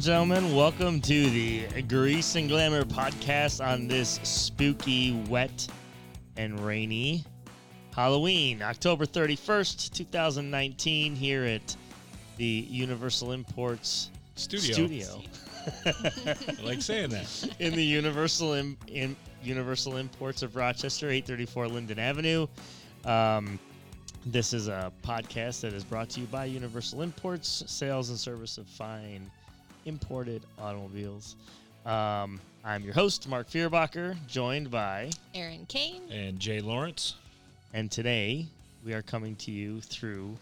and 0.00 0.06
gentlemen, 0.06 0.54
welcome 0.54 0.98
to 0.98 1.28
the 1.28 1.82
Grease 1.82 2.34
and 2.34 2.48
Glamour 2.48 2.84
podcast 2.84 3.62
on 3.62 3.86
this 3.86 4.18
spooky, 4.22 5.12
wet, 5.28 5.68
and 6.38 6.58
rainy 6.60 7.22
Halloween, 7.94 8.62
October 8.62 9.04
31st, 9.04 9.92
2019, 9.92 11.14
here 11.14 11.44
at 11.44 11.76
the 12.38 12.66
Universal 12.70 13.32
Imports 13.32 14.08
Studio. 14.36 14.72
studio 14.72 15.22
I 15.84 16.62
like 16.64 16.80
saying 16.80 17.10
that. 17.10 17.50
in 17.58 17.74
the 17.74 17.84
Universal 17.84 18.54
Im- 18.54 18.78
in 18.86 19.14
Universal 19.42 19.98
Imports 19.98 20.42
of 20.42 20.56
Rochester, 20.56 21.10
834 21.10 21.68
Linden 21.68 21.98
Avenue. 21.98 22.46
Um, 23.04 23.58
this 24.24 24.54
is 24.54 24.66
a 24.66 24.90
podcast 25.02 25.60
that 25.60 25.74
is 25.74 25.84
brought 25.84 26.08
to 26.10 26.20
you 26.20 26.26
by 26.28 26.46
Universal 26.46 27.02
Imports, 27.02 27.64
sales 27.66 28.08
and 28.08 28.18
service 28.18 28.56
of 28.56 28.66
fine 28.66 29.30
imported 29.86 30.42
automobiles. 30.58 31.36
Um, 31.86 32.40
I'm 32.64 32.82
your 32.84 32.92
host, 32.94 33.28
Mark 33.28 33.48
Fierbacher, 33.48 34.16
joined 34.26 34.70
by, 34.70 35.10
Aaron 35.34 35.64
Kane. 35.66 36.02
And 36.10 36.38
Jay 36.38 36.60
Lawrence. 36.60 37.14
and 37.72 37.90
today 37.90 38.46
we 38.84 38.92
are 38.94 39.02
coming 39.02 39.34
to 39.36 39.50
you 39.50 39.80
through 39.80 40.36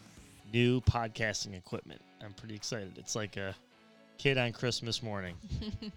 new 0.53 0.81
podcasting 0.83 1.57
equipment. 1.57 2.01
I'm 2.25 2.33
pretty 2.33 2.55
excited. 2.55 2.93
It's 2.97 3.15
like 3.15 3.37
a 3.37 3.55
kid 4.19 4.39
on 4.39 4.53
Christmas 4.53 5.03
morning. 5.03 5.35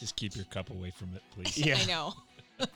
Just 0.00 0.16
keep 0.16 0.34
your 0.36 0.44
cup 0.46 0.70
away 0.70 0.90
from 0.96 1.08
it, 1.14 1.22
please. 1.34 1.58
Yeah. 1.58 1.76
I 1.80 1.84
know. 1.86 2.14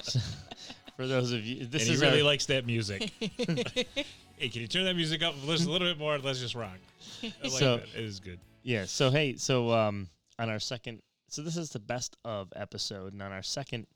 For 0.97 1.06
those 1.08 1.33
of 1.33 1.45
you, 1.45 1.67
this 1.67 1.83
and 1.83 1.89
he 1.89 1.95
is 1.95 2.00
really 2.00 2.20
our, 2.20 2.27
likes 2.27 2.47
that 2.47 2.67
music. 2.67 3.11
hey, 3.19 4.48
can 4.48 4.61
you 4.61 4.69
turn 4.69 4.84
that 4.84 4.95
music 4.95 5.22
up 5.22 5.34
just 5.47 5.67
a 5.67 5.70
little 5.70 5.89
bit 5.89 5.98
more? 5.98 6.19
Let's 6.19 6.41
just 6.41 6.55
rock. 6.55 6.78
I 7.22 7.33
like 7.42 7.50
So- 7.52 7.77
that. 7.78 7.89
It 7.97 8.05
is 8.05 8.20
good. 8.20 8.39
Yeah. 8.65 8.87
So 8.87 9.11
hey, 9.11 9.37
so 9.37 9.70
um, 9.70 10.09
on 10.39 10.48
our 10.51 10.59
second, 10.59 11.03
so 11.29 11.43
this 11.43 11.57
is 11.57 11.70
the 11.70 11.79
best 11.79 12.17
of 12.25 12.53
episode, 12.57 13.12
and 13.12 13.23
on 13.23 13.31
our 13.31 13.43
second 13.43 13.87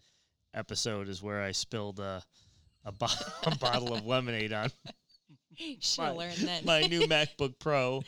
episode 0.55 1.09
is 1.09 1.23
where 1.23 1.43
I 1.43 1.51
spilled 1.53 1.99
a 1.99 2.23
a, 2.85 2.93
bo- 2.93 3.07
a 3.45 3.57
bottle 3.57 3.93
of 3.95 4.07
lemonade 4.07 4.53
on 4.53 4.71
Should 5.81 5.99
my, 5.99 6.07
have 6.09 6.17
learned 6.17 6.37
that. 6.49 6.65
my 6.65 6.83
new 6.83 7.01
MacBook 7.03 7.59
Pro, 7.59 8.03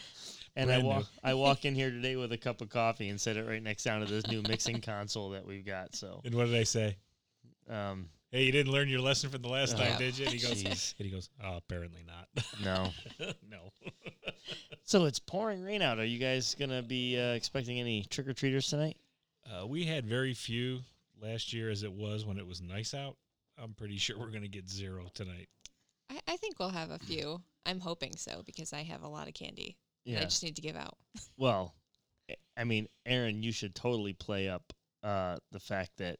and 0.55 0.71
I 0.71 0.79
walk 0.79 0.99
new. 0.99 1.05
I 1.31 1.35
walk 1.35 1.65
in 1.65 1.75
here 1.75 1.91
today 1.91 2.15
with 2.17 2.31
a 2.33 2.39
cup 2.39 2.61
of 2.61 2.69
coffee 2.69 3.09
and 3.09 3.21
set 3.21 3.37
it 3.37 3.47
right 3.49 3.63
next 3.63 3.83
down 3.85 4.01
to 4.01 4.07
this 4.07 4.27
new 4.29 4.43
mixing 4.43 4.81
console 4.81 5.31
that 5.31 5.45
we've 5.47 5.67
got. 5.67 5.97
So 5.97 6.21
And 6.25 6.35
what 6.35 6.47
did 6.47 6.55
I 6.57 6.63
say? 6.65 6.97
um, 7.69 8.09
Hey, 8.31 8.45
you 8.45 8.53
didn't 8.53 8.73
learn 8.73 8.89
your 8.89 9.01
lesson 9.01 9.29
from 9.29 9.43
the 9.43 9.49
last 9.49 9.77
time, 9.77 9.99
did 9.99 10.17
you? 10.17 10.27
And 10.27 10.35
he 10.35 10.41
goes, 10.41 10.63
jeez. 10.63 10.95
and 10.99 11.07
he 11.07 11.11
goes, 11.13 11.31
oh, 11.43 11.57
apparently 11.57 12.05
not. 12.07 12.29
no. 12.65 12.91
no. 13.49 13.73
So 14.83 15.05
it's 15.05 15.21
pouring 15.21 15.63
rain 15.63 15.83
out. 15.83 16.01
Are 16.01 16.05
you 16.05 16.19
guys 16.19 16.57
gonna 16.59 16.83
be 16.83 17.17
uh, 17.17 17.35
expecting 17.35 17.79
any 17.79 18.03
trick 18.03 18.27
or 18.27 18.33
treaters 18.33 18.67
tonight? 18.67 18.97
Uh, 19.49 19.65
we 19.65 19.85
had 19.85 20.05
very 20.05 20.35
few 20.35 20.81
last 21.23 21.53
year 21.53 21.71
as 21.71 21.85
it 21.85 21.93
was 21.93 22.25
when 22.25 22.39
it 22.39 22.47
was 22.47 22.61
nice 22.61 22.93
out. 22.93 23.17
I'm 23.57 23.75
pretty 23.75 23.99
sure 23.99 24.19
we're 24.19 24.31
going 24.31 24.43
to 24.43 24.49
get 24.49 24.69
zero 24.69 25.07
tonight. 25.15 25.49
I, 26.11 26.21
I 26.27 26.37
think 26.39 26.59
we'll 26.59 26.71
have 26.71 26.91
a 26.91 26.99
few. 26.99 27.41
I'm 27.67 27.79
hoping 27.79 28.17
so 28.17 28.43
because 28.45 28.73
I 28.73 28.83
have 28.83 29.03
a 29.03 29.09
lot 29.09 29.29
of 29.29 29.35
candy. 29.35 29.77
that 30.07 30.19
I 30.19 30.25
just 30.25 30.43
need 30.43 30.57
to 30.57 30.63
give 30.63 30.77
out. 30.77 30.97
Well, 31.37 31.75
I 32.57 32.65
mean, 32.65 32.89
Aaron, 33.07 33.43
you 33.43 33.53
should 33.53 33.75
totally 33.75 34.13
play 34.13 34.49
up 34.49 34.73
uh, 35.03 35.37
the 35.53 35.61
fact 35.61 35.93
that 35.99 36.19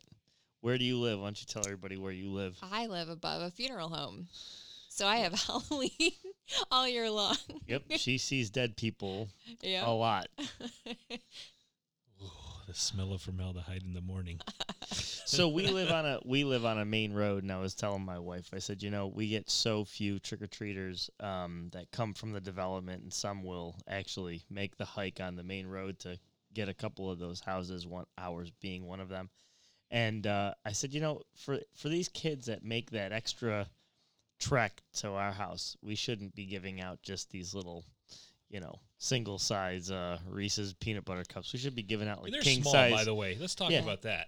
where 0.61 0.79
do 0.79 0.85
you 0.85 0.99
live? 0.99 1.19
Why 1.19 1.27
don't 1.27 1.41
you 1.41 1.47
tell 1.47 1.63
everybody 1.65 1.97
where 1.97 2.13
you 2.13 2.31
live? 2.31 2.59
I 2.63 2.87
live 2.87 3.09
above 3.09 3.43
a 3.43 3.51
funeral 3.51 3.89
home. 3.89 4.29
So 4.89 5.07
I 5.07 5.19
have 5.19 5.33
Halloween 5.47 6.13
all 6.71 6.87
year 6.87 7.11
long. 7.11 7.37
Yep, 7.67 7.83
she 7.97 8.19
sees 8.19 8.51
dead 8.51 8.77
people 8.77 9.29
yeah. 9.63 9.87
a 9.87 9.91
lot. 9.91 10.29
Ooh, 10.41 12.29
the 12.67 12.75
smell 12.75 13.13
of 13.13 13.23
formaldehyde 13.23 13.83
in 13.83 13.95
the 13.95 14.01
morning. 14.01 14.41
So 15.31 15.49
we 15.49 15.69
live 15.69 15.93
on 15.93 16.07
a 16.07 16.19
we 16.25 16.43
live 16.43 16.65
on 16.65 16.79
a 16.79 16.85
main 16.85 17.13
road, 17.13 17.45
and 17.45 17.53
I 17.53 17.61
was 17.61 17.75
telling 17.75 18.05
my 18.05 18.19
wife, 18.19 18.51
I 18.53 18.59
said, 18.59 18.83
you 18.83 18.91
know, 18.91 19.07
we 19.07 19.29
get 19.29 19.49
so 19.49 19.85
few 19.85 20.19
trick 20.19 20.43
or 20.43 20.49
treaters 20.49 21.09
um, 21.21 21.69
that 21.73 21.93
come 21.93 22.15
from 22.15 22.33
the 22.33 22.41
development, 22.41 23.05
and 23.05 23.15
some 23.15 23.45
will 23.45 23.77
actually 23.87 24.43
make 24.51 24.77
the 24.77 24.85
hike 24.85 25.21
on 25.21 25.37
the 25.37 25.45
main 25.45 25.69
road 25.69 26.01
to 26.01 26.19
get 26.53 26.69
a 26.69 26.75
couple 26.75 27.09
of 27.09 27.21
those 27.21 27.39
houses. 27.39 27.87
One 27.87 28.07
ours 28.19 28.51
being 28.61 28.85
one 28.85 28.99
of 28.99 29.09
them, 29.09 29.31
and 29.91 30.27
uh, 30.27 30.55
I 30.65 30.73
said, 30.73 30.93
you 30.93 31.01
know, 31.01 31.23
for 31.35 31.59
for 31.75 31.89
these 31.89 32.09
kids 32.09 32.47
that 32.47 32.65
make 32.65 32.91
that 32.93 33.13
extra 33.13 33.67
trek 34.39 34.83
to 34.95 35.11
our 35.11 35.33
house, 35.33 35.77
we 35.83 35.95
shouldn't 35.95 36.35
be 36.35 36.47
giving 36.47 36.81
out 36.81 37.03
just 37.03 37.31
these 37.31 37.55
little. 37.55 37.85
You 38.53 38.59
know, 38.59 38.81
single 38.99 39.39
size 39.39 39.93
uh, 39.93 40.19
Reese's 40.29 40.73
peanut 40.73 41.05
butter 41.05 41.23
cups. 41.23 41.53
We 41.53 41.61
should 41.61 41.77
be 41.77 41.85
giving 41.85 42.09
out 42.09 42.21
like 42.21 42.33
They're 42.33 42.41
king 42.41 42.63
small, 42.63 42.73
size. 42.73 42.91
by 42.91 43.05
the 43.05 43.15
way. 43.15 43.37
Let's 43.41 43.55
talk 43.55 43.71
Yeah. 43.71 43.79
about 43.79 44.03
that. 44.03 44.27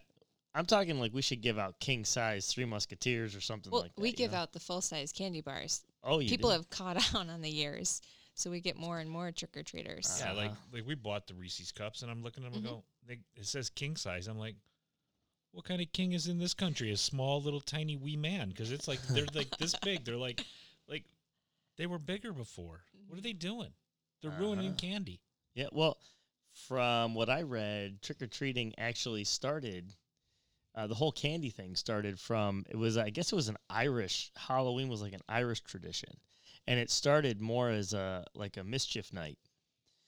I'm 0.55 0.65
talking 0.65 1.01
like 1.01 1.12
we 1.12 1.22
should 1.22 1.41
give 1.41 1.59
out 1.59 1.81
king 1.81 2.05
size 2.05 2.47
Three 2.47 2.65
Musketeers 2.65 3.34
or 3.34 3.41
something 3.41 3.72
well, 3.72 3.83
like 3.83 3.97
that. 3.97 4.01
we 4.01 4.12
give 4.12 4.31
know? 4.31 4.39
out 4.39 4.53
the 4.53 4.61
full 4.61 4.81
size 4.81 5.11
candy 5.11 5.41
bars. 5.41 5.83
Oh, 6.05 6.21
you 6.21 6.28
People 6.28 6.51
do? 6.51 6.55
have 6.55 6.71
caught 6.71 7.15
on 7.17 7.31
on 7.31 7.41
the 7.41 7.51
years. 7.51 8.01
So 8.34 8.49
we 8.49 8.61
get 8.61 8.77
more 8.78 9.01
and 9.01 9.11
more 9.11 9.33
trick 9.33 9.56
or 9.56 9.65
treaters. 9.65 10.19
Yeah, 10.21 10.31
like 10.34 10.51
Uh-huh. 10.53 10.61
like 10.72 10.87
we 10.87 10.95
bought 10.95 11.27
the 11.27 11.34
Reese's 11.34 11.72
cups, 11.72 12.03
and 12.03 12.11
I'm 12.11 12.22
looking 12.22 12.45
at 12.45 12.53
them 12.53 12.62
Mhm. 12.62 12.67
and 12.67 12.75
go, 12.77 12.84
they, 13.05 13.19
it 13.34 13.47
says 13.47 13.71
king 13.71 13.97
size. 13.97 14.28
I'm 14.28 14.39
like, 14.39 14.55
what 15.53 15.65
kind 15.65 15.81
of 15.81 15.93
king 15.93 16.13
is 16.13 16.27
in 16.27 16.39
this 16.39 16.55
country? 16.55 16.91
A 16.91 16.97
small 16.97 17.41
little 17.41 17.61
tiny 17.61 17.97
wee 17.97 18.17
man? 18.17 18.49
Because 18.49 18.73
it's 18.73 18.89
like 18.89 19.01
they're 19.09 19.27
like 19.35 19.57
this 19.59 19.75
big. 19.83 20.05
They're 20.05 20.17
like 20.17 20.45
like 20.89 21.05
they 21.77 21.87
were 21.87 21.99
bigger 21.99 22.33
before. 22.33 22.81
What 23.07 23.19
are 23.19 23.23
they 23.23 23.33
doing? 23.33 23.73
They're 24.21 24.31
ruining 24.31 24.69
Uh-huh. 24.69 24.77
candy. 24.79 25.21
Yeah, 25.55 25.69
well, 25.73 25.99
from 26.55 27.15
what 27.15 27.29
I 27.29 27.43
read, 27.43 28.01
trick 28.03 28.23
or 28.23 28.27
treating 28.27 28.75
actually 28.79 29.25
started. 29.25 29.95
Uh, 30.75 30.87
the 30.87 30.95
whole 30.95 31.13
candy 31.13 31.51
thing 31.51 31.77
started 31.77 32.19
from 32.19 32.65
it 32.71 32.77
was 32.77 32.97
I 32.97 33.11
guess 33.11 33.31
it 33.31 33.37
was 33.37 33.49
an 33.49 33.59
Irish 33.69 34.31
Halloween 34.37 34.89
was 34.89 35.03
like 35.03 35.13
an 35.13 35.21
Irish 35.29 35.61
tradition, 35.61 36.09
and 36.67 36.81
it 36.81 36.91
started 36.91 37.43
more 37.43 37.69
as 37.69 37.93
a 37.93 38.25
like 38.34 38.57
a 38.57 38.65
mischief 38.65 39.13
night. 39.13 39.39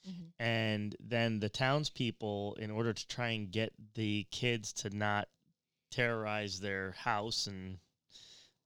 Mhm. 0.07 0.33
And 0.39 0.97
then 1.01 1.41
the 1.41 1.49
townspeople, 1.49 2.55
in 2.55 2.71
order 2.71 2.93
to 2.93 3.07
try 3.09 3.31
and 3.31 3.51
get 3.51 3.73
the 3.95 4.27
kids 4.31 4.73
to 4.75 4.91
not 4.91 5.29
terrorize 5.91 6.61
their 6.61 6.93
house 6.93 7.47
and 7.47 7.79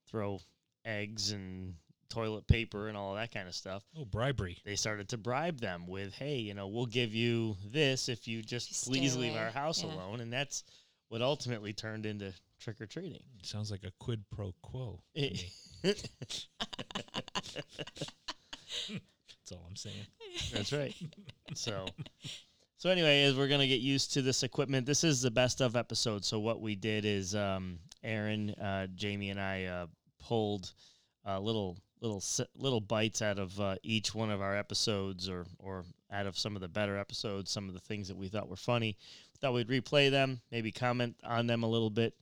throw 0.07 0.41
eggs 0.85 1.31
and 1.31 1.77
toilet 2.09 2.47
paper 2.47 2.89
and 2.89 2.97
all 2.97 3.15
that 3.15 3.31
kind 3.31 3.47
of 3.47 3.55
stuff, 3.55 3.85
Oh, 3.95 4.07
bribery. 4.07 4.59
they 4.65 4.77
started 4.77 5.09
to 5.11 5.19
bribe 5.19 5.61
them 5.61 5.87
with, 5.87 6.15
"Hey, 6.15 6.39
you 6.39 6.55
know, 6.55 6.67
we'll 6.67 6.87
give 6.87 7.15
you 7.15 7.57
this 7.65 8.09
if 8.09 8.27
you 8.27 8.43
just 8.43 8.71
If 8.71 8.77
stay 8.79 8.91
please 8.91 9.15
leave 9.17 9.35
our 9.35 9.51
house 9.51 9.83
Yeah. 9.83 9.91
alone," 9.91 10.21
and 10.21 10.33
that's 10.33 10.65
what 11.09 11.21
ultimately 11.21 11.75
turned 11.75 12.07
into 12.07 12.33
trick 12.59 12.81
or 12.81 12.87
treating. 12.87 13.23
Sounds 13.43 13.71
like 13.71 13.85
a 13.85 13.91
quid 13.99 14.25
pro 14.31 14.53
quo. 14.63 15.03
That's 19.49 19.59
all 19.59 19.67
I'm 19.67 19.77
saying. 19.77 20.07
That's 20.53 20.73
right. 20.73 20.95
So, 21.55 21.87
so 22.77 22.91
anyway, 22.91 23.23
as 23.23 23.35
we're 23.35 23.49
gonna 23.49 23.67
get 23.67 23.81
used 23.81 24.13
to 24.13 24.23
this 24.23 24.43
equipment, 24.43 24.85
this 24.85 25.05
is 25.05 25.23
the 25.23 25.31
best 25.31 25.63
of 25.63 25.75
episode. 25.75 26.23
So 26.23 26.39
what 26.39 26.61
we 26.61 26.75
did 26.75 27.07
is, 27.07 27.35
um, 27.35 27.79
Aaron, 28.05 28.51
uh, 28.51 28.89
Jamie, 28.95 29.31
and 29.31 29.41
I 29.41 29.65
uh, 29.65 29.87
pulled 30.23 30.73
uh, 31.27 31.41
little 31.41 31.79
little 32.03 32.23
little 32.57 32.81
bites 32.81 33.23
out 33.23 33.39
of 33.39 33.59
uh, 33.59 33.77
each 33.83 34.15
one 34.15 34.31
of 34.31 34.43
our 34.43 34.55
episodes, 34.55 35.31
or 35.31 35.47
or 35.59 35.85
out 36.13 36.27
of 36.27 36.37
some 36.37 36.55
of 36.55 36.61
the 36.61 36.69
better 36.69 36.99
episodes, 36.99 37.51
some 37.51 37.69
of 37.69 37.75
the 37.75 37.81
things 37.81 38.09
that 38.09 38.17
we 38.17 38.29
thought 38.29 38.51
were 38.51 38.57
funny. 38.57 38.99
Thought 39.41 39.55
we'd 39.55 39.69
replay 39.69 40.11
them, 40.11 40.43
maybe 40.51 40.73
comment 40.73 41.17
on 41.25 41.47
them 41.47 41.63
a 41.63 41.69
little 41.69 41.91
bit, 41.91 42.13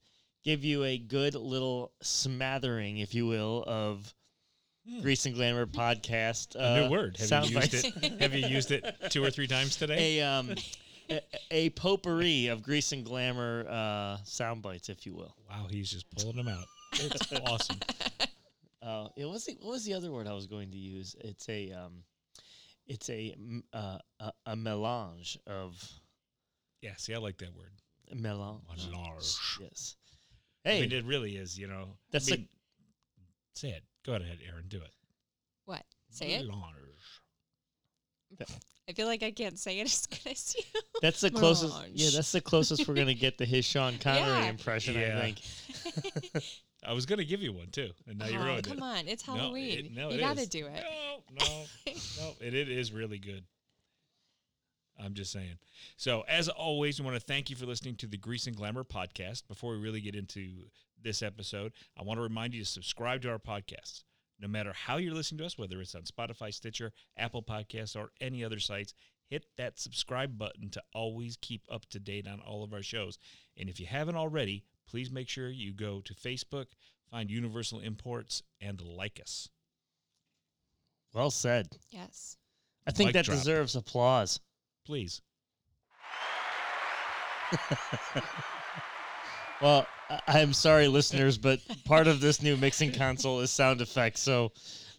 give 0.45 0.63
you 0.63 0.85
a 0.85 0.99
good 0.99 1.35
little 1.35 1.91
smattering, 2.03 2.99
if 2.99 3.15
you 3.15 3.27
will, 3.27 3.65
of. 3.67 4.15
Hmm. 4.89 5.01
Grease 5.01 5.27
and 5.27 5.35
Glamour 5.35 5.67
podcast. 5.67 6.55
A 6.55 6.65
uh, 6.65 6.81
new 6.81 6.91
word. 6.91 7.17
Have 7.19 7.45
you 7.47 7.59
used 7.59 7.73
bites. 7.73 7.85
it? 7.85 8.21
Have 8.21 8.35
you 8.35 8.47
used 8.47 8.71
it 8.71 8.85
two 9.11 9.25
or 9.25 9.31
three 9.31 9.47
times 9.49 9.77
today? 9.77 10.21
a 10.21 10.27
um 10.27 10.55
a, 11.11 11.21
a 11.51 11.71
potpourri 11.71 12.49
of 12.49 12.63
grease 12.63 12.93
and 12.93 13.05
glamour 13.05 13.67
uh 13.69 14.19
sound 14.25 14.63
bites, 14.63 14.89
if 14.89 15.05
you 15.05 15.15
will. 15.15 15.35
Wow, 15.51 15.67
he's 15.69 15.91
just 15.91 16.09
pulling 16.11 16.37
them 16.37 16.49
out. 16.49 16.67
It's 16.93 17.33
awesome. 17.47 17.79
Uh, 18.83 19.09
it 19.17 19.25
was 19.25 19.45
the, 19.45 19.57
what 19.61 19.73
was 19.73 19.85
the 19.85 19.95
other 19.95 20.13
word 20.13 20.29
I 20.29 20.33
was 20.33 20.47
going 20.47 20.71
to 20.71 20.79
use? 20.79 21.17
It's 21.19 21.49
a 21.49 21.73
um, 21.73 22.05
it's 22.87 23.11
a 23.11 23.35
uh, 23.73 23.99
a, 24.21 24.33
a 24.47 24.57
melange 24.57 25.37
of 25.47 25.83
Yeah, 26.81 26.93
see, 26.97 27.13
I 27.13 27.19
like 27.19 27.39
that 27.39 27.55
word. 27.57 27.73
melange. 28.15 28.63
Melange. 28.89 29.37
Yes. 29.61 29.97
Hey, 30.63 30.79
I 30.79 30.81
mean, 30.83 30.93
it 30.93 31.05
really 31.05 31.37
is. 31.37 31.59
You 31.59 31.67
know, 31.67 31.97
That's 32.13 32.31
I 32.31 32.37
mean, 32.37 32.49
say 33.55 33.71
it. 33.71 33.83
Go 34.07 34.13
ahead, 34.15 34.39
Aaron. 34.49 34.65
Do 34.69 34.79
it. 34.79 34.91
What? 35.65 35.83
Say 36.11 36.35
it. 36.35 36.47
I 38.89 38.93
feel 38.93 39.07
like 39.07 39.23
I 39.23 39.31
can't 39.33 39.59
say 39.59 39.81
it 39.81 39.85
as 39.87 40.07
good 40.07 40.33
as 40.33 40.55
you. 40.57 40.63
that's 41.03 41.21
the 41.21 41.31
closest. 41.31 41.73
melange. 41.75 41.93
Yeah, 41.95 42.11
that's 42.15 42.33
the 42.33 42.41
closest 42.41 42.87
we're 42.87 42.95
gonna 42.95 43.15
get 43.15 43.39
to 43.39 43.45
his 43.45 43.65
Sean 43.65 43.99
Connery 44.01 44.21
Yeah. 44.23 44.45
impression. 44.51 44.95
Yeah. 44.95 45.19
I 45.19 45.33
think. 45.33 46.45
I 46.87 46.93
was 46.93 47.05
gonna 47.07 47.25
give 47.25 47.43
you 47.43 47.53
one 47.53 47.69
too, 47.69 47.91
and 48.07 48.19
now 48.19 48.27
you 48.27 48.39
Oh, 48.39 48.45
ruined 48.45 48.67
come 48.69 48.79
it. 48.79 48.83
on, 48.83 49.09
it's 49.09 49.27
No, 49.27 49.35
it- 49.35 49.39
Halloween. 49.39 49.93
no, 49.95 50.11
you 50.11 50.17
it 50.17 50.21
gotta 50.21 50.43
is. 50.43 50.49
do 50.49 50.67
it. 50.67 50.85
No, 50.85 51.45
no, 51.47 51.65
no. 52.21 52.33
It, 52.41 52.55
it 52.55 52.69
is 52.69 52.93
really 52.93 53.19
good. 53.19 53.45
I'm 54.99 55.15
just 55.15 55.31
saying. 55.33 55.59
So, 55.97 56.23
as 56.29 56.49
always, 56.49 56.99
we 57.01 57.05
want 57.05 57.19
to 57.19 57.27
thank 57.27 57.51
you 57.51 57.57
for 57.57 57.67
listening 57.67 57.97
to 57.97 58.07
the 58.07 58.17
Grease 58.17 58.47
and 58.47 58.57
Glamour 58.57 58.85
podcast. 58.85 59.47
Before 59.49 59.73
we 59.73 59.79
really 59.79 60.01
get 60.01 60.15
into 60.15 60.49
this 61.07 61.23
episode, 61.23 61.73
I 61.99 62.03
want 62.03 62.19
to 62.19 62.23
remind 62.23 62.53
you 62.53 62.63
to 62.63 62.69
subscribe 62.69 63.23
to 63.23 63.31
our 63.31 63.39
podcasts. 63.39 64.03
No 64.41 64.49
matter 64.49 64.73
how 64.75 64.99
you're 64.99 65.15
listening 65.15 65.39
to 65.39 65.47
us, 65.47 65.57
whether 65.57 65.81
it's 65.81 65.95
on 65.95 66.03
Spotify, 66.03 66.53
Stitcher, 66.53 66.93
Apple 67.17 67.43
Podcasts, 67.43 67.97
or 67.97 68.11
any 68.21 68.45
other 68.45 68.59
sites, 68.59 68.93
hit 69.31 69.47
that 69.57 69.79
subscribe 69.79 70.37
button 70.37 70.69
to 70.71 70.83
always 70.93 71.39
keep 71.41 71.63
up 71.71 71.87
to 71.87 71.99
date 71.99 72.27
on 72.29 72.41
all 72.41 72.63
of 72.63 72.75
our 72.75 72.83
shows. 72.83 73.19
And 73.57 73.71
if 73.71 73.81
you 73.81 73.87
haven't 73.87 74.17
already, 74.17 74.65
please 74.89 75.11
make 75.11 75.29
sure 75.29 75.49
you 75.49 75.73
go 75.73 76.03
to 76.03 76.13
Facebook, 76.13 76.67
find 77.11 77.31
Universal 77.31 77.81
Imports, 77.81 78.43
and 78.61 78.81
like 78.81 79.21
us. 79.23 79.49
Well 81.15 81.31
said. 81.31 81.69
Yes. 81.91 82.37
I 82.87 82.91
think 82.91 83.09
Mic 83.09 83.15
that 83.15 83.25
drop. 83.27 83.39
deserves 83.39 83.75
applause. 83.75 84.41
Please. 84.85 85.23
Well, 89.61 89.87
I- 90.11 90.21
I'm 90.27 90.53
sorry, 90.53 90.89
listeners, 90.89 91.39
but 91.39 91.61
part 91.85 92.07
of 92.07 92.21
this 92.21 92.43
new 92.43 92.57
mixing 92.57 92.93
console 92.93 93.41
is 93.41 93.51
sound 93.51 93.81
effects, 93.81 94.21
so 94.21 94.53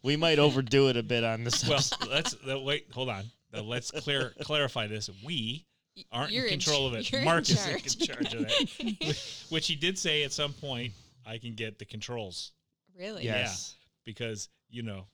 we 0.03 0.15
might 0.15 0.39
overdo 0.39 0.89
it 0.89 0.97
a 0.97 1.03
bit 1.03 1.23
on 1.23 1.43
this. 1.43 1.63
Well, 1.67 1.75
episode. 1.77 2.07
let's 2.09 2.35
uh, 2.49 2.59
wait. 2.59 2.87
Hold 2.93 3.09
on. 3.09 3.25
Uh, 3.53 3.61
let's 3.63 3.91
clear 3.91 4.33
clarify 4.41 4.87
this. 4.87 5.09
We 5.25 5.65
aren't 6.11 6.31
you're 6.31 6.45
in 6.45 6.51
control 6.51 6.87
of 6.87 6.93
it. 6.93 7.11
you're 7.11 7.21
Mark 7.23 7.49
in 7.49 7.55
is 7.55 7.65
in 7.67 8.05
charge. 8.05 8.07
charge 8.07 8.33
of 8.33 8.41
that. 8.41 9.45
Which 9.49 9.67
he 9.67 9.75
did 9.75 9.97
say 9.97 10.23
at 10.23 10.31
some 10.31 10.53
point. 10.53 10.93
I 11.25 11.39
can 11.39 11.55
get 11.55 11.77
the 11.77 11.83
controls 11.83 12.53
really? 12.97 13.25
Yeah. 13.25 13.39
yes. 13.39 13.75
because 14.05 14.49
you 14.69 14.83
know. 14.83 15.07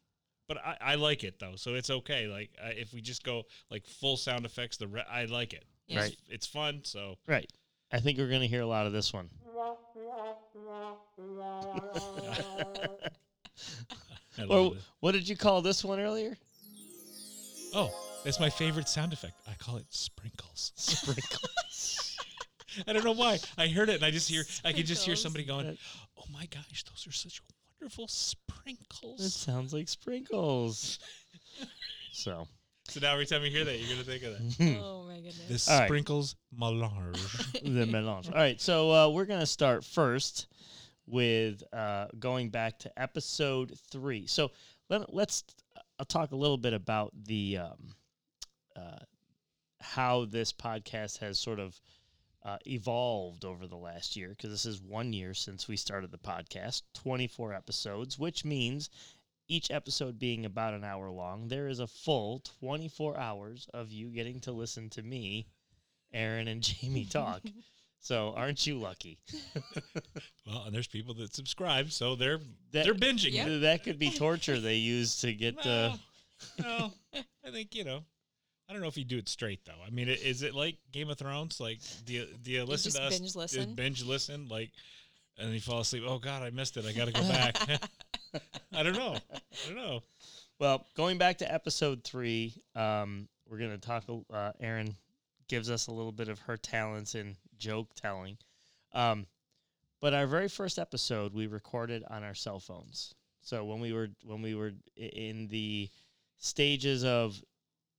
But 0.47 0.57
I, 0.57 0.77
I 0.81 0.95
like 0.95 1.23
it 1.23 1.39
though, 1.39 1.55
so 1.55 1.73
it's 1.73 1.89
okay. 1.89 2.27
Like 2.27 2.51
uh, 2.63 2.69
if 2.75 2.93
we 2.93 3.01
just 3.01 3.23
go 3.23 3.43
like 3.71 3.85
full 3.85 4.17
sound 4.17 4.45
effects, 4.45 4.77
the 4.77 4.87
re- 4.87 5.05
I 5.09 5.25
like 5.25 5.53
it. 5.53 5.63
Yeah. 5.87 6.01
Right. 6.01 6.15
It's 6.27 6.45
fun. 6.45 6.81
So 6.83 7.15
Right. 7.27 7.49
I 7.93 7.99
think 7.99 8.17
we're 8.17 8.27
going 8.27 8.41
to 8.41 8.47
hear 8.47 8.61
a 8.61 8.67
lot 8.67 8.87
of 8.87 8.91
this 8.91 9.13
one. 9.13 9.29
Or 14.49 14.73
what 14.99 15.11
did 15.11 15.29
you 15.29 15.37
call 15.37 15.61
this 15.61 15.85
one 15.85 15.99
earlier? 15.99 16.35
Oh, 17.75 17.93
that's 18.23 18.39
my 18.39 18.49
favorite 18.49 18.89
sound 18.89 19.13
effect. 19.13 19.35
I 19.47 19.53
call 19.53 19.77
it 19.77 19.85
sprinkles. 19.89 20.71
Sprinkles. 20.75 22.17
I 22.87 22.93
don't 22.93 23.05
know 23.05 23.13
why. 23.13 23.37
I 23.59 23.67
heard 23.67 23.89
it 23.89 23.95
and 23.95 24.03
I 24.03 24.09
just 24.09 24.27
hear 24.27 24.43
I 24.65 24.73
could 24.73 24.87
just 24.87 25.05
hear 25.05 25.15
somebody 25.15 25.45
going, 25.45 25.77
"Oh 26.17 26.23
my 26.31 26.47
gosh, 26.47 26.83
those 26.83 27.05
are 27.07 27.11
such 27.11 27.41
wonderful 27.79 28.07
sprinkles." 28.07 29.23
it 29.23 29.29
sounds 29.29 29.73
like 29.73 29.87
sprinkles. 29.87 30.99
So, 32.15 32.47
So 32.89 32.99
now 32.99 33.13
every 33.13 33.25
time 33.25 33.43
you 33.43 33.51
hear 33.51 33.65
that, 33.65 33.77
you're 33.77 33.89
gonna 33.89 34.03
think 34.03 34.23
of 34.23 34.33
that. 34.33 34.81
Oh 34.83 35.03
my 35.07 35.15
goodness. 35.15 35.65
The 35.65 35.71
All 35.71 35.79
right. 35.79 35.87
sprinkles 35.87 36.35
melange. 36.55 37.17
the 37.63 37.85
melange. 37.85 38.27
All 38.27 38.35
right, 38.35 38.59
so 38.59 38.91
uh, 38.91 39.09
we're 39.09 39.25
gonna 39.25 39.45
start 39.45 39.83
first 39.83 40.47
with 41.05 41.63
uh, 41.73 42.07
going 42.19 42.49
back 42.49 42.79
to 42.79 42.99
episode 43.01 43.77
three. 43.91 44.27
So 44.27 44.51
let, 44.89 45.13
let's 45.13 45.43
I'll 45.99 46.05
talk 46.05 46.31
a 46.31 46.35
little 46.35 46.57
bit 46.57 46.73
about 46.73 47.11
the 47.25 47.59
um, 47.59 47.95
uh, 48.75 48.99
how 49.81 50.25
this 50.25 50.51
podcast 50.51 51.19
has 51.19 51.39
sort 51.39 51.59
of 51.59 51.79
uh, 52.43 52.57
evolved 52.65 53.45
over 53.45 53.67
the 53.67 53.77
last 53.77 54.15
year 54.15 54.29
because 54.29 54.49
this 54.49 54.65
is 54.65 54.81
one 54.81 55.13
year 55.13 55.33
since 55.33 55.67
we 55.67 55.77
started 55.77 56.11
the 56.11 56.17
podcast, 56.17 56.81
24 56.93 57.53
episodes, 57.53 58.19
which 58.19 58.43
means 58.43 58.89
each 59.47 59.69
episode 59.71 60.17
being 60.19 60.45
about 60.45 60.73
an 60.73 60.83
hour 60.83 61.09
long, 61.09 61.47
there 61.47 61.67
is 61.67 61.79
a 61.79 61.87
full 61.87 62.41
24 62.61 63.17
hours 63.17 63.67
of 63.73 63.91
you 63.91 64.07
getting 64.09 64.39
to 64.41 64.51
listen 64.51 64.89
to 64.91 65.01
me, 65.03 65.47
Aaron, 66.13 66.47
and 66.47 66.61
Jamie 66.61 67.05
talk. 67.09 67.41
so 67.99 68.33
aren't 68.35 68.65
you 68.65 68.77
lucky? 68.77 69.19
well, 70.47 70.63
and 70.65 70.73
there's 70.73 70.87
people 70.87 71.13
that 71.15 71.33
subscribe, 71.35 71.91
so 71.91 72.15
they're 72.15 72.39
That- 72.71 72.85
they're 72.85 72.93
binging. 72.95 73.33
Yep. 73.33 73.61
That 73.61 73.83
could 73.83 73.99
be 73.99 74.11
torture 74.11 74.59
they 74.59 74.75
use 74.75 75.17
to 75.21 75.33
get 75.33 75.61
the. 75.61 75.97
No, 76.59 76.91
no, 77.13 77.21
I 77.45 77.51
think 77.51 77.75
you 77.75 77.83
know. 77.83 78.03
I 78.69 78.71
don't 78.73 78.81
know 78.81 78.87
if 78.87 78.97
you 78.97 79.03
do 79.03 79.17
it 79.17 79.27
straight 79.29 79.65
though. 79.65 79.73
I 79.85 79.89
mean, 79.89 80.07
is 80.07 80.41
it 80.41 80.55
like 80.55 80.77
Game 80.91 81.09
of 81.09 81.17
Thrones? 81.17 81.59
Like, 81.59 81.79
do 82.05 82.13
you, 82.13 82.27
do 82.41 82.49
you 82.51 82.63
listen 82.63 82.91
just 82.91 82.97
to 82.97 83.03
us? 83.03 83.19
binge 83.19 83.35
listen? 83.35 83.73
binge 83.75 84.03
listen, 84.03 84.47
like, 84.47 84.71
and 85.37 85.47
then 85.47 85.53
you 85.53 85.59
fall 85.61 85.81
asleep. 85.81 86.03
Oh 86.07 86.17
God, 86.17 86.43
I 86.43 86.49
missed 86.49 86.77
it. 86.77 86.85
I 86.85 86.93
got 86.93 87.07
to 87.07 87.13
go 87.13 87.21
back. 87.27 87.57
I 88.73 88.83
don't 88.83 88.93
know. 88.93 89.15
I 89.33 89.67
don't 89.67 89.75
know. 89.75 90.03
Well, 90.59 90.85
going 90.95 91.17
back 91.17 91.39
to 91.39 91.53
episode 91.53 92.03
three, 92.03 92.53
um, 92.75 93.27
we're 93.49 93.57
going 93.57 93.71
to 93.71 93.77
talk. 93.77 94.03
Uh, 94.31 94.51
Aaron 94.59 94.95
gives 95.47 95.69
us 95.69 95.87
a 95.87 95.91
little 95.91 96.11
bit 96.11 96.29
of 96.29 96.39
her 96.39 96.57
talents 96.57 97.15
in 97.15 97.35
joke 97.57 97.89
telling. 97.95 98.37
Um, 98.93 99.25
but 100.01 100.13
our 100.13 100.27
very 100.27 100.47
first 100.47 100.79
episode 100.79 101.33
we 101.33 101.47
recorded 101.47 102.03
on 102.09 102.23
our 102.23 102.33
cell 102.33 102.59
phones. 102.59 103.13
So 103.41 103.65
when 103.65 103.79
we 103.79 103.93
were 103.93 104.09
when 104.25 104.41
we 104.41 104.55
were 104.55 104.71
in 104.95 105.47
the 105.47 105.89
stages 106.37 107.03
of 107.03 107.41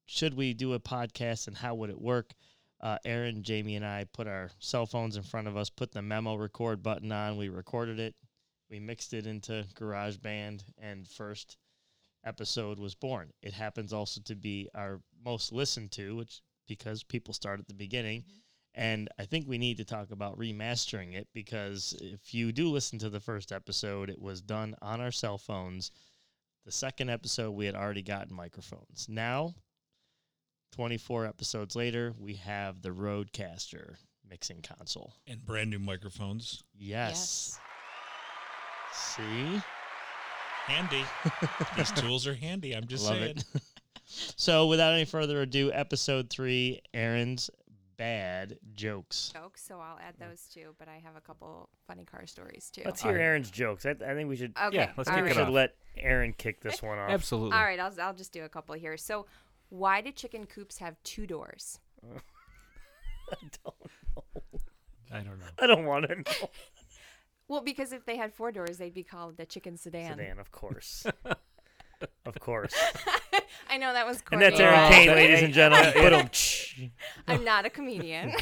should 0.07 0.35
we 0.35 0.55
do 0.55 0.75
a 0.75 0.81
podcast 0.81 1.49
and 1.49 1.57
how 1.57 1.75
would 1.75 1.91
it 1.91 2.01
work, 2.01 2.35
uh, 2.81 2.99
Aaron, 3.05 3.43
Jamie, 3.43 3.77
and 3.77 3.85
I 3.85 4.05
put 4.13 4.27
our 4.27 4.51
cell 4.59 4.87
phones 4.87 5.17
in 5.17 5.23
front 5.23 5.49
of 5.49 5.57
us, 5.57 5.71
put 5.71 5.93
the 5.93 6.03
memo 6.03 6.35
record 6.35 6.83
button 6.83 7.11
on, 7.11 7.37
we 7.37 7.49
recorded 7.49 7.99
it, 7.99 8.15
we 8.75 8.81
mixed 8.81 9.15
it 9.15 9.25
into 9.25 9.65
GarageBand, 9.79 10.65
and 10.79 11.07
first 11.07 11.59
episode 12.25 12.81
was 12.81 12.97
born. 12.97 13.31
It 13.41 13.53
happens 13.53 13.93
also 13.93 14.21
to 14.23 14.35
be 14.35 14.69
our 14.75 15.01
most 15.25 15.53
listened 15.53 15.93
to, 15.93 16.17
which 16.17 16.41
because 16.67 17.05
people 17.05 17.33
start 17.33 17.61
at 17.61 17.69
the 17.69 17.75
beginning. 17.75 18.23
Mm-hmm. 18.23 18.39
And 18.75 19.09
I 19.17 19.27
think 19.27 19.47
we 19.47 19.59
need 19.59 19.77
to 19.77 19.85
talk 19.85 20.11
about 20.11 20.37
remastering 20.37 21.15
it 21.15 21.29
because 21.33 21.97
if 22.01 22.35
you 22.35 22.51
do 22.51 22.69
listen 22.69 22.99
to 22.99 23.11
the 23.11 23.21
first 23.21 23.53
episode, 23.53 24.11
it 24.11 24.21
was 24.21 24.41
done 24.41 24.75
on 24.83 25.01
our 25.01 25.13
cell 25.13 25.39
phones. 25.39 25.93
The 26.67 26.73
second 26.73 27.11
episode, 27.11 27.53
we 27.53 27.67
had 27.67 27.77
already 27.77 28.03
gotten 28.03 28.35
microphones. 28.35 29.07
Now, 29.09 29.55
24 30.73 31.27
episodes 31.27 31.77
later, 31.77 32.13
we 32.19 32.35
have 32.35 32.83
the 32.83 32.91
RodeCaster 32.91 33.99
mixing 34.29 34.63
console. 34.63 35.15
And 35.29 35.47
brand 35.47 35.71
new 35.71 35.79
microphones, 35.79 36.65
Yes. 36.77 37.57
See? 38.95 39.61
handy. 40.67 41.05
These 41.77 41.93
tools 41.93 42.27
are 42.27 42.35
handy. 42.35 42.75
I'm 42.75 42.87
just 42.87 43.05
Love 43.05 43.17
saying. 43.17 43.37
it. 43.37 43.45
so, 44.07 44.67
without 44.67 44.93
any 44.93 45.05
further 45.05 45.43
ado, 45.43 45.71
episode 45.73 46.31
three 46.31 46.81
Aaron's 46.93 47.51
bad 47.97 48.59
jokes. 48.75 49.31
jokes, 49.33 49.63
so 49.63 49.79
I'll 49.79 49.99
add 49.99 50.15
those 50.19 50.43
too. 50.53 50.75
But 50.79 50.89
I 50.89 51.01
have 51.05 51.17
a 51.17 51.21
couple 51.21 51.69
funny 51.87 52.05
car 52.05 52.27
stories 52.27 52.71
too. 52.73 52.83
Let's 52.85 53.03
hear 53.03 53.17
Aaron's 53.17 53.51
jokes. 53.51 53.87
I, 53.87 53.91
I 53.91 54.15
think 54.15 54.29
we 54.29 54.37
should. 54.37 54.55
Okay. 54.61 54.77
Yeah, 54.77 54.93
let's 54.97 55.09
all 55.09 55.17
kick 55.17 55.25
we 55.25 55.31
it 55.31 55.33
right. 55.33 55.37
should 55.37 55.49
off. 55.49 55.55
let 55.55 55.75
Aaron 55.97 56.35
kick 56.37 56.61
this 56.61 56.83
one 56.83 56.99
off. 56.99 57.11
Absolutely. 57.11 57.57
All 57.57 57.65
right, 57.65 57.79
I'll 57.79 57.93
I'll 58.01 58.15
just 58.15 58.33
do 58.33 58.45
a 58.45 58.49
couple 58.49 58.75
here. 58.75 58.97
So, 58.97 59.27
why 59.69 60.01
do 60.01 60.11
chicken 60.11 60.47
coops 60.47 60.79
have 60.79 60.97
two 61.05 61.27
doors? 61.27 61.79
I 63.31 63.37
don't 63.65 63.75
know. 64.17 64.25
I 65.13 65.19
don't 65.19 65.39
know. 65.39 65.47
I 65.59 65.67
don't 65.67 65.85
want 65.85 66.09
to 66.09 66.17
know. 66.17 66.51
Well, 67.49 67.61
because 67.61 67.93
if 67.93 68.05
they 68.07 68.17
had 68.17 68.33
four 68.33 68.51
doors, 68.53 68.79
they'd 68.79 68.95
be 68.95 69.03
called 69.05 69.37
the 69.37 69.45
chicken 69.47 69.77
sedan. 69.77 70.17
Sedan, 70.17 70.39
of 70.39 70.51
course. 70.51 71.07
of 72.27 72.41
course. 72.41 72.75
I 73.71 73.77
know 73.79 73.93
that 73.93 74.07
was 74.07 74.19
And 74.19 74.27
corny. 74.27 74.45
that's 74.47 74.61
Aaron 74.61 74.81
Oh, 74.81 74.89
Kane, 74.91 75.09
ladies 75.09 75.43
and 75.43 75.53
gentlemen. 75.55 75.93
Ba-dum-tsh. 75.95 76.81
I'm 77.29 77.45
not 77.45 77.65
a 77.67 77.71
comedian. 77.71 78.33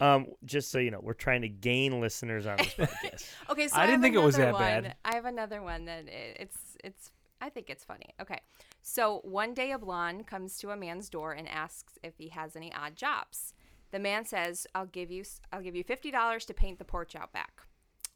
um, 0.00 0.26
just 0.44 0.70
so 0.70 0.78
you 0.78 0.90
know, 0.90 1.00
we're 1.02 1.12
trying 1.14 1.42
to 1.42 1.48
gain 1.48 2.00
listeners 2.00 2.46
on 2.46 2.56
this 2.58 2.68
podcast. 2.74 3.26
okay, 3.50 3.68
so 3.68 3.76
I 3.76 3.82
I, 3.82 3.86
didn't 3.86 3.90
have 3.94 4.02
think 4.02 4.14
it 4.14 4.18
was 4.22 4.36
another 4.36 4.52
that 4.52 4.74
one. 4.74 4.82
bad. 4.84 4.96
I 5.04 5.14
have 5.14 5.24
another 5.24 5.62
one 5.62 5.84
that 5.86 6.04
i- 6.06 6.36
it's 6.40 6.58
it's. 6.84 7.10
I 7.42 7.48
think 7.48 7.70
it's 7.70 7.84
funny. 7.84 8.14
Okay, 8.20 8.38
so 8.82 9.20
one 9.24 9.54
day 9.54 9.72
a 9.72 9.78
blonde 9.78 10.26
comes 10.26 10.58
to 10.58 10.70
a 10.70 10.76
man's 10.76 11.08
door 11.08 11.32
and 11.32 11.48
asks 11.48 11.98
if 12.02 12.18
he 12.18 12.28
has 12.28 12.54
any 12.54 12.72
odd 12.74 12.96
jobs. 12.96 13.54
The 13.92 13.98
man 13.98 14.24
says, 14.26 14.66
"I'll 14.74 14.86
give 14.86 15.10
you 15.10 15.22
s- 15.22 15.40
I'll 15.52 15.62
give 15.62 15.74
you 15.74 15.82
fifty 15.84 16.10
dollars 16.10 16.44
to 16.46 16.54
paint 16.54 16.78
the 16.78 16.84
porch 16.84 17.16
out 17.16 17.32
back." 17.32 17.62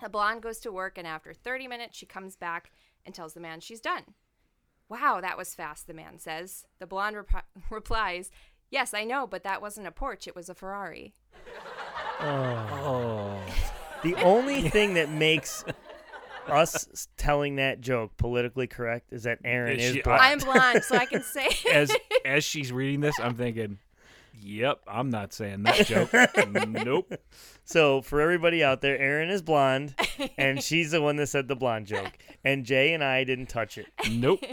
The 0.04 0.10
blonde 0.10 0.42
goes 0.42 0.58
to 0.58 0.70
work, 0.70 0.98
and 0.98 1.06
after 1.06 1.32
thirty 1.32 1.66
minutes, 1.66 1.96
she 1.96 2.04
comes 2.04 2.36
back 2.36 2.70
and 3.06 3.14
tells 3.14 3.32
the 3.32 3.40
man 3.40 3.60
she's 3.60 3.80
done. 3.80 4.02
Wow, 4.90 5.18
that 5.22 5.38
was 5.38 5.54
fast, 5.54 5.86
the 5.86 5.94
man 5.94 6.18
says. 6.18 6.66
The 6.78 6.86
blonde 6.86 7.16
rep- 7.16 7.46
replies, 7.70 8.30
Yes, 8.70 8.92
I 8.92 9.04
know, 9.04 9.26
but 9.26 9.44
that 9.44 9.62
wasn't 9.62 9.86
a 9.86 9.90
porch, 9.90 10.28
it 10.28 10.36
was 10.36 10.50
a 10.50 10.54
Ferrari. 10.54 11.14
Oh. 12.20 13.40
The 14.02 14.14
only 14.16 14.68
thing 14.68 14.92
that 14.94 15.08
makes 15.08 15.64
us 16.48 17.08
telling 17.16 17.56
that 17.56 17.80
joke 17.80 18.14
politically 18.18 18.66
correct 18.66 19.10
is 19.10 19.22
that 19.22 19.38
Aaron 19.42 19.78
Is 19.78 19.84
is 19.86 19.94
she- 19.94 20.02
black. 20.02 20.20
I'm 20.20 20.38
blonde, 20.38 20.84
so 20.84 20.96
I 20.96 21.06
can 21.06 21.22
say 21.22 21.48
As 21.72 21.90
as 22.26 22.44
she's 22.44 22.70
reading 22.70 23.00
this, 23.00 23.18
I'm 23.18 23.36
thinking, 23.36 23.78
Yep, 24.40 24.80
I'm 24.86 25.10
not 25.10 25.32
saying 25.32 25.62
that 25.62 25.86
joke. 25.86 26.10
nope. 26.68 27.12
So 27.64 28.02
for 28.02 28.20
everybody 28.20 28.62
out 28.62 28.80
there, 28.80 28.98
Erin 28.98 29.30
is 29.30 29.42
blonde, 29.42 29.94
and 30.36 30.62
she's 30.62 30.90
the 30.90 31.00
one 31.00 31.16
that 31.16 31.28
said 31.28 31.48
the 31.48 31.56
blonde 31.56 31.86
joke, 31.86 32.12
and 32.44 32.64
Jay 32.64 32.92
and 32.92 33.02
I 33.02 33.24
didn't 33.24 33.46
touch 33.46 33.78
it. 33.78 33.86
Nope. 34.10 34.44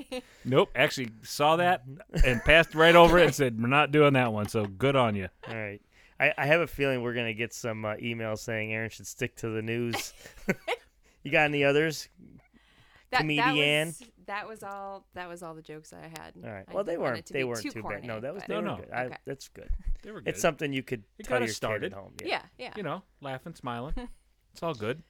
Nope. 0.45 0.69
Actually 0.75 1.11
saw 1.23 1.57
that 1.57 1.83
and 2.23 2.41
passed 2.43 2.73
right 2.75 2.95
over 2.95 3.17
it 3.17 3.25
and 3.25 3.35
said, 3.35 3.61
"We're 3.61 3.67
not 3.67 3.91
doing 3.91 4.13
that 4.13 4.31
one." 4.31 4.47
So 4.47 4.65
good 4.65 4.95
on 4.95 5.15
you. 5.15 5.27
All 5.47 5.55
right. 5.55 5.81
I, 6.19 6.33
I 6.37 6.45
have 6.45 6.61
a 6.61 6.67
feeling 6.67 7.01
we're 7.01 7.15
gonna 7.15 7.33
get 7.33 7.53
some 7.53 7.83
uh, 7.83 7.95
emails 7.95 8.39
saying 8.39 8.71
Erin 8.71 8.91
should 8.91 9.07
stick 9.07 9.35
to 9.37 9.49
the 9.49 9.61
news. 9.61 10.13
you 11.23 11.31
got 11.31 11.45
any 11.45 11.63
others? 11.63 12.07
That, 13.09 13.21
Comedian. 13.21 13.87
That 13.89 13.99
was, 13.99 14.11
that 14.31 14.47
was 14.47 14.63
all. 14.63 15.05
That 15.13 15.27
was 15.27 15.43
all 15.43 15.53
the 15.53 15.61
jokes 15.61 15.89
that 15.89 16.03
I 16.03 16.07
had. 16.07 16.33
All 16.43 16.49
right. 16.49 16.63
I 16.67 16.73
Well, 16.73 16.83
they 16.85 16.97
weren't. 16.97 17.25
to 17.25 17.33
They 17.33 17.43
weren't 17.43 17.61
too, 17.61 17.71
too, 17.71 17.81
corny, 17.81 17.97
bad. 17.97 18.07
No, 18.07 18.19
that 18.21 18.33
was 18.33 18.43
they 18.47 18.53
No, 18.53 18.61
no. 18.61 18.75
good. 18.77 18.89
I, 18.91 19.09
that's 19.25 19.49
good. 19.49 19.69
They 20.03 20.11
were 20.11 20.21
good. 20.21 20.29
It's 20.29 20.41
something 20.41 20.71
you 20.73 20.81
could 20.83 21.03
It 21.19 21.25
tell 21.27 21.39
your 21.39 21.49
us 21.49 21.55
started. 21.55 21.91
kid 21.91 21.97
at 21.97 21.99
home. 22.01 22.13
Yeah, 22.25 22.41
yeah. 22.57 22.73
you 22.77 22.81
know, 22.83 23.03
laughing, 23.21 23.53
smiling. 23.55 23.93
It's 24.53 24.63
all 24.63 24.73
good. 24.73 25.01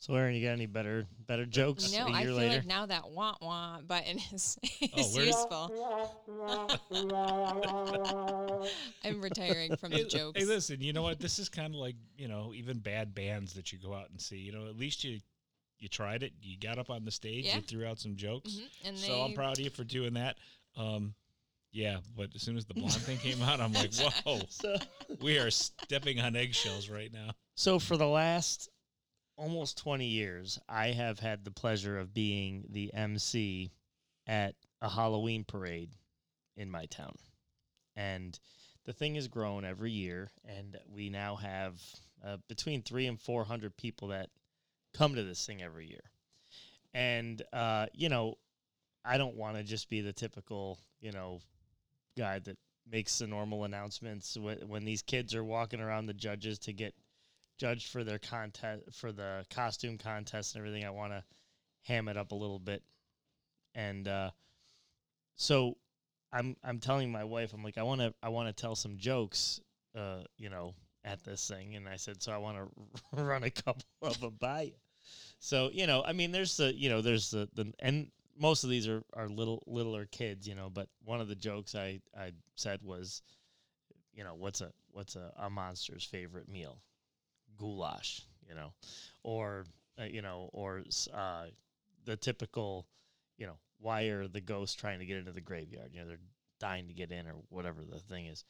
So, 0.00 0.14
Erin, 0.14 0.34
you 0.34 0.46
got 0.46 0.52
any 0.52 0.66
better 0.66 1.06
better 1.26 1.44
jokes 1.46 1.92
No, 1.92 2.06
a 2.06 2.10
I 2.10 2.20
year 2.20 2.28
feel 2.28 2.36
later? 2.36 2.54
like 2.58 2.66
now 2.66 2.86
that 2.86 3.10
wah 3.10 3.34
wah 3.40 3.80
button 3.86 4.18
is, 4.32 4.56
oh, 4.82 5.00
is 5.00 5.16
Oh, 5.16 5.20
useful. 5.20 5.72
I'm 9.04 9.20
retiring 9.20 9.76
from 9.76 9.92
the 9.92 10.04
jokes. 10.04 10.38
Hey, 10.40 10.46
listen, 10.46 10.80
you 10.80 10.92
know 10.92 11.02
what? 11.02 11.18
This 11.20 11.38
is 11.38 11.48
kind 11.48 11.74
of 11.74 11.80
like 11.80 11.96
you 12.16 12.28
know 12.28 12.52
even 12.54 12.78
bad 12.78 13.14
bands 13.14 13.54
that 13.54 13.72
you 13.72 13.78
go 13.78 13.94
out 13.94 14.10
and 14.10 14.20
see. 14.20 14.36
You 14.38 14.52
know, 14.52 14.66
at 14.68 14.76
least 14.76 15.04
you 15.04 15.18
you 15.78 15.88
tried 15.88 16.22
it. 16.22 16.32
You 16.40 16.58
got 16.58 16.78
up 16.78 16.90
on 16.90 17.04
the 17.04 17.10
stage. 17.10 17.46
Yeah. 17.46 17.56
You 17.56 17.62
threw 17.62 17.86
out 17.86 17.98
some 17.98 18.16
jokes. 18.16 18.52
Mhm, 18.52 18.68
And 18.84 18.98
So 18.98 19.22
I'm 19.22 19.32
proud 19.34 19.58
of 19.58 19.64
you 19.64 19.70
for 19.70 19.84
doing 19.84 20.14
that. 20.14 20.38
Um, 20.76 21.14
yeah, 21.70 21.98
but 22.16 22.30
as 22.34 22.42
soon 22.42 22.56
as 22.56 22.64
the 22.64 22.74
blonde 22.74 22.92
thing 22.94 23.18
came 23.18 23.42
out, 23.42 23.60
I'm 23.60 23.72
like, 23.72 23.92
whoa, 24.24 24.40
so, 24.48 24.76
we 25.20 25.38
are 25.38 25.50
stepping 25.50 26.20
on 26.20 26.34
eggshells 26.36 26.88
right 26.88 27.12
now. 27.12 27.30
so 27.54 27.78
for 27.78 27.96
the 27.96 28.06
last 28.06 28.68
almost 29.36 29.78
20 29.78 30.06
years, 30.06 30.58
I 30.68 30.88
have 30.88 31.20
had 31.20 31.44
the 31.44 31.50
pleasure 31.50 31.98
of 31.98 32.12
being 32.14 32.64
the 32.70 32.92
MC 32.92 33.70
at 34.26 34.56
a 34.82 34.88
Halloween 34.88 35.44
parade 35.44 35.90
in 36.56 36.70
my 36.70 36.86
town. 36.86 37.14
And 37.94 38.38
the 38.84 38.92
thing 38.92 39.14
has 39.16 39.28
grown 39.28 39.64
every 39.64 39.92
year, 39.92 40.30
and 40.44 40.76
we 40.92 41.08
now 41.10 41.36
have 41.36 41.80
uh, 42.24 42.38
between 42.48 42.82
three 42.82 43.06
and 43.06 43.20
400 43.20 43.76
people 43.76 44.08
that 44.08 44.30
come 44.98 45.14
to 45.14 45.22
this 45.22 45.46
thing 45.46 45.62
every 45.62 45.86
year. 45.86 46.10
And, 46.92 47.40
uh, 47.52 47.86
you 47.94 48.08
know, 48.08 48.34
I 49.04 49.16
don't 49.16 49.36
want 49.36 49.56
to 49.56 49.62
just 49.62 49.88
be 49.88 50.00
the 50.00 50.12
typical, 50.12 50.78
you 51.00 51.12
know, 51.12 51.40
guy 52.16 52.40
that 52.40 52.56
makes 52.90 53.18
the 53.18 53.26
normal 53.26 53.64
announcements 53.64 54.36
when, 54.36 54.58
when 54.66 54.84
these 54.84 55.02
kids 55.02 55.34
are 55.34 55.44
walking 55.44 55.80
around 55.80 56.06
the 56.06 56.14
judges 56.14 56.58
to 56.58 56.72
get 56.72 56.94
judged 57.58 57.88
for 57.88 58.04
their 58.04 58.18
contest 58.18 58.82
for 58.92 59.12
the 59.12 59.44
costume 59.50 59.98
contest 59.98 60.54
and 60.54 60.64
everything. 60.64 60.84
I 60.84 60.90
want 60.90 61.12
to 61.12 61.22
ham 61.82 62.08
it 62.08 62.16
up 62.16 62.32
a 62.32 62.36
little 62.36 62.58
bit, 62.58 62.82
and 63.74 64.08
uh, 64.08 64.30
so 65.36 65.76
I'm 66.32 66.56
I'm 66.64 66.78
telling 66.78 67.12
my 67.12 67.24
wife 67.24 67.52
I'm 67.52 67.62
like 67.62 67.78
I 67.78 67.82
want 67.82 68.00
to 68.00 68.14
I 68.22 68.30
want 68.30 68.48
to 68.48 68.60
tell 68.60 68.74
some 68.74 68.96
jokes, 68.96 69.60
uh, 69.96 70.22
you 70.38 70.48
know, 70.48 70.74
at 71.04 71.22
this 71.24 71.46
thing, 71.46 71.74
and 71.76 71.88
I 71.88 71.96
said 71.96 72.22
so 72.22 72.32
I 72.32 72.38
want 72.38 72.56
to 72.58 73.22
run 73.22 73.42
a 73.42 73.50
couple 73.50 73.84
of 74.02 74.20
them 74.20 74.36
by 74.38 74.62
you. 74.62 74.72
So 75.38 75.70
you 75.72 75.86
know, 75.86 76.02
I 76.04 76.12
mean, 76.12 76.32
there's 76.32 76.56
the 76.56 76.74
you 76.74 76.88
know, 76.88 77.00
there's 77.00 77.30
the 77.30 77.48
the 77.54 77.72
and 77.78 78.10
most 78.38 78.64
of 78.64 78.70
these 78.70 78.88
are 78.88 79.02
are 79.14 79.28
little 79.28 79.62
littler 79.66 80.06
kids, 80.06 80.46
you 80.48 80.54
know. 80.54 80.70
But 80.70 80.88
one 81.04 81.20
of 81.20 81.28
the 81.28 81.34
jokes 81.34 81.74
I 81.74 82.00
I 82.16 82.32
said 82.56 82.80
was, 82.82 83.22
you 84.12 84.24
know, 84.24 84.34
what's 84.34 84.60
a 84.60 84.72
what's 84.92 85.16
a, 85.16 85.32
a 85.36 85.50
monster's 85.50 86.04
favorite 86.04 86.48
meal? 86.48 86.80
Goulash, 87.56 88.22
you 88.48 88.54
know, 88.54 88.72
or 89.22 89.64
uh, 90.00 90.04
you 90.04 90.22
know, 90.22 90.50
or 90.52 90.82
uh, 91.14 91.46
the 92.04 92.16
typical, 92.16 92.86
you 93.36 93.46
know, 93.46 93.58
why 93.80 94.04
are 94.04 94.28
the 94.28 94.40
ghosts 94.40 94.76
trying 94.76 94.98
to 95.00 95.06
get 95.06 95.16
into 95.16 95.32
the 95.32 95.40
graveyard? 95.40 95.90
You 95.92 96.00
know, 96.00 96.08
they're 96.08 96.18
dying 96.60 96.88
to 96.88 96.94
get 96.94 97.12
in 97.12 97.26
or 97.26 97.34
whatever 97.48 97.82
the 97.84 97.98
thing 97.98 98.26
is. 98.26 98.44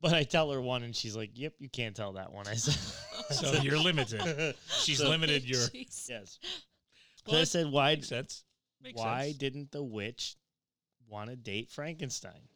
But 0.00 0.14
I 0.14 0.24
tell 0.24 0.50
her 0.50 0.60
one, 0.60 0.82
and 0.82 0.94
she's 0.96 1.14
like, 1.14 1.30
"Yep, 1.34 1.54
you 1.60 1.68
can't 1.68 1.94
tell 1.94 2.14
that 2.14 2.32
one." 2.32 2.46
I 2.48 2.54
said, 2.54 2.76
So 3.30 3.52
you're 3.62 3.78
limited. 3.78 4.54
She's 4.68 4.98
So- 4.98 5.08
limited 5.08 5.44
your. 5.44 5.58
Jeez. 5.68 6.08
Yes. 6.08 6.38
Well, 7.26 7.34
so 7.34 7.36
I 7.36 7.40
that 7.40 7.46
said, 7.46 7.66
"Why? 7.70 7.94
Makes 7.94 8.08
sense. 8.08 8.44
Makes 8.82 8.98
why 8.98 9.24
sense. 9.26 9.36
didn't 9.38 9.70
the 9.72 9.82
witch 9.82 10.36
want 11.08 11.30
to 11.30 11.36
date 11.36 11.70
Frankenstein?" 11.70 12.48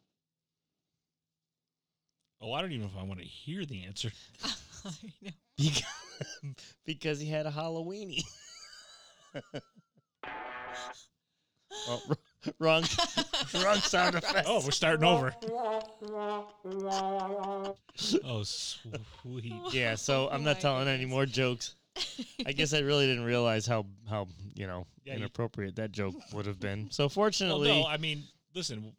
Oh, 2.39 2.53
I 2.53 2.61
don't 2.61 2.71
even 2.71 2.81
know 2.85 2.91
if 2.93 2.99
I 2.99 3.03
want 3.03 3.19
to 3.19 3.25
hear 3.25 3.65
the 3.65 3.83
answer. 3.85 4.11
I 4.85 4.89
know. 5.23 5.31
Because, 5.57 5.83
because 6.85 7.19
he 7.19 7.27
had 7.29 7.47
a 7.47 7.51
Halloweeny. 7.51 8.21
oh, 11.87 12.01
wr- 12.07 12.13
wrong, 12.59 12.83
wrong 13.53 13.77
sound 13.77 14.15
effect. 14.15 14.47
Oh, 14.47 14.61
we're 14.63 14.71
starting 14.71 15.05
over. 15.05 15.33
Oh, 18.23 18.43
sweet. 18.43 19.53
yeah. 19.71 19.95
So 19.95 20.27
oh 20.27 20.29
I'm 20.31 20.41
Oh 20.41 20.45
not 20.45 20.59
telling 20.59 20.87
any 20.87 21.05
more 21.05 21.25
jokes. 21.25 21.75
I 22.45 22.51
guess 22.51 22.73
I 22.73 22.79
really 22.79 23.07
didn't 23.07 23.23
realize 23.25 23.65
how 23.65 23.85
how 24.09 24.27
you 24.55 24.67
know 24.67 24.85
Yeah, 25.03 25.13
you- 25.13 25.19
inappropriate 25.19 25.75
that 25.77 25.91
joke 25.91 26.15
would 26.33 26.45
have 26.45 26.59
been. 26.59 26.89
So 26.91 27.03
Well, 27.03 27.09
fortunately, 27.09 27.69
no, 27.69 27.87
I 27.87 27.97
mean, 27.97 28.23
listen, 28.53 28.93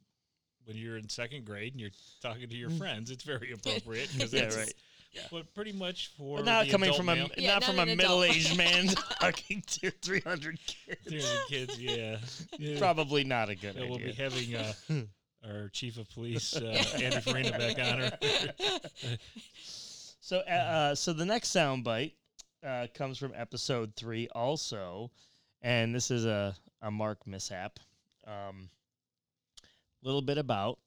when 0.65 0.77
you're 0.77 0.97
in 0.97 1.09
second 1.09 1.45
grade 1.45 1.73
and 1.73 1.81
you're 1.81 1.91
talking 2.21 2.49
to 2.49 2.57
your 2.57 2.71
mm. 2.71 2.79
friends, 2.79 3.11
it's 3.11 3.25
very 3.25 3.53
appropriate 3.53 4.11
because 4.13 4.33
Yeah, 4.35 4.43
it's 4.43 4.57
right. 4.57 4.75
But 5.31 5.53
pretty 5.55 5.73
much 5.73 6.13
for 6.17 6.37
but 6.37 6.45
not 6.45 6.65
the 6.67 6.71
coming 6.71 6.89
adult 6.91 6.99
from 6.99 7.09
a 7.09 7.15
male- 7.17 7.31
Yeah, 7.37 7.55
not 7.55 7.61
not 7.61 7.65
from 7.65 7.79
a 7.79 7.83
an 7.83 7.89
adult. 7.89 7.97
middle-aged 7.99 8.57
man 8.57 8.87
talking 9.21 9.63
to 9.67 9.91
300 9.91 10.59
kids. 10.67 11.01
They're 11.07 11.21
the 11.21 11.41
kids, 11.49 11.81
yeah. 11.81 12.19
yeah. 12.59 12.79
Probably 12.79 13.25
not 13.25 13.49
a 13.49 13.55
good 13.55 13.75
Yeah, 13.75 13.89
we'll 13.89 13.99
be 13.99 14.13
having 14.13 14.55
uh, 14.55 14.73
our 15.49 15.69
chief 15.71 15.97
of 15.99 16.09
police, 16.11 16.55
uh, 16.57 16.85
Andy 17.03 17.21
Farina, 17.21 17.51
back 17.59 17.79
on 17.79 17.99
her. 18.01 18.19
So, 20.21 20.43
uh, 20.49 20.53
uh, 20.53 20.95
so 20.95 21.13
the 21.13 21.25
next 21.25 21.49
soundbite 21.49 22.13
uh, 22.65 22.87
comes 22.95 23.19
from 23.19 23.33
episode 23.35 23.95
three, 23.97 24.29
also, 24.35 25.11
and 25.63 25.95
this 25.95 26.11
is 26.11 26.27
a 26.27 26.55
a 26.83 26.91
Mark 26.91 27.27
mishap. 27.27 27.79
Um, 28.27 28.69
little 30.03 30.23
bit 30.23 30.39
about 30.39 30.79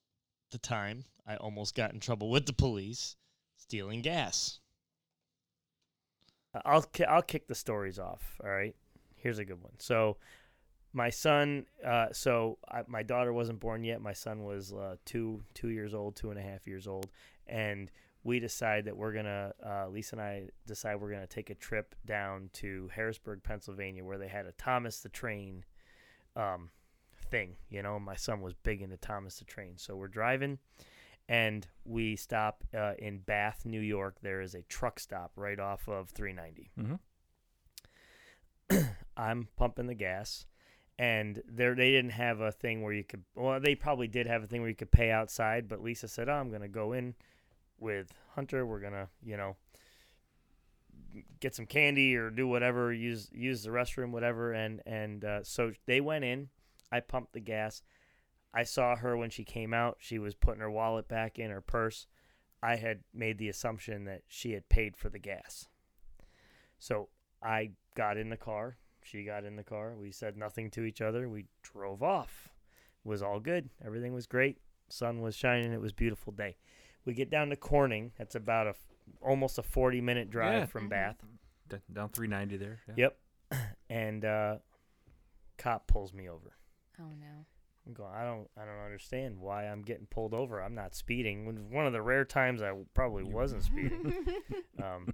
the 0.51 0.57
time 0.57 1.03
I 1.27 1.35
almost 1.37 1.75
got 1.75 1.91
in 1.93 1.99
trouble 1.99 2.29
with 2.29 2.45
the 2.45 2.53
police 2.53 3.15
stealing 3.61 4.01
gas. 4.01 4.59
I'll 6.65 6.85
I'll 7.07 7.21
kick 7.21 7.47
the 7.47 7.55
stories 7.55 7.99
off. 7.99 8.37
All 8.43 8.49
right, 8.49 8.75
here's 9.15 9.39
a 9.39 9.45
good 9.45 9.61
one. 9.61 9.73
So, 9.77 10.17
my 10.93 11.09
son. 11.09 11.65
Uh, 11.85 12.07
so 12.11 12.57
I, 12.69 12.81
my 12.87 13.03
daughter 13.03 13.31
wasn't 13.31 13.59
born 13.59 13.83
yet. 13.83 14.01
My 14.01 14.13
son 14.13 14.43
was 14.43 14.73
uh, 14.73 14.95
two 15.05 15.41
two 15.53 15.69
years 15.69 15.93
old, 15.93 16.15
two 16.15 16.29
and 16.29 16.39
a 16.39 16.41
half 16.41 16.67
years 16.67 16.87
old, 16.87 17.09
and 17.47 17.89
we 18.23 18.39
decide 18.39 18.85
that 18.85 18.97
we're 18.97 19.13
gonna 19.13 19.53
uh, 19.65 19.87
Lisa 19.87 20.15
and 20.15 20.21
I 20.21 20.47
decide 20.67 20.99
we're 20.99 21.11
gonna 21.11 21.27
take 21.27 21.49
a 21.49 21.55
trip 21.55 21.95
down 22.05 22.49
to 22.53 22.89
Harrisburg, 22.93 23.43
Pennsylvania, 23.43 24.03
where 24.03 24.17
they 24.17 24.27
had 24.27 24.45
a 24.45 24.51
Thomas 24.53 24.99
the 24.99 25.09
Train 25.09 25.63
um, 26.35 26.69
thing. 27.29 27.55
You 27.69 27.81
know, 27.81 27.99
my 27.99 28.15
son 28.15 28.41
was 28.41 28.53
big 28.53 28.81
into 28.81 28.97
Thomas 28.97 29.39
the 29.39 29.45
Train, 29.45 29.73
so 29.77 29.95
we're 29.95 30.07
driving, 30.07 30.59
and 31.31 31.65
we 31.85 32.17
stop 32.17 32.61
uh, 32.77 32.91
in 32.99 33.19
Bath, 33.19 33.61
New 33.63 33.79
York. 33.79 34.17
There 34.21 34.41
is 34.41 34.53
a 34.53 34.63
truck 34.63 34.99
stop 34.99 35.31
right 35.37 35.59
off 35.59 35.87
of 35.87 36.09
390. 36.09 36.99
Mhm. 38.69 38.89
I'm 39.17 39.47
pumping 39.55 39.87
the 39.87 39.95
gas. 39.95 40.45
And 40.99 41.41
there, 41.47 41.73
they 41.73 41.91
didn't 41.91 42.11
have 42.11 42.41
a 42.41 42.51
thing 42.51 42.81
where 42.83 42.91
you 42.91 43.05
could. 43.05 43.23
Well, 43.33 43.61
they 43.61 43.75
probably 43.75 44.09
did 44.09 44.27
have 44.27 44.43
a 44.43 44.47
thing 44.47 44.59
where 44.59 44.69
you 44.69 44.75
could 44.75 44.91
pay 44.91 45.09
outside. 45.09 45.67
But 45.69 45.81
Lisa 45.81 46.07
said, 46.09 46.27
"Oh, 46.27 46.33
I'm 46.33 46.51
gonna 46.51 46.67
go 46.67 46.91
in 46.91 47.15
with 47.79 48.11
Hunter. 48.35 48.65
We're 48.65 48.81
gonna, 48.81 49.07
you 49.23 49.35
know, 49.37 49.55
get 51.39 51.55
some 51.55 51.65
candy 51.65 52.15
or 52.15 52.29
do 52.29 52.45
whatever, 52.47 52.93
use 52.93 53.29
use 53.33 53.63
the 53.63 53.69
restroom, 53.71 54.11
whatever." 54.11 54.51
And 54.51 54.81
and 54.85 55.25
uh, 55.25 55.43
so 55.43 55.71
they 55.87 56.01
went 56.01 56.23
in. 56.25 56.49
I 56.91 56.99
pumped 56.99 57.33
the 57.33 57.39
gas. 57.39 57.81
I 58.53 58.63
saw 58.63 58.95
her 58.97 59.15
when 59.15 59.29
she 59.29 59.43
came 59.43 59.73
out. 59.73 59.97
She 59.99 60.19
was 60.19 60.35
putting 60.35 60.61
her 60.61 60.69
wallet 60.71 61.07
back 61.07 61.39
in 61.39 61.51
her 61.51 61.61
purse. 61.61 62.07
I 62.61 62.75
had 62.75 62.99
made 63.13 63.37
the 63.37 63.49
assumption 63.49 64.03
that 64.05 64.21
she 64.27 64.51
had 64.51 64.67
paid 64.69 64.95
for 64.97 65.09
the 65.09 65.19
gas. 65.19 65.67
So 66.77 67.09
I 67.41 67.71
got 67.95 68.17
in 68.17 68.29
the 68.29 68.37
car. 68.37 68.77
She 69.03 69.23
got 69.23 69.45
in 69.45 69.55
the 69.55 69.63
car. 69.63 69.95
We 69.95 70.11
said 70.11 70.37
nothing 70.37 70.69
to 70.71 70.83
each 70.83 71.01
other. 71.01 71.27
We 71.27 71.45
drove 71.63 72.03
off. 72.03 72.49
It 73.03 73.07
was 73.09 73.23
all 73.23 73.39
good. 73.39 73.69
Everything 73.83 74.13
was 74.13 74.27
great. 74.27 74.59
Sun 74.89 75.21
was 75.21 75.35
shining. 75.35 75.71
It 75.73 75.81
was 75.81 75.91
a 75.91 75.95
beautiful 75.95 76.33
day. 76.33 76.57
We 77.05 77.13
get 77.13 77.31
down 77.31 77.49
to 77.49 77.55
Corning. 77.55 78.11
That's 78.17 78.35
about 78.35 78.67
a 78.67 78.75
almost 79.21 79.57
a 79.57 79.63
40 79.63 80.01
minute 80.01 80.29
drive 80.29 80.53
Yeah. 80.53 80.65
from 80.67 80.85
Mhm. 80.85 80.89
Bath. 80.89 81.23
D- 81.67 81.77
down 81.91 82.09
390 82.09 82.57
there. 82.57 82.79
yeah. 82.87 82.93
Yep. 82.97 83.17
And 83.89 84.23
uh, 84.23 84.57
cop 85.57 85.87
pulls 85.87 86.13
me 86.13 86.29
over. 86.29 86.53
Oh 86.99 87.09
no. 87.19 87.45
I'm 87.85 87.93
going. 87.93 88.11
I 88.13 88.23
don't. 88.23 88.47
I 88.57 88.65
don't 88.65 88.83
understand 88.85 89.37
why 89.39 89.67
I'm 89.67 89.81
getting 89.81 90.05
pulled 90.05 90.33
over. 90.33 90.61
I'm 90.61 90.75
not 90.75 90.95
speeding. 90.95 91.69
One 91.71 91.87
of 91.87 91.93
the 91.93 92.01
rare 92.01 92.25
times 92.25 92.61
I 92.61 92.73
probably 92.93 93.23
wasn't 93.23 93.63
speeding. 93.63 94.13
um, 94.83 95.13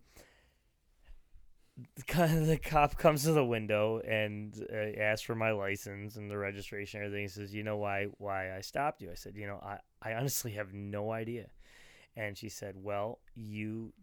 the 1.95 2.03
co- 2.03 2.27
the 2.27 2.57
cop 2.57 2.97
comes 2.97 3.23
to 3.23 3.31
the 3.31 3.45
window 3.45 3.99
and 3.99 4.53
uh, 4.73 4.99
asks 4.99 5.21
for 5.21 5.35
my 5.35 5.51
license 5.51 6.15
and 6.17 6.29
the 6.29 6.37
registration 6.37 6.99
and 6.99 7.07
everything. 7.07 7.23
He 7.23 7.29
says, 7.29 7.53
"You 7.53 7.63
know 7.63 7.77
why 7.77 8.07
why 8.17 8.55
I 8.55 8.61
stopped 8.61 9.01
you?" 9.01 9.11
I 9.11 9.15
said, 9.15 9.35
"You 9.35 9.47
know, 9.47 9.59
I 9.63 9.77
I 10.01 10.13
honestly 10.15 10.51
have 10.53 10.73
no 10.73 11.11
idea." 11.11 11.47
And 12.15 12.37
she 12.37 12.49
said, 12.49 12.75
"Well, 12.75 13.19
you 13.35 13.93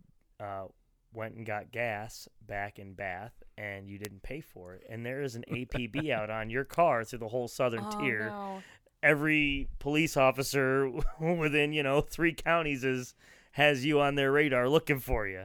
uh, 0.40 0.66
went 1.14 1.35
and 1.35 1.47
got 1.47 1.73
gas 1.73 2.28
back 2.47 2.78
in 2.78 2.94
Bath, 2.94 3.42
and 3.56 3.88
you 3.88 3.99
didn't 3.99 4.23
pay 4.23 4.40
for 4.40 4.75
it. 4.75 4.85
And 4.88 5.04
there 5.04 5.23
is 5.23 5.35
an 5.35 5.44
APB 5.50 6.11
out 6.12 6.30
on 6.30 6.50
your 6.50 6.64
car 6.64 7.04
through 7.04 7.21
the 7.21 7.28
whole 7.28 7.49
southern 7.49 7.85
oh, 7.87 8.00
tier. 8.00 8.26
no. 8.26 8.62
Every 9.02 9.68
police 9.78 10.16
officer 10.16 10.90
within 11.21 11.73
you 11.73 11.83
know 11.83 12.00
three 12.00 12.33
counties 12.33 12.85
is 12.85 13.14
has 13.52 13.85
you 13.85 14.00
on 14.00 14.14
their 14.14 14.33
radar 14.33 14.68
looking 14.68 14.99
for 14.99 15.26
you." 15.26 15.44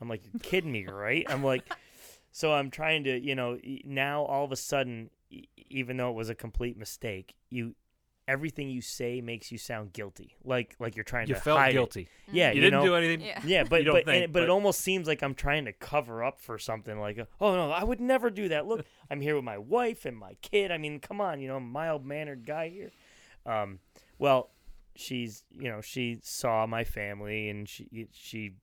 I'm 0.00 0.08
like, 0.08 0.22
"You're 0.24 0.40
kidding 0.40 0.72
me, 0.72 0.86
right?" 0.90 1.24
I'm 1.28 1.44
like, 1.44 1.62
so 2.36 2.52
I'm 2.52 2.70
trying 2.70 3.04
to, 3.04 3.18
you 3.18 3.34
know, 3.34 3.58
now 3.82 4.22
all 4.24 4.44
of 4.44 4.52
a 4.52 4.56
sudden, 4.56 5.08
even 5.70 5.96
though 5.96 6.10
it 6.10 6.14
was 6.14 6.28
a 6.28 6.34
complete 6.34 6.76
mistake, 6.76 7.34
you 7.48 7.74
everything 8.28 8.68
you 8.68 8.80
say 8.80 9.20
makes 9.20 9.52
you 9.52 9.58
sound 9.58 9.92
guilty, 9.92 10.34
like 10.44 10.74
like 10.78 10.96
you're 10.96 11.04
trying 11.04 11.28
You 11.28 11.34
to 11.34 11.40
felt 11.40 11.58
hide 11.58 11.70
it. 11.70 11.72
guilty. 11.74 12.08
Yeah, 12.30 12.50
You, 12.50 12.56
you, 12.56 12.60
didn't 12.62 12.80
know? 12.80 12.86
do 12.86 12.94
anything. 12.96 13.20
Yeah. 13.20 13.40
Yeah, 13.44 13.64
but 13.64 13.84
don't 13.84 13.94
but, 13.94 14.04
think, 14.06 14.24
and, 14.24 14.32
but 14.32 14.42
it 14.42 14.50
almost 14.50 14.80
seems 14.80 15.06
like 15.06 15.22
I'm 15.22 15.34
trying 15.34 15.64
to 15.66 15.72
cover 15.72 16.24
up 16.24 16.40
for 16.40 16.58
something. 16.58 16.98
Like, 16.98 17.18
oh 17.40 17.54
no, 17.54 17.70
I 17.70 17.84
would 17.84 18.00
never 18.00 18.30
do 18.30 18.48
that. 18.48 18.66
Look, 18.66 18.84
I'm 19.10 19.20
here 19.20 19.34
with 19.36 19.44
my 19.44 19.58
wife 19.58 20.04
and 20.04 20.16
my 20.16 20.34
kid. 20.42 20.70
I 20.72 20.78
mean, 20.78 20.98
come 21.00 21.20
on, 21.20 21.40
you 21.40 21.48
know, 21.48 21.60
mild 21.60 22.04
mannered 22.04 22.46
guy 22.46 22.68
here. 22.68 22.90
Um, 23.44 23.78
well, 24.18 24.50
she's 24.94 25.44
you 25.50 25.70
know 25.70 25.80
she 25.80 26.18
saw 26.22 26.66
my 26.66 26.82
family 26.84 27.48
and 27.48 27.68
she 27.68 28.08
she 28.12 28.54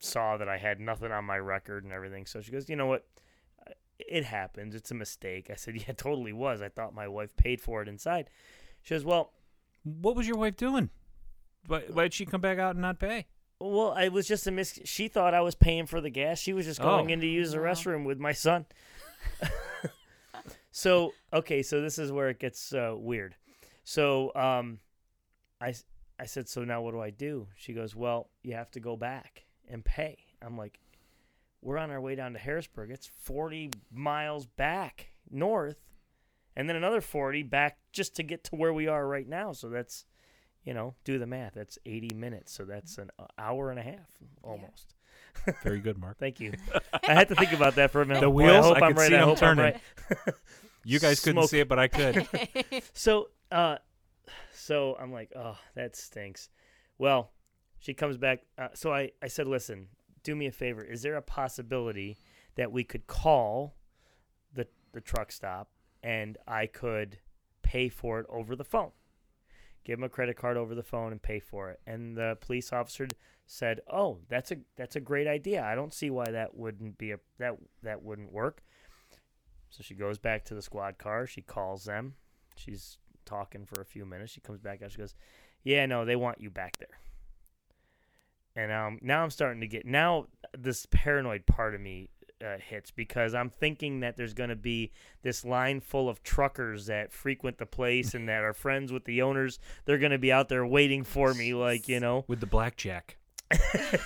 saw 0.00 0.36
that 0.36 0.48
I 0.48 0.58
had 0.58 0.80
nothing 0.80 1.10
on 1.12 1.24
my 1.24 1.38
record 1.38 1.84
and 1.84 1.92
everything. 1.92 2.26
So 2.26 2.40
she 2.40 2.52
goes, 2.52 2.68
you 2.68 2.76
know 2.76 2.86
what? 2.86 3.06
It 3.98 4.24
happens. 4.24 4.76
It's 4.76 4.92
a 4.92 4.94
mistake. 4.94 5.50
I 5.50 5.56
said, 5.56 5.74
yeah, 5.74 5.88
it 5.88 5.98
totally 5.98 6.32
was. 6.32 6.62
I 6.62 6.68
thought 6.68 6.94
my 6.94 7.08
wife 7.08 7.36
paid 7.36 7.60
for 7.60 7.82
it 7.82 7.88
inside. 7.88 8.30
She 8.82 8.94
goes, 8.94 9.04
well, 9.04 9.32
What 9.84 10.16
was 10.16 10.26
your 10.28 10.36
wife 10.36 10.56
doing? 10.56 10.90
Why, 11.66 11.82
why 11.92 12.02
did 12.04 12.14
she 12.14 12.24
come 12.26 12.40
back 12.40 12.58
out 12.58 12.72
and 12.76 12.82
not 12.82 12.98
pay? 12.98 13.26
Well, 13.60 13.94
it 13.96 14.10
was 14.12 14.26
just 14.28 14.46
a 14.46 14.50
mis. 14.50 14.78
She 14.84 15.08
thought 15.08 15.34
I 15.34 15.40
was 15.40 15.54
paying 15.54 15.86
for 15.86 16.00
the 16.00 16.10
gas. 16.10 16.38
She 16.38 16.52
was 16.52 16.64
just 16.66 16.80
going 16.80 17.08
Oh. 17.10 17.12
in 17.12 17.20
to 17.20 17.26
use 17.26 17.50
the 17.52 17.58
restroom 17.58 18.04
with 18.04 18.18
my 18.18 18.32
son. 18.32 18.66
so 20.70 21.12
okay, 21.32 21.62
so 21.62 21.80
this 21.80 21.98
is 21.98 22.12
where 22.12 22.28
it 22.28 22.38
gets 22.38 22.72
uh, 22.72 22.94
weird. 22.96 23.34
So 23.84 24.32
um, 24.34 24.78
I 25.60 25.70
s- 25.70 25.84
I 26.20 26.26
said, 26.26 26.48
so 26.48 26.64
now 26.64 26.82
what 26.82 26.92
do 26.92 27.00
I 27.00 27.10
do? 27.10 27.46
She 27.56 27.72
goes, 27.72 27.94
well, 27.94 28.28
you 28.42 28.54
have 28.54 28.70
to 28.72 28.80
go 28.80 28.96
back 28.96 29.44
and 29.68 29.84
pay. 29.84 30.18
I'm 30.42 30.56
like, 30.58 30.80
we're 31.62 31.78
on 31.78 31.90
our 31.90 32.00
way 32.00 32.14
down 32.16 32.32
to 32.32 32.38
Harrisburg. 32.40 32.90
It's 32.90 33.06
40 33.22 33.70
miles 33.92 34.46
back 34.46 35.08
north, 35.30 35.76
and 36.58 36.68
then 36.68 36.76
another 36.76 37.00
40 37.00 37.42
back 37.44 37.78
just 37.92 38.16
to 38.16 38.22
get 38.22 38.44
to 38.44 38.56
where 38.56 38.74
we 38.74 38.86
are 38.86 39.06
right 39.08 39.26
now. 39.26 39.52
So 39.52 39.70
that's 39.70 40.04
you 40.64 40.74
know, 40.74 40.94
do 41.04 41.18
the 41.18 41.26
math. 41.26 41.54
That's 41.54 41.78
80 41.86 42.14
minutes. 42.14 42.52
So 42.52 42.66
that's 42.66 42.98
an 42.98 43.10
uh, 43.18 43.24
hour 43.38 43.70
and 43.70 43.78
a 43.78 43.82
half 43.82 44.10
almost. 44.42 44.94
Very 45.62 45.78
good, 45.78 45.96
Mark. 45.96 46.18
Thank 46.20 46.40
you. 46.40 46.52
I 47.08 47.14
had 47.14 47.28
to 47.28 47.34
think 47.34 47.52
about 47.52 47.76
that 47.76 47.90
for 47.90 48.02
a 48.02 48.06
minute. 48.06 48.20
The 48.20 48.26
Boy, 48.28 48.44
wheels, 48.44 48.66
I 48.66 48.68
hope 48.68 48.82
I 48.82 48.86
am 48.88 48.94
right. 48.94 49.08
see 49.08 49.14
I 49.14 49.18
'em 49.20 49.24
hope 49.28 49.42
I'm 49.42 49.56
turning. 49.56 49.80
right. 50.26 50.34
You 50.84 50.98
guys 51.00 51.20
couldn't 51.20 51.42
Smoke. 51.42 51.50
see 51.50 51.60
it, 51.60 51.68
but 51.68 51.78
I 51.78 51.88
could. 51.88 52.26
So, 52.92 53.28
uh, 53.50 53.76
so 54.52 54.96
I'm 54.98 55.12
like, 55.12 55.32
oh, 55.36 55.56
that 55.74 55.96
stinks. 55.96 56.48
Well, 56.98 57.30
she 57.78 57.94
comes 57.94 58.16
back. 58.16 58.40
Uh, 58.58 58.68
so 58.74 58.92
I, 58.92 59.12
I 59.22 59.28
said, 59.28 59.48
listen, 59.48 59.88
do 60.22 60.34
me 60.34 60.46
a 60.46 60.52
favor. 60.52 60.82
Is 60.82 61.02
there 61.02 61.16
a 61.16 61.22
possibility 61.22 62.18
that 62.56 62.72
we 62.72 62.84
could 62.84 63.06
call 63.06 63.74
the 64.54 64.66
the 64.92 65.00
truck 65.00 65.30
stop 65.32 65.68
and 66.08 66.38
I 66.48 66.64
could 66.64 67.18
pay 67.60 67.90
for 67.90 68.18
it 68.18 68.26
over 68.30 68.56
the 68.56 68.64
phone? 68.64 68.92
Give 69.84 69.98
him 69.98 70.04
a 70.04 70.08
credit 70.08 70.38
card 70.38 70.56
over 70.56 70.74
the 70.74 70.82
phone 70.82 71.12
and 71.12 71.20
pay 71.20 71.38
for 71.38 71.70
it. 71.70 71.80
And 71.86 72.16
the 72.16 72.38
police 72.40 72.72
officer 72.72 73.06
said, 73.44 73.82
"Oh, 73.92 74.20
that's 74.30 74.50
a 74.50 74.56
that's 74.76 74.96
a 74.96 75.00
great 75.00 75.26
idea. 75.26 75.62
I 75.62 75.74
don't 75.74 75.92
see 75.92 76.08
why 76.08 76.30
that 76.30 76.56
wouldn't 76.56 76.96
be 76.96 77.12
a 77.12 77.20
that 77.38 77.56
that 77.82 78.02
wouldn't 78.02 78.32
work." 78.32 78.62
So 79.68 79.82
she 79.82 79.94
goes 79.94 80.18
back 80.18 80.46
to 80.46 80.54
the 80.54 80.62
squad 80.62 80.96
car. 80.96 81.26
She 81.26 81.42
calls 81.42 81.84
them. 81.84 82.14
She's 82.56 82.96
talking 83.26 83.66
for 83.66 83.82
a 83.82 83.84
few 83.84 84.06
minutes. 84.06 84.32
She 84.32 84.40
comes 84.40 84.60
back 84.60 84.80
out. 84.82 84.92
She 84.92 84.98
goes, 84.98 85.14
"Yeah, 85.62 85.84
no, 85.84 86.06
they 86.06 86.16
want 86.16 86.40
you 86.40 86.48
back 86.48 86.78
there." 86.78 87.00
And 88.56 88.72
um, 88.72 88.98
now 89.02 89.22
I'm 89.22 89.30
starting 89.30 89.60
to 89.60 89.68
get 89.68 89.84
now 89.84 90.28
this 90.56 90.86
paranoid 90.90 91.44
part 91.44 91.74
of 91.74 91.82
me 91.82 92.08
uh, 92.44 92.56
hits 92.58 92.90
because 92.90 93.34
I'm 93.34 93.50
thinking 93.50 94.00
that 94.00 94.16
there's 94.16 94.34
going 94.34 94.50
to 94.50 94.56
be 94.56 94.92
this 95.22 95.44
line 95.44 95.80
full 95.80 96.08
of 96.08 96.22
truckers 96.22 96.86
that 96.86 97.12
frequent 97.12 97.58
the 97.58 97.66
place 97.66 98.14
and 98.14 98.28
that 98.28 98.42
are 98.44 98.52
friends 98.52 98.92
with 98.92 99.04
the 99.04 99.22
owners. 99.22 99.58
They're 99.84 99.98
going 99.98 100.12
to 100.12 100.18
be 100.18 100.32
out 100.32 100.48
there 100.48 100.66
waiting 100.66 101.04
for 101.04 101.34
me, 101.34 101.54
like 101.54 101.88
you 101.88 102.00
know. 102.00 102.24
With 102.28 102.40
the 102.40 102.46
blackjack. 102.46 103.16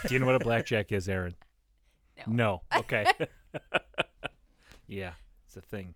Do 0.07 0.15
you 0.15 0.19
know 0.19 0.27
what 0.27 0.37
a 0.37 0.45
blackjack 0.45 0.93
is, 0.93 1.09
Aaron? 1.09 1.35
No. 2.27 2.33
No. 2.33 2.63
Okay. 2.79 3.05
yeah, 4.87 5.13
it's 5.47 5.57
a 5.57 5.61
thing. 5.61 5.95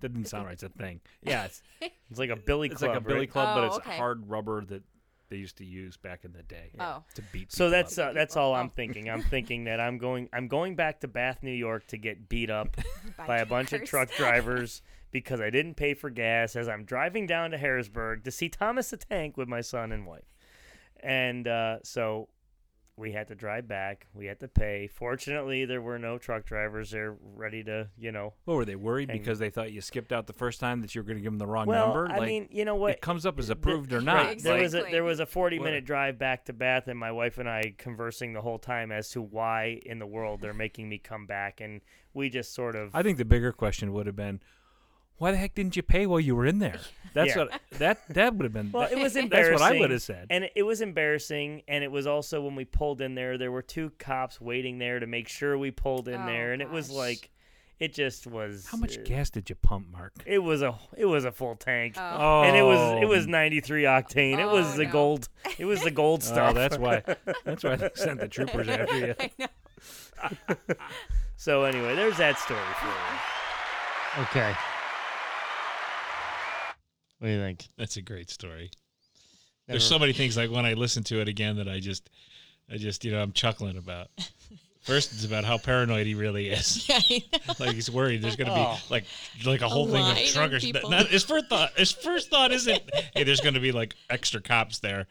That 0.00 0.12
Didn't 0.12 0.28
sound 0.28 0.46
right. 0.46 0.54
It's 0.54 0.62
a 0.64 0.68
thing. 0.68 1.00
Yeah, 1.22 1.44
it's, 1.44 1.62
It's 2.10 2.18
like 2.18 2.30
a 2.30 2.36
billy 2.36 2.68
it's 2.68 2.78
club. 2.78 2.90
like 2.90 2.98
a 2.98 3.00
billy 3.00 3.20
right? 3.20 3.30
club, 3.30 3.54
but 3.56 3.62
Oh, 3.64 3.66
it's 3.66 3.76
okay. 3.78 3.96
hard 3.96 4.28
rubber 4.28 4.64
that 4.66 4.82
they 5.32 5.38
used 5.38 5.56
to 5.56 5.64
use 5.64 5.96
back 5.96 6.24
in 6.24 6.32
the 6.32 6.42
day 6.42 6.70
Oh. 6.78 7.02
to 7.14 7.22
beat. 7.32 7.50
So 7.50 7.70
that's 7.70 7.96
up. 7.98 8.10
uh, 8.10 8.12
that's 8.12 8.36
all 8.36 8.54
I'm 8.54 8.66
Oh. 8.66 8.72
thinking. 8.76 9.08
I'm 9.10 9.22
thinking 9.22 9.64
that 9.64 9.80
I'm 9.80 9.96
going 9.98 10.28
I'm 10.32 10.46
going 10.46 10.76
back 10.76 11.00
to 11.00 11.08
Bath, 11.08 11.38
New 11.42 11.50
York 11.52 11.86
to 11.88 11.96
get 11.96 12.28
beat 12.28 12.50
up 12.50 12.76
by 13.26 13.38
a 13.38 13.46
bunch 13.46 13.72
of 13.72 13.82
truck 13.84 14.10
drivers 14.16 14.82
because 15.10 15.40
I 15.40 15.48
didn't 15.50 15.74
pay 15.74 15.94
for 15.94 16.10
gas 16.10 16.54
as 16.54 16.68
I'm 16.68 16.84
driving 16.84 17.26
down 17.26 17.50
to 17.52 17.58
Harrisburg 17.58 18.24
to 18.24 18.30
see 18.30 18.48
Thomas 18.50 18.90
the 18.90 18.96
Tank 18.98 19.36
with 19.38 19.48
my 19.48 19.60
son 19.62 19.90
and 19.92 20.06
wife. 20.06 20.24
And 21.00 21.48
uh, 21.48 21.78
so 21.82 22.28
we 22.96 23.12
had 23.12 23.28
to 23.28 23.34
drive 23.34 23.66
back. 23.66 24.06
We 24.14 24.26
had 24.26 24.40
to 24.40 24.48
pay. 24.48 24.86
Fortunately, 24.86 25.64
there 25.64 25.80
were 25.80 25.98
no 25.98 26.18
truck 26.18 26.44
drivers 26.44 26.90
there 26.90 27.16
ready 27.34 27.64
to, 27.64 27.88
you 27.96 28.12
know. 28.12 28.34
What 28.44 28.54
were 28.54 28.64
they 28.64 28.76
worried 28.76 29.08
Hang- 29.08 29.18
because 29.18 29.38
they 29.38 29.48
thought 29.48 29.72
you 29.72 29.80
skipped 29.80 30.12
out 30.12 30.26
the 30.26 30.34
first 30.34 30.60
time 30.60 30.82
that 30.82 30.94
you 30.94 31.00
were 31.00 31.06
going 31.06 31.16
to 31.16 31.22
give 31.22 31.32
them 31.32 31.38
the 31.38 31.46
wrong 31.46 31.66
well, 31.66 31.86
number? 31.86 32.08
I 32.10 32.18
like, 32.18 32.28
mean, 32.28 32.48
you 32.50 32.64
know 32.64 32.76
what? 32.76 32.92
it 32.92 33.00
comes 33.00 33.24
up 33.24 33.38
as 33.38 33.46
the- 33.46 33.54
approved 33.54 33.92
or 33.92 34.00
right, 34.00 34.04
not. 34.36 34.38
There 34.38 34.60
was 34.60 34.74
a 34.74 34.82
there 34.90 35.04
was 35.04 35.20
a 35.20 35.26
40 35.26 35.58
What- 35.58 35.64
minute 35.64 35.84
drive 35.84 36.18
back 36.18 36.44
to 36.46 36.52
Bath, 36.52 36.86
and 36.86 36.98
my 36.98 37.12
wife 37.12 37.38
and 37.38 37.48
I 37.48 37.74
conversing 37.78 38.34
the 38.34 38.42
whole 38.42 38.58
time 38.58 38.92
as 38.92 39.08
to 39.10 39.22
why 39.22 39.80
in 39.86 39.98
the 39.98 40.06
world 40.06 40.40
they're 40.42 40.52
making 40.52 40.88
me 40.88 40.98
come 40.98 41.26
back, 41.26 41.60
and 41.60 41.80
we 42.12 42.28
just 42.28 42.54
sort 42.54 42.76
of. 42.76 42.94
I 42.94 43.02
think 43.02 43.16
the 43.16 43.24
bigger 43.24 43.52
question 43.52 43.92
would 43.94 44.06
have 44.06 44.16
been, 44.16 44.40
why 45.22 45.30
the 45.30 45.36
heck 45.36 45.54
didn't 45.54 45.76
you 45.76 45.82
pay 45.82 46.06
while 46.06 46.20
you 46.20 46.34
were 46.36 46.46
in 46.46 46.58
there? 46.58 46.78
That's 47.14 47.36
Yeah. 47.36 47.44
what 47.44 47.60
that 47.78 48.08
that 48.08 48.34
would 48.34 48.44
have 48.44 48.52
been. 48.52 48.72
well, 48.72 48.88
that- 48.88 48.92
it 48.92 49.00
was 49.02 49.12
that's 49.14 49.22
embarrassing. 49.24 49.52
what 49.64 49.76
I 49.76 49.78
would 49.78 49.90
have 49.90 50.02
said. 50.02 50.26
And 50.30 50.48
it 50.56 50.62
was 50.62 50.80
embarrassing, 50.80 51.62
and 51.68 51.84
it 51.84 51.90
was 51.92 52.06
also 52.06 52.40
when 52.42 52.54
we 52.56 52.64
pulled 52.64 53.00
in 53.02 53.14
there, 53.14 53.36
there 53.38 53.52
were 53.52 53.62
two 53.62 53.90
cops 53.98 54.40
waiting 54.40 54.78
there 54.78 54.98
to 54.98 55.06
make 55.06 55.28
sure 55.28 55.56
we 55.58 55.70
pulled 55.70 56.08
in 56.08 56.20
Oh, 56.22 56.26
there, 56.26 56.52
and 56.52 56.60
it 56.62 56.70
was 56.70 56.88
gosh. 56.88 56.96
like, 56.96 57.30
it 57.78 57.92
just 57.92 58.26
was. 58.26 58.66
How 58.70 58.78
much 58.78 58.96
uh, 58.96 59.02
gas 59.04 59.28
did 59.28 59.50
you 59.50 59.56
pump, 59.56 59.88
Mark? 59.92 60.12
It 60.24 60.38
was 60.38 60.62
a 60.62 60.74
it 60.96 61.04
was 61.04 61.24
a 61.26 61.32
full 61.32 61.54
tank. 61.56 61.94
Oh. 61.98 62.16
Oh, 62.18 62.42
And 62.44 62.56
it 62.56 62.62
was 62.62 63.02
it 63.02 63.06
was 63.06 63.26
93 63.26 63.82
octane. 63.82 64.38
it 64.38 64.46
was 64.50 64.74
Oh, 64.74 64.76
the 64.78 64.84
no. 64.86 64.90
gold. 64.92 65.28
It 65.58 65.66
was 65.66 65.82
the 65.82 65.90
gold 65.90 66.22
stuff. 66.22 66.52
Oh, 66.52 66.54
that's 66.54 66.78
why. 66.78 67.02
That's 67.44 67.62
why 67.62 67.76
they 67.76 67.90
sent 67.94 68.20
the 68.20 68.28
troopers 68.28 68.68
after 68.68 68.98
you. 68.98 69.14
I 70.22 70.30
know. 70.48 70.76
So 71.36 71.64
anyway, 71.64 71.94
there's 71.96 72.16
that 72.18 72.38
story 72.38 72.60
for 72.80 72.86
you. 72.86 74.22
Okay. 74.24 74.54
What 77.22 77.28
do 77.28 77.34
you 77.34 77.40
think? 77.40 77.68
That's 77.78 77.96
a 77.98 78.02
great 78.02 78.30
story. 78.30 78.72
There's 79.68 79.86
so 79.86 79.96
many 79.96 80.12
things 80.12 80.36
like 80.36 80.50
when 80.50 80.66
I 80.66 80.72
listen 80.72 81.04
to 81.04 81.20
it 81.20 81.28
again 81.28 81.54
that 81.58 81.68
I 81.68 81.78
just, 81.78 82.10
I 82.68 82.78
just, 82.78 83.04
you 83.04 83.12
know, 83.12 83.22
I'm 83.22 83.30
chuckling 83.30 83.76
about. 83.76 84.08
First, 84.80 85.12
it's 85.12 85.24
about 85.24 85.44
how 85.44 85.56
paranoid 85.56 86.04
he 86.08 86.14
really 86.16 86.48
is. 86.48 86.88
Yeah. 87.08 87.20
Like 87.60 87.74
he's 87.74 87.88
worried 87.88 88.22
there's 88.22 88.34
gonna 88.34 88.50
Oh. 88.52 88.74
be 88.88 88.92
like 88.92 89.04
like 89.46 89.60
a 89.60 89.68
whole 89.68 89.86
thing 89.86 90.04
of 90.04 90.16
of 90.18 90.24
truckers. 90.32 90.64
people. 90.64 90.90
Not, 90.90 91.06
his 91.06 91.22
first 91.22 91.46
thought, 91.48 91.70
his 91.78 91.92
first 91.92 92.28
thought 92.28 92.50
isn't, 92.50 92.82
hey, 93.14 93.22
there's 93.22 93.40
gonna 93.40 93.60
be 93.60 93.70
like 93.70 93.94
extra 94.10 94.40
cops 94.40 94.80
there. 94.80 95.06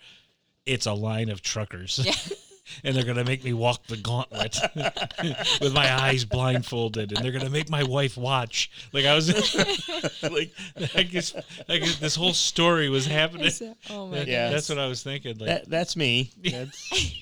It's 0.65 0.87
a 0.87 0.93
line 0.93 1.29
of 1.29 1.41
truckers. 1.41 2.01
Yeah. 2.03 2.35
And 2.83 2.95
they're 2.95 3.03
gonna 3.05 3.23
make 3.23 3.43
me 3.43 3.53
walk 3.53 3.85
the 3.87 3.97
gauntlet 3.97 4.57
with 5.61 5.73
my 5.73 5.91
eyes 6.01 6.25
blindfolded, 6.25 7.11
and 7.11 7.23
they're 7.23 7.31
gonna 7.31 7.49
make 7.49 7.69
my 7.69 7.83
wife 7.83 8.17
watch. 8.17 8.71
Like 8.93 9.05
I 9.05 9.15
was, 9.15 9.29
like 10.23 10.51
I 10.95 11.03
guess, 11.03 11.33
I 11.69 11.77
guess 11.77 11.97
this 11.97 12.15
whole 12.15 12.33
story 12.33 12.89
was 12.89 13.05
happening. 13.05 13.51
Oh 13.89 14.07
my 14.07 14.19
That- 14.19 14.27
Yeah. 14.27 14.49
That's 14.49 14.69
what 14.69 14.77
I 14.79 14.87
was 14.87 15.03
thinking. 15.03 15.37
Like 15.37 15.47
That, 15.47 15.69
that's 15.69 15.95
me. 15.95 16.31
That's 16.43 17.15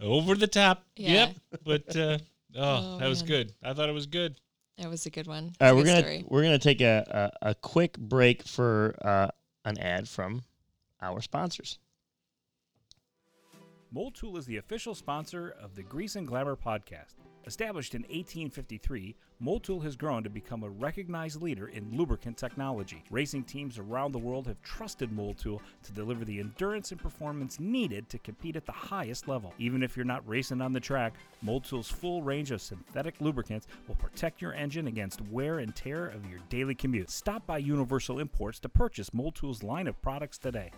over 0.00 0.34
the 0.34 0.46
top. 0.48 0.84
Yeah. 0.96 1.12
Yep. 1.12 1.36
But 1.64 1.96
uh, 1.96 2.18
oh, 2.56 2.94
Oh, 2.94 2.98
that 2.98 3.08
was 3.08 3.22
man. 3.22 3.28
good. 3.28 3.52
I 3.62 3.72
thought 3.72 3.88
it 3.88 3.92
was 3.92 4.06
good. 4.06 4.36
That 4.78 4.88
was 4.90 5.06
a 5.06 5.10
good 5.10 5.26
one. 5.26 5.52
All 5.60 5.68
right, 5.68 5.72
we're 5.76 5.82
Good 5.84 5.88
gonna 5.90 6.00
story. 6.02 6.24
we're 6.28 6.42
gonna 6.42 6.58
take 6.58 6.80
a, 6.80 7.30
a, 7.42 7.50
a 7.50 7.54
quick 7.54 7.96
break 7.98 8.42
for 8.42 8.96
uh, 9.02 9.28
an 9.64 9.78
ad 9.78 10.08
from 10.08 10.42
our 11.00 11.20
sponsors. 11.20 11.78
Motul 13.94 14.38
is 14.38 14.46
the 14.46 14.56
official 14.56 14.94
sponsor 14.94 15.54
of 15.60 15.74
the 15.74 15.82
Grease 15.82 16.16
and 16.16 16.26
Glamour 16.26 16.56
podcast. 16.56 17.16
Established 17.44 17.94
in 17.94 18.02
1853, 18.02 19.14
Motul 19.42 19.82
has 19.82 19.96
grown 19.96 20.22
to 20.22 20.30
become 20.30 20.62
a 20.62 20.70
recognized 20.70 21.42
leader 21.42 21.68
in 21.68 21.94
lubricant 21.94 22.38
technology. 22.38 23.02
Racing 23.10 23.44
teams 23.44 23.78
around 23.78 24.12
the 24.12 24.18
world 24.18 24.46
have 24.46 24.62
trusted 24.62 25.10
Motul 25.10 25.60
to 25.82 25.92
deliver 25.92 26.24
the 26.24 26.40
endurance 26.40 26.92
and 26.92 27.00
performance 27.00 27.60
needed 27.60 28.08
to 28.08 28.18
compete 28.18 28.56
at 28.56 28.64
the 28.64 28.72
highest 28.72 29.28
level. 29.28 29.52
Even 29.58 29.82
if 29.82 29.94
you're 29.94 30.06
not 30.06 30.26
racing 30.26 30.62
on 30.62 30.72
the 30.72 30.80
track, 30.80 31.14
Motul 31.44 31.84
full 31.84 32.22
range 32.22 32.50
of 32.50 32.62
synthetic 32.62 33.20
lubricants 33.20 33.66
will 33.88 33.96
protect 33.96 34.40
your 34.40 34.54
engine 34.54 34.86
against 34.86 35.20
wear 35.22 35.58
and 35.58 35.76
tear 35.76 36.06
of 36.06 36.24
your 36.30 36.40
daily 36.48 36.74
commute. 36.74 37.10
Stop 37.10 37.44
by 37.46 37.58
Universal 37.58 38.20
Imports 38.20 38.58
to 38.60 38.70
purchase 38.70 39.10
Motul 39.10 39.62
line 39.62 39.88
of 39.88 40.00
products 40.00 40.38
today. 40.38 40.70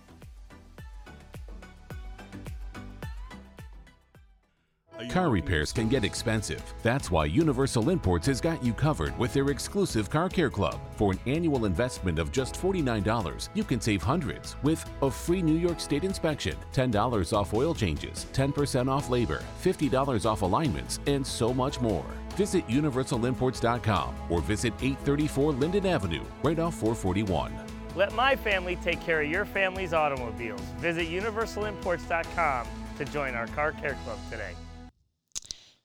Car 5.09 5.31
repairs 5.31 5.73
can 5.73 5.89
get 5.89 6.05
expensive. 6.05 6.63
That's 6.83 7.11
why 7.11 7.27
Universal 7.27 7.91
Imports 7.91 8.27
has 8.27 8.41
got 8.41 8.63
you 8.65 8.73
covered 8.73 9.17
with 9.19 9.33
their 9.33 9.51
exclusive 9.51 10.11
Car 10.11 10.29
Care 10.29 10.51
Club. 10.51 10.79
For 10.97 11.13
an 11.13 11.21
annual 11.27 11.65
investment 11.65 12.19
of 12.19 12.33
just 12.33 12.55
$49, 12.55 13.49
you 13.55 13.65
can 13.65 13.81
save 13.81 14.03
hundreds 14.03 14.57
with 14.63 14.85
a 15.03 15.11
free 15.11 15.43
New 15.43 15.57
York 15.57 15.81
State 15.81 16.05
inspection, 16.05 16.57
$10 16.73 17.33
off 17.33 17.55
oil 17.55 17.75
changes, 17.75 18.27
10% 18.33 18.89
off 18.89 19.09
labor, 19.11 19.43
$50 19.63 20.27
off 20.27 20.43
alignments, 20.43 21.01
and 21.07 21.27
so 21.27 21.55
much 21.55 21.81
more. 21.81 22.07
Visit 22.37 22.67
universalimports.com 22.67 24.15
or 24.29 24.41
visit 24.41 24.73
834 24.81 25.53
Linden 25.53 25.87
Avenue, 25.87 26.25
right 26.43 26.59
off 26.59 26.75
441. 26.75 27.53
Let 27.97 28.13
my 28.15 28.35
family 28.35 28.77
take 28.77 29.01
care 29.01 29.23
of 29.23 29.31
your 29.31 29.45
family's 29.45 29.93
automobiles. 29.93 30.61
Visit 30.79 31.09
universalimports.com 31.09 32.67
to 32.99 33.05
join 33.07 33.35
our 33.35 33.47
Car 33.49 33.73
Care 33.73 33.97
Club 34.05 34.19
today. 34.31 34.53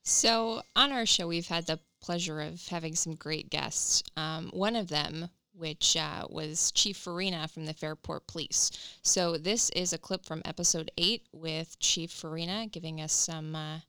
So, 0.10 0.64
on 0.76 0.92
our 0.92 1.06
show, 1.06 1.28
we've 1.28 1.48
had 1.48 1.68
the 1.68 1.80
pleasure 2.02 2.42
of 2.42 2.68
having 2.68 2.96
some 2.96 3.14
great 3.14 3.52
guests. 3.52 4.02
Um, 4.18 4.50
one 4.52 4.76
of 4.76 4.88
them, 4.88 5.30
which 5.54 5.96
uh, 5.96 6.26
was 6.28 6.72
Chief 6.72 6.98
Farina 6.98 7.48
from 7.48 7.68
the 7.68 7.76
Fairport 7.76 8.26
Police. 8.26 8.72
So, 9.04 9.38
this 9.38 9.70
is 9.70 9.94
a 9.94 10.00
clip 10.00 10.26
from 10.26 10.42
episode 10.46 10.90
eight 10.98 11.28
with 11.32 11.78
Chief 11.78 12.10
Farina 12.10 12.66
giving 12.66 13.00
us 13.00 13.14
some 13.14 13.56
uh, 13.56 13.82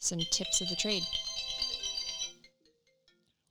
some 0.00 0.18
tips 0.32 0.60
of 0.60 0.68
the 0.68 0.76
trade. 0.76 1.04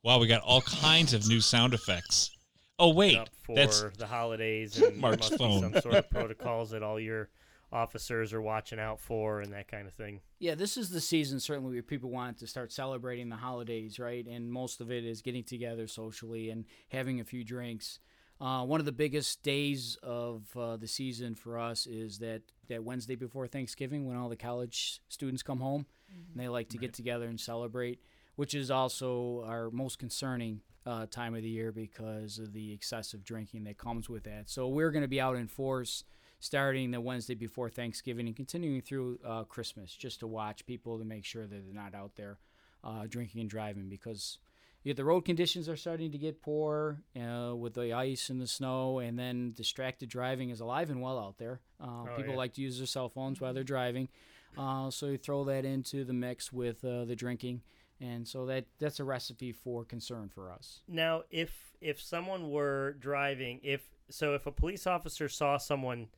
Wow, 0.02 0.18
we 0.18 0.26
got 0.26 0.42
all 0.42 0.60
kinds 0.60 1.14
of 1.14 1.26
new 1.26 1.40
sound 1.40 1.72
effects. 1.72 2.30
Oh 2.78 2.92
wait, 2.92 3.16
up 3.16 3.30
for 3.44 3.56
that's 3.56 3.82
the 3.96 4.06
holidays 4.06 4.76
and 4.76 4.92
there 4.92 5.00
Mark's 5.00 5.30
phone. 5.30 5.72
some 5.72 5.80
sort 5.80 5.94
of 5.94 6.10
protocols 6.10 6.68
that 6.70 6.82
all 6.82 7.00
your 7.00 7.30
officers 7.72 8.32
are 8.32 8.42
watching 8.42 8.78
out 8.78 9.00
for 9.00 9.40
and 9.40 9.52
that 9.52 9.68
kind 9.68 9.86
of 9.86 9.94
thing. 9.94 10.20
Yeah, 10.38 10.54
this 10.54 10.76
is 10.76 10.90
the 10.90 11.00
season 11.00 11.38
certainly 11.40 11.72
where 11.72 11.82
people 11.82 12.10
want 12.10 12.38
to 12.38 12.46
start 12.46 12.72
celebrating 12.72 13.28
the 13.28 13.36
holidays, 13.36 13.98
right? 13.98 14.26
And 14.26 14.50
most 14.50 14.80
of 14.80 14.90
it 14.90 15.04
is 15.04 15.22
getting 15.22 15.44
together 15.44 15.86
socially 15.86 16.50
and 16.50 16.64
having 16.88 17.20
a 17.20 17.24
few 17.24 17.44
drinks. 17.44 18.00
Uh, 18.40 18.64
one 18.64 18.80
of 18.80 18.86
the 18.86 18.92
biggest 18.92 19.42
days 19.42 19.98
of 20.02 20.44
uh, 20.56 20.76
the 20.76 20.88
season 20.88 21.34
for 21.34 21.58
us 21.58 21.86
is 21.86 22.18
that, 22.18 22.42
that 22.68 22.82
Wednesday 22.82 23.14
before 23.14 23.46
Thanksgiving 23.46 24.06
when 24.06 24.16
all 24.16 24.30
the 24.30 24.36
college 24.36 25.00
students 25.08 25.42
come 25.42 25.60
home 25.60 25.86
and 26.32 26.42
they 26.42 26.48
like 26.48 26.68
to 26.70 26.78
get 26.78 26.94
together 26.94 27.26
and 27.26 27.38
celebrate, 27.38 28.00
which 28.36 28.54
is 28.54 28.70
also 28.70 29.44
our 29.46 29.70
most 29.70 29.98
concerning 29.98 30.62
uh, 30.86 31.06
time 31.06 31.34
of 31.34 31.42
the 31.42 31.48
year 31.48 31.70
because 31.70 32.38
of 32.38 32.52
the 32.52 32.72
excessive 32.72 33.22
drinking 33.22 33.64
that 33.64 33.78
comes 33.78 34.08
with 34.08 34.24
that. 34.24 34.48
So 34.48 34.68
we're 34.68 34.90
going 34.90 35.02
to 35.02 35.08
be 35.08 35.20
out 35.20 35.36
in 35.36 35.46
force 35.46 36.04
starting 36.40 36.90
the 36.90 37.00
Wednesday 37.00 37.34
before 37.34 37.68
Thanksgiving 37.68 38.26
and 38.26 38.34
continuing 38.34 38.80
through 38.80 39.18
uh, 39.24 39.44
Christmas, 39.44 39.94
just 39.94 40.20
to 40.20 40.26
watch 40.26 40.66
people 40.66 40.98
to 40.98 41.04
make 41.04 41.24
sure 41.24 41.46
that 41.46 41.64
they're 41.64 41.74
not 41.74 41.94
out 41.94 42.16
there 42.16 42.38
uh, 42.82 43.06
drinking 43.08 43.42
and 43.42 43.50
driving 43.50 43.88
because 43.88 44.38
yeah, 44.82 44.94
the 44.94 45.04
road 45.04 45.26
conditions 45.26 45.68
are 45.68 45.76
starting 45.76 46.10
to 46.12 46.18
get 46.18 46.40
poor 46.40 47.02
uh, 47.14 47.54
with 47.54 47.74
the 47.74 47.92
ice 47.92 48.30
and 48.30 48.40
the 48.40 48.46
snow, 48.46 48.98
and 48.98 49.18
then 49.18 49.52
distracted 49.54 50.08
driving 50.08 50.48
is 50.48 50.60
alive 50.60 50.88
and 50.88 51.02
well 51.02 51.18
out 51.18 51.36
there. 51.36 51.60
Uh, 51.78 52.04
people 52.16 52.32
yeah. 52.32 52.38
like 52.38 52.54
to 52.54 52.62
use 52.62 52.78
their 52.78 52.86
cell 52.86 53.10
phones 53.10 53.40
while 53.40 53.52
they're 53.52 53.62
driving, 53.62 54.08
uh, 54.56 54.90
so 54.90 55.06
you 55.06 55.18
throw 55.18 55.44
that 55.44 55.66
into 55.66 56.04
the 56.04 56.14
mix 56.14 56.50
with 56.50 56.82
uh, 56.82 57.04
the 57.04 57.14
drinking, 57.14 57.60
and 58.00 58.26
so 58.26 58.46
that 58.46 58.64
that's 58.78 59.00
a 59.00 59.04
recipe 59.04 59.52
for 59.52 59.84
concern 59.84 60.30
for 60.34 60.50
us. 60.50 60.80
Now, 60.88 61.24
if 61.30 61.72
if 61.82 62.00
someone 62.00 62.48
were 62.48 62.96
driving, 62.98 63.60
if 63.62 63.82
so, 64.08 64.34
if 64.34 64.46
a 64.46 64.52
police 64.52 64.86
officer 64.86 65.28
saw 65.28 65.58
someone 65.58 66.08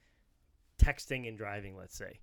texting 0.83 1.29
and 1.29 1.37
driving, 1.37 1.77
let's 1.77 1.97
say, 1.97 2.21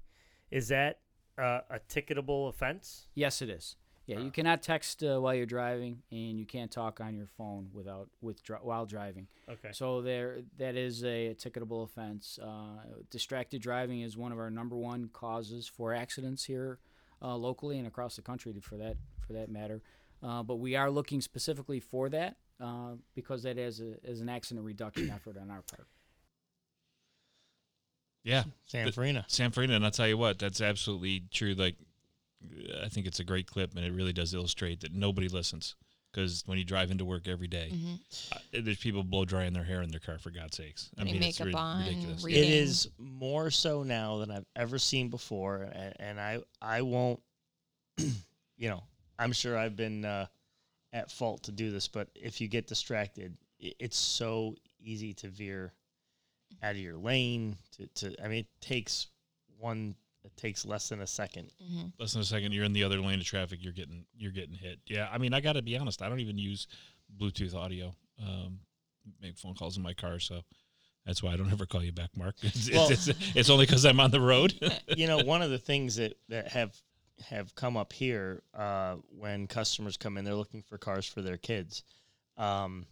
is 0.51 0.67
that 0.69 0.99
uh, 1.37 1.61
a 1.69 1.79
ticketable 1.89 2.49
offense? 2.49 3.07
Yes, 3.15 3.41
it 3.41 3.49
is. 3.49 3.75
Yeah, 4.05 4.21
you 4.21 4.31
cannot 4.31 4.63
text 4.63 5.03
uh, 5.03 5.19
while 5.19 5.35
you're 5.35 5.45
driving, 5.45 6.01
and 6.09 6.39
you 6.39 6.45
can't 6.47 6.71
talk 6.71 6.99
on 6.99 7.13
your 7.13 7.27
phone 7.37 7.69
without 7.71 8.09
with 8.21 8.41
dri- 8.41 8.57
while 8.63 8.87
driving. 8.87 9.27
Okay. 9.47 9.69
So 9.71 10.01
there, 10.01 10.39
that 10.57 10.75
is 10.75 11.03
a, 11.03 11.35
ticketable 11.35 11.83
offense. 11.83 12.39
Uh, 12.41 12.85
distracted 13.11 13.61
driving 13.61 14.01
is 14.01 14.17
one 14.17 14.31
of 14.31 14.39
our 14.39 14.49
number 14.49 14.75
one 14.75 15.11
causes 15.13 15.67
for 15.67 15.93
accidents 15.93 16.43
here 16.43 16.79
uh, 17.21 17.35
locally 17.35 17.77
and 17.77 17.85
across 17.85 18.15
the 18.15 18.23
country, 18.23 18.51
for 18.61 18.77
that 18.77 18.97
for 19.27 19.33
that 19.33 19.51
matter. 19.51 19.83
Uh, 20.23 20.41
but 20.41 20.55
we 20.55 20.75
are 20.75 20.89
looking 20.89 21.21
specifically 21.21 21.79
for 21.79 22.09
that 22.09 22.37
uh, 22.59 22.93
because 23.13 23.43
that 23.43 23.59
is 23.59 23.79
a, 23.79 23.93
is 24.03 24.21
an 24.21 24.29
accident 24.29 24.65
reduction 24.65 25.11
effort 25.11 25.37
on 25.37 25.51
our 25.51 25.61
part. 25.61 25.87
Yeah, 28.23 28.43
Sam 28.65 28.85
But- 28.85 28.93
Farina. 28.95 29.25
Sam 29.27 29.51
Farina, 29.51 29.75
and 29.75 29.85
I'll 29.85 29.91
tell 29.91 30.07
you 30.07 30.17
what, 30.17 30.39
that's 30.39 30.61
absolutely 30.61 31.23
true. 31.31 31.53
Like, 31.53 31.75
I 32.83 32.89
think 32.89 33.05
it's 33.07 33.19
a 33.19 33.23
great 33.23 33.47
clip, 33.47 33.75
and 33.75 33.85
it 33.85 33.91
really 33.93 34.13
does 34.13 34.33
illustrate 34.33 34.81
that 34.81 34.93
nobody 34.93 35.27
listens. 35.27 35.75
Because 36.11 36.41
when 36.47 36.57
you 36.57 36.63
drive 36.63 36.89
into 36.89 37.05
work 37.05 37.27
every 37.27 37.47
day, 37.47 37.71
uh, 38.31 38.37
there's 38.51 38.79
people 38.79 39.03
blow 39.03 39.25
drying 39.25 39.53
their 39.53 39.63
hair 39.63 39.83
in 39.83 39.91
their 39.91 39.99
car. 39.99 40.17
For 40.17 40.31
God's 40.31 40.57
sakes, 40.57 40.89
I 40.97 41.01
Putting 41.01 41.13
mean, 41.19 41.23
it's 41.23 41.39
makeup 41.39 41.53
ri- 41.53 41.59
on, 41.59 41.85
ridiculous. 41.85 42.23
reading. 42.23 42.43
It 42.43 42.49
is 42.49 42.89
more 42.97 43.51
so 43.51 43.83
now 43.83 44.17
than 44.17 44.31
I've 44.31 44.45
ever 44.55 44.79
seen 44.79 45.09
before, 45.09 45.69
and, 45.71 45.93
and 45.99 46.19
I 46.19 46.39
I 46.59 46.81
won't, 46.81 47.19
you 47.97 48.69
know, 48.69 48.81
I'm 49.19 49.31
sure 49.33 49.55
I've 49.55 49.75
been 49.75 50.03
uh, 50.03 50.25
at 50.93 51.11
fault 51.11 51.43
to 51.43 51.51
do 51.51 51.69
this, 51.69 51.87
but 51.87 52.07
if 52.15 52.41
you 52.41 52.47
get 52.47 52.65
distracted, 52.67 53.37
i 53.63 53.71
it's 53.79 53.97
so 53.97 54.55
easy 54.79 55.13
to 55.13 55.27
veer 55.27 55.73
out 56.63 56.71
of 56.71 56.77
your 56.77 56.97
lane. 56.97 57.57
To, 57.77 57.87
to 57.87 58.23
I 58.23 58.27
mean, 58.27 58.39
it 58.39 58.47
takes 58.61 59.07
one, 59.57 59.95
it 60.23 60.35
takes 60.37 60.65
less 60.65 60.89
than 60.89 61.01
a 61.01 61.07
second. 61.07 61.51
Less 61.99 62.13
than 62.13 62.21
a 62.21 62.25
second, 62.25 62.53
you're 62.53 62.65
in 62.65 62.73
the 62.73 62.83
other 62.83 62.99
lane 62.99 63.19
of 63.19 63.25
traffic. 63.25 63.59
You're 63.61 63.73
getting 63.73 64.05
you're 64.17 64.31
getting 64.31 64.55
hit. 64.55 64.79
Yeah, 64.85 65.07
I 65.11 65.17
mean, 65.17 65.33
I 65.33 65.41
got 65.41 65.53
to 65.53 65.61
be 65.61 65.77
honest. 65.77 66.01
I 66.01 66.09
don't 66.09 66.19
even 66.19 66.37
use 66.37 66.67
Bluetooth 67.19 67.55
audio. 67.55 67.93
Um, 68.21 68.59
make 69.21 69.37
phone 69.37 69.55
calls 69.55 69.77
in 69.77 69.83
my 69.83 69.93
car, 69.93 70.19
so 70.19 70.41
that's 71.05 71.23
why 71.23 71.33
I 71.33 71.37
don't 71.37 71.51
ever 71.51 71.65
call 71.65 71.83
you 71.83 71.91
back, 71.91 72.09
Mark. 72.15 72.35
It's, 72.43 72.69
Well- 72.71 72.91
it's, 72.91 73.07
it's, 73.07 73.35
it's 73.35 73.49
only 73.49 73.65
because 73.65 73.85
I'm 73.85 73.99
on 73.99 74.11
the 74.11 74.21
road. 74.21 74.53
you 74.95 75.07
know, 75.07 75.19
one 75.19 75.41
of 75.41 75.49
the 75.49 75.57
things 75.57 75.95
that, 75.95 76.13
that 76.29 76.49
have 76.49 76.75
have 77.27 77.53
come 77.55 77.75
up 77.75 77.91
here 77.91 78.41
uh, 78.53 78.95
when 79.17 79.45
customers 79.47 79.97
come 79.97 80.17
in, 80.17 80.23
they're 80.23 80.35
looking 80.35 80.61
for 80.61 80.77
cars 80.77 81.05
for 81.05 81.21
their 81.21 81.37
kids. 81.37 81.83
Um, 82.37 82.85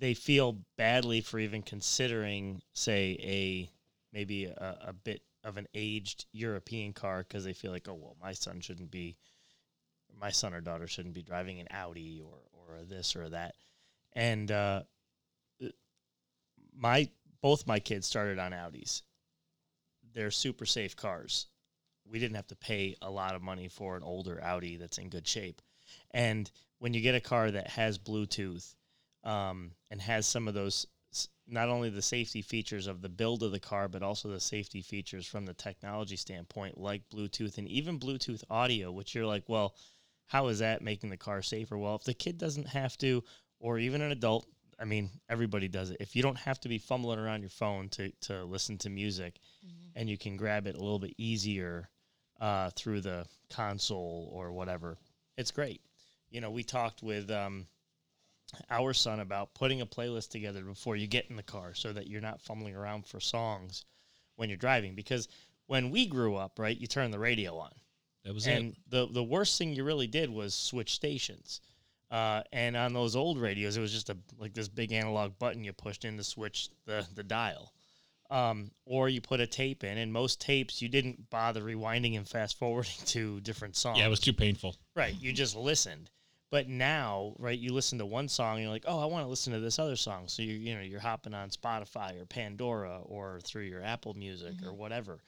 they 0.00 0.14
feel 0.14 0.58
badly 0.76 1.20
for 1.20 1.38
even 1.38 1.62
considering, 1.62 2.62
say, 2.74 3.16
a 3.20 3.70
maybe 4.12 4.46
a, 4.46 4.78
a 4.88 4.92
bit 4.92 5.22
of 5.44 5.56
an 5.56 5.68
aged 5.74 6.26
European 6.32 6.92
car 6.92 7.18
because 7.18 7.44
they 7.44 7.52
feel 7.52 7.70
like, 7.70 7.88
oh 7.88 7.94
well, 7.94 8.16
my 8.20 8.32
son 8.32 8.60
shouldn't 8.60 8.90
be, 8.90 9.16
my 10.20 10.30
son 10.30 10.54
or 10.54 10.60
daughter 10.60 10.86
shouldn't 10.88 11.14
be 11.14 11.22
driving 11.22 11.60
an 11.60 11.68
Audi 11.70 12.20
or 12.20 12.38
or 12.52 12.82
this 12.82 13.14
or 13.14 13.28
that, 13.28 13.54
and 14.14 14.50
uh, 14.50 14.82
my 16.76 17.08
both 17.40 17.66
my 17.66 17.78
kids 17.78 18.06
started 18.06 18.38
on 18.38 18.52
Audis 18.52 19.02
they're 20.14 20.30
super 20.30 20.66
safe 20.66 20.96
cars. 20.96 21.46
We 22.04 22.18
didn't 22.18 22.36
have 22.36 22.48
to 22.48 22.56
pay 22.56 22.96
a 23.02 23.10
lot 23.10 23.34
of 23.34 23.42
money 23.42 23.68
for 23.68 23.96
an 23.96 24.02
older 24.02 24.42
Audi 24.42 24.76
that's 24.76 24.98
in 24.98 25.08
good 25.08 25.26
shape. 25.26 25.62
And 26.10 26.50
when 26.78 26.94
you 26.94 27.00
get 27.00 27.14
a 27.14 27.20
car 27.20 27.50
that 27.50 27.68
has 27.68 27.98
Bluetooth 27.98 28.74
um, 29.24 29.72
and 29.90 30.00
has 30.00 30.26
some 30.26 30.48
of 30.48 30.54
those, 30.54 30.86
not 31.46 31.68
only 31.68 31.90
the 31.90 32.02
safety 32.02 32.42
features 32.42 32.86
of 32.86 33.02
the 33.02 33.08
build 33.08 33.42
of 33.42 33.52
the 33.52 33.60
car, 33.60 33.88
but 33.88 34.02
also 34.02 34.28
the 34.28 34.40
safety 34.40 34.82
features 34.82 35.26
from 35.26 35.46
the 35.46 35.54
technology 35.54 36.16
standpoint, 36.16 36.78
like 36.78 37.02
Bluetooth 37.12 37.58
and 37.58 37.68
even 37.68 37.98
Bluetooth 37.98 38.44
audio, 38.48 38.92
which 38.92 39.14
you're 39.14 39.26
like, 39.26 39.44
well, 39.48 39.74
how 40.26 40.48
is 40.48 40.60
that 40.60 40.82
making 40.82 41.10
the 41.10 41.16
car 41.16 41.42
safer? 41.42 41.76
Well, 41.76 41.96
if 41.96 42.04
the 42.04 42.14
kid 42.14 42.38
doesn't 42.38 42.68
have 42.68 42.96
to, 42.98 43.24
or 43.58 43.78
even 43.78 44.00
an 44.00 44.12
adult, 44.12 44.46
I 44.78 44.84
mean, 44.84 45.10
everybody 45.28 45.68
does 45.68 45.90
it. 45.90 45.98
If 46.00 46.16
you 46.16 46.22
don't 46.22 46.38
have 46.38 46.60
to 46.60 46.68
be 46.68 46.78
fumbling 46.78 47.18
around 47.18 47.40
your 47.42 47.50
phone 47.50 47.88
to, 47.90 48.10
to 48.22 48.44
listen 48.44 48.78
to 48.78 48.88
music, 48.88 49.38
and 49.96 50.08
you 50.08 50.16
can 50.16 50.36
grab 50.36 50.66
it 50.66 50.76
a 50.76 50.80
little 50.80 50.98
bit 51.00 51.14
easier 51.18 51.90
uh, 52.40 52.70
through 52.76 53.02
the 53.02 53.26
console 53.50 54.30
or 54.32 54.52
whatever, 54.52 54.96
it's 55.36 55.50
great. 55.50 55.82
you 56.30 56.40
know, 56.40 56.50
we 56.50 56.62
talked 56.62 57.02
with 57.02 57.30
um, 57.30 57.66
our 58.70 58.92
son 58.92 59.20
about 59.20 59.54
putting 59.54 59.80
a 59.80 59.86
playlist 59.86 60.30
together 60.30 60.62
before 60.62 60.96
you 60.96 61.06
get 61.06 61.30
in 61.30 61.36
the 61.36 61.42
car 61.42 61.74
so 61.74 61.92
that 61.92 62.06
you're 62.08 62.20
not 62.20 62.40
fumbling 62.40 62.74
around 62.74 63.06
for 63.06 63.20
songs 63.20 63.84
when 64.36 64.48
you're 64.48 64.56
driving. 64.56 64.94
Because 64.94 65.28
when 65.66 65.90
we 65.90 66.06
grew 66.06 66.36
up, 66.36 66.58
right, 66.58 66.76
you 66.78 66.86
turn 66.86 67.10
the 67.10 67.18
radio 67.18 67.56
on. 67.56 67.70
That 68.24 68.34
was 68.34 68.46
and 68.46 68.72
it. 68.72 68.76
the 68.88 69.06
the 69.06 69.24
worst 69.24 69.56
thing 69.56 69.72
you 69.72 69.84
really 69.84 70.06
did 70.06 70.30
was 70.30 70.54
switch 70.54 70.94
stations. 70.94 71.60
Uh, 72.10 72.42
and 72.52 72.76
on 72.76 72.92
those 72.92 73.14
old 73.14 73.38
radios, 73.38 73.76
it 73.76 73.80
was 73.80 73.92
just 73.92 74.10
a 74.10 74.16
like 74.38 74.52
this 74.52 74.68
big 74.68 74.92
analog 74.92 75.38
button 75.38 75.64
you 75.64 75.72
pushed 75.72 76.04
in 76.04 76.16
to 76.16 76.24
switch 76.24 76.68
the 76.86 77.06
the 77.14 77.22
dial. 77.22 77.72
Um, 78.30 78.70
or 78.84 79.08
you 79.08 79.20
put 79.20 79.40
a 79.40 79.46
tape 79.46 79.82
in, 79.82 79.98
and 79.98 80.12
most 80.12 80.40
tapes 80.40 80.80
you 80.80 80.88
didn't 80.88 81.30
bother 81.30 81.62
rewinding 81.62 82.16
and 82.16 82.28
fast 82.28 82.58
forwarding 82.58 82.92
to 83.06 83.40
different 83.40 83.76
songs. 83.76 83.98
Yeah, 83.98 84.06
it 84.06 84.10
was 84.10 84.20
too 84.20 84.32
painful. 84.32 84.76
right. 84.94 85.14
You 85.20 85.32
just 85.32 85.56
listened. 85.56 86.10
But 86.50 86.68
now, 86.68 87.34
right, 87.38 87.58
you 87.58 87.72
listen 87.72 87.98
to 87.98 88.06
one 88.06 88.28
song, 88.28 88.54
and 88.54 88.62
you're 88.62 88.72
like, 88.72 88.84
oh, 88.86 88.98
I 88.98 89.06
want 89.06 89.24
to 89.24 89.30
listen 89.30 89.52
to 89.52 89.60
this 89.60 89.78
other 89.78 89.96
song. 89.96 90.26
So 90.26 90.42
you 90.42 90.54
you 90.54 90.74
know 90.74 90.82
you're 90.82 91.00
hopping 91.00 91.34
on 91.34 91.50
Spotify 91.50 92.20
or 92.20 92.26
Pandora 92.26 93.00
or 93.04 93.40
through 93.40 93.62
your 93.62 93.82
Apple 93.82 94.14
Music 94.14 94.54
or 94.66 94.72
whatever. 94.72 95.20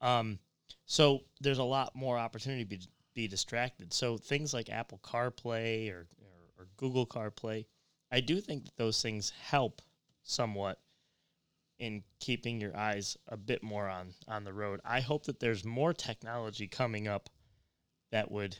Um, 0.00 0.38
so 0.86 1.20
there's 1.40 1.58
a 1.58 1.64
lot 1.64 1.96
more 1.96 2.16
opportunity 2.16 2.62
to 2.62 2.68
be, 2.68 2.80
be 3.14 3.28
distracted. 3.28 3.92
So 3.92 4.16
things 4.16 4.54
like 4.54 4.70
Apple 4.70 5.00
CarPlay 5.02 5.90
or, 5.90 6.06
or, 6.20 6.62
or 6.62 6.66
Google 6.76 7.06
CarPlay, 7.06 7.66
I 8.12 8.20
do 8.20 8.40
think 8.40 8.64
that 8.64 8.76
those 8.76 9.02
things 9.02 9.32
help 9.50 9.82
somewhat 10.22 10.78
in 11.78 12.02
keeping 12.20 12.60
your 12.60 12.76
eyes 12.76 13.16
a 13.28 13.36
bit 13.36 13.62
more 13.62 13.88
on 13.88 14.14
on 14.28 14.44
the 14.44 14.52
road. 14.52 14.80
I 14.84 15.00
hope 15.00 15.24
that 15.24 15.40
there's 15.40 15.64
more 15.64 15.92
technology 15.92 16.68
coming 16.68 17.08
up 17.08 17.28
that 18.10 18.30
would 18.30 18.56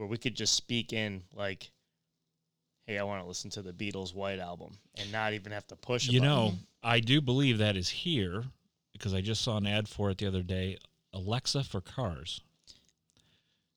where 0.00 0.08
we 0.08 0.16
could 0.16 0.34
just 0.34 0.54
speak 0.54 0.94
in 0.94 1.22
like 1.34 1.70
hey, 2.86 2.98
I 2.98 3.04
want 3.04 3.22
to 3.22 3.28
listen 3.28 3.50
to 3.50 3.62
the 3.62 3.72
Beatles 3.72 4.14
White 4.14 4.40
album 4.40 4.72
and 4.98 5.12
not 5.12 5.32
even 5.34 5.52
have 5.52 5.66
to 5.68 5.76
push 5.76 6.08
a 6.08 6.12
You 6.12 6.20
button. 6.20 6.34
know, 6.34 6.54
I 6.82 6.98
do 6.98 7.20
believe 7.20 7.58
that 7.58 7.76
is 7.76 7.88
here 7.88 8.42
because 8.92 9.14
I 9.14 9.20
just 9.20 9.42
saw 9.42 9.58
an 9.58 9.66
ad 9.66 9.86
for 9.88 10.10
it 10.10 10.18
the 10.18 10.26
other 10.26 10.42
day. 10.42 10.76
Alexa 11.12 11.62
for 11.62 11.80
cars. 11.80 12.40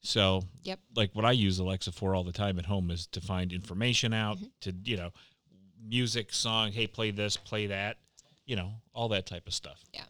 So, 0.02 0.44
Yep. 0.64 0.80
like 0.96 1.14
what 1.14 1.26
I 1.26 1.32
use 1.32 1.60
Alexa 1.60 1.92
for 1.92 2.16
all 2.16 2.24
the 2.24 2.32
time 2.32 2.58
at 2.58 2.66
home 2.66 2.90
is 2.90 3.06
to 3.08 3.22
find 3.22 3.54
information 3.54 4.14
out, 4.14 4.40
to 4.62 4.74
you 4.84 4.98
know, 4.98 5.12
music, 5.80 6.34
song. 6.34 6.72
Hey, 6.72 6.88
play 6.88 7.12
this, 7.12 7.38
play 7.38 7.68
that. 7.68 7.98
You 8.48 8.56
know, 8.56 8.72
all 8.94 9.10
that 9.10 9.28
type 9.28 9.46
of 9.48 9.54
stuff. 9.54 9.84
Yeah. 9.94 10.06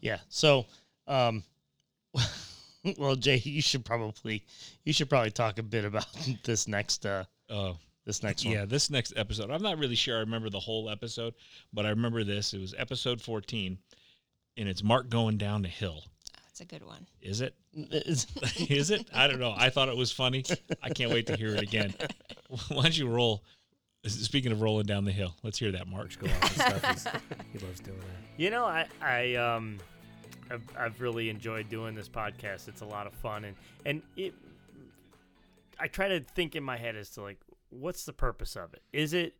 Yeah. 0.00 0.18
So, 0.28 0.66
um, 1.06 1.44
well, 2.98 3.16
Jay, 3.16 3.36
you 3.36 3.62
should 3.62 3.84
probably 3.84 4.44
you 4.84 4.92
should 4.92 5.08
probably 5.08 5.30
talk 5.30 5.58
a 5.58 5.62
bit 5.62 5.84
about 5.84 6.06
this 6.44 6.68
next 6.68 7.04
uh 7.06 7.24
Oh, 7.50 7.76
this 8.04 8.22
next 8.22 8.44
one. 8.44 8.54
yeah. 8.54 8.64
This 8.66 8.90
next 8.90 9.12
episode, 9.16 9.50
I'm 9.50 9.62
not 9.62 9.78
really 9.78 9.94
sure 9.94 10.16
I 10.16 10.20
remember 10.20 10.50
the 10.50 10.60
whole 10.60 10.90
episode, 10.90 11.34
but 11.72 11.86
I 11.86 11.90
remember 11.90 12.24
this. 12.24 12.52
It 12.52 12.60
was 12.60 12.74
episode 12.76 13.20
14, 13.22 13.78
and 14.58 14.68
it's 14.68 14.82
Mark 14.82 15.08
going 15.08 15.38
down 15.38 15.62
the 15.62 15.68
hill. 15.68 16.04
That's 16.44 16.60
a 16.60 16.64
good 16.66 16.84
one. 16.84 17.06
Is? 17.22 17.40
It's- 17.40 18.26
it? 18.90 19.08
I 19.14 19.28
don't 19.28 19.40
know. 19.40 19.54
I 19.56 19.70
thought 19.70 19.88
it 19.88 19.96
was 19.96 20.10
funny. 20.12 20.44
I 20.82 20.90
can't 20.90 21.10
wait 21.10 21.26
to 21.28 21.36
hear 21.36 21.54
it 21.54 21.62
again. 21.62 21.94
Why 22.68 22.82
don't 22.82 22.98
you 22.98 23.08
roll? 23.08 23.44
Speaking 24.06 24.52
of 24.52 24.60
rolling 24.60 24.86
down 24.86 25.04
the 25.04 25.12
hill, 25.12 25.34
let's 25.42 25.58
hear 25.58 25.72
that, 25.72 25.86
Mark. 25.88 26.16
Go 26.18 26.28
off 26.30 26.98
stuff. 26.98 27.22
He 27.52 27.58
loves 27.58 27.80
doing 27.80 27.98
that. 27.98 28.40
You 28.42 28.50
know, 28.50 28.64
I 28.64 28.86
I 29.02 29.34
um, 29.34 29.78
I've, 30.50 30.62
I've 30.78 31.00
really 31.00 31.30
enjoyed 31.30 31.68
doing 31.68 31.94
this 31.94 32.08
podcast. 32.08 32.68
It's 32.68 32.80
a 32.80 32.86
lot 32.86 33.06
of 33.06 33.12
fun, 33.14 33.44
and 33.44 33.56
and 33.84 34.02
it. 34.16 34.34
I 35.80 35.86
try 35.86 36.08
to 36.08 36.20
think 36.20 36.56
in 36.56 36.64
my 36.64 36.76
head 36.76 36.96
as 36.96 37.10
to 37.10 37.22
like, 37.22 37.38
what's 37.70 38.04
the 38.04 38.12
purpose 38.12 38.56
of 38.56 38.74
it? 38.74 38.82
Is 38.92 39.12
it 39.12 39.34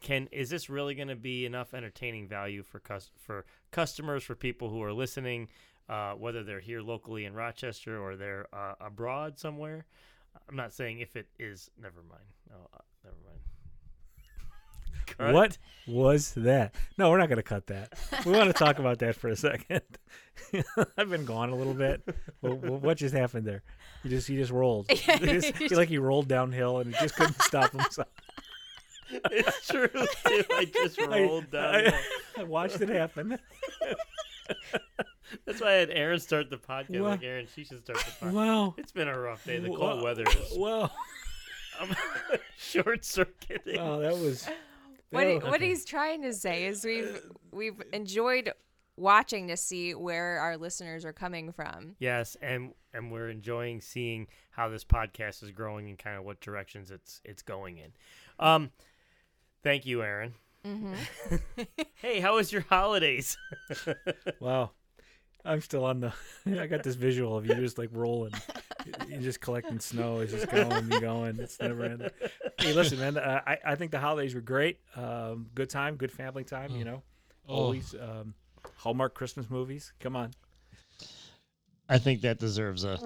can 0.00 0.28
is 0.32 0.50
this 0.50 0.68
really 0.68 0.94
going 0.94 1.08
to 1.08 1.16
be 1.16 1.46
enough 1.46 1.74
entertaining 1.74 2.28
value 2.28 2.62
for 2.62 2.80
cus- 2.80 3.10
for 3.16 3.44
customers 3.70 4.22
for 4.22 4.34
people 4.34 4.68
who 4.68 4.82
are 4.82 4.92
listening, 4.92 5.48
uh, 5.88 6.12
whether 6.12 6.42
they're 6.44 6.60
here 6.60 6.82
locally 6.82 7.24
in 7.24 7.34
Rochester 7.34 7.98
or 7.98 8.16
they're 8.16 8.46
uh, 8.52 8.74
abroad 8.80 9.38
somewhere? 9.38 9.86
I'm 10.48 10.56
not 10.56 10.72
saying 10.72 11.00
if 11.00 11.16
it 11.16 11.26
is. 11.38 11.70
Never 11.80 12.02
mind. 12.08 12.22
No, 12.48 12.56
uh, 12.74 12.78
never 13.04 13.16
mind. 13.26 13.40
What 15.18 15.58
was 15.86 16.32
that? 16.34 16.74
No, 16.98 17.10
we're 17.10 17.18
not 17.18 17.28
going 17.28 17.36
to 17.36 17.42
cut 17.42 17.66
that. 17.68 17.92
We 18.24 18.32
want 18.32 18.46
to 18.48 18.52
talk 18.52 18.78
about 18.78 18.98
that 19.00 19.16
for 19.16 19.28
a 19.28 19.36
second. 19.36 19.82
I've 20.96 21.10
been 21.10 21.24
gone 21.24 21.50
a 21.50 21.54
little 21.56 21.74
bit. 21.74 22.02
Well, 22.42 22.54
what 22.56 22.96
just 22.98 23.14
happened 23.14 23.46
there? 23.46 23.62
He 24.02 24.08
just 24.08 24.26
he 24.28 24.36
just 24.36 24.52
rolled. 24.52 24.90
He 24.90 24.96
just, 24.96 25.70
like 25.72 25.88
he 25.88 25.98
rolled 25.98 26.28
downhill 26.28 26.78
and 26.78 26.94
he 26.94 27.00
just 27.00 27.14
couldn't 27.16 27.40
stop 27.42 27.72
himself. 27.72 28.08
It's 29.12 29.66
true. 29.66 29.88
I 30.24 30.70
just 30.72 31.00
rolled 31.00 31.50
down. 31.50 31.74
I, 31.88 31.92
I 32.38 32.42
watched 32.44 32.80
it 32.80 32.88
happen. 32.88 33.36
That's 35.44 35.60
why 35.60 35.68
I 35.68 35.72
had 35.72 35.90
Aaron 35.90 36.20
start 36.20 36.48
the 36.48 36.58
podcast. 36.58 37.00
Wow. 37.00 37.08
Like 37.08 37.24
Aaron, 37.24 37.48
she 37.52 37.64
should 37.64 37.82
start 37.82 37.98
the 37.98 38.26
podcast. 38.26 38.32
Wow. 38.32 38.74
It's 38.78 38.92
been 38.92 39.08
a 39.08 39.18
rough 39.18 39.44
day. 39.44 39.58
The 39.58 39.70
Wow. 39.70 39.76
cold 39.78 40.02
weather 40.04 40.22
is 40.28 40.56
Wow. 40.56 40.90
I'm 41.80 41.94
short 42.56 43.04
circuiting. 43.04 43.78
Oh, 43.78 43.98
that 44.00 44.12
was. 44.16 44.48
What, 45.10 45.26
he, 45.26 45.38
that- 45.38 45.48
what 45.50 45.60
he's 45.60 45.84
trying 45.84 46.22
to 46.22 46.32
say 46.32 46.66
is 46.66 46.84
we've 46.84 47.20
we've 47.52 47.82
enjoyed 47.92 48.52
watching 48.96 49.48
to 49.48 49.56
see 49.56 49.94
where 49.94 50.38
our 50.40 50.56
listeners 50.56 51.04
are 51.04 51.12
coming 51.12 51.52
from. 51.52 51.96
Yes, 51.98 52.36
and 52.42 52.72
and 52.92 53.10
we're 53.10 53.28
enjoying 53.28 53.80
seeing 53.80 54.26
how 54.50 54.68
this 54.68 54.84
podcast 54.84 55.42
is 55.42 55.50
growing 55.50 55.88
and 55.88 55.98
kind 55.98 56.16
of 56.18 56.24
what 56.24 56.40
directions 56.40 56.90
it's 56.90 57.20
it's 57.24 57.42
going 57.42 57.78
in. 57.78 57.92
Um, 58.38 58.70
thank 59.62 59.86
you, 59.86 60.02
Aaron. 60.02 60.34
hey, 62.02 62.20
how 62.20 62.36
was 62.36 62.52
your 62.52 62.64
holidays? 62.68 63.36
Wow. 64.40 64.70
I'm 65.44 65.60
still 65.60 65.84
on 65.84 66.00
the. 66.00 66.12
I 66.60 66.66
got 66.66 66.82
this 66.82 66.94
visual 66.96 67.36
of 67.36 67.46
you 67.46 67.54
just 67.54 67.78
like 67.78 67.90
rolling. 67.92 68.32
You're 69.08 69.20
just 69.20 69.40
collecting 69.40 69.78
snow. 69.80 70.20
It's 70.20 70.32
just 70.32 70.50
going 70.50 70.72
and 70.72 71.00
going. 71.00 71.38
It's 71.38 71.60
never 71.60 71.84
ending. 71.84 72.10
Hey, 72.58 72.72
listen, 72.72 72.98
man. 72.98 73.16
Uh, 73.18 73.40
I 73.46 73.58
I 73.64 73.74
think 73.74 73.90
the 73.90 73.98
holidays 74.00 74.34
were 74.34 74.40
great. 74.40 74.78
Um, 74.96 75.48
good 75.54 75.70
time, 75.70 75.96
good 75.96 76.12
family 76.12 76.44
time. 76.44 76.74
You 76.76 76.84
know, 76.84 77.02
Oh. 77.48 77.54
always. 77.54 77.94
Um, 77.94 78.34
Hallmark 78.76 79.14
Christmas 79.14 79.48
movies. 79.50 79.92
Come 80.00 80.16
on. 80.16 80.30
I 81.88 81.98
think 81.98 82.20
that 82.20 82.38
deserves 82.38 82.84
a. 82.84 82.92
It's 82.92 83.02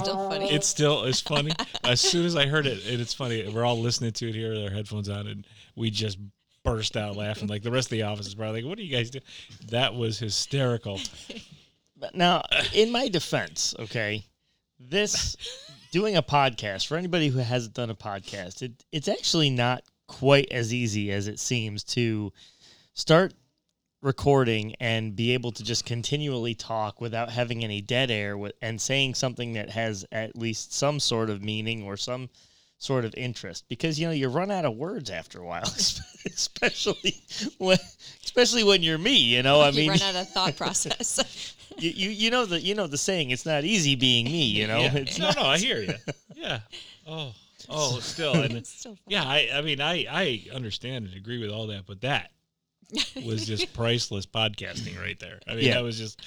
still 0.00 0.28
funny. 0.28 0.50
It's 0.50 0.66
still 0.66 1.04
it's 1.04 1.20
funny. 1.20 1.52
as 1.84 2.00
soon 2.00 2.24
as 2.24 2.36
I 2.36 2.46
heard 2.46 2.66
it, 2.66 2.86
and 2.86 3.00
it's 3.00 3.14
funny. 3.14 3.48
We're 3.52 3.64
all 3.64 3.78
listening 3.80 4.12
to 4.12 4.28
it 4.28 4.34
here 4.34 4.52
with 4.52 4.64
our 4.64 4.70
headphones 4.70 5.08
on, 5.08 5.26
and 5.26 5.46
we 5.76 5.90
just 5.90 6.18
burst 6.64 6.96
out 6.96 7.16
laughing. 7.16 7.48
Like 7.48 7.62
the 7.62 7.70
rest 7.70 7.86
of 7.86 7.92
the 7.92 8.02
office 8.02 8.26
is 8.26 8.34
probably 8.34 8.62
like, 8.62 8.68
"What 8.68 8.78
are 8.78 8.82
you 8.82 8.94
guys 8.94 9.10
doing?" 9.10 9.24
That 9.68 9.94
was 9.94 10.18
hysterical. 10.18 11.00
But 12.00 12.14
Now, 12.14 12.44
in 12.74 12.92
my 12.92 13.08
defense, 13.08 13.74
okay, 13.76 14.24
this 14.78 15.36
doing 15.90 16.16
a 16.16 16.22
podcast 16.22 16.86
for 16.86 16.96
anybody 16.96 17.28
who 17.28 17.40
hasn't 17.40 17.74
done 17.74 17.90
a 17.90 17.94
podcast, 17.94 18.62
it, 18.62 18.84
it's 18.92 19.08
actually 19.08 19.50
not 19.50 19.82
quite 20.06 20.46
as 20.52 20.72
easy 20.72 21.10
as 21.10 21.26
it 21.26 21.40
seems 21.40 21.82
to 21.82 22.32
start 22.94 23.34
recording 24.00 24.74
and 24.78 25.16
be 25.16 25.34
able 25.34 25.50
to 25.50 25.64
just 25.64 25.84
continually 25.84 26.54
talk 26.54 27.00
without 27.00 27.30
having 27.30 27.64
any 27.64 27.80
dead 27.80 28.10
air 28.10 28.38
with, 28.38 28.52
and 28.62 28.80
saying 28.80 29.14
something 29.14 29.54
that 29.54 29.70
has 29.70 30.06
at 30.12 30.36
least 30.36 30.72
some 30.72 31.00
sort 31.00 31.30
of 31.30 31.42
meaning 31.42 31.82
or 31.82 31.96
some 31.96 32.30
sort 32.78 33.04
of 33.04 33.12
interest 33.16 33.64
because 33.68 33.98
you 33.98 34.06
know 34.06 34.12
you 34.12 34.28
run 34.28 34.50
out 34.50 34.64
of 34.64 34.76
words 34.76 35.10
after 35.10 35.40
a 35.40 35.44
while 35.44 35.62
especially 36.26 37.14
when 37.58 37.76
especially 38.24 38.62
when 38.62 38.82
you're 38.82 38.98
me 38.98 39.16
you 39.16 39.42
know 39.42 39.60
i 39.60 39.68
you 39.70 39.78
mean 39.80 39.90
run 39.90 40.02
out 40.02 40.14
of 40.16 40.28
thought 40.30 40.56
process. 40.56 41.56
you, 41.78 41.90
you 41.90 42.10
you 42.10 42.30
know 42.30 42.46
the 42.46 42.60
you 42.60 42.74
know 42.74 42.86
the 42.86 42.96
saying 42.98 43.30
it's 43.30 43.44
not 43.44 43.64
easy 43.64 43.96
being 43.96 44.26
me 44.26 44.44
you 44.44 44.66
know 44.66 44.78
Yeah. 44.80 44.94
it's 44.94 45.18
no, 45.18 45.30
no, 45.36 45.42
I 45.42 45.58
hear 45.58 45.80
you. 45.82 45.94
Yeah. 46.36 46.60
Oh, 47.06 47.32
oh, 47.68 47.98
still, 48.00 48.34
and 48.34 48.52
It's 48.54 48.70
still 48.70 48.96
yeah, 49.08 49.24
I, 49.24 49.48
I 49.54 49.60
mean, 49.62 49.80
I, 49.80 50.06
I 50.08 50.44
understand 50.54 51.06
and 51.06 51.14
agree 51.16 51.38
with 51.40 51.50
all 51.50 51.66
that, 51.68 51.84
but 51.86 52.00
that 52.02 52.30
was 53.24 53.44
just 53.46 53.72
priceless 53.74 54.24
podcasting 54.26 55.00
right 55.00 55.18
there. 55.18 55.40
I 55.48 55.54
mean, 55.54 55.64
Yeah. 55.64 55.74
that 55.74 55.82
was 55.82 55.98
just. 55.98 56.20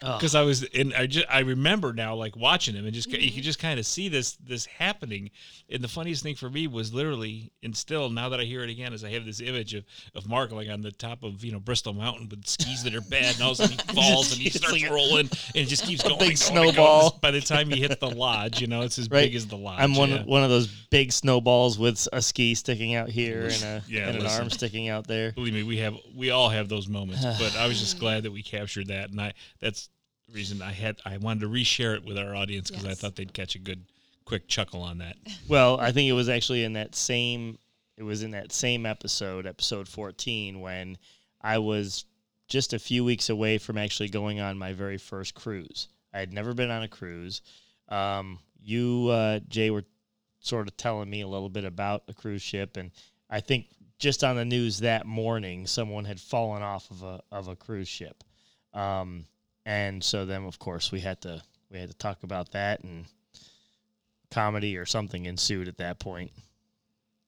Because 0.00 0.34
I 0.34 0.42
was, 0.42 0.64
and 0.74 0.92
I 0.94 1.06
just, 1.06 1.26
I 1.30 1.40
remember 1.40 1.92
now, 1.92 2.16
like 2.16 2.34
watching 2.36 2.74
him, 2.74 2.84
and 2.86 2.92
just 2.94 3.08
you 3.10 3.18
Mm-hmm. 3.18 3.34
could 3.36 3.44
just 3.44 3.58
kind 3.60 3.78
of 3.78 3.86
see 3.86 4.08
this, 4.08 4.32
this 4.44 4.66
happening. 4.66 5.30
And 5.70 5.82
the 5.82 5.86
funniest 5.88 6.22
thing 6.24 6.34
for 6.34 6.50
me 6.50 6.66
was 6.66 6.92
literally, 6.92 7.52
and 7.62 7.76
still 7.76 8.10
now 8.10 8.28
that 8.30 8.40
I 8.40 8.42
hear 8.44 8.64
it 8.64 8.68
again, 8.70 8.92
is 8.92 9.04
I 9.04 9.10
have 9.10 9.24
this 9.24 9.40
image 9.40 9.74
of 9.74 9.84
of 10.16 10.28
Mark 10.28 10.50
like 10.50 10.68
on 10.68 10.82
the 10.82 10.90
top 10.90 11.22
of 11.22 11.44
you 11.44 11.52
know 11.52 11.60
Bristol 11.60 11.92
Mountain 11.92 12.28
with 12.30 12.44
skis 12.46 12.82
that 12.82 12.94
are 12.96 13.00
bad, 13.00 13.34
and 13.34 13.42
all 13.44 13.52
of 13.52 13.60
a 13.60 13.62
sudden 13.68 13.78
he 13.78 13.94
falls 13.94 14.32
and 14.32 14.40
he 14.40 14.50
starts 14.50 14.82
like 14.82 14.90
rolling, 14.90 15.28
and 15.30 15.54
it 15.54 15.66
just 15.66 15.84
keeps 15.84 16.02
going, 16.02 16.18
big 16.18 16.36
going 16.36 16.56
and 16.56 16.56
going. 16.56 16.72
snowball. 16.74 17.18
By 17.22 17.30
the 17.30 17.40
time 17.40 17.70
he 17.70 17.80
hits 17.80 17.96
the 17.96 18.10
lodge, 18.10 18.60
you 18.60 18.66
know, 18.66 18.82
it's 18.82 18.98
as 18.98 19.08
Right. 19.08 19.26
big 19.26 19.36
as 19.36 19.46
the 19.46 19.56
lodge. 19.56 19.80
I'm 19.80 19.94
one 19.94 20.10
yeah. 20.10 20.24
one 20.24 20.42
of 20.42 20.50
those 20.50 20.66
big 20.90 21.12
snowballs 21.12 21.78
with 21.78 22.08
a 22.12 22.20
ski 22.20 22.54
sticking 22.56 22.94
out 22.96 23.08
here 23.08 23.44
and 23.44 23.62
a 23.62 23.82
Yeah, 23.88 24.08
and 24.08 24.18
an 24.18 24.26
arm 24.26 24.50
sticking 24.50 24.88
out 24.88 25.06
there. 25.06 25.30
Believe 25.32 25.54
me, 25.54 25.62
we 25.62 25.76
have 25.78 25.96
we 26.14 26.30
all 26.30 26.48
have 26.48 26.68
those 26.68 26.88
moments. 26.88 27.24
but 27.24 27.56
I 27.56 27.68
was 27.68 27.78
just 27.78 27.98
glad 28.00 28.24
that 28.24 28.32
we 28.32 28.42
captured 28.42 28.88
that, 28.88 29.10
and 29.10 29.20
I 29.20 29.32
that's 29.60 29.88
reason 30.32 30.62
I 30.62 30.72
had 30.72 30.96
I 31.04 31.16
wanted 31.18 31.40
to 31.40 31.48
reshare 31.48 31.96
it 31.96 32.04
with 32.04 32.18
our 32.18 32.34
audience 32.34 32.70
because 32.70 32.86
I 32.86 32.94
thought 32.94 33.16
they'd 33.16 33.32
catch 33.32 33.54
a 33.54 33.58
good 33.58 33.84
quick 34.24 34.48
chuckle 34.48 34.82
on 34.82 34.98
that. 34.98 35.16
Well, 35.48 35.78
I 35.80 35.92
think 35.92 36.08
it 36.08 36.12
was 36.12 36.28
actually 36.28 36.64
in 36.64 36.74
that 36.74 36.94
same 36.94 37.58
it 37.96 38.02
was 38.02 38.22
in 38.22 38.30
that 38.32 38.52
same 38.52 38.86
episode, 38.86 39.46
episode 39.46 39.88
14 39.88 40.60
when 40.60 40.96
I 41.40 41.58
was 41.58 42.04
just 42.48 42.72
a 42.72 42.78
few 42.78 43.04
weeks 43.04 43.28
away 43.28 43.58
from 43.58 43.78
actually 43.78 44.08
going 44.08 44.40
on 44.40 44.58
my 44.58 44.72
very 44.72 44.98
first 44.98 45.34
cruise. 45.34 45.88
I 46.12 46.20
had 46.20 46.32
never 46.32 46.54
been 46.54 46.70
on 46.70 46.82
a 46.82 46.88
cruise. 46.88 47.42
Um, 47.88 48.38
you 48.62 49.08
uh, 49.10 49.40
Jay 49.48 49.70
were 49.70 49.84
sort 50.40 50.68
of 50.68 50.76
telling 50.76 51.08
me 51.08 51.20
a 51.20 51.28
little 51.28 51.48
bit 51.48 51.64
about 51.64 52.04
a 52.08 52.14
cruise 52.14 52.42
ship 52.42 52.76
and 52.76 52.90
I 53.30 53.40
think 53.40 53.66
just 53.98 54.24
on 54.24 54.36
the 54.36 54.44
news 54.44 54.80
that 54.80 55.06
morning 55.06 55.66
someone 55.66 56.04
had 56.04 56.20
fallen 56.20 56.62
off 56.62 56.90
of 56.90 57.02
a 57.02 57.20
of 57.30 57.48
a 57.48 57.56
cruise 57.56 57.88
ship. 57.88 58.24
Um, 58.74 59.26
and 59.66 60.02
so 60.02 60.24
then 60.26 60.44
of 60.44 60.58
course 60.58 60.90
we 60.92 61.00
had 61.00 61.20
to 61.22 61.42
we 61.70 61.78
had 61.78 61.90
to 61.90 61.96
talk 61.96 62.22
about 62.22 62.52
that 62.52 62.82
and 62.84 63.06
comedy 64.30 64.76
or 64.76 64.86
something 64.86 65.26
ensued 65.26 65.68
at 65.68 65.78
that 65.78 65.98
point. 65.98 66.30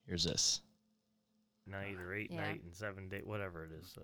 Here's 0.06 0.24
this. 0.24 0.60
Night 1.66 1.96
or 1.98 2.14
eight 2.14 2.30
Yeah. 2.30 2.40
night 2.40 2.62
and 2.62 2.74
seven 2.74 3.08
day, 3.08 3.22
whatever 3.24 3.64
it 3.64 3.72
is. 3.72 3.94
Uh, 3.96 4.02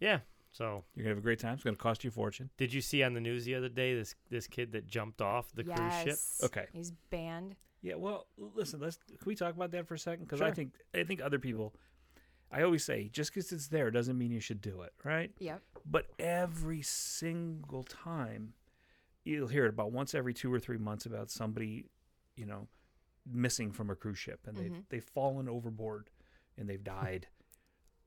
yeah. 0.00 0.20
So, 0.50 0.84
You're 0.94 1.02
gonna 1.04 1.16
have 1.16 1.18
a 1.18 1.22
great 1.22 1.40
time. 1.40 1.54
It's 1.54 1.64
gonna 1.64 1.76
cost 1.76 2.04
you 2.04 2.08
a 2.08 2.12
fortune. 2.12 2.48
did 2.56 2.72
you 2.72 2.80
see 2.80 3.02
on 3.02 3.12
the 3.12 3.20
news 3.20 3.44
the 3.44 3.54
other 3.56 3.68
day 3.68 3.94
this 3.94 4.14
this 4.30 4.46
kid 4.46 4.72
that 4.72 4.86
jumped 4.86 5.20
off 5.20 5.52
the 5.52 5.64
cruise 5.64 6.02
ship? 6.04 6.18
Okay. 6.44 6.66
He's 6.72 6.92
banned. 7.10 7.56
Yeah, 7.82 7.96
well, 7.96 8.28
listen. 8.38 8.80
Let's 8.80 8.96
can 8.96 9.18
we 9.26 9.34
talk 9.34 9.54
about 9.54 9.72
that 9.72 9.86
for 9.86 9.94
a 9.94 9.98
second? 9.98 10.24
Because 10.24 10.40
I 10.40 10.52
think 10.52 10.74
I 10.94 11.04
think 11.04 11.20
other 11.20 11.38
people. 11.38 11.74
I 12.54 12.62
always 12.62 12.84
say 12.84 13.08
just 13.12 13.32
because 13.34 13.50
it's 13.52 13.66
there 13.68 13.90
doesn't 13.90 14.16
mean 14.16 14.30
you 14.30 14.40
should 14.40 14.60
do 14.60 14.82
it, 14.82 14.92
right? 15.02 15.32
Yep. 15.40 15.60
But 15.84 16.06
every 16.18 16.82
single 16.82 17.82
time, 17.82 18.54
you'll 19.24 19.48
hear 19.48 19.66
it 19.66 19.70
about 19.70 19.90
once 19.92 20.14
every 20.14 20.32
two 20.34 20.52
or 20.52 20.60
three 20.60 20.78
months 20.78 21.04
about 21.04 21.30
somebody, 21.30 21.86
you 22.36 22.46
know, 22.46 22.68
missing 23.30 23.72
from 23.72 23.90
a 23.90 23.96
cruise 23.96 24.18
ship 24.18 24.40
and 24.46 24.56
they've 24.56 24.70
Mhm. 24.72 24.84
they've 24.90 25.04
fallen 25.04 25.48
overboard 25.48 26.10
and 26.56 26.68
they've 26.68 26.84
died. 26.84 27.26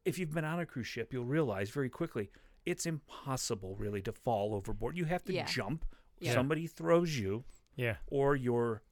if 0.06 0.18
you've 0.18 0.34
been 0.34 0.46
on 0.46 0.58
a 0.58 0.66
cruise 0.66 0.88
ship, 0.88 1.12
you'll 1.12 1.26
realize 1.26 1.70
very 1.70 1.90
quickly 1.90 2.32
it's 2.66 2.86
impossible 2.86 3.76
really 3.76 4.02
to 4.02 4.14
fall 4.14 4.54
overboard. 4.56 4.96
You 4.96 5.04
have 5.04 5.22
to 5.26 5.34
Yeah. 5.34 5.44
jump. 5.46 5.84
Yeah. 6.20 6.32
Somebody 6.34 6.66
throws 6.66 7.18
you 7.20 7.44
Yeah. 7.76 7.98
or 8.08 8.34
you're 8.34 8.84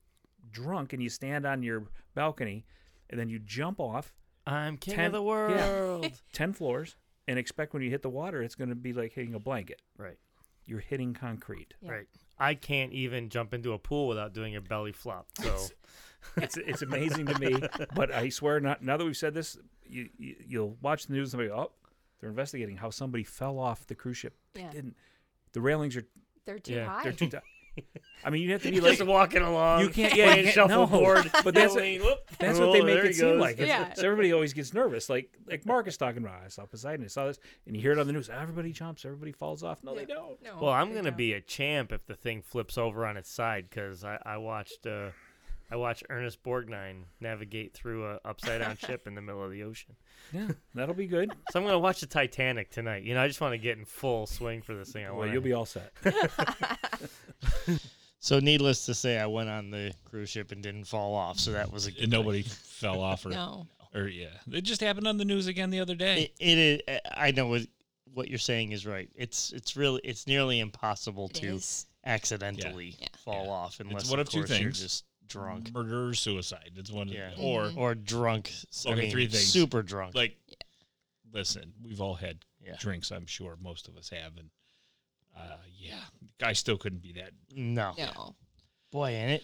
drunk 0.52 0.92
and 0.92 1.02
you 1.02 1.08
stand 1.08 1.46
on 1.46 1.64
your 1.64 1.88
balcony 2.16 2.66
and 3.10 3.18
then 3.18 3.30
you 3.30 3.40
jump 3.40 3.80
off 3.80 4.14
I'm 4.48 4.78
king 4.78 4.96
Ten- 4.96 5.06
of 5.08 5.12
the 5.14 5.20
yeah. 5.22 5.26
world. 5.26 6.12
10 6.34 6.54
floors 6.54 6.96
and 7.28 7.40
expect 7.40 7.74
when 7.74 7.82
you 7.82 7.90
hit 7.90 8.02
the 8.04 8.10
water 8.10 8.42
it's 8.44 8.56
going 8.56 8.70
to 8.70 8.76
be 8.76 8.94
like 8.94 9.14
hitting 9.14 9.34
a 9.34 9.40
blanket. 9.40 9.82
right. 9.98 10.18
You're 10.68 10.80
hitting 10.80 11.14
concrete. 11.14 11.76
Yeah. 11.80 11.92
Right. 11.92 12.08
I 12.40 12.56
can't 12.56 12.92
even 12.92 13.30
jump 13.30 13.54
into 13.54 13.74
a 13.74 13.78
pool 13.80 14.08
without 14.08 14.34
doing 14.34 14.56
a 14.56 14.62
belly 14.62 14.92
flop. 14.94 15.28
So, 15.42 15.56
It's 16.38 16.58
it's 16.58 16.82
amazing 16.82 17.28
to 17.28 17.38
me, 17.40 17.56
but 17.94 18.12
I 18.12 18.30
swear 18.30 18.60
not 18.60 18.84
now 18.84 18.98
that 18.98 19.06
we've 19.06 19.16
said 19.16 19.36
this, 19.36 19.58
you, 19.84 20.10
you 20.18 20.36
you'll 20.48 20.78
watch 20.82 21.06
the 21.06 21.14
news 21.14 21.26
and 21.28 21.32
somebody 21.40 21.52
oh, 21.52 21.72
they're 22.20 22.32
investigating 22.32 22.78
how 22.78 22.90
somebody 22.90 23.24
fell 23.24 23.60
off 23.60 23.86
the 23.86 23.94
cruise 23.94 24.18
ship. 24.18 24.34
They 24.56 24.62
Yeah. 24.62 24.72
didn't. 24.72 24.96
The 25.54 25.62
railings 25.62 25.96
are 25.96 26.04
They're 26.48 26.58
too 26.58 26.74
Yeah, 26.74 26.88
high. 26.88 27.04
they're 27.04 27.12
too 27.14 27.28
ti- 27.30 27.38
I 28.24 28.30
mean, 28.32 28.42
you 28.42 28.52
have 28.54 28.64
to 28.64 28.72
be 28.72 28.80
just 28.80 29.00
like 29.00 29.08
walking 29.08 29.42
along. 29.44 29.82
You 29.82 29.90
can't- 29.90 30.16
yeah, 30.16 30.34
you 30.36 30.44
can't- 30.52 30.56
no. 30.70 30.86
shuffleboard. 30.88 31.32
But 31.44 31.54
that's 31.54 31.74
what- 31.76 32.28
That's 32.40 32.60
what 32.60 32.72
they 32.74 32.82
Oh, 32.82 32.86
make 32.86 32.98
it 33.04 33.16
seem 33.16 33.26
goes. 33.26 33.40
like. 33.40 33.60
Yeah. 33.60 33.94
So 33.94 34.06
everybody 34.06 34.34
always 34.34 34.54
gets 34.54 34.74
nervous. 34.74 35.10
Like 35.10 35.30
like 35.48 35.66
Marcus 35.66 35.98
talking 35.98 36.24
about. 36.24 36.42
I 36.44 36.48
saw 36.48 36.66
Poseidon. 36.66 37.06
I 37.06 37.08
saw 37.08 37.28
this, 37.28 37.40
and 37.68 37.76
you 37.76 37.82
hear 37.82 37.92
it 37.92 38.00
on 38.00 38.08
the 38.08 38.14
news. 38.14 38.30
Everybody 38.30 38.72
jumps. 38.72 39.06
Everybody 39.06 39.32
falls 39.32 39.64
off. 39.64 39.84
No, 39.84 39.94
they 39.96 40.06
don't. 40.06 40.42
No, 40.44 40.58
Well, 40.62 40.72
I'm 40.72 40.90
gonna 40.90 41.04
don't. 41.12 41.18
be 41.18 41.34
a 41.34 41.42
champ 41.42 41.92
if 41.92 42.06
the 42.06 42.16
thing 42.16 42.42
flips 42.42 42.78
over 42.78 43.06
on 43.06 43.18
its 43.18 43.30
side 43.32 43.68
because 43.70 44.04
I, 44.04 44.18
I 44.26 44.38
watched 44.38 44.86
uh, 44.88 45.10
I 45.72 45.76
watched 45.78 46.04
Ernest 46.10 46.44
Borgnine 46.44 47.04
navigate 47.20 47.74
through 47.74 48.06
a 48.08 48.20
upside 48.24 48.62
down 48.62 48.78
ship 48.78 49.08
in 49.08 49.16
the 49.16 49.22
middle 49.22 49.44
of 49.44 49.52
the 49.52 49.64
ocean. 49.64 49.96
Yeah, 50.32 50.50
that'll 50.74 50.94
be 50.96 51.08
good. 51.08 51.32
So 51.52 51.60
I'm 51.60 51.66
gonna 51.66 51.80
watch 51.80 52.02
the 52.02 52.06
Titanic 52.08 52.70
tonight. 52.72 53.04
You 53.04 53.14
know, 53.16 53.22
I 53.22 53.28
just 53.28 53.42
want 53.42 53.54
to 53.54 53.58
get 53.58 53.78
in 53.78 53.86
full 53.86 54.28
swing 54.28 54.62
for 54.62 54.76
this 54.76 54.92
thing. 54.92 55.06
I 55.06 55.10
Well, 55.10 55.20
want 55.20 55.32
you'll 55.34 55.42
be 55.42 55.54
all 55.54 55.66
set. 55.66 55.92
So 58.20 58.40
needless 58.40 58.88
to 58.88 58.96
say, 58.96 59.20
I 59.20 59.28
went 59.28 59.50
on 59.50 59.70
the 59.70 59.94
cruise 60.04 60.32
ship 60.32 60.52
and 60.52 60.64
didn't 60.64 60.86
fall 60.86 61.14
off. 61.14 61.38
So 61.38 61.52
that 61.52 61.72
was 61.72 61.86
a 61.86 61.92
good 61.92 62.04
And 62.06 62.12
thing. 62.12 62.20
nobody 62.20 62.42
fell 62.44 63.00
off 63.02 63.24
or 63.24 63.30
No. 63.30 63.68
or 63.94 64.08
yeah. 64.08 64.30
It 64.52 64.62
just 64.62 64.82
happened 64.82 65.06
on 65.06 65.18
the 65.18 65.26
news 65.26 65.46
again 65.46 65.70
the 65.70 65.80
other 65.80 65.94
day. 65.94 66.34
It, 66.40 66.50
it 66.50 66.58
is. 66.90 67.00
I 67.16 67.30
know 67.32 67.46
what 67.48 67.62
what 68.16 68.28
you're 68.28 68.40
saying 68.40 68.72
is 68.72 68.84
right. 68.88 69.10
It's 69.14 69.52
it's 69.54 69.76
really 69.78 70.02
it's 70.04 70.26
nearly 70.26 70.60
impossible 70.60 71.28
It 71.28 71.34
to 71.42 71.48
is. 71.58 71.86
accidentally 72.04 72.96
Yeah. 73.00 73.08
fall 73.24 73.46
Yeah. 73.46 73.52
off 73.52 73.80
unless 73.80 74.10
one 74.10 74.20
of 74.20 74.26
of 74.28 74.34
two 74.34 74.40
course 74.40 74.50
you're 74.50 74.58
things. 74.72 74.82
just 74.82 75.04
drunk. 75.28 75.74
Murder 75.74 76.10
or 76.10 76.14
suicide. 76.14 76.72
It's 76.76 76.92
one 76.92 77.08
of 77.10 77.14
Yeah. 77.14 77.32
or 77.40 77.72
or 77.76 77.96
drunk. 77.96 78.52
I 78.86 78.92
Okay, 78.92 79.02
mean, 79.02 79.12
three 79.12 79.28
things. 79.28 79.46
Super 79.48 79.82
drunk. 79.84 80.16
like 80.16 80.38
listen, 81.34 81.74
we've 81.84 82.02
all 82.02 82.16
had 82.16 82.40
Yeah. 82.64 82.76
drinks, 82.80 83.12
I'm 83.12 83.26
sure 83.26 83.58
most 83.62 83.88
of 83.88 83.98
us 83.98 84.10
have 84.10 84.38
and 84.38 84.50
uh 85.36 85.58
yeah, 85.78 86.00
I 86.42 86.54
still 86.54 86.78
couldn't 86.78 87.02
be 87.02 87.14
that. 87.14 87.32
no. 87.52 87.94
No. 87.98 88.36
Boy, 88.92 89.12
and 89.12 89.32
it 89.32 89.44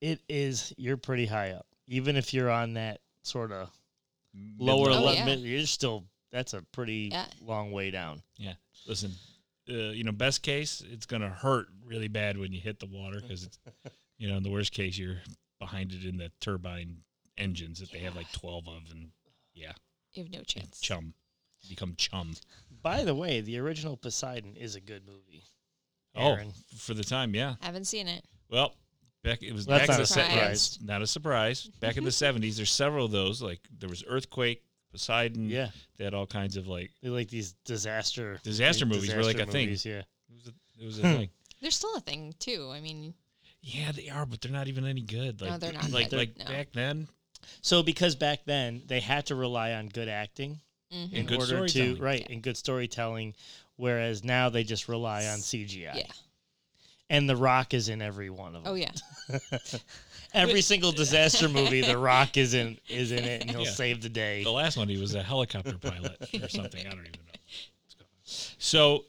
it 0.00 0.20
is. 0.28 0.72
You're 0.76 0.96
pretty 0.96 1.26
high 1.26 1.50
up, 1.50 1.66
even 1.86 2.16
if 2.16 2.32
you're 2.32 2.50
on 2.50 2.74
that 2.74 3.00
sort 3.24 3.52
of 3.52 3.70
lower 4.58 4.86
mid-level. 4.88 5.08
Oh, 5.08 5.12
level. 5.12 5.28
yeah. 5.34 5.34
You're 5.58 5.66
still. 5.66 6.04
That's 6.30 6.54
a 6.54 6.62
pretty 6.72 7.08
Yeah. 7.12 7.26
long 7.42 7.72
way 7.72 7.90
down. 7.90 8.22
Yeah. 8.36 8.54
Listen, 8.86 9.12
uh, 9.70 9.72
you 9.90 10.04
know, 10.04 10.12
best 10.12 10.42
case, 10.42 10.82
it's 10.90 11.06
going 11.06 11.22
to 11.22 11.28
hurt 11.30 11.68
really 11.84 12.08
bad 12.08 12.36
when 12.38 12.52
you 12.52 12.60
hit 12.60 12.78
the 12.78 12.86
water 12.86 13.20
because 13.20 13.44
it's, 13.44 13.58
you 14.18 14.28
know, 14.28 14.36
in 14.36 14.42
the 14.42 14.50
worst 14.50 14.72
case, 14.72 14.98
you're 14.98 15.16
behind 15.58 15.92
it 15.92 16.04
in 16.04 16.16
the 16.16 16.30
turbine 16.40 16.98
engines 17.36 17.80
that 17.80 17.90
they 17.92 18.00
have 18.00 18.16
like 18.16 18.30
12 18.32 18.66
of 18.68 18.82
and 18.90 19.08
yeah, 19.54 19.72
You 20.12 20.24
have 20.24 20.32
no 20.32 20.42
chance. 20.42 20.80
chum. 20.80 21.14
Become 21.68 21.94
chum. 21.96 22.34
By 22.82 23.02
the 23.04 23.14
way, 23.14 23.40
the 23.40 23.58
original 23.58 23.96
Poseidon 23.96 24.54
is 24.56 24.74
a 24.76 24.80
good 24.80 25.02
movie. 25.06 25.42
Oh, 26.16 26.36
for 26.76 26.94
the 26.94 27.04
time, 27.04 27.34
yeah. 27.34 27.54
I 27.62 27.66
Haven't 27.66 27.84
seen 27.86 28.08
it. 28.08 28.24
Well, 28.50 28.74
back 29.22 29.42
it 29.42 29.52
was 29.52 29.66
That's 29.66 29.82
back 29.82 29.88
not 29.88 29.94
in 29.94 30.00
a 30.00 30.02
the 30.02 30.06
se- 30.06 30.20
yeah, 30.20 30.28
surprise. 30.34 30.50
it's 30.52 30.80
not 30.82 31.02
a 31.02 31.06
surprise. 31.06 31.70
Back 31.80 31.96
in 31.96 32.04
the 32.04 32.10
70s, 32.24 32.56
there's 32.56 32.70
several 32.72 33.04
of 33.04 33.10
those. 33.12 33.42
Like 33.42 33.60
there 33.78 33.88
was 33.88 34.02
Earthquake, 34.08 34.62
Poseidon. 34.92 35.48
Yeah, 35.50 35.68
They 35.96 36.04
had 36.04 36.14
all 36.14 36.26
kinds 36.26 36.56
of 36.56 36.66
like, 36.66 36.90
they 37.02 37.08
like 37.08 37.28
these 37.28 37.52
disaster 37.64 38.38
Disaster 38.42 38.86
movies 38.86 39.14
were 39.14 39.22
like 39.22 39.36
a 39.38 39.46
disaster 39.46 39.52
thing. 39.52 39.68
Yeah, 39.92 40.02
it 40.28 40.34
was 40.34 40.46
a, 40.46 40.82
it 40.82 40.86
was 40.86 40.98
a 40.98 41.02
thing. 41.18 41.28
There's 41.60 41.74
still 41.76 41.94
a 41.96 42.00
thing 42.00 42.34
too. 42.38 42.70
I 42.72 42.80
mean, 42.80 43.14
Yeah, 43.70 43.92
they 43.92 44.08
are, 44.08 44.24
but 44.24 44.40
they're 44.40 44.50
not 44.52 44.66
even 44.68 44.86
any 44.86 45.02
good. 45.02 45.40
No, 45.40 45.58
they're 45.58 45.72
not 45.72 45.90
Like, 45.90 46.10
good. 46.10 46.16
like 46.16 46.38
No. 46.38 46.44
back 46.46 46.68
then, 46.72 47.08
So 47.60 47.82
because 47.82 48.14
back 48.16 48.40
then 48.46 48.82
they 48.86 49.00
had 49.00 49.26
to 49.26 49.34
rely 49.34 49.72
on 49.74 49.88
good 49.88 50.08
acting 50.08 50.60
mhm. 50.92 51.12
in 51.12 51.26
good 51.26 51.38
order 51.38 51.60
to 51.66 51.68
storytelling. 51.68 52.00
right 52.02 52.26
and 52.30 52.42
good 52.42 52.56
storytelling, 52.56 53.34
whereas 53.76 54.24
now 54.24 54.48
they 54.48 54.64
just 54.64 54.88
rely 54.88 55.26
on 55.26 55.38
CGI. 55.38 55.94
yeah. 55.96 56.12
And 57.10 57.28
The 57.28 57.36
Rock 57.36 57.74
is 57.74 57.88
in 57.88 58.00
every 58.02 58.30
one 58.30 58.54
of 58.54 58.64
them. 58.64 58.72
Oh 58.72 58.74
yeah. 58.74 58.92
Every 60.34 60.60
single 60.60 60.92
disaster 60.92 61.48
movie, 61.48 61.80
The 61.80 61.96
Rock 61.96 62.36
is 62.36 62.52
in 62.52 62.78
is 62.86 63.12
in 63.12 63.24
it, 63.24 63.40
and 63.42 63.50
he'll 63.50 63.64
Yeah. 63.64 63.70
save 63.70 64.02
the 64.02 64.10
day. 64.10 64.42
the 64.44 64.50
last 64.52 64.76
one 64.76 64.86
he 64.88 64.98
was 64.98 65.14
a 65.14 65.22
helicopter 65.22 65.78
pilot 65.78 66.16
or 66.42 66.48
something. 66.50 66.86
I 66.86 66.90
don't 66.90 67.00
even 67.00 67.12
know. 67.12 67.32
what's 67.84 67.94
going 67.94 68.08
on. 68.10 68.54
So 68.58 69.04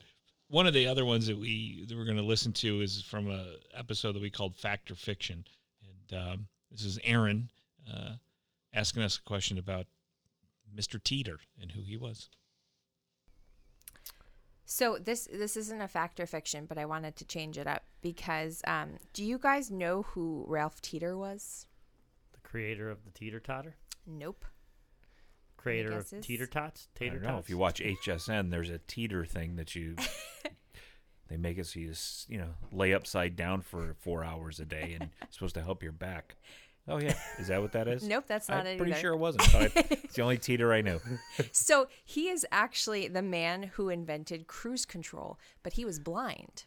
one 0.49 0.67
of 0.67 0.73
the 0.73 0.87
other 0.87 1.05
ones 1.05 1.27
that 1.27 1.37
we 1.37 1.85
that 1.87 1.97
we're 1.97 2.05
going 2.05 2.17
to 2.17 2.23
listen 2.23 2.51
to 2.53 2.81
is 2.81 3.01
from 3.01 3.29
a 3.29 3.55
episode 3.73 4.13
that 4.13 4.21
we 4.21 4.29
called 4.29 4.55
Fact 4.55 4.91
or 4.91 4.95
Fiction, 4.95 5.45
and 6.09 6.19
um, 6.19 6.47
this 6.71 6.83
is 6.83 6.99
Erin 7.03 7.49
uh, 7.91 8.13
asking 8.73 9.03
us 9.03 9.17
a 9.17 9.21
question 9.21 9.57
about 9.57 9.85
Mr. 10.75 10.99
Teetor 10.99 11.37
and 11.61 11.71
who 11.71 11.81
he 11.81 11.97
was. 11.97 12.29
So 14.65 14.97
this 14.99 15.27
this 15.31 15.57
isn't 15.57 15.81
a 15.81 15.87
fact 15.87 16.19
or 16.19 16.25
fiction, 16.25 16.65
but 16.65 16.77
I 16.77 16.85
wanted 16.85 17.15
to 17.17 17.25
change 17.25 17.57
it 17.57 17.67
up 17.67 17.83
because 18.01 18.61
um, 18.67 18.97
do 19.13 19.23
you 19.23 19.39
guys 19.39 19.71
know 19.71 20.03
who 20.03 20.45
Ralph 20.47 20.81
Teetor 20.81 21.17
was? 21.17 21.65
The 22.33 22.39
creator 22.47 22.89
of 22.89 23.03
the 23.03 23.11
Teeter 23.11 23.39
Totter, 23.39 23.75
Nope. 24.05 24.45
Creator 25.59 25.91
of? 25.97 26.13
Teeter 26.21 26.47
Tots, 26.47 26.87
I 26.95 26.99
Tater 26.99 27.15
don't 27.15 27.23
know. 27.23 27.29
Tots. 27.35 27.45
If 27.45 27.49
you 27.49 27.57
watch 27.57 27.79
HSN, 27.81 28.49
there's 28.51 28.69
a 28.69 28.79
teeter 28.79 29.25
thing 29.25 29.55
that 29.57 29.75
you. 29.75 29.95
they 31.29 31.37
make 31.37 31.57
it 31.59 31.67
so 31.67 31.79
you 31.79 31.91
s- 31.91 32.25
you 32.27 32.37
know 32.39 32.49
lay 32.71 32.93
upside 32.93 33.35
down 33.35 33.61
for 33.61 33.95
four 33.99 34.23
hours 34.23 34.59
a 34.59 34.65
day 34.65 34.97
and 34.99 35.09
it's 35.21 35.35
supposed 35.35 35.55
to 35.55 35.61
help 35.61 35.83
your 35.83 35.91
back. 35.91 36.35
Oh 36.87 36.97
yeah, 36.99 37.13
is 37.37 37.49
that 37.49 37.61
what 37.61 37.73
that 37.73 37.87
is? 37.87 38.01
Nope, 38.07 38.23
that's 38.27 38.49
not 38.49 38.61
I'm 38.61 38.65
it 38.67 38.77
pretty 38.77 38.93
either. 38.93 39.01
sure 39.01 39.13
it 39.13 39.17
wasn't. 39.17 39.51
But 39.51 39.61
I, 39.77 39.85
it's 40.03 40.15
the 40.15 40.23
only 40.23 40.37
teeter 40.47 40.73
I 40.73 40.81
know. 40.81 40.99
So 41.51 41.87
he 42.03 42.29
is 42.29 42.47
actually 42.51 43.07
the 43.07 43.21
man 43.21 43.63
who 43.73 43.89
invented 43.89 44.47
cruise 44.47 44.85
control, 44.85 45.37
but 45.61 45.73
he 45.73 45.85
was 45.85 45.99
blind. 45.99 46.63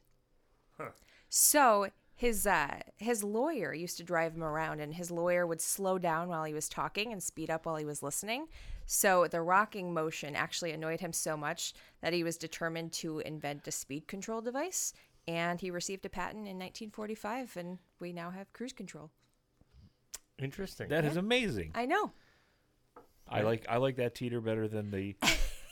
So 1.28 1.88
his 2.14 2.46
uh, 2.46 2.80
his 2.98 3.24
lawyer 3.24 3.72
used 3.72 3.96
to 3.96 4.04
drive 4.04 4.34
him 4.34 4.44
around, 4.44 4.80
and 4.80 4.94
his 4.94 5.10
lawyer 5.10 5.46
would 5.46 5.60
slow 5.60 5.98
down 5.98 6.28
while 6.28 6.44
he 6.44 6.52
was 6.54 6.68
talking 6.68 7.10
and 7.12 7.22
speed 7.22 7.50
up 7.50 7.64
while 7.66 7.76
he 7.76 7.84
was 7.84 8.02
listening. 8.02 8.46
So 8.86 9.26
the 9.26 9.40
rocking 9.40 9.92
motion 9.94 10.34
actually 10.36 10.72
annoyed 10.72 11.00
him 11.00 11.12
so 11.12 11.36
much 11.36 11.72
that 12.00 12.12
he 12.12 12.24
was 12.24 12.36
determined 12.36 12.92
to 12.94 13.20
invent 13.20 13.66
a 13.68 13.70
speed 13.72 14.06
control 14.08 14.40
device. 14.40 14.92
and 15.28 15.60
he 15.60 15.70
received 15.70 16.04
a 16.04 16.08
patent 16.08 16.48
in 16.48 16.58
1945, 16.58 17.56
and 17.56 17.78
we 18.00 18.12
now 18.12 18.30
have 18.30 18.52
cruise 18.52 18.72
control. 18.72 19.10
Interesting. 20.38 20.88
That 20.88 21.04
is 21.04 21.16
amazing. 21.16 21.70
I 21.76 21.86
know. 21.86 22.10
I 23.28 23.42
like 23.42 23.64
I 23.68 23.76
like 23.76 23.96
that 23.96 24.14
teeter 24.16 24.40
better 24.40 24.66
than 24.66 24.90
the 24.90 25.14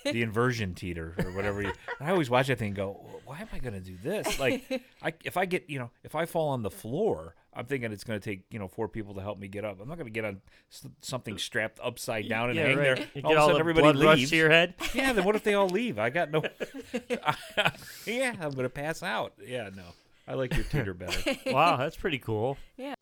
the 0.04 0.22
inversion 0.22 0.74
teeter 0.74 1.14
or 1.18 1.32
whatever. 1.32 1.62
You, 1.62 1.72
I 1.98 2.10
always 2.10 2.30
watch 2.30 2.46
that 2.46 2.58
thing 2.58 2.68
and 2.68 2.76
go, 2.76 3.20
why 3.24 3.40
am 3.40 3.48
I 3.52 3.58
going 3.58 3.74
to 3.74 3.80
do 3.80 3.96
this? 4.02 4.38
Like, 4.38 4.64
I, 5.02 5.12
if 5.24 5.36
I 5.36 5.44
get, 5.44 5.68
you 5.68 5.78
know, 5.78 5.90
if 6.04 6.14
I 6.14 6.24
fall 6.26 6.50
on 6.50 6.62
the 6.62 6.70
floor, 6.70 7.34
I'm 7.52 7.66
thinking 7.66 7.90
it's 7.92 8.04
going 8.04 8.20
to 8.20 8.24
take, 8.24 8.42
you 8.50 8.58
know, 8.58 8.68
four 8.68 8.88
people 8.88 9.14
to 9.14 9.20
help 9.20 9.38
me 9.38 9.48
get 9.48 9.64
up. 9.64 9.80
I'm 9.80 9.88
not 9.88 9.96
going 9.96 10.06
to 10.06 10.12
get 10.12 10.24
on 10.24 10.40
something 11.00 11.36
strapped 11.36 11.80
upside 11.82 12.28
down 12.28 12.50
and 12.50 12.58
yeah, 12.58 12.66
hang 12.66 12.76
right. 12.76 12.96
there. 12.96 13.08
You 13.14 13.22
all 13.24 13.30
get 13.30 13.32
of 13.32 13.36
a 13.36 13.40
all 13.40 13.46
sudden, 13.48 13.54
the 13.54 13.60
everybody 13.60 13.92
blood 13.92 14.04
rush 14.04 14.18
leaves. 14.18 14.30
to 14.30 14.36
your 14.36 14.50
head. 14.50 14.74
Yeah, 14.94 15.12
then 15.12 15.24
what 15.24 15.34
if 15.34 15.42
they 15.42 15.54
all 15.54 15.68
leave? 15.68 15.98
I 15.98 16.10
got 16.10 16.30
no. 16.30 16.42
yeah, 18.06 18.34
I'm 18.40 18.50
going 18.50 18.64
to 18.64 18.68
pass 18.68 19.02
out. 19.02 19.32
Yeah, 19.44 19.70
no. 19.74 19.84
I 20.28 20.34
like 20.34 20.54
your 20.54 20.64
teeter 20.64 20.94
better. 20.94 21.36
wow, 21.46 21.76
that's 21.76 21.96
pretty 21.96 22.18
cool. 22.18 22.56
Yeah. 22.76 22.94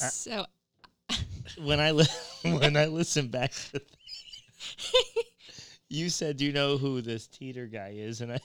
Uh, 0.00 0.08
so 0.08 0.44
when 1.62 1.78
I 1.78 1.92
li- 1.92 2.06
when 2.42 2.76
I 2.76 2.86
listen 2.86 3.28
back 3.28 3.52
to 3.52 3.72
the 3.74 3.82
you 5.88 6.08
said 6.08 6.40
you 6.40 6.52
know 6.52 6.78
who 6.78 7.00
this 7.00 7.26
teeter 7.26 7.66
guy 7.66 7.94
is, 7.96 8.20
and 8.20 8.32
I 8.32 8.40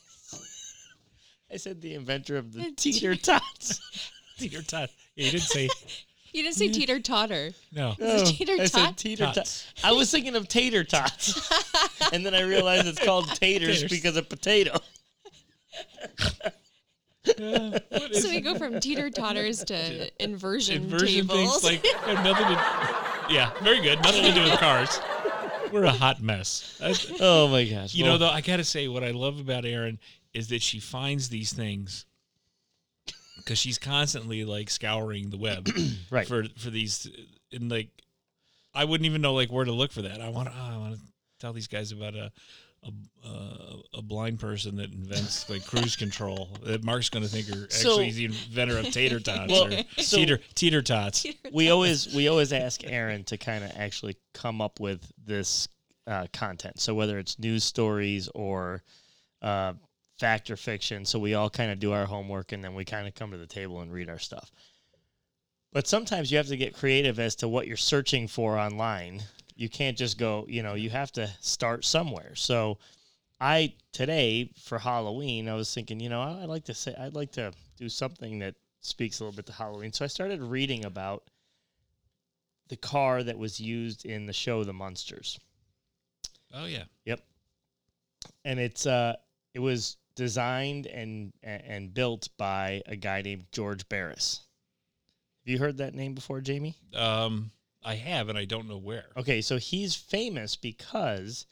I 1.56 1.58
said 1.58 1.80
the 1.82 1.94
inventor 1.94 2.36
of 2.36 2.52
the 2.52 2.64
The 2.64 2.72
teeter 2.72 3.16
tots. 3.16 3.80
Teeter 4.38 4.62
tot. 4.62 4.90
Yeah, 5.16 5.26
you 5.28 5.32
didn't 5.32 5.44
say 5.44 5.70
you 6.34 6.44
didn't 6.44 6.56
say 6.58 6.68
teeter 6.68 7.00
totter. 7.00 7.52
no. 7.72 7.96
Is 7.98 8.24
it 8.30 8.36
teeter 8.36 8.58
I 8.60 8.66
said 8.66 8.86
tot? 8.88 8.98
teeter 8.98 9.24
tots. 9.28 9.36
Tots. 9.36 9.74
I 9.86 9.94
was 9.94 10.12
thinking 10.12 10.36
of 10.36 10.50
tater 10.50 10.84
tots, 10.84 11.50
and 12.12 12.26
then 12.26 12.36
I 12.36 12.42
realized 12.42 12.88
it's 12.88 13.02
called 13.02 13.30
taters, 13.36 13.78
Taters. 13.84 13.90
because 13.90 14.18
of 14.18 14.28
potato. 14.28 14.78
So 17.26 18.30
we 18.30 18.42
go 18.42 18.56
from 18.58 18.82
teeter 18.82 19.10
totters 19.10 19.64
to 19.64 20.12
inversion, 20.22 20.84
Inversion 20.84 21.28
tables. 21.28 21.62
things 21.62 21.64
like 21.64 21.86
have 22.04 22.22
nothing 22.26 22.48
to. 22.48 23.34
Yeah, 23.34 23.52
very 23.64 23.80
good. 23.82 24.02
Nothing 24.04 24.24
to 24.26 24.34
do 24.34 24.44
with 24.44 24.60
cars. 24.60 25.00
We're 25.72 25.86
a 25.86 25.92
hot 25.92 26.22
mess. 26.22 26.76
That's- 26.82 27.10
Oh 27.22 27.48
my 27.48 27.64
gosh! 27.64 27.96
You 27.96 28.04
know, 28.04 28.18
though, 28.18 28.28
I 28.30 28.42
got 28.42 28.58
to 28.58 28.64
say, 28.66 28.90
what 28.90 29.06
I 29.06 29.12
love 29.12 29.40
about 29.40 29.64
Erin 29.64 29.98
is 30.36 30.50
that 30.50 30.62
she 30.62 30.80
finds 30.80 31.30
these 31.30 31.52
things 31.54 32.06
because 33.38 33.58
she's 33.58 33.78
constantly 33.78 34.44
like 34.46 34.70
scouring 34.70 35.30
the 35.30 35.38
web 35.38 35.68
Right. 36.10 36.28
for 36.28 36.44
for 36.58 36.70
these, 36.70 37.10
and 37.52 37.70
like, 37.72 37.90
I 38.74 38.86
wouldn't 38.86 39.06
even 39.06 39.22
know 39.22 39.34
like 39.34 39.52
where 39.52 39.66
to 39.66 39.72
look 39.72 39.92
for 39.92 40.02
that. 40.04 40.22
I 40.22 40.30
want 40.30 40.50
oh, 40.50 40.74
I 40.74 40.78
want 40.78 40.96
to 40.96 41.02
tell 41.40 41.54
these 41.54 41.68
guys 41.68 41.92
about 41.92 42.16
a. 42.16 42.32
A, 42.84 43.28
uh, 43.28 43.78
a 43.96 44.02
blind 44.04 44.40
person 44.40 44.76
that 44.76 44.94
invents 44.94 45.50
like 45.50 45.66
cruise 45.72 45.96
control 45.96 46.50
that 46.62 46.84
Mark's 46.84 47.10
going 47.10 47.24
to 47.26 47.30
think 47.30 47.50
are 47.50 47.68
So- 47.72 47.90
actually 47.94 48.06
he's 48.06 48.16
the 48.18 48.26
inventor 48.26 48.78
of 48.78 48.92
tater 48.92 49.20
tots 49.20 49.52
Well, 49.52 49.74
or 49.74 49.84
so- 49.98 50.18
teeter 50.18 50.40
teeter 50.54 50.84
tots. 50.84 51.26
we 51.52 51.72
always 51.72 52.14
we 52.14 52.28
always 52.28 52.54
ask 52.66 52.84
Erin 52.84 53.24
to 53.24 53.38
kind 53.40 53.64
of 53.64 53.72
actually 53.76 54.18
come 54.36 54.62
up 54.62 54.80
with 54.80 55.12
this 55.18 55.68
uh, 56.06 56.28
content. 56.32 56.80
So 56.80 56.94
whether 56.94 57.18
it's 57.18 57.40
news 57.40 57.64
stories 57.64 58.30
or 58.36 58.84
uh, 59.42 59.74
fact 60.20 60.50
or 60.50 60.58
fiction, 60.58 61.06
so 61.06 61.20
we 61.20 61.34
all 61.34 61.50
kind 61.50 61.72
of 61.72 61.80
do 61.80 61.92
our 61.92 62.06
homework 62.06 62.52
and 62.52 62.64
then 62.64 62.74
we 62.74 62.86
kind 62.86 63.08
of 63.08 63.16
come 63.16 63.32
to 63.32 63.38
the 63.38 63.46
table 63.46 63.82
and 63.82 63.92
read 63.92 64.10
our 64.10 64.20
stuff. 64.20 64.52
But 65.74 65.88
sometimes 65.88 66.32
you 66.32 66.38
have 66.38 66.48
to 66.48 66.58
get 66.58 66.74
creative 66.74 67.20
as 67.20 67.36
to 67.38 67.50
what 67.50 67.68
you're 67.68 67.76
searching 67.76 68.28
for 68.28 68.58
online. 68.58 69.22
You 69.56 69.68
can't 69.68 69.98
just 69.98 70.18
go, 70.18 70.46
you 70.48 70.64
know, 70.64 70.76
you 70.76 70.90
have 70.90 71.12
to 71.14 71.28
start 71.42 71.84
somewhere. 71.84 72.34
So 72.36 72.78
I 73.42 73.74
today 73.92 74.52
for 74.58 74.80
Halloween, 74.80 75.50
I 75.50 75.54
was 75.56 75.74
thinking, 75.74 76.00
you 76.00 76.08
know, 76.08 76.22
I'd 76.22 76.48
like 76.48 76.64
to 76.66 76.74
say 76.74 76.96
I'd 76.98 77.14
like 77.14 77.32
to 77.34 77.52
do 77.78 77.90
something 77.90 78.40
that 78.40 78.56
speaks 78.80 79.20
a 79.20 79.26
little 79.26 79.36
bit 79.36 79.46
to 79.48 79.52
Halloween. 79.52 79.92
So 79.92 80.06
I 80.06 80.08
started 80.08 80.42
reading 80.42 80.86
about 80.86 81.24
the 82.70 82.78
car 82.78 83.24
that 83.24 83.38
was 83.38 83.60
used 83.60 84.06
in 84.06 84.26
the 84.26 84.34
show 84.34 84.64
The 84.64 84.74
Munsters. 84.74 85.40
Oh 86.54 86.66
yeah, 86.66 86.86
Yep. 87.04 87.20
And 88.46 88.60
it's 88.60 88.86
uh 88.86 89.16
it 89.54 89.60
was 89.60 89.98
designed 90.16 90.86
and 90.88 91.34
and 91.44 91.62
and 91.64 91.94
built 91.94 92.30
by 92.38 92.82
a 92.86 92.96
guy 92.96 93.22
named 93.22 93.46
George 93.52 93.88
Barris. 93.90 94.42
Have 95.46 95.52
you 95.52 95.60
heard 95.60 95.78
that 95.78 95.94
name 95.94 96.14
before, 96.16 96.42
Jamie? 96.42 96.76
um, 96.96 97.52
I 97.84 97.96
have, 97.96 98.30
and 98.30 98.38
I 98.38 98.46
don't 98.46 98.68
know 98.68 98.80
where. 98.80 99.06
Okay, 99.16 99.42
so 99.42 99.58
he's 99.58 99.94
famous 99.96 100.56
because 100.56 101.46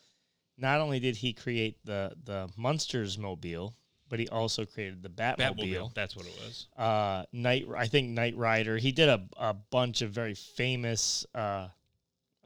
not 0.57 0.79
only 0.81 0.99
did 0.99 1.17
he 1.17 1.33
create 1.33 1.77
the 1.85 2.13
the 2.23 2.49
Munsters 2.57 3.17
mobile, 3.19 3.75
but 4.09 4.19
he 4.19 4.27
also 4.29 4.65
created 4.65 5.03
the 5.03 5.09
Batmobile. 5.09 5.55
Batmobile. 5.57 5.93
That's 5.93 6.15
what 6.15 6.25
it 6.25 6.33
was. 6.45 6.67
uh 6.77 7.25
night 7.31 7.65
i 7.77 7.87
think 7.87 8.09
Knight 8.09 8.35
Rider 8.37 8.77
he 8.77 8.91
did 8.91 9.09
a, 9.09 9.21
a 9.37 9.53
bunch 9.53 10.01
of 10.01 10.11
very 10.11 10.33
famous 10.35 11.25
uh 11.35 11.67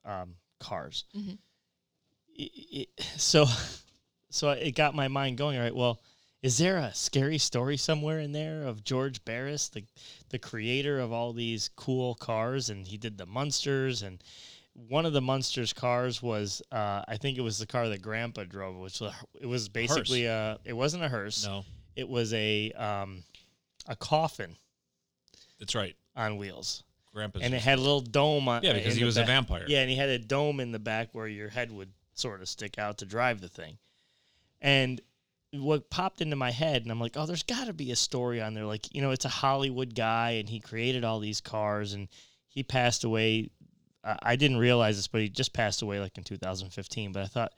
um 0.06 0.36
cars 0.60 1.06
Mhm. 1.16 1.38
I- 2.40 2.52
I- 2.76 3.04
so 3.18 3.46
so 4.30 4.50
it 4.52 4.72
got 4.76 4.96
my 4.96 5.08
mind 5.08 5.38
going 5.38 5.58
all 5.58 5.64
right 5.64 5.76
well 5.76 6.00
is 6.44 6.58
there 6.58 6.78
a 6.78 6.94
scary 6.94 7.38
story 7.38 7.78
somewhere 7.78 8.20
in 8.20 8.32
there 8.32 8.64
of 8.64 8.84
george 8.84 9.24
barris 9.26 9.70
the 9.70 9.84
the 10.30 10.40
creator 10.40 11.00
of 11.00 11.12
all 11.12 11.34
these 11.34 11.70
cool 11.76 12.14
cars 12.16 12.70
and 12.70 12.88
he 12.88 12.98
did 12.98 13.18
the 13.18 13.26
munsters 13.26 14.02
and 14.04 14.24
one 14.90 15.06
of 15.06 15.14
the 15.14 15.22
munsters 15.22 15.74
cars 15.74 16.22
was 16.22 16.62
uh, 16.72 17.02
i 17.08 17.18
think 17.18 17.38
it 17.38 17.42
was 17.42 17.58
the 17.60 17.66
car 17.66 17.90
that 17.90 18.02
grandpa 18.02 18.44
drove 18.44 18.76
which 18.76 19.00
was 19.02 19.14
it 19.42 19.48
was 19.48 19.68
basically 19.70 20.26
a 20.26 20.58
it 20.64 20.74
wasn't 20.74 21.04
a 21.04 21.10
hearse 21.10 21.46
No, 21.46 21.64
it 21.96 22.08
was 22.08 22.32
a 22.34 22.72
um, 22.74 23.24
a 23.88 23.96
coffin 23.96 24.56
that's 25.60 25.74
right. 25.74 25.96
on 26.16 26.38
wheels, 26.38 26.84
Grandpa's. 27.14 27.42
and 27.42 27.56
it 27.56 27.62
had 27.62 27.80
a 27.80 27.82
little 27.82 28.02
dome 28.02 28.48
on. 28.48 28.62
yeah, 28.62 28.74
because 28.74 28.96
he 28.96 29.04
was 29.04 29.18
a 29.18 29.24
vampire. 29.24 29.66
Yeah, 29.68 29.80
and 29.82 29.90
he 29.90 29.96
had 29.96 30.10
a 30.10 30.20
dome 30.20 30.60
in 30.60 30.72
the 30.72 30.78
back 30.78 31.10
where 31.14 31.28
your 31.28 31.50
head 31.50 31.72
would 31.72 31.90
sort 32.14 32.42
of 32.42 32.48
stick 32.48 32.78
out 32.78 33.00
to 33.00 33.06
drive 33.06 33.42
the 33.42 33.48
thing. 33.48 33.80
And 34.62 35.02
what 35.54 35.90
popped 35.90 36.22
into 36.22 36.36
my 36.36 36.52
head, 36.52 36.82
and 36.82 36.92
I'm 36.92 37.00
like, 37.00 37.16
oh, 37.16 37.26
there's 37.26 37.44
got 37.44 37.68
to 37.68 37.74
be 37.74 37.92
a 37.92 37.96
story 37.96 38.42
on 38.42 38.54
there. 38.54 38.66
Like, 38.66 38.94
you 38.94 39.02
know, 39.02 39.12
it's 39.12 39.26
a 39.26 39.30
Hollywood 39.30 39.96
guy, 39.96 40.32
and 40.32 40.50
he 40.50 40.60
created 40.60 41.04
all 41.04 41.20
these 41.20 41.42
cars, 41.42 41.94
and 41.94 42.08
he 42.48 42.64
passed 42.64 43.04
away. 43.04 43.50
I 44.04 44.38
didn't 44.38 44.58
realize 44.58 44.96
this, 44.96 45.08
but 45.08 45.22
he 45.22 45.28
just 45.28 45.54
passed 45.54 45.82
away 45.82 46.00
like 46.00 46.18
in 46.18 46.24
2015. 46.24 47.12
But 47.12 47.24
I 47.24 47.28
thought, 47.28 47.52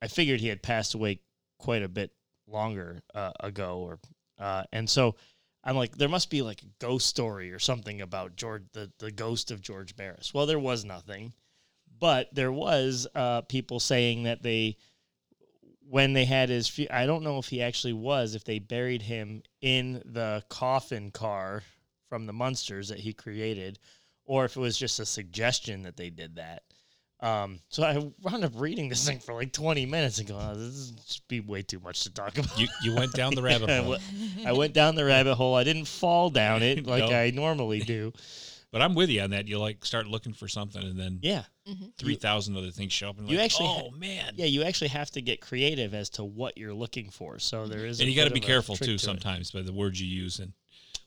I 0.00 0.08
figured 0.08 0.40
he 0.40 0.48
had 0.48 0.62
passed 0.62 0.94
away 0.94 1.20
quite 1.58 1.82
a 1.82 1.88
bit 1.88 2.12
longer 2.46 3.02
uh, 3.14 3.32
ago, 3.40 3.78
or 3.80 3.98
uh, 4.38 4.64
and 4.72 4.88
so 4.88 5.16
I'm 5.62 5.76
like, 5.76 5.96
there 5.96 6.08
must 6.08 6.30
be 6.30 6.42
like 6.42 6.62
a 6.62 6.84
ghost 6.84 7.06
story 7.06 7.52
or 7.52 7.58
something 7.58 8.00
about 8.00 8.36
George, 8.36 8.64
the 8.72 8.90
the 8.98 9.10
ghost 9.10 9.50
of 9.50 9.60
George 9.60 9.96
Barris. 9.96 10.32
Well, 10.32 10.46
there 10.46 10.58
was 10.58 10.84
nothing, 10.84 11.34
but 11.98 12.34
there 12.34 12.52
was 12.52 13.06
uh, 13.14 13.42
people 13.42 13.78
saying 13.78 14.22
that 14.24 14.42
they, 14.42 14.76
when 15.90 16.12
they 16.12 16.24
had 16.24 16.48
his, 16.48 16.80
I 16.88 17.04
don't 17.04 17.24
know 17.24 17.38
if 17.38 17.48
he 17.48 17.60
actually 17.60 17.94
was, 17.94 18.36
if 18.36 18.44
they 18.44 18.60
buried 18.60 19.02
him 19.02 19.42
in 19.60 20.00
the 20.04 20.44
coffin 20.48 21.10
car 21.10 21.64
from 22.08 22.26
the 22.26 22.32
Munsters 22.32 22.88
that 22.90 23.00
he 23.00 23.12
created, 23.12 23.80
or 24.24 24.44
if 24.44 24.56
it 24.56 24.60
was 24.60 24.78
just 24.78 25.00
a 25.00 25.06
suggestion 25.06 25.82
that 25.82 25.96
they 25.96 26.08
did 26.08 26.36
that. 26.36 26.62
Um, 27.18 27.58
so 27.68 27.82
I 27.82 27.98
wound 28.22 28.44
up 28.44 28.52
reading 28.54 28.88
this 28.88 29.04
thing 29.04 29.18
for 29.18 29.34
like 29.34 29.52
20 29.52 29.84
minutes 29.84 30.18
and 30.18 30.28
going, 30.28 30.40
oh, 30.42 30.54
this 30.54 30.74
is 30.74 31.20
be 31.28 31.40
way 31.40 31.62
too 31.62 31.80
much 31.80 32.04
to 32.04 32.10
talk 32.14 32.38
about. 32.38 32.58
You 32.58 32.68
you 32.82 32.94
went 32.94 33.12
down 33.12 33.34
the 33.34 33.42
rabbit 33.50 33.68
hole. 33.68 33.96
I 34.46 34.52
went 34.52 34.72
down 34.72 34.94
the 34.94 35.04
rabbit 35.04 35.34
hole. 35.34 35.54
I 35.56 35.64
didn't 35.64 35.84
fall 35.86 36.30
down 36.30 36.62
it 36.62 36.86
like 36.86 37.10
No. 37.10 37.16
I 37.16 37.30
normally 37.30 37.80
do. 37.80 38.12
But 38.72 38.82
I'm 38.82 38.94
with 38.94 39.10
you 39.10 39.20
on 39.22 39.30
that. 39.30 39.48
You 39.48 39.58
like 39.58 39.84
start 39.84 40.06
looking 40.06 40.32
for 40.32 40.46
something, 40.46 40.82
and 40.82 40.98
then 40.98 41.18
Yeah. 41.22 41.44
Mm-hmm. 41.68 41.86
three 41.98 42.14
thousand 42.14 42.56
other 42.56 42.70
things 42.70 42.92
show 42.92 43.10
up, 43.10 43.18
and 43.18 43.28
You 43.28 43.36
like, 43.36 43.46
actually 43.46 43.66
oh, 43.68 43.72
ha- 43.72 43.82
oh 43.86 43.90
man, 43.96 44.34
Yeah, 44.36 44.46
you 44.46 44.62
actually 44.62 44.88
have 44.88 45.10
to 45.12 45.20
get 45.20 45.40
creative 45.40 45.92
as 45.94 46.08
to 46.10 46.24
what 46.24 46.56
you're 46.56 46.74
looking 46.74 47.10
for. 47.10 47.38
So 47.38 47.62
mm-hmm. 47.62 47.70
there 47.70 47.86
is, 47.86 48.00
a 48.00 48.02
and 48.04 48.10
you 48.10 48.16
got 48.16 48.28
to 48.28 48.34
be 48.34 48.40
careful 48.40 48.76
too 48.76 48.84
to 48.86 48.94
it. 48.94 49.00
sometimes 49.00 49.50
by 49.50 49.62
the 49.62 49.72
words 49.72 50.00
you 50.00 50.06
use 50.08 50.38
and 50.38 50.52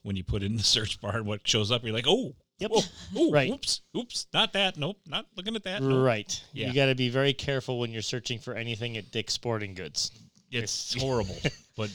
when 0.04 0.16
you 0.18 0.24
put 0.24 0.44
in 0.44 0.58
the 0.58 0.64
search 0.76 1.00
bar 1.00 1.16
and 1.18 1.26
what 1.26 1.48
shows 1.48 1.72
up, 1.72 1.84
you're 1.84 1.94
like, 1.94 2.06
oh, 2.08 2.36
Yep. 2.60 2.72
oh, 2.74 2.84
oh, 3.16 3.32
Right. 3.32 3.50
oops, 3.52 3.82
oops, 3.98 4.28
not 4.34 4.54
that, 4.54 4.78
nope, 4.78 4.98
not 5.08 5.26
looking 5.36 5.56
at 5.56 5.64
that. 5.64 5.82
nope. 5.82 6.06
Right. 6.06 6.42
Yeah. 6.54 6.68
You 6.68 6.74
got 6.74 6.86
to 6.88 6.96
be 6.96 7.10
very 7.10 7.34
careful 7.34 7.80
when 7.80 7.92
you're 7.92 8.02
searching 8.02 8.40
for 8.40 8.54
anything 8.56 8.96
at 8.98 9.12
Dick's 9.12 9.34
Sporting 9.34 9.74
Goods. 9.74 10.12
It's 10.52 10.94
horrible, 11.02 11.36
but 11.76 11.90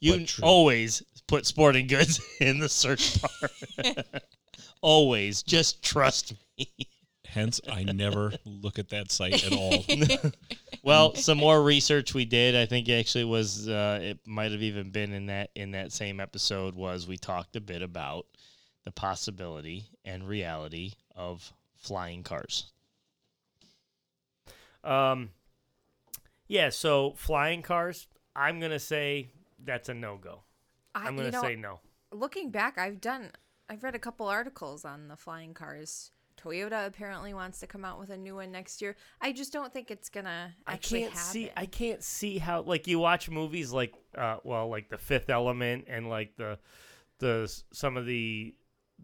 You 0.00 0.18
But 0.18 0.38
always 0.42 1.02
put 1.28 1.46
sporting 1.46 1.86
goods 1.86 2.20
in 2.40 2.58
the 2.58 2.68
search 2.68 3.20
bar. 3.22 3.94
Always. 4.80 5.42
Just 5.42 5.82
trust 5.82 6.34
me. 6.58 6.68
hence 7.36 7.60
I 7.70 7.84
never 7.84 8.32
look 8.44 8.78
at 8.78 8.88
that 8.90 9.12
site 9.12 9.44
at 9.44 9.52
all. 9.52 9.84
Well, 10.82 11.16
some 11.16 11.38
more 11.38 11.60
research 11.64 12.14
we 12.14 12.24
did. 12.24 12.54
I 12.54 12.64
think 12.64 12.88
actually 12.88 13.24
was. 13.24 13.68
Uh, 13.68 13.98
it 14.00 14.20
might 14.24 14.52
have 14.52 14.62
even 14.62 14.90
been 14.90 15.12
in 15.12 15.26
that 15.26 15.50
in 15.56 15.72
that 15.72 15.90
same 15.90 16.20
episode. 16.20 16.76
Was 16.76 17.08
we 17.08 17.16
talked 17.16 17.56
a 17.56 17.60
bit 17.60 17.82
about 17.82 18.26
the 18.84 18.92
possibility 18.92 19.86
and 20.04 20.28
reality 20.28 20.92
of 21.16 21.52
flying 21.74 22.22
cars. 22.22 22.70
Um, 24.84 25.30
yeah. 26.46 26.68
So 26.68 27.14
flying 27.16 27.62
cars, 27.62 28.06
I'm 28.36 28.60
gonna 28.60 28.78
say 28.78 29.30
that's 29.58 29.88
a 29.88 29.94
no 29.94 30.18
go. 30.18 30.42
I, 30.94 31.08
I'm 31.08 31.16
gonna 31.16 31.32
know, 31.32 31.42
say 31.42 31.56
no. 31.56 31.80
looking 32.12 32.50
back, 32.50 32.78
I've 32.78 33.00
done, 33.00 33.32
I've 33.68 33.82
read 33.82 33.94
a 33.94 33.98
couple 33.98 34.26
articles 34.28 34.84
on 34.84 35.08
the 35.08 35.16
flying 35.16 35.54
cars. 35.54 36.10
Toyota 36.40 36.86
apparently 36.86 37.32
wants 37.32 37.60
to 37.60 37.66
come 37.66 37.84
out 37.84 37.98
with 37.98 38.10
a 38.10 38.16
new 38.16 38.34
one 38.36 38.52
next 38.52 38.82
year. 38.82 38.94
I 39.20 39.32
just 39.32 39.52
don't 39.52 39.72
think 39.72 39.90
it's 39.90 40.08
gonna 40.08 40.54
I 40.66 40.76
can't 40.76 41.12
happen. 41.12 41.18
see. 41.18 41.50
I 41.56 41.66
can't 41.66 42.02
see 42.02 42.38
how. 42.38 42.60
Like 42.60 42.86
you 42.86 42.98
watch 42.98 43.30
movies 43.30 43.72
like, 43.72 43.94
uh, 44.16 44.36
well, 44.44 44.68
like 44.68 44.88
The 44.90 44.98
Fifth 44.98 45.30
Element 45.30 45.86
and 45.88 46.08
like 46.08 46.36
the, 46.36 46.58
the 47.18 47.52
some 47.72 47.96
of 47.96 48.04
the, 48.06 48.54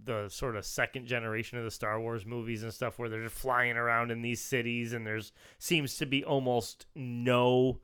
the 0.05 0.29
sort 0.29 0.57
of 0.57 0.65
second 0.65 1.07
generation 1.07 1.59
of 1.59 1.65
the 1.65 1.71
Star 1.71 2.01
Wars 2.01 2.27
movies 2.27 2.63
and 2.63 2.73
stuff 2.73 2.99
where 2.99 3.09
they're 3.09 3.25
just 3.25 3.35
flying 3.35 3.77
around 3.77 4.11
in 4.11 4.23
these 4.23 4.41
cities 4.41 4.93
and 4.93 5.07
there's 5.07 5.33
seems 5.59 5.97
to 5.97 6.07
be 6.07 6.23
almost 6.25 6.87
no, 6.95 7.81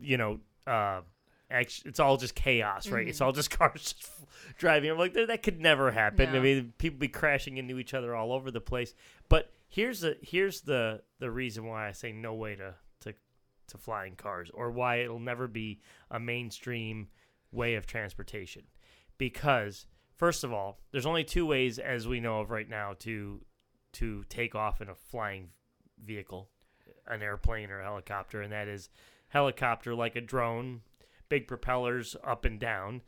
you 0.00 0.16
know, 0.16 0.40
uh, 0.66 1.02
it's 1.52 2.00
all 2.00 2.16
just 2.16 2.34
chaos, 2.34 2.88
right? 2.88 3.06
It's 3.06 3.18
mm. 3.20 3.26
all 3.26 3.32
just 3.32 3.50
cars 3.58 3.92
just 3.92 4.08
driving. 4.58 4.90
I'm 4.90 4.98
like 4.98 5.14
that, 5.14 5.28
that 5.28 5.42
could 5.42 5.60
never 5.60 5.90
happen. 5.90 6.34
I 6.34 6.40
mean, 6.40 6.72
people 6.78 6.98
be 6.98 7.08
crashing 7.08 7.58
into 7.58 7.78
each 7.78 7.94
other 7.94 8.14
all 8.14 8.32
over 8.32 8.50
the 8.50 8.60
place. 8.60 8.94
But 9.28 9.50
here's 9.68 10.00
the 10.00 10.16
here's 10.22 10.62
the 10.62 11.02
the 11.18 11.30
reason 11.30 11.66
why 11.66 11.88
I 11.88 11.92
say 11.92 12.12
no 12.12 12.34
way 12.34 12.56
to 12.56 12.74
to 13.02 13.14
to 13.68 13.78
flying 13.78 14.16
cars 14.16 14.50
or 14.54 14.70
why 14.70 14.96
it'll 14.96 15.18
never 15.18 15.46
be 15.46 15.80
a 16.10 16.18
mainstream 16.18 17.08
way 17.50 17.74
of 17.74 17.86
transportation. 17.86 18.62
Because 19.18 19.86
first 20.16 20.44
of 20.44 20.52
all, 20.52 20.80
there's 20.90 21.06
only 21.06 21.24
two 21.24 21.46
ways 21.46 21.78
as 21.78 22.08
we 22.08 22.20
know 22.20 22.40
of 22.40 22.50
right 22.50 22.68
now 22.68 22.94
to 23.00 23.44
to 23.94 24.24
take 24.28 24.54
off 24.54 24.80
in 24.80 24.88
a 24.88 24.94
flying 24.94 25.50
vehicle, 26.02 26.48
an 27.06 27.22
airplane 27.22 27.70
or 27.70 27.80
a 27.80 27.84
helicopter, 27.84 28.40
and 28.40 28.52
that 28.52 28.68
is 28.68 28.88
helicopter 29.28 29.94
like 29.94 30.16
a 30.16 30.20
drone, 30.20 30.80
big 31.32 31.48
propellers 31.48 32.14
up 32.22 32.44
and 32.44 32.60
down. 32.60 33.00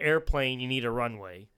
Airplane, 0.00 0.58
you 0.58 0.66
need 0.66 0.86
a 0.86 0.90
runway. 0.90 1.48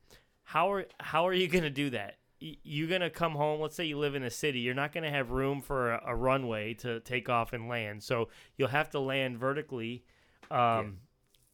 How 0.42 0.72
are 0.72 0.86
how 0.98 1.24
are 1.28 1.32
you 1.32 1.46
going 1.46 1.62
to 1.62 1.70
do 1.70 1.88
that? 1.90 2.16
You're 2.40 2.88
going 2.88 3.00
to 3.00 3.10
come 3.10 3.34
home. 3.36 3.60
Let's 3.60 3.76
say 3.76 3.84
you 3.84 3.96
live 3.96 4.16
in 4.16 4.24
a 4.24 4.30
city. 4.30 4.58
You're 4.58 4.74
not 4.74 4.92
going 4.92 5.04
to 5.04 5.10
have 5.10 5.30
room 5.30 5.62
for 5.62 5.92
a, 5.92 6.02
a 6.08 6.16
runway 6.16 6.74
to 6.74 6.98
take 6.98 7.28
off 7.28 7.52
and 7.52 7.68
land. 7.68 8.02
So 8.02 8.28
you'll 8.56 8.68
have 8.80 8.90
to 8.90 8.98
land 8.98 9.38
vertically, 9.38 10.02
um, 10.50 10.98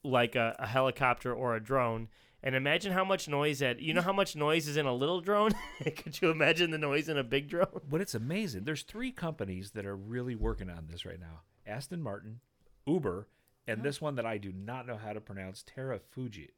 like 0.03 0.37
a, 0.37 0.57
a 0.59 0.67
helicopter 0.67 1.35
or 1.35 1.55
a 1.55 1.63
drone. 1.63 2.09
And 2.43 2.55
imagine 2.55 2.93
how 2.93 3.05
much 3.05 3.29
noise 3.29 3.59
that 3.59 3.81
you 3.81 3.93
know 3.93 4.01
how 4.01 4.15
much 4.15 4.35
noise 4.35 4.67
is 4.69 4.79
in 4.79 4.87
a 4.87 4.95
little 4.95 5.21
drone. 5.21 5.51
Could 5.85 6.23
you 6.23 6.31
imagine 6.31 6.71
the 6.71 6.79
noise 6.79 7.11
in 7.11 7.19
a 7.19 7.23
big 7.25 7.51
drone? 7.51 7.83
But 7.87 8.01
it's 8.01 8.15
amazing. 8.15 8.65
There's 8.65 8.85
three 8.85 9.13
companies 9.13 9.73
that 9.73 9.85
are 9.85 9.97
really 9.97 10.35
working 10.35 10.71
on 10.71 10.87
this 10.89 11.05
right 11.05 11.21
now: 11.21 11.43
Aston 11.67 12.01
Martin, 12.01 12.41
Uber, 12.87 13.29
and 13.67 13.83
this 13.83 14.01
one 14.01 14.15
that 14.17 14.27
I 14.27 14.39
do 14.39 14.53
not 14.53 14.87
know 14.87 14.97
how 14.97 15.13
to 15.13 15.21
pronounce, 15.21 15.63
Terra 15.67 15.99
Fuji. 15.99 16.51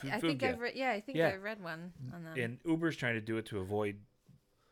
Th- 0.00 0.12
I 0.12 0.20
think 0.20 0.42
I've 0.42 0.58
read. 0.58 0.74
Yeah, 0.74 0.90
I 0.90 1.00
think 1.00 1.18
Yeah. 1.18 1.28
I 1.28 1.36
read 1.36 1.62
one 1.62 1.92
on 2.12 2.24
that. 2.24 2.38
And 2.38 2.58
Uber's 2.64 2.96
trying 2.96 3.14
to 3.14 3.20
do 3.20 3.36
it 3.38 3.46
to 3.46 3.58
avoid 3.60 3.96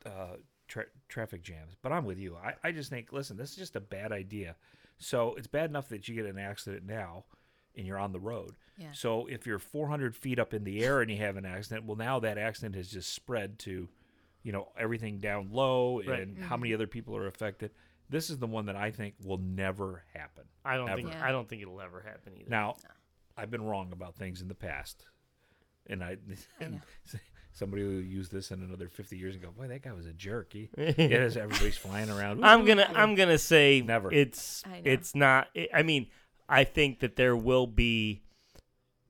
uh, 0.04 0.36
tra- 0.68 0.86
traffic 1.08 1.42
jams. 1.42 1.74
But 1.80 1.92
I'm 1.92 2.04
with 2.04 2.18
you. 2.18 2.36
I, 2.36 2.54
I 2.62 2.72
just 2.72 2.90
think, 2.90 3.12
listen, 3.12 3.36
this 3.36 3.50
is 3.50 3.56
just 3.56 3.76
a 3.76 3.80
bad 3.80 4.12
idea. 4.12 4.56
So 4.98 5.34
it's 5.36 5.46
bad 5.46 5.70
enough 5.70 5.88
that 5.88 6.08
you 6.08 6.14
get 6.14 6.26
an 6.26 6.38
accident 6.38 6.84
now 6.86 7.24
and 7.76 7.86
you're 7.86 7.98
on 7.98 8.12
the 8.12 8.20
road. 8.20 8.54
Yeah. 8.76 8.88
So 8.92 9.26
if 9.26 9.46
you're 9.46 9.58
400 9.58 10.14
feet 10.14 10.38
up 10.38 10.52
in 10.52 10.64
the 10.64 10.84
air 10.84 11.00
and 11.00 11.10
you 11.10 11.16
have 11.18 11.36
an 11.36 11.44
accident, 11.46 11.84
well, 11.86 11.96
now 11.96 12.20
that 12.20 12.36
accident 12.38 12.74
has 12.76 12.88
just 12.88 13.12
spread 13.12 13.58
to, 13.60 13.88
you 14.42 14.52
know, 14.52 14.68
everything 14.78 15.18
down 15.20 15.48
low 15.50 16.00
Right. 16.06 16.20
and 16.20 16.38
how 16.38 16.56
many 16.56 16.74
other 16.74 16.86
people 16.86 17.16
are 17.16 17.26
affected. 17.26 17.70
This 18.10 18.30
is 18.30 18.38
the 18.38 18.46
one 18.46 18.66
that 18.66 18.76
I 18.76 18.90
think 18.90 19.14
will 19.24 19.38
never 19.38 20.04
happen. 20.14 20.44
I 20.64 20.76
don't 20.76 20.88
think 20.94 21.08
Yeah. 21.10 21.24
I 21.26 21.32
don't 21.32 21.48
think 21.48 21.62
it'll 21.62 21.80
ever 21.80 22.00
happen 22.02 22.34
either. 22.36 22.50
Now, 22.50 22.76
I've 23.36 23.50
been 23.50 23.64
wrong 23.64 23.90
about 23.92 24.14
things 24.16 24.40
in 24.42 24.48
the 24.48 24.54
past, 24.54 25.04
and 25.86 26.02
I, 26.04 26.18
and 26.60 26.80
somebody 27.52 27.82
who 27.82 27.90
used 27.90 28.30
this 28.32 28.50
in 28.50 28.62
another 28.62 28.88
fifty 28.88 29.16
years 29.16 29.34
ago. 29.34 29.50
Boy, 29.56 29.68
that 29.68 29.82
guy 29.82 29.92
was 29.92 30.06
a 30.06 30.12
jerk. 30.12 30.52
He, 30.52 30.68
yeah, 30.76 30.92
as 30.94 31.36
everybody's 31.36 31.76
flying 31.76 32.10
around. 32.10 32.44
I'm 32.44 32.64
gonna 32.64 32.90
I'm 32.94 33.14
gonna 33.14 33.38
say 33.38 33.82
Never. 33.84 34.12
It's 34.12 34.62
I 34.66 34.80
know. 34.80 34.82
it's 34.84 35.14
not. 35.14 35.48
I 35.56 35.68
I 35.74 35.82
mean, 35.82 36.08
I 36.48 36.64
think 36.64 37.00
that 37.00 37.16
there 37.16 37.36
will 37.36 37.66
be 37.66 38.22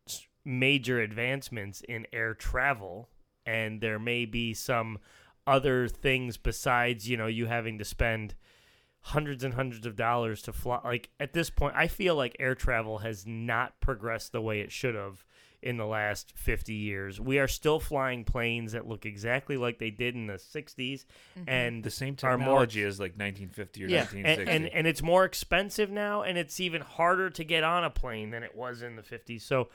s- 0.09 0.27
major 0.45 1.01
advancements 1.01 1.81
in 1.83 2.07
air 2.13 2.33
travel, 2.35 3.09
and 3.45 3.81
there 3.81 3.99
may 3.99 4.25
be 4.25 4.55
some 4.55 4.99
other 5.47 5.89
things 5.89 6.37
besides 6.39 7.09
you 7.09 7.17
know 7.19 7.27
you 7.27 7.47
having 7.47 7.77
to 7.79 7.85
spend 7.85 8.35
hundreds 9.09 9.45
and 9.45 9.53
hundreds 9.53 9.85
of 9.85 9.97
dollars 9.97 10.41
to 10.41 10.53
fly. 10.53 10.81
Like 10.83 11.11
at 11.21 11.35
this 11.35 11.51
point, 11.51 11.75
I 11.77 11.89
feel 11.89 12.17
like 12.17 12.37
air 12.39 12.55
travel 12.55 12.99
has 12.99 13.27
not 13.27 13.79
progressed 13.79 14.33
the 14.33 14.41
way 14.41 14.61
it 14.61 14.73
should 14.73 14.95
have 14.95 15.25
in 15.63 15.77
the 15.77 15.85
last 15.85 16.33
50 16.37 16.73
years. 16.73 17.21
We 17.21 17.39
are 17.39 17.49
still 17.49 17.81
flying 17.81 18.25
planes 18.25 18.73
that 18.73 18.87
look 18.87 19.05
exactly 19.05 19.59
like 19.59 19.79
they 19.79 19.91
did 19.91 20.15
in 20.15 20.27
the 20.27 20.35
60s 20.35 21.05
and 21.47 21.85
the 21.85 21.91
same 21.91 22.17
are 22.23 22.39
more 22.39 22.39
technology 22.39 22.83
as 22.83 22.99
like 22.99 23.13
1950 23.13 23.85
or 23.85 23.89
yeah, 23.89 23.99
1960. 24.01 24.51
and, 24.51 24.65
and 24.65 24.75
and 24.75 24.87
it's 24.87 25.03
more 25.03 25.25
expensive 25.27 25.91
now, 25.91 26.23
and 26.23 26.39
it's 26.39 26.59
even 26.59 26.81
harder 26.81 27.29
to 27.29 27.45
get 27.45 27.63
on 27.63 27.85
a 27.85 27.91
plane 27.91 28.31
than 28.31 28.43
it 28.43 28.55
was 28.55 28.81
in 28.81 28.97
the 28.97 29.03
50s, 29.03 29.43
so 29.43 29.69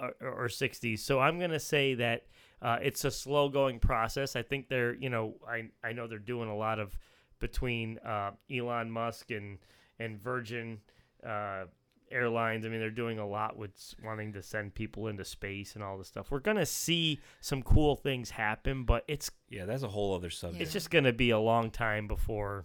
uh, 0.00 0.10
or, 0.20 0.44
or 0.44 0.48
60s. 0.48 1.00
So 1.00 1.18
I'm 1.18 1.40
gonna 1.40 1.60
say 1.60 1.94
that 1.94 2.26
uh, 2.62 2.78
it's 2.80 3.04
a 3.04 3.10
slow 3.10 3.48
going 3.48 3.80
process. 3.80 4.36
I 4.36 4.42
think 4.42 4.68
they're, 4.68 4.94
you 4.94 5.10
know, 5.10 5.34
I 5.48 5.70
I 5.82 5.92
know 5.92 6.06
they're 6.06 6.18
doing 6.18 6.48
a 6.48 6.56
lot 6.56 6.78
of 6.78 6.96
between 7.38 7.98
uh, 7.98 8.32
Elon 8.50 8.90
Musk 8.90 9.30
and 9.30 9.58
and 9.98 10.18
Virgin. 10.20 10.80
Uh, 11.26 11.64
airlines 12.10 12.64
i 12.64 12.70
mean 12.70 12.80
they're 12.80 12.88
doing 12.90 13.18
a 13.18 13.26
lot 13.28 13.58
with 13.58 13.94
wanting 14.02 14.32
to 14.32 14.42
send 14.42 14.74
people 14.74 15.08
into 15.08 15.22
space 15.22 15.74
and 15.74 15.84
all 15.84 15.98
this 15.98 16.08
stuff 16.08 16.30
we're 16.30 16.38
gonna 16.38 16.64
see 16.64 17.20
some 17.42 17.62
cool 17.62 17.96
things 17.96 18.30
happen 18.30 18.82
but 18.84 19.04
it's 19.08 19.30
yeah, 19.50 19.66
that's 19.66 19.82
a 19.82 19.88
whole 19.88 20.14
other 20.14 20.30
subject. 20.30 20.62
it's 20.62 20.72
just 20.72 20.90
going 20.90 21.04
to 21.04 21.12
be 21.12 21.28
a 21.28 21.38
long 21.38 21.70
time 21.70 22.08
before 22.08 22.64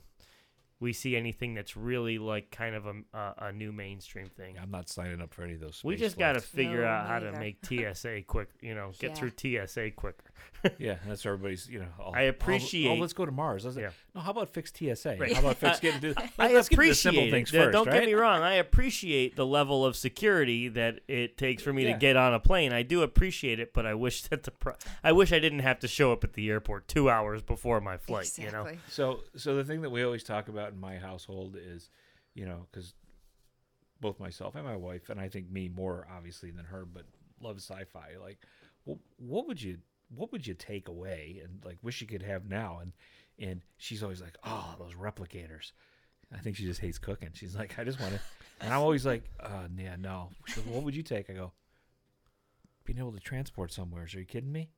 we 0.80 0.93
see 0.93 1.17
anything 1.17 1.53
that's 1.53 1.76
really 1.76 2.17
like 2.17 2.51
kind 2.51 2.74
of 2.74 2.86
a, 2.86 2.93
a, 3.13 3.34
a 3.47 3.51
new 3.53 3.71
mainstream 3.71 4.28
thing. 4.28 4.57
I'm 4.61 4.71
not 4.71 4.89
signing 4.89 5.21
up 5.21 5.34
for 5.34 5.43
any 5.43 5.53
of 5.53 5.61
those. 5.61 5.82
We 5.82 5.95
just 5.95 6.17
got 6.17 6.34
to 6.34 6.41
figure 6.41 6.82
No, 6.82 6.88
out 6.88 7.07
how 7.07 7.19
to 7.19 7.32
make 7.34 7.65
TSA 7.65 8.24
quick, 8.28 8.49
you 8.61 8.76
know, 8.76 8.91
get 8.99 9.11
Yeah. 9.11 9.15
through 9.30 9.65
TSA 9.65 9.91
quicker. 9.91 10.26
Yeah, 10.78 10.96
that's 11.06 11.26
everybody's. 11.26 11.68
You 11.70 11.80
know, 11.80 11.88
all, 12.00 12.16
I 12.16 12.22
appreciate- 12.22 12.88
oh, 12.88 12.96
let's 12.96 13.12
go 13.14 13.26
to 13.26 13.32
Mars. 13.34 13.66
Let's, 13.66 13.76
Yeah. 13.78 13.89
No, 14.16 14.22
how 14.22 14.32
about 14.32 14.50
fix 14.50 14.72
TSA? 14.74 15.18
Right. 15.20 15.34
How 15.34 15.41
about 15.41 15.58
fix 15.58 15.80
getting 15.82 16.00
to? 16.14 16.14
I 16.39 16.54
let's 16.54 16.70
get 16.70 16.78
the 16.80 16.94
simple 16.96 17.30
things 17.30 17.52
Th- 17.52 17.64
first. 17.66 17.74
Don't 17.74 17.86
right? 17.88 17.96
get 18.00 18.06
me 18.06 18.14
wrong. 18.14 18.41
I 18.41 18.54
appreciate 18.54 19.36
the 19.36 19.46
level 19.46 19.86
of 19.86 19.96
security 19.98 20.70
that 20.70 21.02
it 21.10 21.38
takes 21.38 21.62
for 21.64 21.74
me 21.74 21.84
Yeah. 21.86 21.94
to 21.94 22.00
get 22.00 22.16
on 22.16 22.34
a 22.34 22.39
plane. 22.39 22.72
I 22.72 22.84
do 22.84 23.02
appreciate 23.02 23.60
it, 23.60 23.74
but 23.74 23.86
I 23.86 23.94
wish 23.94 24.24
that 24.24 24.44
the 24.44 24.52
pro- 24.52 24.76
I 25.04 25.12
wish 25.12 25.34
I 25.34 25.39
didn't 25.39 25.60
have 25.60 25.80
to 25.80 25.88
show 25.88 26.14
up 26.14 26.24
at 26.24 26.32
the 26.34 26.50
airport 26.50 26.88
two 26.88 27.10
hours 27.10 27.41
before 27.41 27.82
my 27.82 27.98
flight. 27.98 28.38
You 28.38 28.52
know, 28.52 28.68
So, 28.88 29.22
so 29.36 29.56
the 29.58 29.66
thing 29.66 29.82
that 29.82 29.89
we 29.89 30.04
always 30.04 30.24
talk 30.24 30.48
about 30.48 30.72
in 30.72 30.80
my 30.80 30.98
household 30.98 31.58
is, 31.60 31.89
you 32.36 32.46
know, 32.46 32.68
because 32.72 32.94
both 34.00 34.20
myself 34.20 34.56
and 34.56 34.64
my 34.66 34.76
wife, 34.78 35.10
and 35.10 35.20
I 35.20 35.30
think 35.30 35.50
me 35.52 35.70
more 35.70 36.08
obviously 36.16 36.52
than 36.52 36.66
her, 36.66 36.86
but 36.86 37.04
love 37.41 37.58
sci-fi. 37.58 38.12
Like, 38.22 38.39
well, 38.86 39.00
what 39.18 39.48
would 39.48 39.62
you, 39.62 39.78
what 40.16 40.32
would 40.32 40.45
you 40.45 40.53
take 40.53 40.88
away 40.88 41.41
and 41.43 41.64
like 41.66 41.78
wish 41.82 42.01
you 42.01 42.07
could 42.07 42.24
have 42.24 42.49
now? 42.49 42.80
And 42.82 42.93
and 43.39 43.61
she's 43.78 44.03
always 44.03 44.22
like, 44.22 44.38
oh, 44.43 44.76
those 44.80 44.93
replicators. 44.93 45.72
I 46.34 46.39
think 46.39 46.55
she 46.55 46.66
just 46.66 46.80
hates 46.82 46.97
cooking. 46.97 47.30
She's 47.34 47.55
like, 47.55 47.78
I 47.78 47.84
just 47.84 47.99
want 47.99 48.14
to, 48.14 48.20
and 48.59 48.74
I'm 48.74 48.80
always 48.80 49.05
like, 49.05 49.24
uh, 49.39 49.68
yeah, 49.78 49.95
no. 49.99 50.30
Goes, 50.55 50.66
what 50.66 50.84
would 50.84 50.95
you 50.95 51.03
take? 51.03 51.30
I 51.30 51.34
go, 51.34 51.51
being 52.86 52.99
able 52.99 53.11
to 53.11 53.20
transport 53.20 53.72
somewhere. 53.72 54.03
Are 54.03 54.20
you 54.20 54.26
kidding 54.26 54.51
me? 54.51 54.70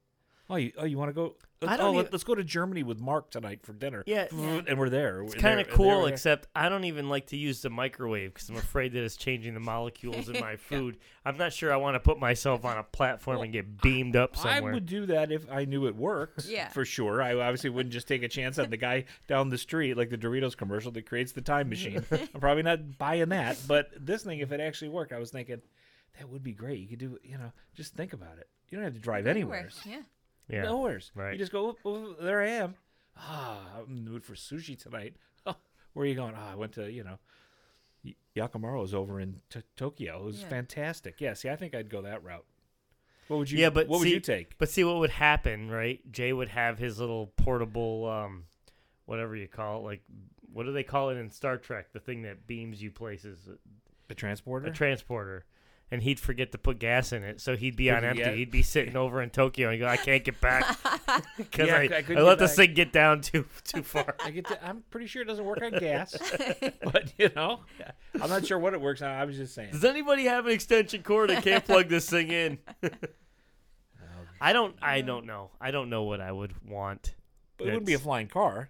Oh, 0.49 0.57
you, 0.57 0.71
oh, 0.77 0.85
you 0.85 0.97
want 0.97 1.09
to 1.09 1.13
go? 1.13 1.35
I 1.61 1.73
oh, 1.73 1.77
don't 1.77 1.95
let, 1.95 2.01
even- 2.01 2.11
let's 2.11 2.23
go 2.23 2.35
to 2.35 2.43
Germany 2.43 2.83
with 2.83 2.99
Mark 2.99 3.31
tonight 3.31 3.61
for 3.63 3.73
dinner. 3.73 4.03
Yeah. 4.05 4.27
and 4.31 4.77
we're 4.77 4.89
there. 4.89 5.23
It's 5.23 5.33
kind 5.33 5.59
of 5.59 5.69
cool, 5.69 6.05
except 6.05 6.47
I 6.55 6.69
don't 6.69 6.83
even 6.83 7.09
like 7.09 7.27
to 7.27 7.37
use 7.37 7.61
the 7.61 7.69
microwave 7.69 8.33
because 8.33 8.49
I'm 8.49 8.57
afraid 8.57 8.93
that 8.93 9.03
it's 9.03 9.15
changing 9.15 9.53
the 9.53 9.59
molecules 9.59 10.29
in 10.29 10.39
my 10.39 10.57
food. 10.57 10.97
I'm 11.23 11.37
not 11.37 11.53
sure 11.53 11.73
I 11.73 11.77
want 11.77 11.95
to 11.95 11.99
put 11.99 12.19
myself 12.19 12.65
on 12.65 12.77
a 12.77 12.83
platform 12.83 13.41
and 13.41 13.51
get 13.51 13.81
beamed 13.81 14.15
up 14.15 14.35
somewhere. 14.35 14.71
I 14.71 14.73
would 14.73 14.85
do 14.85 15.07
that 15.07 15.31
if 15.31 15.49
I 15.49 15.65
knew 15.65 15.87
it 15.87 15.95
worked. 15.95 16.45
Yeah. 16.45 16.67
for 16.69 16.85
sure. 16.85 17.21
I 17.21 17.33
obviously 17.33 17.71
wouldn't 17.71 17.93
just 17.93 18.07
take 18.07 18.21
a 18.21 18.27
chance 18.27 18.59
on 18.59 18.69
the 18.69 18.77
guy 18.77 19.05
down 19.27 19.49
the 19.49 19.57
street, 19.57 19.97
like 19.97 20.09
the 20.09 20.17
Doritos 20.17 20.55
commercial 20.55 20.91
that 20.91 21.07
creates 21.07 21.31
the 21.31 21.41
time 21.41 21.69
machine. 21.69 22.05
I'm 22.11 22.39
probably 22.39 22.63
not 22.63 22.97
buying 22.97 23.29
that. 23.29 23.57
But 23.67 23.89
this 23.99 24.23
thing, 24.23 24.39
if 24.39 24.51
it 24.51 24.59
actually 24.59 24.89
worked, 24.89 25.13
I 25.13 25.19
was 25.19 25.31
thinking 25.31 25.61
that 26.19 26.29
would 26.29 26.43
be 26.43 26.53
great. 26.53 26.79
You 26.79 26.87
could 26.87 26.99
do, 26.99 27.17
you 27.23 27.37
know, 27.37 27.51
just 27.75 27.95
think 27.95 28.13
about 28.13 28.37
it. 28.37 28.47
You 28.69 28.77
don't 28.77 28.85
have 28.85 28.93
to 28.93 28.99
drive 28.99 29.27
anywhere. 29.27 29.69
Yeah. 29.85 30.01
Yeah. 30.47 30.63
Nowheres. 30.63 31.11
right. 31.15 31.33
You 31.33 31.39
just 31.39 31.51
go, 31.51 31.75
"Oh, 31.85 31.89
oh, 31.89 32.15
there 32.23 32.41
I 32.41 32.47
am. 32.47 32.75
Ah, 33.17 33.61
I'm 33.79 33.97
in 33.97 34.05
the 34.05 34.11
mood 34.11 34.23
for 34.25 34.33
sushi 34.33 34.77
tonight. 34.81 35.15
Oh, 35.45 35.55
where 35.93 36.03
are 36.05 36.07
you 36.07 36.15
going? 36.15 36.33
Ah, 36.35 36.51
I 36.51 36.55
went 36.55 36.73
to, 36.73 36.91
you 36.91 37.03
know, 37.03 37.17
Y- 38.03 38.15
Yakamaro's 38.35 38.93
over 38.93 39.19
in 39.19 39.41
t- 39.49 39.61
Tokyo. 39.77 40.19
It 40.21 40.25
was 40.25 40.41
Yeah. 40.41 40.49
fantastic. 40.49 41.19
Yeah, 41.21 41.33
see, 41.33 41.49
I 41.49 41.55
think 41.55 41.73
I'd 41.73 41.89
go 41.89 42.01
that 42.03 42.23
route. 42.23 42.45
What 43.27 43.37
would 43.37 43.49
you? 43.51 43.57
yeah, 43.57 43.69
but 43.71 43.87
what 43.87 43.99
would 43.99 44.05
see- 44.07 44.13
you 44.13 44.19
take? 44.19 44.57
But 44.59 44.69
see 44.69 44.83
what 44.83 44.97
would 44.97 45.09
happen, 45.09 45.71
right? 45.71 45.99
Jay 46.11 46.31
would 46.33 46.49
have 46.49 46.77
his 46.77 46.99
little 46.99 47.27
portable, 47.37 48.07
um, 48.07 48.45
whatever 49.05 49.35
you 49.35 49.47
call 49.47 49.79
it, 49.79 49.83
like 49.83 50.01
what 50.53 50.65
do 50.65 50.71
they 50.71 50.83
call 50.83 51.09
it 51.09 51.15
in 51.17 51.29
Star 51.31 51.57
Trek? 51.57 51.91
The 51.91 51.99
thing 51.99 52.21
that 52.21 52.45
beams 52.47 52.81
you 52.81 52.89
places, 52.91 53.49
The 54.07 54.15
transporter. 54.15 54.67
a 54.67 54.71
transporter. 54.71 55.45
And 55.91 56.01
he'd 56.03 56.19
forget 56.19 56.51
to 56.51 56.57
put 56.57 56.79
gas 56.79 57.13
in 57.13 57.23
it, 57.23 57.39
so 57.39 57.55
he'd 57.55 57.75
be 57.75 57.91
on 57.91 58.03
Yeah. 58.03 58.09
empty. 58.09 58.36
He'd 58.38 58.51
be 58.51 58.61
sitting 58.75 58.95
over 58.95 59.21
in 59.21 59.29
Tokyo 59.29 59.69
and 59.69 59.79
go, 59.79 59.88
"I 59.88 59.97
can't 59.97 60.23
get 60.23 60.39
back 60.41 60.77
because 61.38 61.67
Yeah, 61.67 61.75
I, 61.75 61.79
I 61.81 62.03
I, 62.17 62.21
let 62.21 62.38
get 62.38 62.39
this 62.39 62.55
thing 62.55 62.73
get 62.73 62.91
down 62.91 63.21
too 63.21 63.45
too 63.63 63.83
far." 63.83 64.15
I 64.23 64.31
get. 64.31 64.47
To, 64.47 64.65
I'm 64.65 64.83
pretty 64.89 65.07
sure 65.07 65.21
it 65.21 65.25
doesn't 65.25 65.45
work 65.45 65.61
on 65.61 65.71
gas, 65.71 66.15
but 66.83 67.13
you 67.17 67.29
know, 67.36 67.59
I'm 68.21 68.29
not 68.29 68.45
sure 68.45 68.57
what 68.59 68.73
it 68.73 68.81
works 68.81 69.01
on. 69.01 69.11
I 69.11 69.25
was 69.25 69.38
just 69.38 69.53
saying. 69.53 69.71
Does 69.71 69.86
anybody 69.86 70.25
have 70.25 70.45
an 70.45 70.51
extension 70.51 71.03
cord 71.03 71.31
and 71.31 71.43
can't 71.43 71.63
plug 71.65 71.88
this 71.89 72.09
thing 72.09 72.29
in? 72.31 72.57
I 74.41 74.53
don't. 74.53 74.75
I 74.81 75.01
don't 75.01 75.25
know. 75.25 75.51
I 75.61 75.71
don't 75.71 75.89
know 75.89 76.03
what 76.03 76.21
I 76.21 76.31
would 76.31 76.53
want. 76.67 77.15
But 77.57 77.67
it 77.67 77.71
wouldn't 77.71 77.86
be 77.86 77.93
a 77.93 77.99
flying 77.99 78.27
car. 78.27 78.69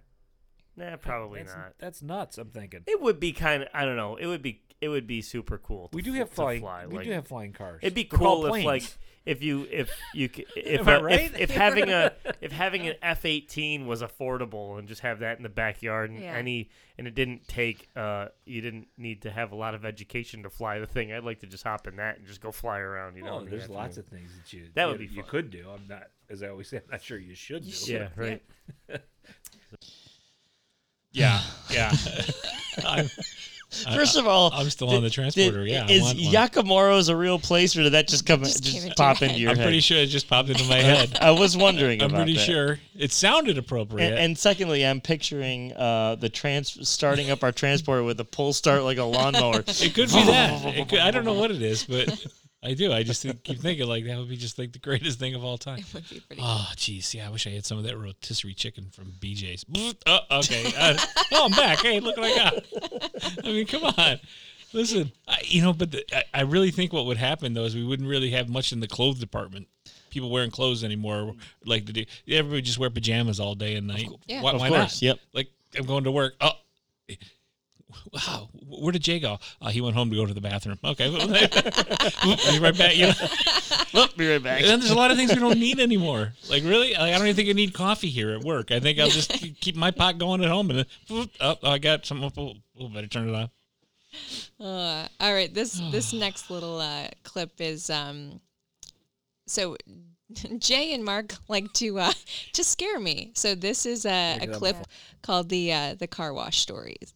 Nah, 0.76 0.96
probably 0.96 1.40
that's, 1.42 1.56
not. 1.56 1.72
That's 1.78 2.02
nuts. 2.02 2.38
I'm 2.38 2.50
thinking. 2.50 2.82
It 2.86 3.00
would 3.00 3.18
be 3.18 3.32
kind 3.32 3.62
of. 3.62 3.68
I 3.74 3.84
don't 3.84 3.96
know. 3.96 4.16
It 4.16 4.26
would 4.26 4.42
be. 4.42 4.62
It 4.80 4.88
would 4.88 5.06
be 5.06 5.22
super 5.22 5.58
cool. 5.58 5.88
To 5.88 5.96
We 5.96 6.02
do 6.02 6.12
fl- 6.12 6.18
have 6.18 6.28
to 6.30 6.34
flying. 6.34 6.60
Fly. 6.60 6.86
We 6.86 6.96
like, 6.96 7.06
do 7.06 7.12
have 7.12 7.26
flying 7.26 7.52
cars. 7.52 7.80
It'd 7.82 7.94
be 7.94 8.06
They're 8.10 8.18
cool 8.18 8.46
if 8.54 8.64
like 8.64 8.82
if 9.24 9.42
you 9.42 9.66
if 9.70 9.90
you 10.14 10.28
if 10.56 10.80
Am 10.80 10.88
I 10.88 10.94
a- 10.96 11.02
right? 11.02 11.20
if, 11.34 11.40
if 11.40 11.50
having 11.50 11.88
a 11.90 12.12
if 12.40 12.52
having 12.52 12.86
an 12.86 12.94
F 13.02 13.24
eighteen 13.24 13.86
was 13.86 14.02
affordable 14.02 14.78
and 14.78 14.86
just 14.86 15.00
have 15.00 15.20
that 15.20 15.38
in 15.38 15.42
the 15.42 15.48
backyard 15.48 16.10
and 16.10 16.20
Yeah. 16.20 16.34
any 16.34 16.68
and 16.98 17.06
it 17.08 17.14
didn't 17.14 17.48
take 17.48 17.88
uh 17.96 18.26
you 18.44 18.60
didn't 18.60 18.88
need 18.98 19.22
to 19.22 19.30
have 19.30 19.50
a 19.52 19.56
lot 19.56 19.74
of 19.74 19.84
education 19.86 20.42
to 20.42 20.50
fly 20.50 20.78
the 20.78 20.86
thing. 20.86 21.12
I'd 21.12 21.24
like 21.24 21.40
to 21.40 21.46
just 21.46 21.64
hop 21.64 21.86
in 21.88 21.96
that 21.96 22.18
and 22.18 22.26
just 22.26 22.40
go 22.42 22.52
fly 22.52 22.78
around. 22.78 23.16
You 23.16 23.24
know, 23.24 23.36
Oh, 23.36 23.38
in 23.38 23.44
the 23.46 23.50
there's 23.52 23.70
lots 23.70 23.96
of 23.96 24.04
things 24.06 24.30
that 24.36 24.52
you 24.52 24.66
That 24.74 24.84
you, 24.84 24.88
would 24.90 24.98
be 24.98 25.06
you 25.06 25.22
could 25.22 25.50
do. 25.50 25.70
I'm 25.74 25.88
not, 25.88 26.04
as 26.28 26.42
I 26.42 26.48
always 26.48 26.68
say, 26.68 26.76
I'm 26.76 26.82
not 26.92 27.02
sure 27.02 27.18
you 27.18 27.34
should 27.34 27.64
do. 27.64 27.92
yeah 27.92 28.08
right. 28.14 28.42
Yeah, 31.12 31.40
yeah. 31.70 31.92
I'm, 33.86 33.94
First 33.98 34.16
of 34.16 34.26
all, 34.26 34.50
I'm 34.54 34.70
still 34.70 34.90
on 34.90 35.02
the 35.02 35.10
transporter. 35.10 35.64
did- 35.64 35.72
Yeah, 35.72 35.88
is 35.88 36.02
want 36.02 36.18
one. 36.18 36.32
Yakamoro's 36.32 37.08
a 37.08 37.16
real 37.16 37.38
place, 37.38 37.76
or 37.76 37.82
did 37.82 37.92
that 37.92 38.08
just 38.08 38.24
come 38.26 38.44
Just 38.44 38.62
just, 38.62 38.84
into 38.84 38.94
pop 38.96 39.20
your 39.20 39.28
into 39.28 39.32
head. 39.34 39.40
your 39.40 39.50
I'm 39.50 39.56
head? 39.56 39.64
pretty 39.64 39.80
sure 39.80 39.98
it 39.98 40.06
just 40.06 40.28
popped 40.28 40.48
into 40.50 40.64
my 40.64 40.76
head. 40.82 41.18
I 41.20 41.32
was 41.32 41.56
wondering. 41.56 42.00
I'm 42.02 42.10
about 42.10 42.18
pretty 42.18 42.34
that. 42.34 42.40
sure 42.44 42.78
it 42.96 43.12
sounded 43.12 43.58
appropriate. 43.58 44.06
And, 44.10 44.18
and 44.18 44.38
secondly, 44.38 44.86
I'm 44.86 45.00
picturing 45.00 45.72
uh, 45.74 46.14
the 46.14 46.28
trans 46.28 46.88
starting 46.88 47.30
up 47.30 47.42
our 47.42 47.52
transporter 47.52 48.02
with 48.04 48.18
a 48.20 48.24
pull 48.24 48.52
start 48.52 48.82
like 48.84 48.98
a 48.98 49.04
lawnmower. 49.04 49.60
it 49.66 49.94
could 49.94 50.08
be 50.08 50.24
that. 50.26 50.64
It 50.76 50.88
could, 50.88 51.00
I 51.00 51.10
don't 51.10 51.24
know 51.24 51.34
what 51.40 51.50
it 51.50 51.60
is, 51.62 51.84
but 51.84 52.24
I 52.66 52.74
do. 52.74 52.92
I 52.92 53.02
just 53.04 53.22
keep 53.44 53.60
thinking 53.60 53.86
like 53.86 54.04
that 54.04 54.18
would 54.18 54.28
be 54.28 54.36
just 54.36 54.58
like 54.58 54.72
the 54.72 54.78
greatest 54.80 55.18
thing 55.18 55.34
of 55.34 55.44
all 55.44 55.56
time. 55.56 55.78
It 55.78 55.94
would 55.94 56.08
be 56.10 56.20
pretty. 56.20 56.42
Oh, 56.44 56.68
jeez. 56.76 57.14
Yeah, 57.14 57.26
I 57.28 57.30
wish 57.30 57.46
I 57.46 57.50
had 57.50 57.64
some 57.64 57.78
of 57.78 57.84
that 57.84 57.96
rotisserie 57.96 58.54
chicken 58.54 58.86
from 58.92 59.12
BJ's. 59.20 59.64
Oh, 60.06 60.18
okay. 60.40 60.72
Uh, 60.76 60.96
oh, 61.32 61.44
I'm 61.46 61.52
back. 61.52 61.78
Hey, 61.78 62.00
look 62.00 62.16
what 62.16 62.30
I 62.30 62.36
got. 62.36 62.64
I 63.44 63.48
mean, 63.48 63.66
come 63.66 63.84
on. 63.84 64.18
Listen, 64.72 65.12
I, 65.28 65.38
you 65.44 65.62
know, 65.62 65.72
but 65.72 65.92
the, 65.92 66.04
I, 66.14 66.24
I 66.34 66.40
really 66.42 66.70
think 66.72 66.92
what 66.92 67.06
would 67.06 67.16
happen 67.16 67.54
though 67.54 67.64
is 67.64 67.74
we 67.74 67.84
wouldn't 67.84 68.08
really 68.08 68.30
have 68.30 68.48
much 68.48 68.72
in 68.72 68.80
the 68.80 68.88
clothes 68.88 69.20
department. 69.20 69.68
People 70.10 70.30
wearing 70.30 70.50
clothes 70.50 70.82
anymore, 70.82 71.34
like 71.64 71.86
to 71.86 71.92
do. 71.92 72.04
Everybody 72.28 72.62
just 72.62 72.78
wear 72.78 72.90
pajamas 72.90 73.38
all 73.38 73.54
day 73.54 73.76
and 73.76 73.86
night. 73.86 74.08
Yeah. 74.26 74.42
Why, 74.42 74.52
Of 74.52 74.60
why 74.60 74.68
course, 74.70 75.00
not? 75.00 75.02
yep. 75.02 75.18
Like 75.32 75.48
I'm 75.78 75.86
going 75.86 76.04
to 76.04 76.10
work. 76.10 76.34
Oh, 76.40 76.50
wow. 78.12 78.48
Where 78.68 78.92
did 78.92 79.02
Jay 79.02 79.20
go? 79.20 79.38
Uh, 79.60 79.68
he 79.70 79.80
went 79.80 79.94
home 79.96 80.10
to 80.10 80.16
go 80.16 80.26
to 80.26 80.34
the 80.34 80.40
bathroom. 80.40 80.78
Okay, 80.84 81.08
be 81.10 82.58
right 82.58 82.76
back. 82.76 82.96
You 82.96 83.06
know? 83.08 83.12
Well, 83.94 84.08
be 84.16 84.30
right 84.30 84.42
back. 84.42 84.60
And 84.60 84.70
then 84.70 84.80
there's 84.80 84.90
a 84.90 84.96
lot 84.96 85.10
of 85.10 85.16
things 85.16 85.32
we 85.32 85.40
don't 85.40 85.58
need 85.58 85.80
anymore. 85.80 86.32
Like 86.50 86.62
really, 86.64 86.92
like, 86.92 87.00
I 87.14 87.18
don't 87.18 87.22
even 87.26 87.36
think 87.36 87.48
I 87.48 87.52
need 87.52 87.72
coffee 87.74 88.10
here 88.10 88.30
at 88.30 88.42
work. 88.42 88.70
I 88.70 88.80
think 88.80 88.98
I'll 88.98 89.08
just 89.08 89.30
keep- 89.30 89.60
keep 89.60 89.76
my 89.76 89.90
pot 89.90 90.18
going 90.18 90.42
at 90.42 90.50
home, 90.50 90.70
and 90.70 90.80
then 90.80 90.86
whoop, 91.08 91.30
oh, 91.40 91.56
I 91.62 91.78
got 91.78 92.04
something. 92.06 92.30
Oh, 92.36 92.54
oh, 92.80 92.88
better 92.88 93.06
turn 93.06 93.28
it 93.28 93.34
on. 93.34 93.50
Uh, 94.58 95.08
all 95.20 95.32
right, 95.34 95.52
this 95.52 95.80
this 95.90 96.12
next 96.12 96.50
little 96.50 96.80
uh, 96.80 97.08
clip 97.22 97.52
is 97.60 97.90
um, 97.90 98.40
so 99.46 99.76
Jay 100.58 100.94
and 100.94 101.04
Mark 101.04 101.34
like 101.48 101.72
to 101.74 101.98
uh, 101.98 102.12
to 102.54 102.64
scare 102.64 102.98
me. 102.98 103.32
So 103.34 103.54
this 103.54 103.86
is 103.86 104.06
a, 104.06 104.36
a 104.36 104.38
Make 104.38 104.48
it 104.48 104.52
up. 104.52 104.58
clip 104.58 104.76
called 105.22 105.48
the 105.48 105.72
uh, 105.72 105.94
the 105.94 106.06
car 106.06 106.32
wash 106.32 106.58
stories. 106.58 107.14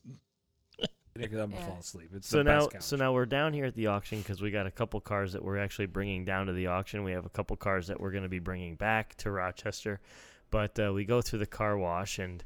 Because 1.14 1.38
I'm 1.40 1.50
gonna 1.50 1.61
Yeah. 1.61 1.66
fall 1.66 1.78
asleep. 1.80 2.11
It's 2.14 2.28
So 2.28 2.38
the 2.38 2.44
now, 2.44 2.68
best 2.68 2.88
so 2.88 2.96
now 2.96 3.12
we're 3.12 3.26
down 3.26 3.52
here 3.52 3.64
at 3.64 3.74
the 3.74 3.88
auction 3.88 4.18
because 4.18 4.40
we 4.40 4.50
got 4.50 4.66
a 4.66 4.70
couple 4.70 5.00
cars 5.00 5.32
that 5.32 5.44
we're 5.44 5.58
actually 5.58 5.86
bringing 5.86 6.24
down 6.24 6.46
to 6.46 6.52
the 6.52 6.68
auction. 6.68 7.02
We 7.02 7.12
have 7.12 7.26
a 7.26 7.30
couple 7.30 7.56
cars 7.56 7.88
that 7.88 8.00
we're 8.00 8.12
going 8.12 8.22
to 8.22 8.28
be 8.28 8.38
bringing 8.38 8.76
back 8.76 9.16
to 9.16 9.30
Rochester, 9.30 10.00
but 10.50 10.78
uh, 10.78 10.92
we 10.92 11.04
go 11.04 11.20
through 11.20 11.40
the 11.40 11.46
car 11.46 11.76
wash, 11.76 12.18
and 12.18 12.44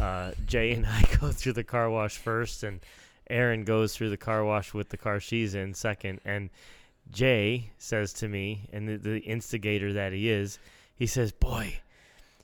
uh, 0.00 0.32
Jay 0.46 0.72
and 0.72 0.86
I 0.86 1.02
go 1.20 1.32
through 1.32 1.54
the 1.54 1.64
car 1.64 1.90
wash 1.90 2.16
first, 2.16 2.62
and 2.62 2.80
Erin 3.28 3.64
goes 3.64 3.96
through 3.96 4.10
the 4.10 4.16
car 4.16 4.44
wash 4.44 4.72
with 4.72 4.90
the 4.90 4.96
car 4.96 5.18
she's 5.18 5.54
in 5.56 5.74
second, 5.74 6.20
and 6.24 6.50
Jay 7.10 7.70
says 7.78 8.12
to 8.14 8.28
me, 8.28 8.68
and 8.72 8.88
the, 8.88 8.96
the 8.96 9.18
instigator 9.20 9.92
that 9.92 10.12
he 10.12 10.30
is, 10.30 10.58
he 10.94 11.06
says, 11.06 11.32
"Boy, 11.32 11.80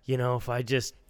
you 0.05 0.17
know, 0.17 0.37
if 0.37 0.49
I 0.49 0.63
just 0.63 0.95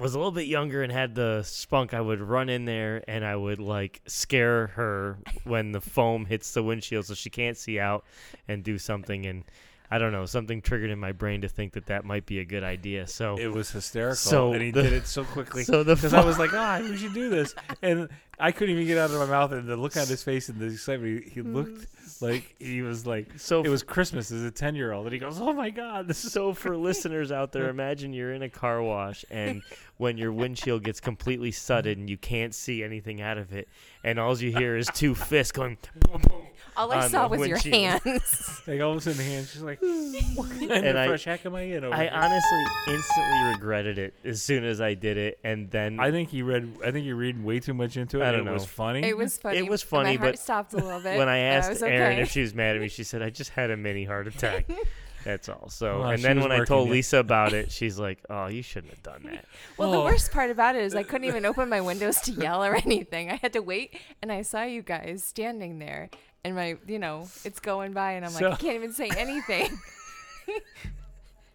was 0.00 0.14
a 0.14 0.18
little 0.18 0.32
bit 0.32 0.46
younger 0.46 0.82
and 0.82 0.90
had 0.92 1.14
the 1.14 1.42
spunk, 1.44 1.94
I 1.94 2.00
would 2.00 2.20
run 2.20 2.48
in 2.48 2.64
there 2.64 3.04
and 3.06 3.24
I 3.24 3.36
would 3.36 3.60
like 3.60 4.00
scare 4.06 4.68
her 4.68 5.18
when 5.44 5.72
the 5.72 5.80
foam 5.80 6.24
hits 6.26 6.52
the 6.54 6.62
windshield 6.62 7.06
so 7.06 7.14
she 7.14 7.30
can't 7.30 7.56
see 7.56 7.78
out 7.78 8.04
and 8.48 8.64
do 8.64 8.78
something." 8.78 9.26
And 9.26 9.44
I 9.92 9.98
don't 9.98 10.12
know, 10.12 10.24
something 10.24 10.62
triggered 10.62 10.90
in 10.90 11.00
my 11.00 11.10
brain 11.10 11.40
to 11.40 11.48
think 11.48 11.72
that 11.72 11.86
that 11.86 12.04
might 12.04 12.24
be 12.24 12.38
a 12.38 12.44
good 12.44 12.62
idea. 12.62 13.08
So 13.08 13.36
it 13.36 13.48
was 13.48 13.70
hysterical, 13.72 14.14
So 14.16 14.52
and 14.52 14.62
he 14.62 14.70
the- 14.70 14.84
did 14.84 14.92
it 14.92 15.06
so 15.08 15.24
quickly. 15.24 15.64
so 15.64 15.82
the 15.82 15.96
because 15.96 16.14
I 16.14 16.24
was 16.24 16.38
like, 16.38 16.52
ah, 16.54 16.78
we 16.80 16.96
should 16.96 17.12
do 17.12 17.28
this, 17.28 17.54
and 17.82 18.08
I 18.38 18.52
couldn't 18.52 18.74
even 18.76 18.86
get 18.86 18.98
out 18.98 19.10
of 19.10 19.18
my 19.18 19.26
mouth. 19.26 19.50
And 19.52 19.66
the 19.68 19.76
look 19.76 19.96
on 19.96 20.06
his 20.06 20.22
face 20.22 20.48
and 20.48 20.58
the 20.60 20.66
excitement, 20.66 21.24
he, 21.24 21.30
he 21.30 21.42
looked 21.42 21.86
like 22.22 22.54
he 22.60 22.82
was 22.82 23.04
like, 23.04 23.26
so 23.38 23.62
it 23.64 23.68
was 23.68 23.82
Christmas 23.82 24.30
as 24.30 24.44
a 24.44 24.50
ten 24.52 24.76
year 24.76 24.92
old, 24.92 25.06
and 25.06 25.12
he 25.12 25.18
goes, 25.18 25.40
oh 25.40 25.52
my 25.52 25.70
god, 25.70 26.06
this 26.06 26.24
is 26.24 26.32
So 26.32 26.54
for 26.54 26.76
listeners 26.76 27.32
out 27.32 27.50
there, 27.50 27.68
imagine 27.68 28.12
you're 28.12 28.32
in 28.32 28.42
a 28.42 28.48
car 28.48 28.80
wash 28.80 29.24
and 29.28 29.60
when 30.00 30.16
your 30.16 30.32
windshield 30.32 30.82
gets 30.82 30.98
completely 30.98 31.50
sudded 31.50 31.98
and 31.98 32.08
you 32.08 32.16
can't 32.16 32.54
see 32.54 32.82
anything 32.82 33.20
out 33.20 33.36
of 33.36 33.52
it, 33.52 33.68
and 34.02 34.18
all 34.18 34.36
you 34.38 34.50
hear 34.50 34.74
is 34.74 34.88
two 34.94 35.14
fists 35.14 35.52
going 35.52 35.76
boom 36.00 36.22
boom. 36.22 36.42
All 36.74 36.90
I 36.90 37.06
saw 37.08 37.28
the 37.28 37.36
was 37.36 37.46
your 37.48 37.58
hands. 37.58 38.62
like 38.66 38.80
all 38.80 38.92
of 38.92 38.96
a 38.96 39.00
sudden, 39.02 39.22
hands 39.22 39.52
just 39.52 39.62
like, 39.62 39.78
what 40.34 40.50
And 40.52 40.72
of 40.86 40.96
I- 40.96 41.06
fresh 41.06 41.24
heck 41.24 41.44
am 41.44 41.54
I 41.54 41.62
in? 41.62 41.84
Over 41.84 41.94
I 41.94 42.04
here? 42.04 42.12
honestly 42.14 42.64
instantly 42.88 43.52
regretted 43.52 43.98
it 43.98 44.14
as 44.24 44.40
soon 44.40 44.64
as 44.64 44.80
I 44.80 44.94
did 44.94 45.18
it, 45.18 45.38
and 45.44 45.70
then 45.70 46.00
I 46.00 46.10
think 46.10 46.30
he 46.30 46.40
read. 46.40 46.72
I 46.82 46.92
think 46.92 47.04
you're 47.04 47.16
reading 47.16 47.44
way 47.44 47.60
too 47.60 47.74
much 47.74 47.98
into 47.98 48.22
it. 48.22 48.24
I 48.24 48.32
don't 48.32 48.46
know. 48.46 48.52
It 48.52 48.54
was 48.54 48.64
funny. 48.64 49.04
It 49.04 49.18
was 49.18 49.36
funny. 49.36 49.58
It 49.58 49.68
was 49.68 49.82
funny, 49.82 50.16
my 50.16 50.22
heart 50.22 50.32
but 50.32 50.38
stopped 50.38 50.72
a 50.72 50.76
little 50.76 51.00
bit. 51.00 51.18
when 51.18 51.28
I 51.28 51.38
asked 51.38 51.68
was 51.68 51.82
Erin 51.82 52.12
okay. 52.12 52.22
if 52.22 52.30
she 52.30 52.40
was 52.40 52.54
mad 52.54 52.76
at 52.76 52.80
me, 52.80 52.88
she 52.88 53.04
said 53.04 53.20
I 53.20 53.28
just 53.28 53.50
had 53.50 53.70
a 53.70 53.76
mini 53.76 54.04
heart 54.04 54.26
attack. 54.28 54.66
That's 55.24 55.48
all. 55.48 55.68
So, 55.68 56.00
Well, 56.00 56.10
and 56.10 56.18
she 56.18 56.22
then 56.22 56.36
was 56.36 56.44
when 56.44 56.52
I 56.52 56.58
working 56.60 56.66
told 56.66 56.88
it. 56.88 56.92
Lisa 56.92 57.18
about 57.18 57.52
it, 57.52 57.70
she's 57.70 57.98
like, 57.98 58.18
"Oh, 58.30 58.46
you 58.46 58.62
shouldn't 58.62 58.92
have 58.92 59.02
done 59.02 59.22
that." 59.24 59.44
Well, 59.76 59.90
the 59.90 59.98
Oh. 59.98 60.04
worst 60.04 60.32
part 60.32 60.50
about 60.50 60.76
it 60.76 60.82
is 60.82 60.94
I 60.94 61.02
couldn't 61.02 61.26
even 61.26 61.44
open 61.46 61.68
my 61.68 61.80
windows 61.80 62.20
to 62.22 62.32
yell 62.32 62.64
or 62.64 62.74
anything. 62.86 63.30
I 63.30 63.36
had 63.36 63.52
to 63.54 63.60
wait, 63.60 63.96
and 64.22 64.30
I 64.32 64.42
saw 64.42 64.62
you 64.62 64.82
guys 64.82 65.22
standing 65.24 65.78
there, 65.78 66.08
and 66.44 66.54
my, 66.54 66.76
you 66.86 66.98
know, 66.98 67.28
it's 67.44 67.60
going 67.60 67.92
by, 67.92 68.12
and 68.12 68.24
I'm 68.24 68.32
like, 68.34 68.44
I 68.44 68.56
can't 68.56 68.74
even 68.76 68.92
say 68.92 69.10
anything. 69.16 69.78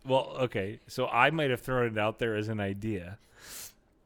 Well, 0.06 0.36
okay, 0.42 0.80
so 0.88 1.08
I 1.08 1.32
might 1.32 1.50
have 1.50 1.62
thrown 1.62 1.88
it 1.88 1.98
out 1.98 2.20
there 2.20 2.36
as 2.36 2.48
an 2.48 2.60
idea, 2.60 3.18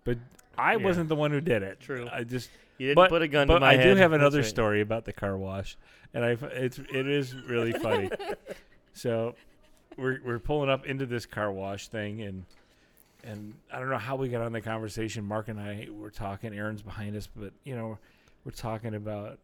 but 0.05 0.17
I 0.57 0.77
Yeah. 0.77 0.85
wasn't 0.85 1.09
the 1.09 1.15
one 1.15 1.31
who 1.31 1.41
did 1.41 1.61
it. 1.61 1.81
True. 1.81 2.07
I 2.11 2.23
just 2.23 2.49
You 2.77 2.87
didn't 2.87 2.95
but, 2.95 3.09
put 3.09 3.21
a 3.21 3.27
gun 3.27 3.47
but 3.47 3.55
to 3.55 3.59
my 3.59 3.71
I 3.71 3.75
head. 3.75 3.83
do 3.83 3.89
have 3.97 4.11
That's 4.11 4.21
another 4.21 4.39
right. 4.39 4.47
story 4.47 4.79
about 4.81 5.03
the 5.03 5.11
car 5.11 5.37
wash, 5.37 5.75
and 6.13 6.23
I 6.23 6.37
it's 6.53 6.79
it 6.79 7.05
is 7.07 7.35
really 7.35 7.73
funny. 7.73 8.09
so 8.93 9.35
we're 9.99 10.19
we're 10.23 10.39
pulling 10.39 10.69
up 10.69 10.85
into 10.85 11.05
this 11.05 11.25
car 11.25 11.51
wash 11.51 11.87
thing, 11.87 12.21
and 12.21 12.45
and 13.23 13.53
I 13.71 13.79
don't 13.79 13.89
know 13.89 13.97
how 13.97 14.15
we 14.15 14.29
got 14.29 14.41
on 14.41 14.51
the 14.51 14.61
conversation. 14.61 15.23
Mark 15.25 15.47
and 15.47 15.59
I 15.59 15.87
were 15.91 16.09
talking. 16.09 16.53
Erin's 16.53 16.81
behind 16.81 17.15
us, 17.15 17.27
but 17.27 17.53
you 17.63 17.75
know 17.75 17.97
we're 18.45 18.51
talking 18.51 18.95
about. 18.95 19.39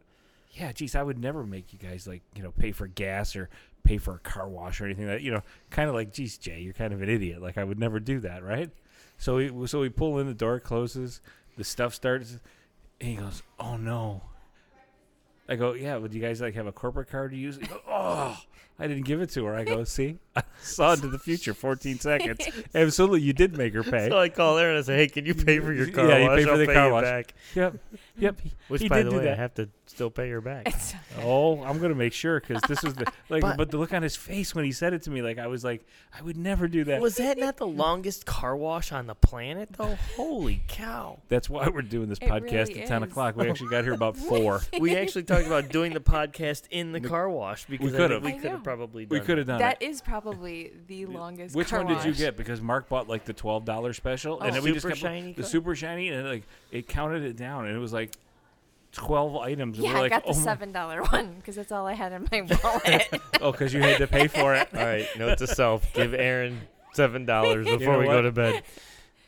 Yeah, 0.52 0.72
geez, 0.72 0.94
I 0.94 1.02
would 1.02 1.18
never 1.18 1.44
make 1.44 1.72
you 1.72 1.78
guys 1.78 2.06
like 2.06 2.22
you 2.34 2.42
know 2.42 2.52
pay 2.52 2.72
for 2.72 2.86
gas 2.86 3.36
or 3.36 3.50
pay 3.84 3.98
for 3.98 4.14
a 4.14 4.18
car 4.18 4.48
wash 4.48 4.80
or 4.80 4.86
anything 4.86 5.06
that 5.06 5.22
you 5.22 5.30
know 5.30 5.42
kind 5.70 5.88
of 5.88 5.94
like 5.94 6.12
geez 6.12 6.38
Jay 6.38 6.60
you're 6.60 6.72
kind 6.72 6.92
of 6.92 7.02
an 7.02 7.08
idiot 7.08 7.40
like 7.40 7.56
I 7.56 7.62
would 7.62 7.78
never 7.78 8.00
do 8.00 8.18
that 8.20 8.42
right 8.42 8.68
so 9.16 9.36
we 9.36 9.66
so 9.68 9.80
we 9.80 9.90
pull 9.90 10.18
in 10.18 10.26
the 10.26 10.34
door 10.34 10.58
closes 10.58 11.20
the 11.56 11.62
stuff 11.62 11.94
starts 11.94 12.40
and 13.00 13.10
he 13.10 13.14
goes 13.14 13.44
oh 13.60 13.76
no 13.76 14.22
I 15.48 15.54
go 15.54 15.74
yeah 15.74 15.98
would 15.98 16.12
you 16.12 16.20
guys 16.20 16.40
like 16.40 16.54
have 16.54 16.66
a 16.66 16.72
corporate 16.72 17.08
card 17.08 17.30
to 17.30 17.36
use 17.36 17.58
goes, 17.58 17.78
oh 17.86 18.36
I 18.78 18.86
didn't 18.86 19.04
give 19.04 19.20
it 19.20 19.30
to 19.30 19.44
her. 19.46 19.54
I 19.54 19.64
go, 19.64 19.84
see, 19.84 20.18
I 20.36 20.42
saw 20.60 20.92
into 20.92 21.08
the 21.08 21.18
future, 21.18 21.54
14 21.54 21.98
seconds. 21.98 22.46
Absolutely, 22.74 23.22
you 23.22 23.32
did 23.32 23.56
make 23.56 23.72
her 23.74 23.82
pay. 23.82 24.08
So 24.08 24.18
I 24.18 24.28
call 24.28 24.58
Erin 24.58 24.76
and 24.76 24.84
I 24.84 24.86
say, 24.86 24.96
"Hey, 24.96 25.08
can 25.08 25.24
you 25.26 25.34
pay 25.34 25.58
for 25.60 25.72
your 25.72 25.90
car 25.90 26.06
Yeah, 26.08 26.18
you 26.18 26.28
wash? 26.28 26.38
pay 26.38 26.44
for 26.44 26.50
I'll 26.50 26.58
the 26.58 26.66
pay 26.66 26.74
car 26.74 26.86
you 26.88 26.92
wash." 26.92 27.02
back." 27.04 27.34
Yep, 27.54 27.76
yep. 28.18 28.36
Which, 28.68 28.82
he 28.82 28.88
by 28.88 28.98
did 28.98 29.06
the 29.06 29.10
do 29.10 29.16
way, 29.18 29.24
that. 29.24 29.32
I 29.34 29.36
have 29.42 29.54
to 29.54 29.68
still 29.86 30.10
pay 30.10 30.28
her 30.30 30.40
back. 30.40 30.72
Oh, 31.22 31.62
I'm 31.62 31.78
gonna 31.78 31.94
make 31.94 32.12
sure 32.12 32.40
because 32.40 32.60
this 32.68 32.82
was 32.82 32.94
the 32.94 33.06
like, 33.28 33.42
But- 33.42 33.56
but, 33.56 33.70
the 33.70 33.78
look 33.78 33.94
on 33.94 34.02
his 34.02 34.16
face 34.16 34.54
when 34.54 34.64
he 34.64 34.72
said 34.72 34.92
it 34.92 35.02
to 35.02 35.10
me, 35.10 35.22
like 35.22 35.38
I 35.38 35.46
was 35.46 35.64
like, 35.64 35.86
I 36.18 36.22
would 36.22 36.36
never 36.36 36.66
do 36.68 36.84
that. 36.84 37.00
Was 37.00 37.16
that 37.16 37.38
not 37.38 37.56
the 37.56 37.66
longest 37.66 38.26
car 38.26 38.56
wash 38.56 38.90
on 38.92 39.06
the 39.06 39.14
planet, 39.14 39.70
though? 39.78 39.96
Holy 40.16 40.62
cow! 40.68 41.20
That's 41.28 41.48
why 41.48 41.68
we're 41.68 41.82
doing 41.82 42.08
this 42.08 42.18
It 42.18 42.28
podcast 42.28 42.68
really 42.68 42.82
at 42.82 42.88
10 42.88 43.02
is. 43.04 43.10
o'clock. 43.10 43.36
We 43.36 43.48
actually 43.48 43.70
got 43.70 43.84
here 43.84 43.92
about 43.94 44.16
four. 44.16 44.60
We 44.80 44.96
actually 44.96 45.22
talked 45.22 45.46
about 45.46 45.68
doing 45.68 45.92
the 45.94 46.00
podcast 46.00 46.64
in 46.70 46.92
the 46.92 47.00
car 47.00 47.30
wash 47.30 47.64
because 47.66 47.94
I 47.94 47.98
think 47.98 48.08
could've. 48.08 48.22
we 48.24 48.30
I 48.30 48.32
could 48.34 48.44
know. 48.44 48.50
have 48.50 48.64
probably 48.64 49.06
done 49.06 49.18
We 49.18 49.24
could 49.24 49.38
have 49.38 49.46
done 49.46 49.58
That 49.60 49.80
it. 49.80 49.86
is 49.88 50.00
probably 50.32 50.72
the 50.86 51.06
longest. 51.06 51.54
Which 51.54 51.68
car 51.68 51.84
one 51.84 51.94
did 51.94 52.04
you 52.04 52.10
wash. 52.10 52.18
get? 52.18 52.36
Because 52.36 52.60
Mark 52.60 52.88
bought 52.88 53.08
like 53.08 53.24
the 53.24 53.32
twelve 53.32 53.64
dollar 53.64 53.92
special, 53.92 54.38
Oh. 54.40 54.44
and 54.44 54.54
then 54.54 54.62
we 54.62 54.70
just 54.72 54.82
Super 54.82 54.94
kept 54.94 55.00
shiny 55.02 55.32
the 55.32 55.42
car? 55.42 55.50
super 55.50 55.74
shiny, 55.74 56.08
and 56.08 56.26
like 56.28 56.42
it 56.70 56.88
counted 56.88 57.22
it 57.24 57.36
down, 57.36 57.66
and 57.66 57.74
it 57.76 57.78
was 57.80 57.92
like 57.92 58.12
twelve 58.92 59.36
items. 59.36 59.78
and 59.78 59.86
Yeah, 59.86 59.92
we're 59.92 59.98
I 59.98 60.00
like, 60.02 60.10
got 60.12 60.24
the 60.24 60.30
oh 60.30 60.34
my- 60.36 60.42
seven 60.42 60.72
dollar 60.72 61.02
one 61.04 61.34
because 61.36 61.56
that's 61.56 61.72
all 61.72 61.86
I 61.86 61.92
had 61.94 62.12
in 62.12 62.28
my 62.30 62.42
wallet. 62.64 63.08
Oh, 63.40 63.52
because 63.52 63.72
you 63.74 63.80
had 63.82 63.98
to 63.98 64.06
pay 64.06 64.28
for 64.28 64.54
it. 64.54 64.68
All 64.74 64.84
right, 64.84 65.06
note 65.18 65.38
to 65.38 65.46
self: 65.46 65.92
give 65.92 66.14
Erin 66.14 66.60
seven 66.94 67.24
dollars 67.26 67.66
You 67.66 67.78
before 67.78 67.94
know 67.94 67.98
we 68.00 68.06
what? 68.06 68.12
go 68.12 68.22
to 68.22 68.32
bed. 68.32 68.62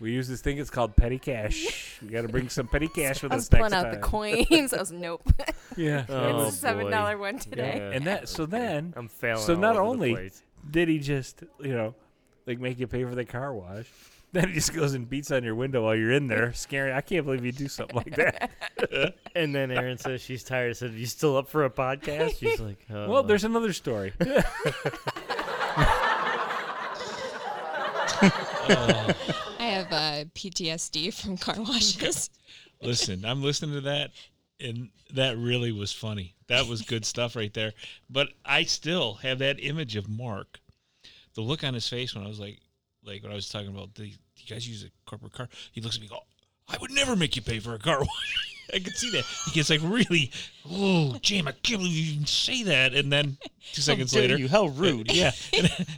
We 0.01 0.13
use 0.13 0.29
this 0.29 0.41
thing. 0.41 0.59
It's 0.59 0.71
called 0.71 0.95
petty 0.97 1.19
cash. 1.19 1.99
We 2.03 2.09
got 2.11 2.23
to 2.23 2.29
bring 2.29 2.49
some 2.49 2.69
petty 2.69 2.87
cash 2.87 3.25
with 3.25 3.33
I 3.33 3.35
us 3.35 3.41
was 3.41 3.51
next 3.53 3.61
pulling 3.61 3.75
out 3.75 3.83
time. 3.83 3.95
the 3.95 3.99
coins. 3.99 4.73
I 4.73 4.79
was 4.79 4.93
nope. 4.93 5.29
Yeah. 5.77 6.05
Oh, 6.09 6.29
it's 6.29 6.39
a 6.45 6.47
oh, 6.47 6.51
seven 6.51 6.91
dollar 6.91 7.19
one 7.19 7.39
today. 7.41 7.75
Yeah. 7.79 7.91
And 7.97 8.05
that 8.07 8.29
so 8.29 8.47
then 8.47 8.95
I'm 8.97 9.09
failing. 9.09 9.43
So 9.43 9.55
all 9.55 9.61
not 9.61 9.75
over 9.77 9.85
the 9.85 9.91
only- 9.91 10.15
place. 10.15 10.43
Did 10.71 10.89
he 10.89 10.99
just 10.99 11.43
you 11.61 11.73
know 11.75 11.95
like 12.47 12.59
make 12.61 12.79
you 12.79 12.87
pay 12.87 13.05
for 13.05 13.15
the 13.15 13.25
car 13.25 13.53
wash? 13.55 13.87
Then 14.31 14.49
he 14.49 14.57
just 14.57 14.75
goes 14.75 14.93
and 14.93 15.09
beats 15.09 15.31
on 15.31 15.43
your 15.43 15.55
window 15.55 15.85
while 15.85 15.97
you're 15.97 16.13
in 16.13 16.27
there, 16.27 16.53
scaring. 16.53 16.93
I 16.93 17.01
can't 17.01 17.25
believe 17.25 17.47
you 17.47 17.51
do 17.53 17.67
something 17.67 17.97
like 17.97 18.15
that. 18.17 18.51
And 19.35 19.55
then 19.55 19.71
Erin 19.71 19.97
says 19.97 20.21
she's 20.21 20.45
tired. 20.45 20.69
I 20.69 20.73
said, 20.75 20.93
"You 20.93 21.07
still 21.07 21.39
up 21.39 21.49
for 21.49 21.65
a 21.65 21.71
podcast?" 21.71 22.39
She's 22.39 22.61
like, 22.69 22.85
uh, 22.91 23.07
well, 23.09 23.23
there's 23.23 23.45
another 23.45 23.73
story. 23.73 24.13
Oh, 28.21 29.15
I 29.59 29.63
have 29.63 29.93
uh, 29.93 30.25
PTSD 30.35 31.15
from 31.15 31.37
car 31.37 31.55
washes. 31.59 32.31
listen, 32.83 33.25
I'm 33.25 33.43
listening 33.43 33.73
to 33.77 33.81
that, 33.83 34.11
and 34.61 34.91
that 35.13 35.37
really 35.37 35.73
was 35.73 35.93
funny. 35.93 36.35
That 36.49 36.67
was 36.67 36.83
good 36.83 37.05
stuff 37.05 37.37
right 37.37 37.53
there. 37.53 37.73
But 38.11 38.29
I 38.45 38.65
still 38.65 39.15
have 39.15 39.39
that 39.39 39.63
image 39.63 39.97
of 39.97 40.09
Mark, 40.09 40.61
the 41.35 41.43
look 41.43 41.65
on 41.65 41.75
his 41.75 41.89
face 41.89 42.15
when 42.15 42.25
I 42.25 42.29
was 42.29 42.41
like, 42.41 42.61
like 43.05 43.23
when 43.23 43.33
I 43.33 43.37
was 43.37 43.49
talking 43.49 43.69
about 43.69 43.95
the 43.95 44.09
you 44.09 44.47
guys 44.49 44.69
use 44.69 44.85
a 44.85 44.91
corporate 45.09 45.33
car. 45.33 45.49
He 45.73 45.81
looks 45.81 45.97
at 45.97 46.01
me, 46.01 46.07
and 46.07 46.17
go, 46.17 46.23
I 46.69 46.79
would 46.81 46.91
never 46.91 47.17
make 47.17 47.37
you 47.37 47.43
pay 47.43 47.59
for 47.59 47.75
a 47.75 47.79
car 47.79 47.99
wash. 48.01 48.58
I 48.75 48.79
could 48.79 48.97
see 48.97 49.11
that. 49.13 49.25
He 49.47 49.53
gets 49.53 49.71
like 49.71 49.81
really, 49.83 50.31
oh, 50.71 51.17
Jam, 51.23 51.49
I 51.49 51.53
can't 51.53 51.81
believe 51.81 51.95
you 51.95 52.13
even 52.15 52.27
say 52.27 52.63
that. 52.65 52.95
And 52.95 53.11
then 53.13 53.37
two 53.73 53.83
seconds 53.83 54.13
dare 54.13 54.23
later, 54.23 54.39
you, 54.39 54.49
how 54.49 54.67
rude. 54.67 55.11
Yeah, 55.19 55.31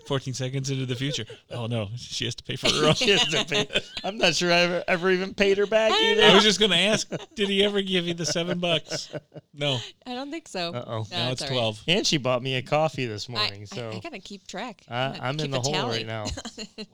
14 0.07 0.35
seconds 0.35 0.71
into 0.71 0.87
the 0.87 0.95
future. 0.95 1.25
Oh 1.51 1.67
no, 1.67 1.89
she 1.97 2.25
has 2.27 2.35
to 2.37 2.45
pay 2.45 2.57
for 2.57 2.69
her 2.69 2.87
own. 2.89 2.95
She 3.01 3.11
has 3.11 3.25
to 3.29 3.45
pay- 3.45 3.69
I'm 4.05 4.19
not 4.19 4.35
sure 4.35 4.53
I 4.53 4.59
ever, 4.61 4.85
ever 4.89 5.11
even 5.11 5.35
paid 5.35 5.59
her 5.59 5.67
back 5.67 5.93
either. 5.93 6.23
I 6.23 6.35
was 6.35 6.45
just 6.45 6.61
gonna 6.61 6.77
ask, 6.77 7.11
did 7.35 7.49
he 7.49 7.65
ever 7.65 7.81
give 7.83 8.07
you 8.07 8.15
the 8.15 8.27
seven 8.27 8.59
bucks? 8.59 9.13
No, 9.53 9.79
I 10.07 10.15
don't 10.15 10.31
think 10.31 10.49
so. 10.49 10.73
Uh 10.73 10.85
oh. 10.87 11.07
now 11.11 11.31
it's 11.33 11.43
all 11.43 11.49
right. 11.49 11.55
twelve. 11.55 11.83
And 11.89 12.07
she 12.07 12.17
bought 12.19 12.43
me 12.43 12.57
a 12.57 12.63
coffee 12.63 13.07
this 13.07 13.29
morning, 13.29 13.63
I- 13.73 13.77
so 13.77 13.91
I, 13.91 13.99
gotta 14.01 14.19
keep 14.21 14.47
track. 14.47 14.83
I, 14.89 15.09
gotta 15.09 15.25
I'm 15.25 15.41
in 15.41 15.51
the 15.51 15.61
hole 15.61 15.73
tally. 15.73 15.99
right 15.99 16.07
now. 16.07 16.27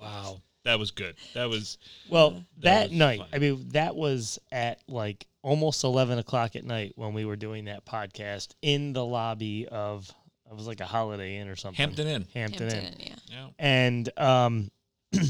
Wow, 0.00 0.40
that 0.66 0.78
was 0.78 0.90
good. 0.90 1.14
That 1.34 1.48
was 1.48 1.78
Well, 2.08 2.30
That 2.30 2.62
that, 2.62 2.90
was 2.90 2.98
night, 2.98 3.18
fun. 3.20 3.28
I 3.32 3.38
mean, 3.38 3.68
that 3.70 3.94
was 3.94 4.38
at 4.50 4.80
like 4.88 5.26
almost 5.42 5.84
11 5.84 6.18
o'clock 6.18 6.56
at 6.56 6.64
night 6.64 6.92
when 6.96 7.14
we 7.14 7.24
were 7.24 7.36
doing 7.36 7.66
that 7.66 7.86
podcast 7.86 8.48
in 8.62 8.92
the 8.92 9.04
lobby 9.04 9.68
of, 9.68 10.12
it 10.50 10.54
was 10.54 10.66
like 10.66 10.80
a 10.80 10.84
Holiday 10.84 11.38
Inn 11.38 11.48
or 11.48 11.56
something. 11.56 11.78
Hampton 11.78 12.08
Inn. 12.08 12.26
Hampton, 12.34 12.68
Hampton 12.68 12.84
Inn. 12.84 12.92
Inn, 12.94 12.98
yeah. 12.98 13.14
Yeah. 13.28 13.48
And, 13.58 14.10
um, 14.18 14.70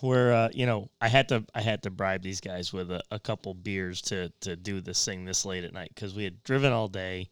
where, 0.00 0.32
uh, 0.32 0.48
you 0.52 0.66
know, 0.66 0.90
I 1.00 1.08
had 1.08 1.28
to, 1.30 1.44
I 1.54 1.62
had 1.62 1.82
to 1.84 1.90
bribe 1.90 2.22
these 2.22 2.40
guys 2.40 2.72
with 2.72 2.90
a, 2.90 3.02
a 3.10 3.18
couple 3.18 3.54
beers 3.54 4.02
to, 4.02 4.30
to 4.42 4.56
do 4.56 4.80
this 4.80 5.02
thing 5.04 5.24
this 5.24 5.44
late 5.44 5.64
at 5.64 5.72
night 5.72 5.90
because 5.94 6.14
we 6.14 6.24
had 6.24 6.42
driven 6.44 6.72
all 6.72 6.88
day. 6.88 7.30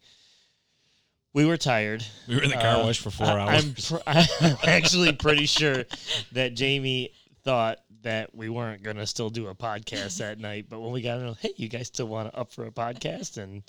We 1.37 1.45
were 1.45 1.55
tired. 1.55 2.03
We 2.27 2.35
were 2.35 2.41
in 2.41 2.49
the 2.49 2.55
car 2.55 2.77
Uh, 2.77 2.83
wash 2.85 2.97
for 2.97 3.11
four 3.11 3.27
I- 3.27 3.39
hours. 3.41 3.63
I'm, 3.63 3.99
pr- 3.99 4.03
I'm 4.41 4.57
actually 4.63 5.13
pretty 5.13 5.45
sure 5.45 5.85
that 6.31 6.55
Jamie 6.55 7.11
thought 7.43 7.77
that 8.01 8.33
we 8.33 8.49
weren't 8.49 8.81
going 8.81 8.97
to 8.97 9.05
still 9.05 9.29
do 9.29 9.45
a 9.45 9.53
podcast 9.53 10.17
that 10.17 10.39
night. 10.39 10.65
But 10.67 10.79
when 10.79 10.91
we 10.91 11.03
got 11.03 11.19
in, 11.19 11.35
hey, 11.35 11.53
you 11.55 11.69
guys 11.69 11.85
still 11.87 12.07
want 12.07 12.33
to 12.33 12.39
up 12.39 12.51
for 12.51 12.65
a 12.65 12.71
podcast? 12.71 13.37
And 13.37 13.61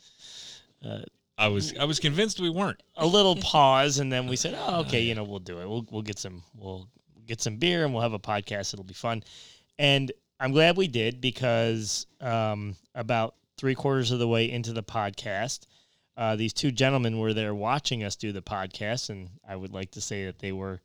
I 1.36 1.48
was 1.48 1.74
I 1.78 1.84
was 1.84 2.00
convinced 2.00 2.40
we 2.40 2.48
weren't. 2.48 2.82
a 2.96 3.06
little 3.06 3.36
pause, 3.42 3.98
and 3.98 4.10
then 4.10 4.28
we 4.28 4.36
said, 4.36 4.56
oh, 4.58 4.80
okay, 4.80 5.02
you 5.02 5.14
know, 5.14 5.24
we'll 5.24 5.38
do 5.38 5.60
it. 5.60 5.68
We'll 5.68 5.86
we'll 5.90 6.00
get 6.00 6.18
some 6.18 6.42
we'll 6.56 6.88
get 7.26 7.42
some 7.42 7.56
beer 7.56 7.84
and 7.84 7.92
we'll 7.92 8.02
have 8.02 8.14
a 8.14 8.18
podcast. 8.18 8.72
It'll 8.72 8.82
be 8.86 8.94
fun. 8.94 9.22
And 9.78 10.10
I'm 10.40 10.52
glad 10.52 10.78
we 10.78 10.88
did 10.88 11.20
because 11.20 12.06
um, 12.22 12.76
about 12.94 13.34
three 13.58 13.74
quarters 13.74 14.10
of 14.10 14.20
the 14.20 14.28
way 14.28 14.50
into 14.50 14.72
the 14.72 14.82
podcast, 14.82 15.66
uh, 16.18 16.34
these 16.34 16.52
two 16.52 16.72
gentlemen 16.72 17.20
were 17.20 17.32
there 17.32 17.54
watching 17.54 18.02
us 18.02 18.16
do 18.16 18.32
the 18.32 18.42
podcast, 18.42 19.08
and 19.08 19.30
I 19.48 19.54
would 19.54 19.72
like 19.72 19.92
to 19.92 20.00
say 20.00 20.24
that 20.24 20.40
they 20.40 20.50
were 20.50 20.80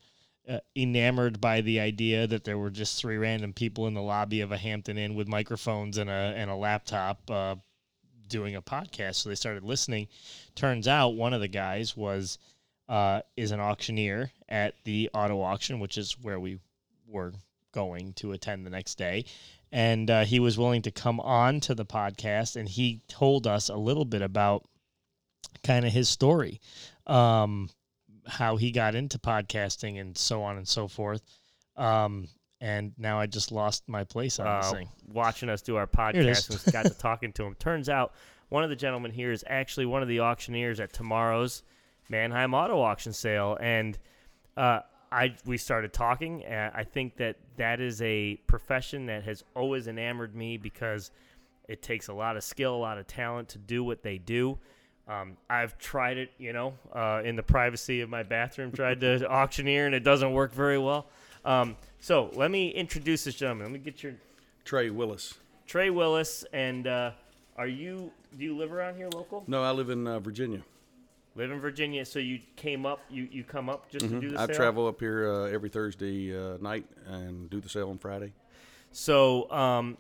uh, 0.48 0.60
enamored 0.76 1.42
by 1.42 1.62
the 1.62 1.80
idea 1.80 2.28
that 2.28 2.44
there 2.44 2.60
were 2.60 2.70
just 2.70 3.00
three 3.00 3.18
random 3.18 3.52
people 3.52 3.88
in 3.88 3.96
the 3.96 4.02
lobby 4.02 4.42
of 4.42 4.52
a 4.52 4.58
Hampton 4.58 5.00
Inn 5.00 5.16
with 5.16 5.28
microphones 5.28 5.98
and 5.98 6.08
a 6.08 6.14
and 6.38 6.52
a 6.52 6.56
laptop 6.56 7.20
uh, 7.32 7.56
doing 8.30 8.56
a 8.56 8.62
podcast. 8.62 9.16
So 9.16 9.30
they 9.30 9.36
started 9.36 9.64
listening. 9.64 10.08
Turns 10.54 10.88
out 10.88 11.16
one 11.16 11.34
of 11.34 11.42
the 11.42 11.48
guys 11.48 11.98
was 11.98 12.38
uh, 12.88 13.22
is 13.36 13.50
an 13.52 13.60
auctioneer 13.60 14.32
at 14.50 14.76
the 14.84 15.10
auto 15.16 15.42
auction, 15.42 15.80
which 15.80 15.98
is 15.98 16.16
where 16.22 16.40
we 16.40 16.60
were 17.08 17.34
going 17.72 18.14
to 18.14 18.34
attend 18.34 18.68
the 18.68 18.70
next 18.70 19.00
day. 19.00 19.26
And 19.72 20.12
uh, 20.12 20.26
he 20.26 20.40
was 20.40 20.60
willing 20.60 20.84
to 20.84 20.92
come 20.92 21.20
on 21.20 21.60
to 21.62 21.74
the 21.74 21.86
podcast, 21.86 22.56
and 22.56 22.70
he 22.70 23.02
told 23.08 23.48
us 23.48 23.70
a 23.70 23.76
little 23.76 24.06
bit 24.06 24.22
about 24.22 24.68
kind 25.64 25.86
of 25.86 25.92
his 25.92 26.10
story, 26.10 26.60
um, 27.08 27.70
how 28.28 28.56
he 28.56 28.72
got 28.72 28.96
into 28.96 29.20
podcasting, 29.20 30.00
and 30.00 30.18
so 30.18 30.44
on 30.44 30.58
and 30.58 30.68
so 30.68 30.88
forth. 30.88 31.22
Um, 31.76 32.28
and 32.62 32.94
now 32.98 33.20
I 33.20 33.26
just 33.26 33.52
lost 33.52 33.84
my 33.88 34.06
place 34.06 34.40
on 34.40 34.46
this 34.62 34.72
uh, 34.72 34.76
thing. 34.76 34.90
watching 35.12 35.50
us 35.50 35.62
do 35.62 35.76
our 35.76 35.86
Here 36.14 36.22
it 36.22 36.28
is. 36.28 36.48
podcast 36.48 36.64
and 36.64 36.74
got 36.74 36.86
to 36.86 36.98
talking 36.98 37.34
to 37.34 37.44
him. 37.44 37.56
Turns 37.56 37.90
out 37.90 38.14
one 38.50 38.64
of 38.64 38.70
the 38.70 38.76
gentlemen 38.76 39.12
here 39.12 39.32
is 39.32 39.44
actually 39.48 39.86
one 39.86 40.02
of 40.02 40.08
the 40.08 40.22
auctioneers 40.22 40.80
at 40.80 40.94
tomorrow's 40.94 41.64
Manheim 42.08 42.54
Auto 42.54 42.80
Auction 42.80 43.12
sale, 43.12 43.58
and 43.60 43.98
uh, 44.56 44.80
I 45.12 45.36
we 45.46 45.58
started 45.58 45.92
talking. 45.92 46.44
And 46.46 46.72
I 46.76 46.84
think 46.84 47.18
that 47.18 47.38
that 47.58 47.82
is 47.82 48.02
a 48.02 48.36
profession 48.48 49.08
that 49.08 49.24
has 49.24 49.44
always 49.56 49.88
enamored 49.88 50.36
me 50.36 50.58
because 50.58 51.12
it 51.68 51.82
takes 51.82 52.08
a 52.08 52.14
lot 52.14 52.38
of 52.38 52.44
skill, 52.44 52.76
a 52.76 52.78
lot 52.78 52.98
of 52.98 53.08
talent 53.08 53.50
to 53.50 53.58
do 53.58 53.84
what 53.84 54.04
they 54.04 54.18
do. 54.18 54.58
Um, 55.08 55.38
I've 55.50 55.78
tried 55.78 56.18
it, 56.18 56.32
you 56.38 56.54
know, 56.54 56.74
uh, 56.94 57.22
in 57.26 57.36
the 57.36 57.44
privacy 57.44 58.02
of 58.02 58.10
my 58.10 58.24
bathroom, 58.24 58.72
tried 58.72 59.02
to 59.02 59.28
auctioneer, 59.30 59.86
and 59.86 59.94
it 59.94 60.04
doesn't 60.04 60.32
work 60.32 60.54
very 60.54 60.78
well. 60.78 61.08
Um, 61.44 61.76
so 62.00 62.32
let 62.36 62.52
me 62.52 62.70
introduce 62.70 63.26
this 63.26 63.36
gentleman. 63.36 63.66
Let 63.68 63.74
me 63.74 63.80
get 63.80 64.02
your 64.02 64.14
Trey 64.64 64.90
Willis. 64.90 65.34
Trey 65.68 65.90
Willis, 65.90 66.46
and 66.54 66.88
uh, 66.88 67.12
are 67.58 67.68
you? 67.68 68.12
Do 68.38 68.46
you 68.46 68.56
live 68.56 68.72
around 68.72 68.96
here, 68.96 69.10
local? 69.14 69.44
No, 69.48 69.62
I 69.62 69.72
live 69.72 69.90
in 69.90 70.08
uh, 70.08 70.20
Virginia. 70.20 70.62
Live 71.36 71.52
in 71.52 71.60
Virginia, 71.60 72.06
so 72.06 72.20
you 72.20 72.40
came 72.56 72.86
up. 72.86 73.00
You 73.10 73.28
you 73.32 73.44
come 73.44 73.68
up 73.70 73.90
just 73.90 74.08
to 74.08 74.22
do 74.22 74.30
the 74.32 74.40
I 74.40 74.46
sale. 74.46 74.56
travel 74.56 74.88
up 74.88 75.00
here 75.00 75.28
uh, 75.28 75.46
every 75.46 75.70
Thursday 75.70 76.36
uh, 76.38 76.58
night 76.62 76.86
and 77.08 77.50
do 77.50 77.60
the 77.60 77.70
sale 77.70 77.90
on 77.90 77.98
Friday. 77.98 78.34
So 78.92 79.50
um, 79.52 79.98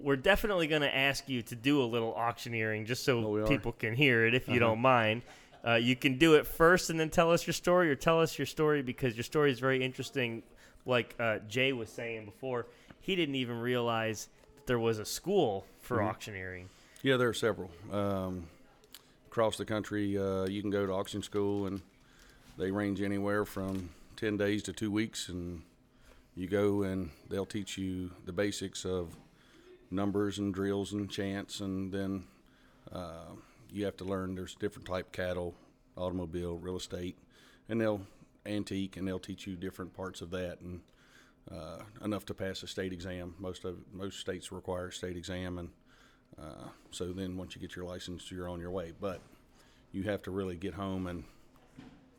we're 0.00 0.16
definitely 0.16 0.66
going 0.66 0.82
to 0.82 0.94
ask 0.94 1.28
you 1.28 1.42
to 1.42 1.54
do 1.54 1.82
a 1.82 1.84
little 1.84 2.14
auctioneering, 2.14 2.86
just 2.86 3.04
so 3.04 3.38
Oh, 3.38 3.48
people 3.48 3.72
can 3.72 3.94
hear 3.94 4.26
it, 4.26 4.34
if 4.34 4.48
you 4.48 4.54
Uh-huh. 4.56 4.70
don't 4.70 4.80
mind. 4.80 5.22
Uh, 5.66 5.74
you 5.76 5.96
can 5.96 6.18
do 6.18 6.34
it 6.34 6.46
first 6.46 6.90
and 6.90 7.00
then 7.00 7.08
tell 7.08 7.30
us 7.30 7.46
your 7.46 7.54
story, 7.54 7.90
or 7.90 7.94
tell 7.94 8.20
us 8.20 8.38
your 8.38 8.46
story 8.46 8.82
because 8.82 9.16
your 9.16 9.24
story 9.24 9.50
is 9.50 9.58
very 9.60 9.82
interesting. 9.82 10.42
Like 10.84 11.14
uh, 11.18 11.38
Jay 11.48 11.72
was 11.72 11.88
saying 11.88 12.26
before, 12.26 12.66
he 13.00 13.16
didn't 13.16 13.36
even 13.36 13.60
realize 13.60 14.28
that 14.56 14.66
there 14.66 14.78
was 14.78 14.98
a 14.98 15.04
school 15.06 15.64
for 15.80 15.98
Mm-hmm. 15.98 16.06
auctioneering. 16.08 16.68
Yeah, 17.02 17.16
there 17.16 17.28
are 17.28 17.34
several. 17.34 17.70
Um, 17.92 18.46
across 19.26 19.56
the 19.56 19.64
country, 19.64 20.18
uh, 20.18 20.44
you 20.46 20.60
can 20.60 20.70
go 20.70 20.86
to 20.86 20.92
auction 20.92 21.22
school, 21.22 21.66
and 21.66 21.80
they 22.58 22.70
range 22.70 23.00
anywhere 23.00 23.44
from 23.44 23.90
10 24.16 24.36
days 24.36 24.62
to 24.64 24.72
two 24.72 24.90
weeks. 24.90 25.28
And 25.28 25.62
you 26.34 26.46
go, 26.46 26.82
and 26.82 27.10
they'll 27.30 27.46
teach 27.46 27.78
you 27.78 28.10
the 28.26 28.32
basics 28.32 28.84
of 28.84 29.16
numbers 29.90 30.38
and 30.38 30.52
drills 30.54 30.92
and 30.92 31.10
chants. 31.10 31.60
And 31.60 31.92
then 31.92 32.24
uh, 32.92 33.32
you 33.70 33.84
have 33.84 33.96
to 33.98 34.04
learn 34.04 34.34
there's 34.34 34.54
different 34.54 34.86
type 34.86 35.12
cattle, 35.12 35.54
automobile, 35.96 36.56
real 36.56 36.76
estate. 36.76 37.16
and 37.68 37.80
they'll 37.80 38.02
antique 38.46 38.96
and 38.96 39.08
they'll 39.08 39.18
teach 39.18 39.46
you 39.46 39.56
different 39.56 39.94
parts 39.94 40.20
of 40.20 40.30
that 40.30 40.60
and 40.60 40.80
uh, 41.50 41.78
enough 42.02 42.24
to 42.26 42.34
pass 42.34 42.62
a 42.62 42.66
state 42.66 42.92
exam. 42.92 43.34
Most 43.38 43.64
of 43.64 43.76
most 43.92 44.18
states 44.18 44.50
require 44.50 44.88
a 44.88 44.92
state 44.92 45.16
exam, 45.16 45.58
and 45.58 45.68
uh, 46.38 46.68
so 46.90 47.12
then 47.12 47.36
once 47.36 47.54
you 47.54 47.60
get 47.60 47.76
your 47.76 47.84
license, 47.84 48.30
you're 48.30 48.48
on 48.48 48.60
your 48.60 48.70
way. 48.70 48.92
But 48.98 49.20
you 49.92 50.04
have 50.04 50.22
to 50.22 50.30
really 50.30 50.56
get 50.56 50.74
home 50.74 51.06
and 51.06 51.24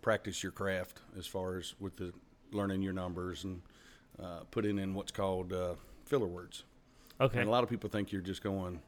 practice 0.02 0.44
your 0.44 0.52
craft 0.52 1.00
as 1.18 1.26
far 1.26 1.58
as 1.58 1.74
with 1.80 1.98
the 1.98 2.14
learning 2.52 2.82
your 2.82 2.94
numbers 2.94 3.44
and 3.44 3.62
uh, 4.22 4.42
putting 4.52 4.78
in 4.78 4.94
what's 4.94 5.12
called 5.12 5.52
uh, 5.52 5.74
filler 6.06 6.28
words. 6.28 6.64
Okay. 7.20 7.40
And 7.40 7.48
a 7.48 7.52
lot 7.52 7.64
of 7.64 7.70
people 7.70 7.90
think 7.90 8.12
you're 8.12 8.22
just 8.22 8.44
going 8.44 8.82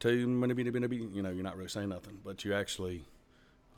to 0.00 0.26
many, 0.26 0.52
many, 0.54 0.70
many, 0.70 0.96
you 0.96 1.22
know, 1.22 1.30
you're 1.30 1.44
not 1.44 1.56
really 1.56 1.68
saying 1.68 1.88
nothing, 1.88 2.18
but 2.24 2.44
you 2.44 2.52
actually, 2.54 3.04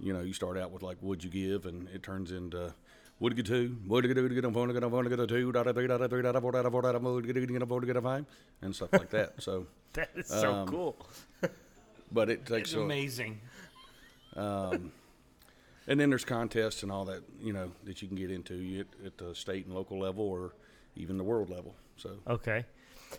you 0.01 0.12
know, 0.12 0.20
you 0.22 0.32
start 0.32 0.59
out 0.59 0.70
with 0.72 0.82
like, 0.82 0.97
would 1.01 1.22
you 1.22 1.30
give? 1.30 1.66
And 1.66 1.89
it 1.91 2.03
turns 2.03 2.32
into, 2.32 2.74
would 3.20 3.37
you 3.37 3.43
two? 3.43 3.76
Would 3.87 4.05
you 4.05 4.12
get? 4.14 4.45
A 4.45 4.51
phone, 4.51 4.72
get 4.72 4.82
a 4.82 4.91
phone, 4.91 5.09
get 5.09 5.20
a 5.20 5.26
two, 5.26 5.53
dot, 5.53 5.72
three, 5.72 5.87
dot, 5.87 6.11
three, 6.11 6.22
dot, 6.22 6.41
four, 6.41 6.53
dot, 6.53 6.70
four, 6.70 6.82
dot, 6.82 7.01
would 7.01 7.26
get 7.26 7.37
a, 7.37 7.47
get 7.47 7.62
a 7.62 7.66
phone, 7.66 7.87
get 7.87 7.97
a 7.97 8.03
five, 8.03 8.26
and 8.62 8.74
stuff 8.74 8.93
like 8.93 9.11
that. 9.11 9.41
So, 9.43 9.66
That 9.93 10.11
is 10.16 10.26
so 10.26 10.53
Um, 10.53 10.68
cool. 10.68 10.97
but 12.12 12.28
it 12.28 12.45
takes 12.45 12.70
It's 12.70 12.74
a, 12.76 12.80
amazing. 12.80 13.41
um, 14.37 14.93
and 15.89 15.99
then 16.01 16.11
there's 16.11 16.24
contests 16.24 16.82
and 16.82 16.91
all 16.91 17.05
that, 17.07 17.22
you 17.41 17.53
know, 17.53 17.70
that 17.84 18.03
you 18.03 18.09
can 18.09 18.16
get 18.16 18.30
into 18.30 18.80
at, 18.80 19.07
at 19.07 19.18
the 19.18 19.34
state 19.34 19.66
and 19.66 19.74
local 19.74 19.99
level 19.99 20.24
or 20.28 20.53
even 20.97 21.16
the 21.16 21.24
world 21.24 21.49
level. 21.51 21.74
So, 21.97 22.16
Okay. 22.26 22.64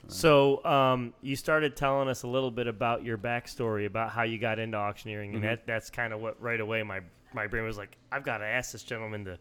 So 0.07 0.63
um, 0.65 1.13
you 1.21 1.35
started 1.35 1.75
telling 1.75 2.07
us 2.07 2.23
a 2.23 2.27
little 2.27 2.51
bit 2.51 2.67
about 2.67 3.03
your 3.03 3.17
backstory 3.17 3.85
about 3.85 4.09
how 4.11 4.23
you 4.23 4.37
got 4.37 4.59
into 4.59 4.77
auctioneering, 4.77 5.33
and 5.33 5.39
Mhm. 5.43 5.47
that 5.47 5.67
that's 5.67 5.89
kind 5.89 6.13
of 6.13 6.21
what 6.21 6.41
right 6.41 6.59
away 6.59 6.83
my 6.83 7.01
my 7.33 7.45
brain 7.47 7.65
was 7.65 7.77
like, 7.77 7.97
I've 8.11 8.23
got 8.23 8.37
to 8.39 8.45
ask 8.45 8.71
this 8.71 8.83
gentleman 8.83 9.25
to 9.25 9.37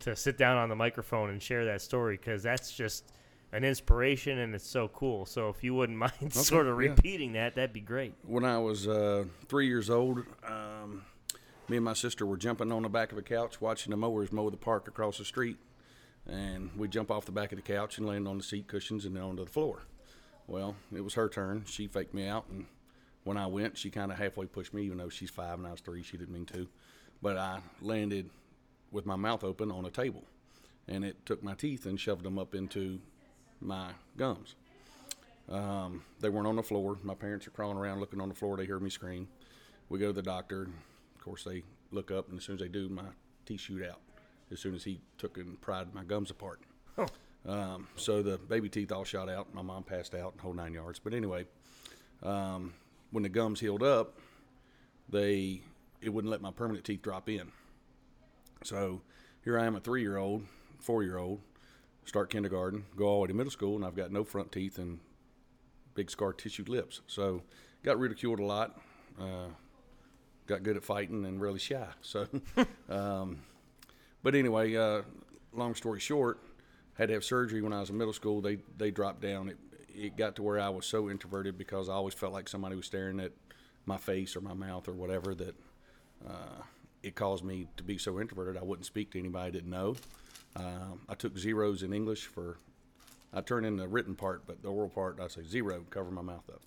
to 0.00 0.14
sit 0.14 0.36
down 0.38 0.56
on 0.58 0.68
the 0.68 0.76
microphone 0.76 1.30
and 1.30 1.42
share 1.42 1.64
that 1.66 1.80
story 1.80 2.16
because 2.16 2.42
that's 2.42 2.70
just 2.76 3.12
an 3.52 3.64
inspiration 3.64 4.38
and 4.38 4.54
it's 4.54 4.66
so 4.68 4.88
cool. 4.88 5.24
So 5.24 5.48
if 5.48 5.64
you 5.64 5.74
wouldn't 5.74 5.98
mind 6.20 6.32
sort 6.32 6.66
of 6.66 6.80
yeah. 6.80 6.90
repeating 6.90 7.32
that, 7.32 7.54
that'd 7.56 7.72
be 7.72 7.80
great. 7.80 8.14
when 8.22 8.44
I 8.44 8.58
was 8.58 8.86
uh, 8.86 9.24
three 9.48 9.66
years 9.66 9.88
old, 9.90 10.18
um, 10.46 11.02
me 11.68 11.76
and 11.76 11.84
my 11.84 11.94
sister 11.94 12.26
were 12.26 12.36
jumping 12.36 12.70
on 12.70 12.82
the 12.82 12.88
back 12.88 13.10
of 13.12 13.18
a 13.18 13.22
couch 13.22 13.60
watching 13.60 13.90
the 13.90 13.96
mowers 13.96 14.30
mow 14.30 14.50
the 14.50 14.56
park 14.56 14.86
across 14.86 15.18
the 15.18 15.24
street. 15.24 15.56
And 16.28 16.70
we 16.76 16.88
jump 16.88 17.10
off 17.10 17.24
the 17.24 17.32
back 17.32 17.52
of 17.52 17.56
the 17.56 17.62
couch 17.62 17.98
and 17.98 18.06
land 18.06 18.26
on 18.26 18.38
the 18.38 18.42
seat 18.42 18.66
cushions 18.66 19.04
and 19.04 19.14
then 19.14 19.22
onto 19.22 19.44
the 19.44 19.50
floor. 19.50 19.82
Well, 20.46 20.74
it 20.94 21.02
was 21.02 21.14
her 21.14 21.28
turn. 21.28 21.64
She 21.66 21.86
faked 21.86 22.14
me 22.14 22.26
out, 22.26 22.46
and 22.50 22.66
when 23.24 23.36
I 23.36 23.46
went, 23.46 23.76
she 23.76 23.90
kind 23.90 24.12
of 24.12 24.18
halfway 24.18 24.46
pushed 24.46 24.74
me, 24.74 24.82
even 24.84 24.98
though 24.98 25.08
she's 25.08 25.30
five 25.30 25.58
and 25.58 25.66
I 25.66 25.72
was 25.72 25.80
three. 25.80 26.02
She 26.02 26.16
didn't 26.16 26.34
mean 26.34 26.46
to, 26.46 26.68
but 27.22 27.36
I 27.36 27.60
landed 27.80 28.30
with 28.92 29.06
my 29.06 29.16
mouth 29.16 29.42
open 29.44 29.72
on 29.72 29.84
a 29.84 29.90
table, 29.90 30.24
and 30.88 31.04
it 31.04 31.26
took 31.26 31.42
my 31.42 31.54
teeth 31.54 31.86
and 31.86 31.98
shoved 31.98 32.22
them 32.22 32.38
up 32.38 32.54
into 32.54 33.00
my 33.60 33.90
gums. 34.16 34.54
Um, 35.48 36.02
they 36.20 36.28
weren't 36.28 36.46
on 36.46 36.56
the 36.56 36.62
floor. 36.62 36.98
My 37.02 37.14
parents 37.14 37.46
are 37.46 37.50
crawling 37.50 37.78
around 37.78 38.00
looking 38.00 38.20
on 38.20 38.28
the 38.28 38.34
floor. 38.34 38.56
They 38.56 38.66
hear 38.66 38.78
me 38.80 38.90
scream. 38.90 39.28
We 39.88 39.98
go 39.98 40.08
to 40.08 40.12
the 40.12 40.22
doctor. 40.22 40.68
Of 41.16 41.24
course, 41.24 41.44
they 41.44 41.62
look 41.92 42.10
up, 42.10 42.28
and 42.28 42.38
as 42.38 42.44
soon 42.44 42.56
as 42.56 42.60
they 42.60 42.68
do, 42.68 42.88
my 42.88 43.04
teeth 43.44 43.60
shoot 43.60 43.84
out. 43.84 44.00
As 44.52 44.60
soon 44.60 44.74
as 44.74 44.84
he 44.84 45.00
took 45.18 45.38
and 45.38 45.60
pried 45.60 45.92
my 45.94 46.04
gums 46.04 46.30
apart. 46.30 46.60
Um, 47.48 47.86
so 47.96 48.22
the 48.22 48.38
baby 48.38 48.68
teeth 48.68 48.90
all 48.90 49.04
shot 49.04 49.28
out. 49.28 49.54
My 49.54 49.62
mom 49.62 49.84
passed 49.84 50.14
out, 50.14 50.32
and 50.32 50.40
whole 50.40 50.52
nine 50.52 50.72
yards. 50.72 50.98
But 50.98 51.14
anyway, 51.14 51.46
um, 52.22 52.74
when 53.10 53.22
the 53.22 53.28
gums 53.28 53.60
healed 53.60 53.82
up, 53.82 54.18
they 55.08 55.60
it 56.00 56.10
wouldn't 56.10 56.30
let 56.30 56.40
my 56.40 56.50
permanent 56.50 56.84
teeth 56.84 57.02
drop 57.02 57.28
in. 57.28 57.52
So 58.64 59.02
here 59.44 59.58
I 59.58 59.64
am, 59.64 59.76
a 59.76 59.80
three-year-old, 59.80 60.42
four-year-old, 60.80 61.40
start 62.04 62.30
kindergarten, 62.30 62.84
go 62.96 63.06
all 63.06 63.16
the 63.16 63.22
way 63.22 63.28
to 63.28 63.34
middle 63.34 63.50
school, 63.50 63.76
and 63.76 63.84
I've 63.84 63.96
got 63.96 64.10
no 64.10 64.24
front 64.24 64.50
teeth 64.50 64.78
and 64.78 64.98
big 65.94 66.10
scar 66.10 66.32
tissued 66.32 66.68
lips. 66.68 67.00
So 67.06 67.42
got 67.84 67.98
ridiculed 67.98 68.40
a 68.40 68.44
lot. 68.44 68.78
Uh, 69.20 69.48
got 70.46 70.62
good 70.62 70.76
at 70.76 70.84
fighting 70.84 71.24
and 71.24 71.40
really 71.40 71.58
shy. 71.58 71.86
So, 72.02 72.26
um, 72.88 73.38
but 74.22 74.34
anyway, 74.34 74.74
uh, 74.76 75.02
long 75.52 75.74
story 75.74 76.00
short, 76.00 76.38
had 76.94 77.08
to 77.08 77.14
have 77.14 77.24
surgery 77.24 77.62
when 77.62 77.72
I 77.72 77.80
was 77.80 77.90
in 77.90 77.98
middle 77.98 78.12
school. 78.12 78.40
They 78.40 78.58
they 78.76 78.90
dropped 78.90 79.20
down. 79.20 79.48
It 79.48 79.58
it 79.94 80.16
got 80.16 80.36
to 80.36 80.42
where 80.42 80.60
I 80.60 80.68
was 80.68 80.84
so 80.86 81.08
introverted 81.08 81.56
because 81.56 81.88
I 81.88 81.94
always 81.94 82.14
felt 82.14 82.32
like 82.32 82.48
somebody 82.48 82.76
was 82.76 82.86
staring 82.86 83.18
at 83.20 83.32
my 83.86 83.96
face 83.96 84.36
or 84.36 84.40
my 84.40 84.52
mouth 84.52 84.88
or 84.88 84.92
whatever 84.92 85.34
that 85.34 85.54
uh, 86.28 86.62
it 87.02 87.14
caused 87.14 87.44
me 87.44 87.68
to 87.76 87.82
be 87.82 87.96
so 87.98 88.20
introverted. 88.20 88.60
I 88.60 88.64
wouldn't 88.64 88.86
speak 88.86 89.10
to 89.12 89.18
anybody 89.18 89.46
I 89.46 89.50
didn't 89.50 89.70
know. 89.70 89.96
Um, 90.54 91.00
I 91.08 91.14
took 91.14 91.38
zeros 91.38 91.82
in 91.82 91.92
English 91.92 92.26
for. 92.26 92.58
I 93.32 93.40
turned 93.42 93.66
in 93.66 93.76
the 93.76 93.86
written 93.88 94.14
part, 94.14 94.46
but 94.46 94.62
the 94.62 94.68
oral 94.68 94.88
part 94.88 95.18
I 95.20 95.28
say 95.28 95.42
zero, 95.42 95.84
cover 95.90 96.10
my 96.10 96.22
mouth 96.22 96.48
up. 96.48 96.62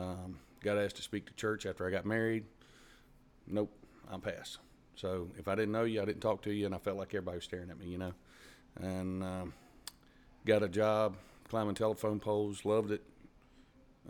Um, 0.00 0.38
got 0.60 0.76
asked 0.76 0.96
to 0.96 1.02
speak 1.02 1.26
to 1.26 1.34
church 1.34 1.66
after 1.66 1.86
I 1.86 1.90
got 1.90 2.04
married. 2.04 2.44
Nope, 3.46 3.70
I'm 4.10 4.20
passed. 4.20 4.58
So 4.96 5.28
if 5.38 5.48
I 5.48 5.54
didn't 5.54 5.72
know 5.72 5.84
you, 5.84 6.00
I 6.00 6.04
didn't 6.04 6.20
talk 6.20 6.42
to 6.42 6.52
you, 6.52 6.66
and 6.66 6.74
I 6.74 6.78
felt 6.78 6.96
like 6.96 7.08
everybody 7.08 7.38
was 7.38 7.44
staring 7.44 7.70
at 7.70 7.78
me, 7.78 7.86
you 7.86 7.98
know. 7.98 8.12
And 8.80 9.22
um, 9.22 9.54
got 10.44 10.62
a 10.62 10.68
job 10.68 11.16
climbing 11.48 11.74
telephone 11.74 12.20
poles, 12.20 12.64
loved 12.64 12.90
it. 12.90 13.02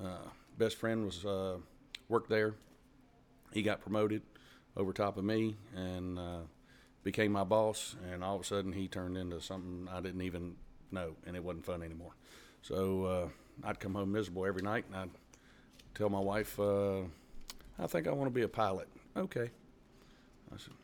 Uh, 0.02 0.28
best 0.58 0.76
friend 0.76 1.04
was 1.04 1.24
uh, 1.24 1.56
worked 2.08 2.28
there. 2.28 2.54
He 3.52 3.62
got 3.62 3.80
promoted 3.80 4.22
over 4.76 4.92
top 4.92 5.16
of 5.16 5.24
me 5.24 5.56
and 5.74 6.18
uh, 6.18 6.40
became 7.02 7.32
my 7.32 7.44
boss. 7.44 7.96
And 8.10 8.24
all 8.24 8.36
of 8.36 8.42
a 8.42 8.44
sudden, 8.44 8.72
he 8.72 8.88
turned 8.88 9.16
into 9.16 9.40
something 9.40 9.88
I 9.92 10.00
didn't 10.00 10.22
even 10.22 10.56
know, 10.90 11.14
and 11.26 11.36
it 11.36 11.44
wasn't 11.44 11.66
fun 11.66 11.82
anymore. 11.82 12.12
So 12.62 13.04
uh, 13.04 13.28
I'd 13.68 13.78
come 13.78 13.94
home 13.94 14.12
miserable 14.12 14.46
every 14.46 14.62
night, 14.62 14.86
and 14.88 14.96
I'd 14.96 15.10
tell 15.94 16.08
my 16.08 16.20
wife, 16.20 16.58
uh, 16.58 17.02
"I 17.78 17.86
think 17.86 18.08
I 18.08 18.12
want 18.12 18.26
to 18.26 18.34
be 18.34 18.42
a 18.42 18.48
pilot." 18.48 18.88
Okay. 19.16 19.50
I 20.52 20.56
said, 20.56 20.74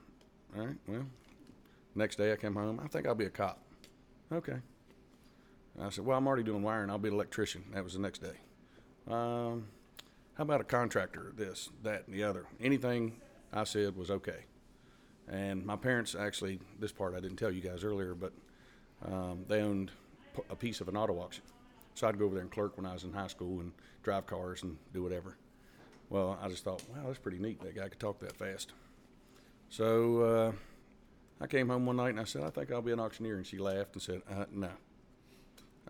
"All 0.56 0.66
right. 0.66 0.76
Well." 0.86 1.06
Next 1.94 2.16
day, 2.16 2.32
I 2.32 2.36
came 2.36 2.54
home. 2.54 2.80
I 2.82 2.86
think 2.86 3.06
I'll 3.06 3.16
be 3.16 3.24
a 3.24 3.30
cop. 3.30 3.58
Okay. 4.32 4.58
I 5.80 5.90
said, 5.90 6.04
"Well, 6.04 6.16
I'm 6.16 6.26
already 6.26 6.44
doing 6.44 6.62
wiring. 6.62 6.90
I'll 6.90 6.98
be 6.98 7.08
an 7.08 7.14
electrician." 7.14 7.64
That 7.72 7.82
was 7.84 7.94
the 7.94 8.00
next 8.00 8.22
day. 8.22 8.36
Um, 9.08 9.66
how 10.34 10.42
about 10.42 10.60
a 10.60 10.64
contractor? 10.64 11.32
This, 11.36 11.68
that, 11.82 12.06
and 12.06 12.14
the 12.14 12.22
other. 12.22 12.46
Anything 12.60 13.20
I 13.52 13.64
said 13.64 13.96
was 13.96 14.10
okay. 14.10 14.44
And 15.28 15.64
my 15.64 15.76
parents 15.76 16.14
actually, 16.14 16.60
this 16.78 16.92
part 16.92 17.14
I 17.14 17.20
didn't 17.20 17.36
tell 17.36 17.50
you 17.50 17.60
guys 17.60 17.84
earlier, 17.84 18.14
but 18.14 18.32
um, 19.04 19.44
they 19.48 19.60
owned 19.60 19.90
a 20.48 20.56
piece 20.56 20.80
of 20.80 20.88
an 20.88 20.96
auto 20.96 21.18
auction. 21.18 21.44
So 21.94 22.08
I'd 22.08 22.18
go 22.18 22.24
over 22.24 22.34
there 22.34 22.42
and 22.42 22.50
clerk 22.50 22.76
when 22.76 22.86
I 22.86 22.92
was 22.92 23.04
in 23.04 23.12
high 23.12 23.26
school 23.26 23.60
and 23.60 23.72
drive 24.02 24.26
cars 24.26 24.62
and 24.62 24.76
do 24.92 25.02
whatever. 25.02 25.36
Well, 26.08 26.38
I 26.42 26.48
just 26.48 26.64
thought, 26.64 26.82
wow, 26.88 27.02
that's 27.06 27.18
pretty 27.18 27.38
neat. 27.38 27.60
That 27.62 27.76
guy 27.76 27.88
could 27.88 28.00
talk 28.00 28.18
that 28.20 28.36
fast. 28.36 28.72
So 29.70 30.20
uh, 30.22 30.52
I 31.40 31.46
came 31.46 31.68
home 31.68 31.86
one 31.86 31.96
night 31.96 32.10
and 32.10 32.20
I 32.20 32.24
said, 32.24 32.42
I 32.42 32.50
think 32.50 32.72
I'll 32.72 32.82
be 32.82 32.92
an 32.92 33.00
auctioneer. 33.00 33.36
And 33.36 33.46
she 33.46 33.56
laughed 33.56 33.94
and 33.94 34.02
said, 34.02 34.20
uh, 34.30 34.44
no. 34.52 34.68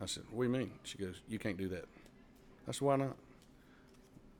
I 0.01 0.07
said, 0.07 0.25
what 0.31 0.45
do 0.45 0.51
you 0.51 0.57
mean? 0.57 0.71
She 0.85 0.99
goes, 0.99 1.21
you 1.29 1.39
can't 1.39 1.57
do 1.57 1.69
that. 1.69 1.87
I 2.69 2.73
said, 2.73 2.83
why 2.83 2.97
not? 2.97 3.17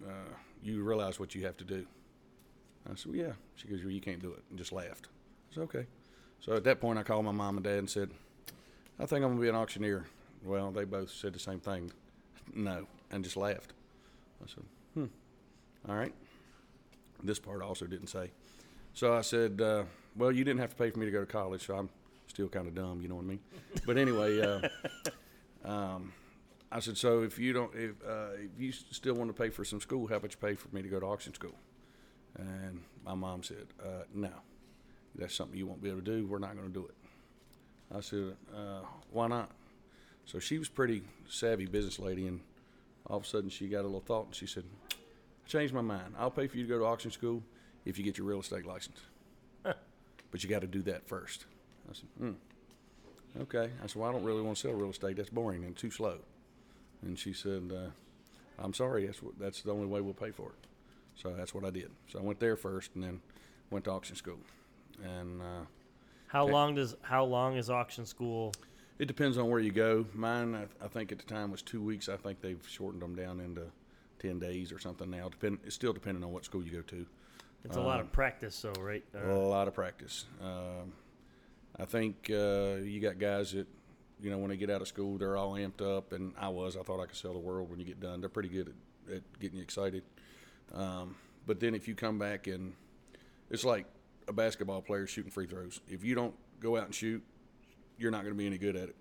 Uh, 0.07 0.35
you 0.63 0.83
realize 0.83 1.19
what 1.19 1.35
you 1.35 1.45
have 1.47 1.57
to 1.57 1.65
do. 1.65 1.87
I 2.87 2.95
said, 2.95 3.07
well, 3.07 3.17
yeah. 3.17 3.33
She 3.57 3.67
goes, 3.67 3.81
well, 3.83 3.91
you 3.91 4.01
can't 4.01 4.21
do 4.21 4.31
it. 4.33 4.43
And 4.51 4.59
just 4.59 4.73
laughed. 4.73 5.09
I 5.51 5.55
said, 5.55 5.63
okay. 5.63 5.87
So 6.41 6.53
at 6.53 6.65
that 6.65 6.81
point, 6.81 6.99
I 6.99 7.03
called 7.03 7.25
my 7.25 7.33
mom 7.33 7.57
and 7.57 7.65
dad 7.65 7.79
and 7.79 7.91
said, 7.91 8.11
I 8.99 9.07
think 9.07 9.25
I'm 9.25 9.31
going 9.31 9.37
to 9.37 9.43
be 9.43 9.49
an 9.49 9.57
auctioneer. 9.57 10.07
Well, 10.45 10.71
they 10.71 10.85
both 10.85 11.11
said 11.11 11.33
the 11.33 11.39
same 11.39 11.61
thing. 11.61 11.91
No. 12.55 12.87
And 13.11 13.25
just 13.25 13.37
laughed. 13.37 13.73
I 14.43 14.49
said, 14.49 14.65
hmm. 14.95 15.07
All 15.89 15.97
right. 15.97 16.15
This 17.23 17.39
part 17.39 17.63
also 17.63 17.87
didn't 17.87 18.09
say. 18.09 18.31
So 19.01 19.15
I 19.15 19.23
said, 19.23 19.63
uh, 19.63 19.85
well, 20.15 20.31
you 20.31 20.45
didn't 20.45 20.61
have 20.61 20.69
to 20.69 20.77
pay 20.77 20.91
for 20.91 20.99
me 20.99 21.07
to 21.07 21.11
go 21.11 21.21
to 21.21 21.27
college, 21.27 21.65
so 21.67 21.75
I'm 21.75 21.89
still 22.27 22.49
kind 22.49 22.67
of 22.67 22.75
dumb, 22.75 23.01
you 23.01 23.09
know 23.09 23.15
what 23.15 23.25
I 23.25 23.29
mean? 23.29 23.41
But 23.87 23.97
anyway, 23.97 24.43
uh, 24.43 24.69
um, 25.65 26.13
I 26.71 26.81
said, 26.81 26.99
so 26.99 27.23
if 27.23 27.39
you 27.39 27.55
don't, 27.55 27.75
if, 27.75 27.93
uh, 28.07 28.35
if 28.35 28.61
you 28.61 28.73
still 28.73 29.15
want 29.15 29.35
to 29.35 29.43
pay 29.43 29.49
for 29.49 29.65
some 29.65 29.81
school, 29.81 30.07
how 30.07 30.17
about 30.17 30.33
you 30.33 30.37
pay 30.37 30.55
for 30.55 30.69
me 30.77 30.83
to 30.83 30.89
go 30.91 31.01
to 31.01 31.07
auction 31.07 31.33
school? 31.33 31.55
And 32.39 32.83
my 33.03 33.15
mom 33.15 33.43
said, 33.43 33.69
uh, 33.83 34.05
no, 34.13 34.33
that's 35.15 35.35
something 35.35 35.57
you 35.57 35.67
won't 35.67 35.83
be 35.83 35.89
able 35.89 36.01
to 36.01 36.05
do. 36.05 36.27
We're 36.27 36.39
not 36.39 36.55
going 36.55 36.69
to 36.69 36.75
do 36.75 36.85
it. 36.85 36.95
I 37.97 38.01
said, 38.01 38.37
uh, 38.55 38.81
why 39.11 39.29
not? 39.29 39.51
So 40.27 40.39
she 40.39 40.59
was 40.59 40.69
pretty 40.69 41.05
savvy 41.27 41.65
business 41.65 41.99
lady, 41.99 42.27
and 42.27 42.41
all 43.07 43.17
of 43.17 43.23
a 43.23 43.27
sudden 43.27 43.49
she 43.49 43.67
got 43.67 43.81
a 43.81 43.89
little 43.89 44.01
thought, 44.01 44.27
and 44.27 44.35
she 44.35 44.47
said, 44.47 44.65
I 44.93 45.49
changed 45.49 45.73
my 45.73 45.81
mind. 45.81 46.17
I'll 46.19 46.31
pay 46.31 46.49
for 46.49 46.59
you 46.59 46.65
to 46.65 46.69
go 46.69 46.79
to 46.81 46.85
auction 46.85 47.11
school 47.11 47.43
if 47.91 47.99
you 47.99 48.05
get 48.05 48.17
your 48.17 48.27
real 48.27 48.41
estate 48.41 48.65
license. 48.67 48.99
but 49.63 50.43
you 50.43 50.49
got 50.49 50.63
to 50.63 50.67
do 50.67 50.83
that 50.83 51.07
first. 51.07 51.45
I 51.91 51.95
said, 51.95 52.09
hmm. 52.19 53.43
Okay. 53.43 53.71
I 53.83 53.87
said, 53.87 53.97
well, 53.97 54.09
I 54.09 54.13
don't 54.13 54.25
really 54.25 54.43
want 54.43 54.57
to 54.57 54.63
sell 54.63 54.73
real 54.73 54.91
estate. 54.91 55.17
That's 55.17 55.31
boring 55.31 55.65
and 55.65 55.77
too 55.77 55.91
slow. 55.91 56.19
And 57.03 57.19
she 57.19 57.33
said, 57.33 57.73
uh, 57.75 57.91
I'm 58.59 58.75
sorry. 58.75 59.07
That's 59.07 59.23
what, 59.23 59.39
that's 59.39 59.63
the 59.63 59.73
only 59.73 59.87
way 59.87 60.01
we'll 60.01 60.15
pay 60.15 60.31
for 60.31 60.49
it. 60.51 60.67
So 61.15 61.35
that's 61.35 61.53
what 61.55 61.65
I 61.65 61.71
did. 61.71 61.91
So 62.09 62.19
I 62.19 62.23
went 62.23 62.41
there 62.41 62.57
first, 62.57 62.93
and 62.95 63.05
then 63.05 63.21
went 63.71 63.85
to 63.85 63.91
auction 63.91 64.17
school. 64.17 64.39
And 65.05 65.43
uh, 65.43 65.65
How 66.29 66.47
long 66.47 66.75
does 66.75 66.97
how 67.03 67.25
long 67.25 67.57
is 67.57 67.71
auction 67.71 68.07
school? 68.07 68.53
It 68.99 69.07
depends 69.07 69.39
on 69.39 69.49
where 69.49 69.61
you 69.61 69.73
go. 69.73 70.07
Mine, 70.15 70.55
I, 70.55 70.85
I 70.85 70.89
think 70.89 71.11
at 71.11 71.19
the 71.19 71.25
time 71.25 71.51
was 71.51 71.63
two 71.63 71.83
weeks. 71.83 72.09
I 72.09 72.17
think 72.17 72.41
they've 72.41 72.63
shortened 72.69 73.03
them 73.03 73.15
down 73.15 73.41
into 73.41 73.63
ten 74.19 74.39
days 74.39 74.73
or 74.73 74.79
something 74.79 75.11
now. 75.11 75.29
Depend. 75.29 75.59
It's 75.65 75.75
still 75.75 75.93
depending 75.93 76.23
on 76.25 76.33
what 76.33 76.45
school 76.45 76.63
you 76.63 76.71
go 76.71 76.83
to. 76.83 77.07
It's 77.65 77.77
a 77.77 77.81
lot 77.81 78.01
of 78.01 78.11
practice, 78.13 78.55
so 78.55 78.73
right? 78.79 79.05
A 79.15 79.35
lot 79.35 79.69
of 79.69 79.75
practice. 79.75 80.25
Um, 80.43 80.93
I 81.79 81.85
think 81.85 82.31
uh, 82.31 82.77
you 82.83 83.01
got 83.01 83.19
guys 83.19 83.53
that, 83.53 83.67
you 84.21 84.31
know, 84.31 84.39
when 84.39 84.51
they 84.51 84.57
get 84.57 84.71
out 84.71 84.81
of 84.81 84.89
school, 84.89 85.19
they're 85.19 85.37
all 85.37 85.53
amped 85.53 85.83
up, 85.83 86.13
and 86.13 86.33
I 86.39 86.49
was. 86.49 86.77
I 86.77 86.83
thought 86.83 87.01
I 87.01 87.07
could 87.07 87.17
sell 87.17 87.33
the 87.33 87.39
world 87.39 87.71
when 87.71 87.79
you 87.79 87.85
get 87.85 88.01
done. 88.01 88.21
They're 88.21 88.29
pretty 88.29 88.49
good 88.49 88.75
at, 89.09 89.17
at 89.17 89.41
getting 89.41 89.59
you 89.59 89.63
excited. 89.63 90.03
Um, 90.75 91.17
but 91.47 91.61
then 91.61 91.75
if 91.75 91.87
you 91.89 91.95
come 91.95 92.19
back 92.19 92.47
and 92.47 92.73
it's 93.51 93.65
like 93.65 93.87
a 94.29 94.33
basketball 94.33 94.81
player 94.81 95.07
shooting 95.07 95.31
free 95.31 95.47
throws. 95.47 95.81
If 95.89 96.05
you 96.05 96.15
don't 96.15 96.35
go 96.61 96.77
out 96.77 96.87
and 96.87 96.95
shoot, 96.95 97.23
you're 97.99 98.11
not 98.11 98.23
going 98.23 98.35
to 98.35 98.39
be 98.39 98.47
any 98.47 98.59
good 98.59 98.77
at 98.77 98.89
it. 98.89 98.97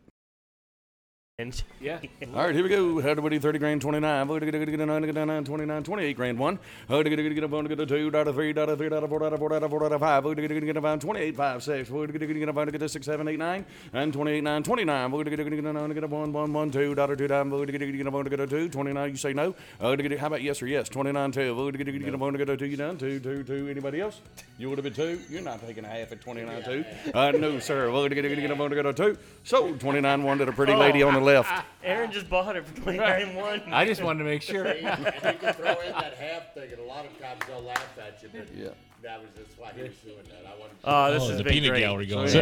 And 1.39 1.63
Yeah. 1.79 1.99
All 2.35 2.43
right, 2.43 2.53
here 2.53 2.63
we 2.63 2.69
go. 2.69 2.99
How 2.99 3.13
do 3.13 3.21
we 3.21 3.29
do 3.29 3.39
30 3.39 3.59
grand, 3.59 3.81
29, 3.81 4.27
29, 4.27 5.45
29, 5.45 5.83
28 5.83 6.13
grand, 6.17 6.37
one. 6.37 6.59
How 6.89 7.01
do 7.01 7.09
we 7.09 7.15
get 7.15 7.43
a 7.43 7.47
one, 7.47 7.65
get 7.65 7.79
a 7.79 7.85
two, 7.85 8.11
dot 8.11 8.27
three, 8.27 8.51
dot 8.51 8.77
three, 8.77 8.89
dot 8.89 9.07
four, 9.07 9.19
dot 9.19 9.39
four, 9.39 9.47
dot 9.47 9.69
four, 9.69 9.79
dot 9.79 9.99
five. 10.01 10.23
How 10.25 10.33
do 10.33 10.47
get 10.47 10.75
a 10.75 10.97
28, 10.97 11.35
five, 11.37 11.63
six. 11.63 11.87
How 11.87 12.05
do 12.05 12.11
we 12.11 12.19
get 12.19 12.49
a 12.49 12.51
one, 12.51 12.67
get 12.67 12.81
a 12.81 12.89
six, 12.89 13.05
seven, 13.05 13.25
eight, 13.29 13.39
nine, 13.39 13.65
and 13.93 14.11
28, 14.11 14.43
nine, 14.43 14.63
29. 14.63 14.93
How 14.99 15.07
do 15.07 15.15
we 15.15 15.23
get 15.23 15.39
a 15.39 15.49
get 15.49 16.03
a 16.03 16.07
one, 16.07 16.33
one, 16.33 16.51
one, 16.51 16.71
two, 16.71 16.93
dot 16.93 17.17
two, 17.17 17.27
dot. 17.27 17.47
How 17.47 17.63
do 17.63 17.71
get 17.71 17.81
a 18.05 18.11
one, 18.11 18.25
get 18.25 18.39
a 18.41 18.45
two, 18.45 18.67
29. 18.67 19.09
You 19.09 19.15
say 19.15 19.31
no. 19.31 19.55
How 19.79 19.95
do 19.95 20.03
we 20.03 20.09
get 20.09 20.19
How 20.19 20.27
about 20.27 20.41
yes 20.41 20.61
or 20.61 20.67
yes? 20.67 20.89
29, 20.89 21.31
two. 21.31 21.55
How 21.55 21.71
do 21.71 21.77
we 21.77 21.99
get 21.99 22.13
a 22.13 22.17
one, 22.17 22.33
get 22.33 22.49
a 22.49 22.57
two, 22.57 22.65
you 22.65 22.75
done? 22.75 22.97
Two, 22.97 23.17
two, 23.21 23.43
two. 23.43 23.69
Anybody 23.69 24.01
else? 24.01 24.19
You 24.57 24.67
would 24.67 24.77
have 24.77 24.83
been 24.83 24.93
two. 24.93 25.21
You're 25.29 25.41
not 25.41 25.65
taking 25.65 25.85
a 25.85 25.87
half 25.87 26.11
at 26.11 26.19
29, 26.19 26.63
two. 26.63 26.83
Uh, 27.13 27.31
no, 27.31 27.59
sir. 27.59 27.89
How 27.89 28.05
do 28.09 28.13
get 28.13 28.25
a 28.25 28.55
one, 28.55 28.71
get 28.71 28.85
a 28.85 28.91
two? 28.91 29.17
So 29.45 29.73
29, 29.73 30.23
one 30.23 30.37
to 30.39 30.45
the 30.45 30.51
pretty 30.51 30.75
lady 30.75 31.01
on 31.01 31.13
the 31.13 31.28
left. 31.33 31.65
Erin 31.83 32.11
just 32.11 32.29
bought 32.29 32.55
it 32.55 32.65
for 32.65 32.75
twenty 32.81 32.99
nine 32.99 33.35
one. 33.35 33.61
I 33.71 33.85
just 33.85 34.03
wanted 34.03 34.19
to 34.19 34.25
make 34.25 34.41
sure. 34.41 34.73
you 34.73 34.81
can 34.81 35.53
throw 35.53 35.79
in 35.81 35.91
that 35.93 36.13
half 36.15 36.53
thing, 36.53 36.71
and 36.71 36.79
a 36.79 36.83
lot 36.83 37.05
of 37.05 37.19
times 37.19 37.41
they'll 37.47 37.61
laugh 37.61 37.97
at 37.97 38.21
you, 38.21 38.29
but 38.33 38.47
Yeah. 38.55 38.69
that 39.03 39.21
was 39.21 39.29
that's 39.35 39.57
why 39.57 39.71
he 39.75 39.83
was 39.83 39.93
doing 39.97 40.17
that. 40.29 40.45
I 40.45 40.59
wanted. 40.59 40.75
Oh, 40.83 41.13
this 41.13 41.23
oh, 41.23 41.27
has 41.29 41.37
the 41.37 41.43
peanut 41.43 41.69
great. 41.71 41.79
gallery 41.79 42.09
So 42.09 42.15
goes 42.15 42.33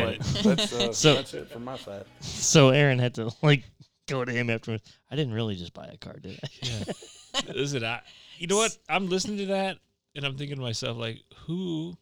that's, 0.43 0.73
uh, 0.73 0.91
So- 0.93 1.15
that's 1.15 1.33
it 1.33 1.49
from 1.49 1.65
my 1.65 1.77
side. 1.77 2.05
So 2.21 2.69
Erin 2.69 2.99
had 2.99 3.15
to 3.15 3.31
like 3.41 3.63
go 4.07 4.23
to 4.25 4.31
him 4.31 4.49
afterwards. 4.49 4.83
I 5.11 5.15
didn't 5.15 5.33
really 5.33 5.55
just 5.55 5.73
buy 5.73 5.85
a 5.85 5.97
car, 5.97 6.15
did 6.19 6.39
I? 6.43 6.47
Yeah. 6.63 6.93
Listen, 7.55 7.83
I, 7.83 8.01
you 8.37 8.47
know 8.47 8.57
what? 8.57 8.75
I'm 8.89 9.07
listening 9.09 9.37
to 9.39 9.45
that 9.47 9.77
and 10.15 10.25
I'm 10.25 10.35
thinking 10.37 10.55
to 10.57 10.61
myself, 10.61 10.97
like, 10.97 11.19
who, 11.45 11.95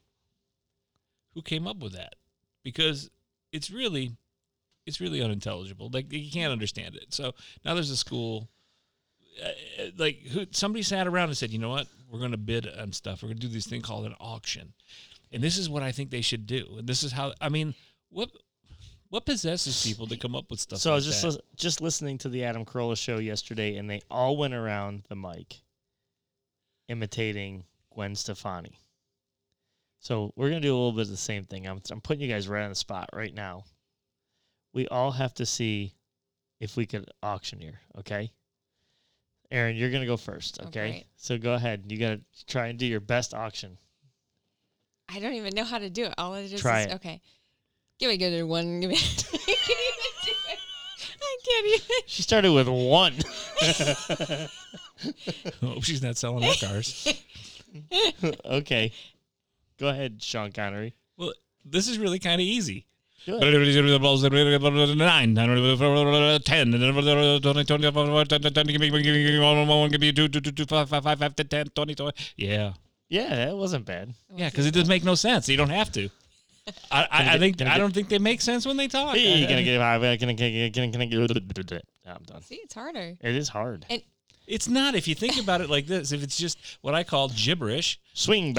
who 1.34 1.42
came 1.42 1.68
up 1.68 1.78
with 1.78 1.94
that? 1.94 2.16
Because 2.64 3.10
it's 3.52 3.70
really, 3.70 4.16
it's 4.86 5.02
really 5.02 5.22
unintelligible. 5.22 5.90
Like 5.92 6.12
you 6.12 6.32
can't 6.32 6.52
understand 6.52 6.96
it. 6.96 7.14
So 7.14 7.34
now 7.64 7.74
there's 7.74 7.90
a 7.90 7.98
school, 7.98 8.50
uh, 9.44 9.48
uh, 9.82 9.86
like 9.98 10.22
who 10.28 10.46
somebody 10.52 10.84
sat 10.84 11.08
around 11.08 11.30
and 11.30 11.38
said, 11.38 11.52
you 11.52 11.60
know 11.60 11.70
what? 11.70 11.88
We're 12.10 12.20
going 12.20 12.32
to 12.32 12.38
bid 12.38 12.68
on 12.68 12.94
stuff. 12.94 13.24
We're 13.24 13.30
going 13.30 13.40
to 13.40 13.48
do 13.48 13.54
this 13.54 13.66
thing 13.66 13.82
called 13.82 14.06
an 14.06 14.16
auction, 14.20 14.74
and 15.32 15.44
this 15.44 15.58
is 15.58 15.70
what 15.70 15.84
I 15.84 15.92
think 15.92 16.12
they 16.12 16.22
should 16.22 16.46
do. 16.46 16.76
And 16.78 16.88
this 16.88 17.04
is 17.04 17.12
how. 17.12 17.34
I 17.42 17.50
mean, 17.50 17.74
what, 18.10 18.30
what 19.10 19.26
possesses 19.26 19.84
people 19.84 20.08
to 20.08 20.18
come 20.18 20.36
up 20.36 20.50
with 20.52 20.60
stuff? 20.60 20.78
Like 20.78 20.80
that? 20.80 20.84
So 20.84 20.92
I 20.92 20.96
was 20.96 21.22
just 21.22 21.42
just 21.56 21.82
listening 21.82 22.20
to 22.20 22.30
the 22.30 22.44
Adam 22.44 22.64
Carolla 22.64 22.96
show 22.96 23.18
yesterday, 23.18 23.76
and 23.78 23.90
they 23.90 24.02
all 24.10 24.38
went 24.38 24.54
around 24.54 25.04
the 25.10 25.16
mic 25.16 25.62
imitating 26.88 27.64
Gwen 27.92 28.16
Stefani. 28.16 28.78
So 30.00 30.32
we're 30.36 30.50
gonna 30.50 30.62
do 30.62 30.74
a 30.74 30.78
little 30.78 30.92
bit 30.92 31.02
of 31.02 31.10
the 31.10 31.18
same 31.18 31.44
thing. 31.44 31.68
I'm 31.68 31.82
I'm 31.90 32.02
putting 32.02 32.22
you 32.22 32.32
guys 32.32 32.48
right 32.48 32.64
on 32.64 32.70
the 32.70 32.76
spot 32.76 33.10
right 33.14 33.34
now. 33.34 33.64
We 34.76 34.88
all 34.90 35.12
have 35.12 35.34
to 35.36 35.46
see 35.46 35.94
if 36.60 36.76
we 36.78 36.86
could 36.86 37.10
auctioneer. 37.24 37.80
Okay. 37.98 38.32
Erin, 39.50 39.78
you're 39.78 39.90
gonna 39.90 40.06
go 40.06 40.18
first. 40.18 40.60
Oh, 40.62 40.68
Okay. 40.68 40.90
great. 40.92 41.06
so 41.16 41.38
go 41.38 41.54
ahead. 41.54 41.86
You 41.88 41.98
gotta 41.98 42.20
try 42.46 42.68
and 42.68 42.78
do 42.78 42.86
your 42.86 43.00
best 43.00 43.34
auction. 43.34 43.78
I 45.08 45.20
don't 45.20 45.34
even 45.34 45.56
know 45.56 45.64
how 45.64 45.78
to 45.78 45.90
do 45.90 46.04
it. 46.06 46.14
All 46.18 46.34
it 46.36 46.52
is 46.52 46.60
Try 46.62 46.82
is 46.82 46.88
it. 46.88 46.94
okay. 46.96 47.22
Give 48.00 48.10
me 48.10 48.16
a 48.16 48.18
good 48.18 48.44
one. 48.44 48.82
Give 48.82 48.90
me. 48.90 48.98
I 48.98 49.00
can't 49.00 49.80
even 49.80 50.12
do 50.26 50.32
it. 50.50 50.60
I 51.22 51.38
can't 51.46 51.68
even. 51.68 51.82
She 52.08 52.22
started 52.24 52.52
with 52.52 52.68
one. 52.68 53.14
Hope 55.62 55.84
she's 55.84 56.02
not 56.02 56.18
selling 56.18 56.44
her 56.44 56.54
cars. 56.60 57.08
okay. 58.46 58.92
Go 59.80 59.88
ahead, 59.88 60.22
Sean 60.22 60.52
Connery. 60.52 60.96
Well, 61.18 61.32
this 61.64 61.88
is 61.88 61.98
really 62.00 62.20
kind 62.20 62.42
of 62.42 62.46
easy. 62.46 62.88
Do 63.26 63.38
it. 63.38 63.40
Nine. 64.96 65.34
Yeah, 72.38 72.74
Yeah, 73.10 73.36
that 73.36 73.56
wasn't 73.58 73.86
bad. 73.86 74.14
yeah, 74.36 74.50
because 74.50 74.66
it 74.66 74.72
doesn't 74.74 74.90
make 74.90 75.04
no 75.04 75.16
sense. 75.16 75.50
You 75.50 75.58
don't 75.58 75.70
have 75.70 75.92
to. 75.94 76.10
I, 76.92 77.08
I, 77.12 77.34
I 77.36 77.38
think 77.38 77.62
I 77.62 77.78
don't 77.78 77.94
think 77.94 78.10
they 78.10 78.18
make 78.18 78.42
sense 78.42 78.66
when 78.66 78.76
they 78.78 78.88
talk. 78.88 79.16
I'm 82.08 82.24
done. 82.24 82.42
See, 82.42 82.56
it's 82.56 82.74
harder. 82.74 83.16
It 83.22 83.36
is 83.36 83.50
hard. 83.50 83.86
And 83.90 84.02
It's 84.48 84.68
not 84.68 84.96
if 84.96 85.08
you 85.08 85.14
think 85.16 85.38
about 85.40 85.62
it 85.62 85.70
like 85.70 85.86
this. 85.88 86.12
If 86.12 86.24
it's 86.24 86.38
just 86.38 86.58
what 86.82 86.94
I 86.96 87.04
call 87.04 87.30
gibberish, 87.30 88.00
Swing, 88.14 88.54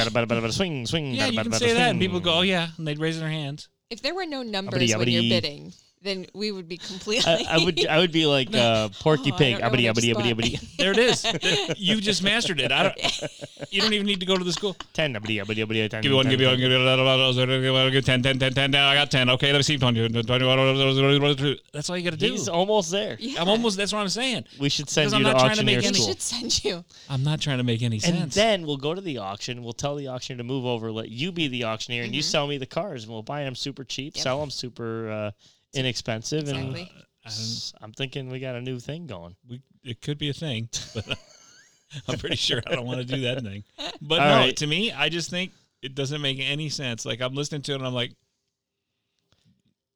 swing, 0.53 0.87
swing. 0.87 1.15
yeah, 1.15 1.27
you 1.27 1.43
can 1.43 1.53
say 1.53 1.73
that, 1.75 1.91
and 1.91 2.01
people 2.01 2.21
go, 2.21 2.35
"Oh 2.35 2.43
yeah," 2.43 2.69
and 2.77 2.87
they'd 2.87 2.99
raise 2.99 3.19
their 3.19 3.29
hands. 3.31 3.69
If 3.91 4.03
there 4.03 4.15
were 4.15 4.27
no 4.27 4.43
numbers 4.43 4.95
when 4.97 5.09
you're 5.09 5.23
bidding, 5.23 5.73
then 6.03 6.27
we 6.35 6.53
would 6.53 6.69
be 6.69 6.77
completely. 6.77 7.25
I, 7.49 7.57
I 7.57 7.65
would 7.65 7.87
I 7.87 7.99
would 7.99 8.13
be 8.13 8.27
like 8.27 8.49
uh, 8.55 8.89
Porky 9.01 9.33
Oh, 9.33 9.37
Pig. 9.37 9.53
don't 9.59 9.61
know 9.63 9.67
Uppity, 9.69 9.89
which 9.89 9.91
uppity, 9.91 10.13
uppity, 10.13 10.57
spot. 10.57 10.65
uppity. 10.65 10.77
There 10.79 10.93
it 10.93 10.99
is. 10.99 11.75
You 11.79 12.01
just 12.01 12.23
mastered 12.23 12.61
it. 12.61 12.71
I 12.73 12.83
don't. 12.85 12.97
You 13.71 13.81
don't 13.83 13.93
even 13.95 14.07
need 14.07 14.21
to 14.21 14.27
go 14.27 14.37
to 14.37 14.45
the 14.45 14.53
school. 14.53 14.77
Ten, 14.93 15.17
uppity, 15.17 15.41
uppity, 15.41 15.61
uppity. 15.63 15.89
Ten, 15.89 16.01
Give 16.03 16.11
me 16.13 16.17
one, 16.17 16.25
ten, 16.27 16.31
give 16.33 16.41
me 16.41 16.47
one, 16.47 16.57
ten. 16.59 16.71
give 16.71 17.63
me 17.63 17.71
one, 17.71 17.87
give 17.91 17.95
me 17.95 18.01
10, 18.03 18.23
10, 18.23 18.39
10, 18.39 18.53
10, 18.55 18.73
10. 18.73 18.75
I 18.77 18.95
got 18.95 19.11
10. 19.11 19.31
Okay, 19.31 19.51
let 19.53 19.59
me 19.59 19.63
see. 19.63 19.77
20, 19.77 20.09
20, 20.23 21.61
That's 21.73 21.91
all 21.91 21.97
you 21.99 22.05
got 22.05 22.11
to 22.11 22.17
do. 22.17 22.31
He's 22.31 22.49
almost 22.49 22.91
there. 22.91 23.17
Yeah. 23.19 23.43
I'm 23.43 23.49
almost, 23.49 23.77
that's 23.77 23.93
what 23.93 23.99
I'm 24.01 24.09
saying. 24.09 24.45
We 24.61 24.69
should 24.69 24.89
send 24.89 25.11
Because 25.11 25.21
you 25.21 25.27
I'm 25.29 25.33
to 25.35 25.39
not 25.39 25.45
trying 25.47 25.57
to 25.57 25.65
make 25.65 25.79
auctioneer 25.79 25.97
any- 25.97 26.07
we 26.07 26.13
should 26.13 26.23
send 26.23 26.65
you. 26.65 26.85
I'm 27.11 27.23
not 27.25 27.41
trying 27.41 27.59
to 27.59 27.65
make 27.65 27.83
any 27.83 27.99
sense. 27.99 28.17
And 28.17 28.31
then 28.33 28.67
we'll 28.67 28.77
go 28.77 28.95
to 28.95 29.01
the 29.01 29.19
auction. 29.19 29.63
We'll 29.65 29.73
tell 29.73 29.97
the 29.97 30.09
auctioneer 30.09 30.39
to 30.39 30.45
move 30.45 30.65
over. 30.65 30.93
Let 30.93 31.09
you 31.09 31.33
be 31.33 31.49
the 31.49 31.65
auctioneer, 31.65 32.05
and 32.05 32.15
you 32.15 32.23
sell 32.23 32.47
me 32.47 32.57
the 32.59 32.67
cars, 32.67 33.03
and 33.05 33.13
we'll 33.13 33.23
buy 33.23 33.43
them 33.43 33.55
super 33.55 33.85
cheap, 33.85 34.15
Yep. 34.17 34.23
sell 34.23 34.41
them 34.41 34.51
super 34.51 35.11
uh, 35.11 35.31
inexpensive, 35.75 36.41
Exactly. 36.49 36.91
and 37.25 37.73
I'm 37.83 37.93
thinking 37.93 38.29
we 38.31 38.39
got 38.41 38.55
a 38.57 38.61
new 38.61 38.79
thing 38.79 39.07
going. 39.07 39.37
we, 39.49 39.61
it 39.85 40.01
could 40.01 40.19
be 40.19 40.29
a 40.31 40.33
thing, 40.33 40.69
but 40.95 41.07
I'm 42.09 42.19
pretty 42.19 42.37
sure 42.49 42.63
I 42.67 42.75
don't 42.75 42.87
want 42.87 42.99
to 43.01 43.05
do 43.07 43.21
that 43.23 43.43
thing. 43.43 43.65
But 44.01 44.21
All 44.21 44.29
no, 44.29 44.37
right. 44.37 44.57
to 44.57 44.67
me, 44.67 44.93
I 44.93 45.09
just 45.09 45.31
think 45.31 45.53
it 45.83 45.95
doesn't 45.95 46.21
make 46.23 46.39
any 46.41 46.69
sense. 46.69 47.05
Like 47.05 47.21
I'm 47.21 47.35
listening 47.35 47.63
to 47.63 47.73
it 47.73 47.77
and 47.77 47.87
I'm 47.87 47.95
like, 47.95 48.13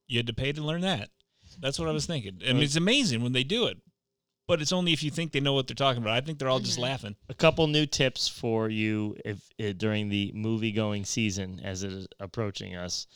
you 0.07 0.19
had 0.19 0.27
to 0.27 0.35
pay 0.35 0.53
to 0.53 0.63
learn 0.63 0.81
that. 0.83 1.09
That's 1.61 1.79
what 1.79 1.89
I 1.89 1.93
was 1.93 2.07
thinking. 2.07 2.41
I 2.49 2.53
mean, 2.53 2.63
it's 2.63 2.77
amazing 2.77 3.23
when 3.23 3.33
they 3.33 3.45
do 3.45 3.67
it, 3.67 3.77
but 4.49 4.61
it's 4.63 4.73
only 4.73 4.93
if 4.93 5.03
you 5.03 5.11
think 5.11 5.33
they 5.33 5.41
know 5.41 5.53
what 5.53 5.67
they're 5.67 5.75
talking 5.75 6.03
about. 6.03 6.15
I 6.17 6.21
think 6.21 6.39
they're 6.39 6.49
all 6.49 6.61
just 6.61 6.79
laughing. 6.79 7.17
a 7.29 7.35
couple 7.35 7.67
new 7.67 7.87
tips 7.87 8.27
for 8.29 8.69
you 8.69 9.17
if 9.25 9.39
uh, 9.63 9.73
during 9.77 10.09
the 10.09 10.33
movie 10.35 10.73
going 10.73 11.05
season 11.05 11.61
as 11.63 11.83
it 11.83 11.93
is 11.93 12.09
approaching 12.19 12.77
us. 12.77 13.07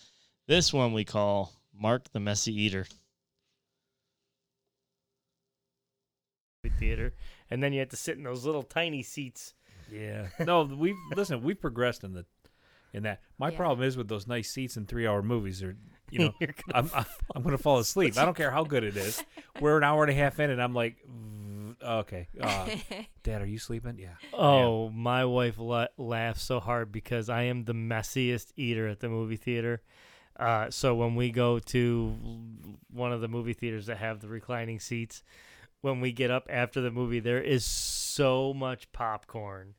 This 0.46 0.72
one 0.72 0.92
we 0.92 1.05
call 1.05 1.52
Mark 1.78 2.10
the 2.12 2.20
Messy 2.20 2.52
Eater. 2.54 2.86
theater, 6.78 7.12
and 7.50 7.62
then 7.62 7.72
you 7.72 7.80
have 7.80 7.90
to 7.90 7.96
sit 7.96 8.16
in 8.16 8.24
those 8.24 8.44
little 8.46 8.62
tiny 8.62 9.02
seats. 9.02 9.54
Yeah. 9.92 10.28
No, 10.46 10.62
we've 10.62 10.96
listen. 11.14 11.42
We've 11.42 11.60
progressed 11.60 12.04
in 12.04 12.14
the 12.14 12.24
in 12.92 13.02
that. 13.02 13.20
My 13.38 13.50
Yeah. 13.50 13.56
problem 13.58 13.86
is 13.86 13.96
with 13.98 14.08
those 14.08 14.26
nice 14.26 14.50
seats 14.50 14.76
in 14.76 14.86
three-hour 14.86 15.22
movies. 15.22 15.62
Are 15.62 15.76
you 16.10 16.18
know, 16.20 16.32
gonna 16.40 16.52
I'm 16.74 16.90
I'm, 16.94 17.04
I'm 17.34 17.42
gonna 17.42 17.58
fall 17.58 17.78
asleep. 17.78 18.16
I 18.16 18.24
don't 18.24 18.36
care 18.36 18.50
how 18.50 18.64
good 18.64 18.82
it 18.82 18.96
is. 18.96 19.22
We're 19.60 19.76
an 19.76 19.84
hour 19.84 20.02
and 20.02 20.10
a 20.10 20.14
half 20.14 20.40
in, 20.40 20.50
and 20.50 20.60
I'm 20.62 20.74
like, 20.74 20.96
"Mm, 21.06 21.76
okay, 21.82 22.28
uh, 22.40 22.66
Dad, 23.22 23.42
are 23.42 23.46
you 23.46 23.58
sleeping? 23.58 23.98
Yeah. 23.98 24.14
Oh, 24.32 24.88
my 24.88 25.26
wife 25.26 25.58
la- 25.58 25.86
laughs 25.98 26.42
so 26.42 26.60
hard 26.60 26.90
because 26.92 27.28
I 27.28 27.42
am 27.42 27.64
the 27.64 27.74
messiest 27.74 28.52
eater 28.56 28.88
at 28.88 29.00
the 29.00 29.08
movie 29.10 29.36
theater. 29.36 29.82
Uh, 30.39 30.70
so 30.70 30.95
when 30.95 31.14
we 31.14 31.30
go 31.30 31.59
to 31.59 32.14
one 32.93 33.12
of 33.12 33.20
the 33.20 33.28
movie 33.28 33.53
theaters 33.53 33.87
that 33.87 33.99
have 33.99 34.20
the 34.20 34.28
reclining 34.28 34.80
seats, 34.80 35.22
when 35.80 36.01
we 36.01 36.12
get 36.12 36.30
up 36.30 36.47
after 36.51 36.80
the 36.80 36.91
movie, 36.91 37.20
there 37.20 37.43
is 37.43 37.64
so 37.64 38.53
much 38.55 38.91
popcorn. 38.93 39.74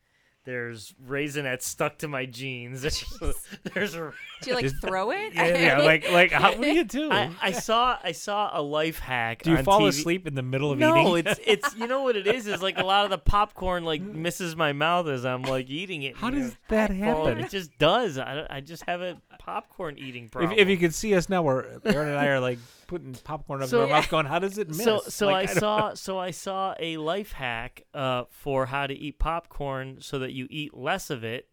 There's 0.45 0.93
raisinets 1.07 1.63
stuck 1.63 1.97
to 1.99 2.07
my 2.07 2.25
jeans. 2.27 2.83
There's, 2.83 3.03
there's 3.73 3.95
a, 3.95 4.13
Do 4.43 4.49
you 4.51 4.55
like 4.55 4.71
throw 4.79 5.09
it? 5.09 5.33
Yeah, 5.33 5.57
yeah, 5.57 5.77
like 5.81 6.11
like 6.11 6.31
how, 6.31 6.51
what 6.51 6.61
do 6.61 6.71
you 6.71 6.83
do? 6.83 7.11
I, 7.11 7.31
I 7.41 7.51
saw 7.67 7.97
I 8.03 8.11
saw 8.11 8.51
a 8.53 8.61
life 8.61 8.99
hack. 8.99 9.41
do 9.41 9.49
you 9.51 9.57
on 9.57 9.63
fall 9.63 9.81
TV. 9.81 9.87
asleep 9.87 10.27
in 10.27 10.35
the 10.35 10.43
middle 10.43 10.71
of 10.71 10.77
No, 10.77 11.17
eating? 11.17 11.31
it's 11.33 11.39
it's 11.45 11.75
you 11.75 11.87
know 11.87 12.03
what 12.03 12.15
it 12.15 12.27
is 12.27 12.45
is 12.45 12.61
like 12.61 12.77
a 12.77 12.83
lot 12.83 13.05
of 13.05 13.09
the 13.09 13.17
popcorn 13.17 13.83
like 13.85 14.01
misses 14.01 14.55
my 14.55 14.71
mouth 14.71 15.07
as 15.07 15.25
I'm 15.25 15.41
like 15.41 15.67
eating 15.69 16.03
it. 16.03 16.15
How 16.15 16.27
you 16.29 16.35
know. 16.35 16.39
does 16.43 16.57
that 16.69 16.89
Well, 16.91 17.25
happen? 17.25 17.43
it 17.43 17.49
just 17.49 17.75
does. 17.79 18.19
I, 18.19 18.45
I 18.47 18.61
just 18.61 18.83
have 18.85 19.01
a 19.01 19.17
popcorn 19.39 19.97
eating 19.97 20.25
If, 20.25 20.31
problem. 20.31 20.59
if 20.59 20.67
you 20.69 20.77
could 20.77 20.93
see 20.93 21.15
us 21.15 21.27
now, 21.27 21.41
where 21.41 21.79
Erin 21.85 22.09
and 22.09 22.17
I 22.19 22.27
are 22.27 22.39
like 22.39 22.59
putting 22.88 23.13
popcorn 23.13 23.61
up 23.63 23.69
So- 23.69 23.83
in 23.83 23.91
our 23.91 23.97
mouth, 24.01 24.09
going, 24.09 24.25
"How 24.25 24.39
does 24.39 24.57
it 24.57 24.67
miss?" 24.69 24.83
So 24.83 24.99
so 25.07 25.27
Like, 25.27 25.49
I 25.49 25.53
don't- 25.53 25.59
saw 25.59 25.93
so 25.93 26.19
I 26.19 26.31
saw 26.31 26.75
a 26.79 26.97
life 26.97 27.31
hack 27.33 27.83
uh, 27.93 28.25
for 28.29 28.67
how 28.67 28.88
to 28.88 28.93
eat 28.93 29.19
popcorn 29.19 30.01
so 30.01 30.19
that 30.19 30.33
you 30.33 30.47
eat 30.49 30.73
less 30.75 31.09
of 31.09 31.23
it 31.23 31.49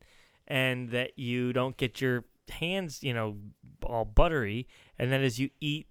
and 0.47 0.91
that 0.91 1.19
you 1.19 1.53
don't 1.53 1.77
get 1.77 2.01
your 2.01 2.25
hands 2.51 3.03
you 3.03 3.15
know 3.15 3.39
all 3.85 4.05
buttery 4.05 4.67
and 4.99 5.11
then 5.13 5.23
as 5.23 5.39
you 5.39 5.49
eat 5.61 5.87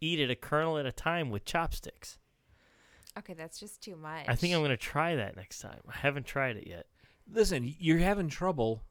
eat 0.00 0.18
it 0.20 0.30
a 0.30 0.34
kernel 0.36 0.78
at 0.78 0.86
a 0.86 0.92
time 0.92 1.28
with 1.30 1.44
chopsticks. 1.44 2.18
Okay, 3.18 3.34
that's 3.34 3.58
just 3.60 3.82
too 3.82 3.96
much. 3.96 4.24
I 4.28 4.34
think 4.36 4.54
I'm 4.54 4.62
gonna 4.62 4.76
try 4.76 5.16
that 5.16 5.36
next 5.36 5.58
time. 5.58 5.80
I 5.88 5.96
haven't 5.96 6.24
tried 6.26 6.56
it 6.56 6.66
yet. 6.66 6.86
Listen, 7.30 7.74
you're 7.78 7.98
having 7.98 8.28
trouble 8.28 8.82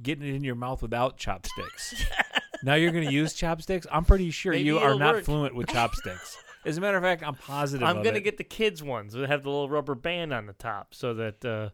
getting 0.00 0.26
it 0.28 0.34
in 0.34 0.44
your 0.44 0.54
mouth 0.54 0.82
without 0.82 1.16
chopsticks. 1.18 1.94
now 2.66 2.74
you're 2.74 2.90
going 2.92 3.06
to 3.06 3.12
use 3.12 3.32
chopsticks. 3.32 3.86
I'm 3.90 4.04
pretty 4.04 4.30
sure 4.30 4.52
Maybe 4.52 4.64
you 4.64 4.78
are 4.78 4.88
it'll 4.88 4.98
not 4.98 5.14
work. 5.14 5.24
fluent 5.24 5.54
with 5.54 5.68
chopsticks. 5.68 6.36
As 6.66 6.76
a 6.76 6.80
matter 6.80 6.96
of 6.96 7.02
fact, 7.04 7.22
I'm 7.22 7.34
positive. 7.36 7.86
I'm 7.86 7.98
of 7.98 8.04
gonna 8.04 8.16
it. 8.18 8.24
get 8.24 8.36
the 8.38 8.44
kids 8.44 8.82
ones 8.82 9.12
that 9.14 9.28
have 9.28 9.44
the 9.44 9.48
little 9.50 9.68
rubber 9.70 9.94
band 9.94 10.32
on 10.34 10.46
the 10.46 10.52
top 10.52 10.94
so 10.94 11.14
that 11.14 11.44
uh, 11.44 11.68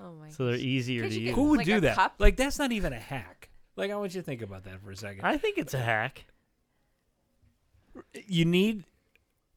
Oh 0.00 0.12
my. 0.12 0.30
so 0.30 0.46
they're 0.46 0.54
easier 0.54 1.02
Could 1.02 1.10
to 1.10 1.14
you 1.16 1.20
use. 1.22 1.30
get- 1.30 1.34
Who 1.34 1.48
would 1.50 1.56
Like 1.58 1.66
do 1.66 1.76
a 1.78 1.80
that? 1.80 1.96
cup? 1.96 2.14
Like 2.18 2.36
that's 2.36 2.56
not 2.58 2.70
even 2.70 2.92
a 2.92 3.00
hack. 3.00 3.50
Like 3.74 3.90
I 3.90 3.96
want 3.96 4.14
you 4.14 4.20
to 4.20 4.24
think 4.24 4.40
about 4.42 4.62
that 4.64 4.80
for 4.80 4.92
a 4.92 4.96
second. 4.96 5.24
I 5.24 5.36
think 5.38 5.58
it's 5.58 5.74
a 5.74 5.78
hack. 5.80 6.24
you 8.26 8.44
need 8.44 8.84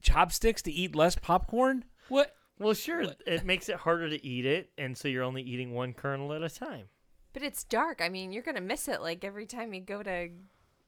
chopsticks 0.02 0.62
to 0.64 0.72
eat 0.72 0.96
less 0.96 1.16
popcorn. 1.16 1.86
What? 2.10 2.34
Well, 2.60 2.74
sure, 2.74 3.04
it 3.26 3.44
makes 3.46 3.70
it 3.70 3.76
harder 3.78 4.10
to 4.10 4.24
eat 4.26 4.46
it, 4.46 4.70
and 4.78 4.96
so 4.96 5.08
you're 5.08 5.24
only 5.24 5.42
eating 5.42 5.74
one 5.74 5.94
kernel 5.94 6.32
at 6.34 6.44
a 6.44 6.50
time. 6.50 6.86
But 7.34 7.42
it's 7.44 7.64
dark. 7.64 8.02
I 8.02 8.10
mean, 8.10 8.32
you're 8.32 8.44
gonna 8.44 8.62
miss 8.62 8.88
it 8.88 9.02
like 9.02 9.24
every 9.24 9.46
time 9.48 9.74
you 9.74 9.82
go 9.82 10.04
to 10.04 10.30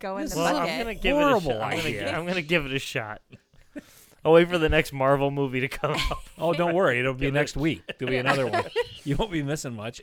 go 0.03 0.17
in 0.17 0.23
This 0.25 0.33
the 0.33 0.39
Well, 0.39 0.53
bucket. 0.53 0.71
I'm 0.71 0.77
gonna 0.79 0.93
give 0.95 1.15
it 1.17 1.19
a 1.19 1.23
horrible 1.23 1.51
shot. 1.53 1.61
I'm 1.63 1.77
gonna, 1.77 1.89
idea. 1.89 2.03
gi- 2.05 2.11
I'm 2.11 2.25
gonna 2.27 2.41
give 2.43 2.65
it 2.67 2.73
a 2.73 2.79
shot. 2.79 3.21
I'll 4.25 4.33
wait 4.33 4.47
for 4.49 4.57
the 4.57 4.69
next 4.69 4.93
Marvel 4.93 5.31
movie 5.31 5.59
to 5.61 5.67
come 5.67 5.91
out. 6.11 6.17
Oh, 6.37 6.53
don't 6.53 6.75
worry. 6.75 6.99
It'll 6.99 7.13
be 7.13 7.21
Give 7.21 7.35
it- 7.35 7.39
next 7.39 7.57
week. 7.57 7.81
There'll 7.97 8.11
be 8.11 8.17
another 8.17 8.45
one. 8.47 8.65
You 9.05 9.17
won't 9.17 9.31
be 9.31 9.41
missing 9.43 9.75
much. 9.75 10.01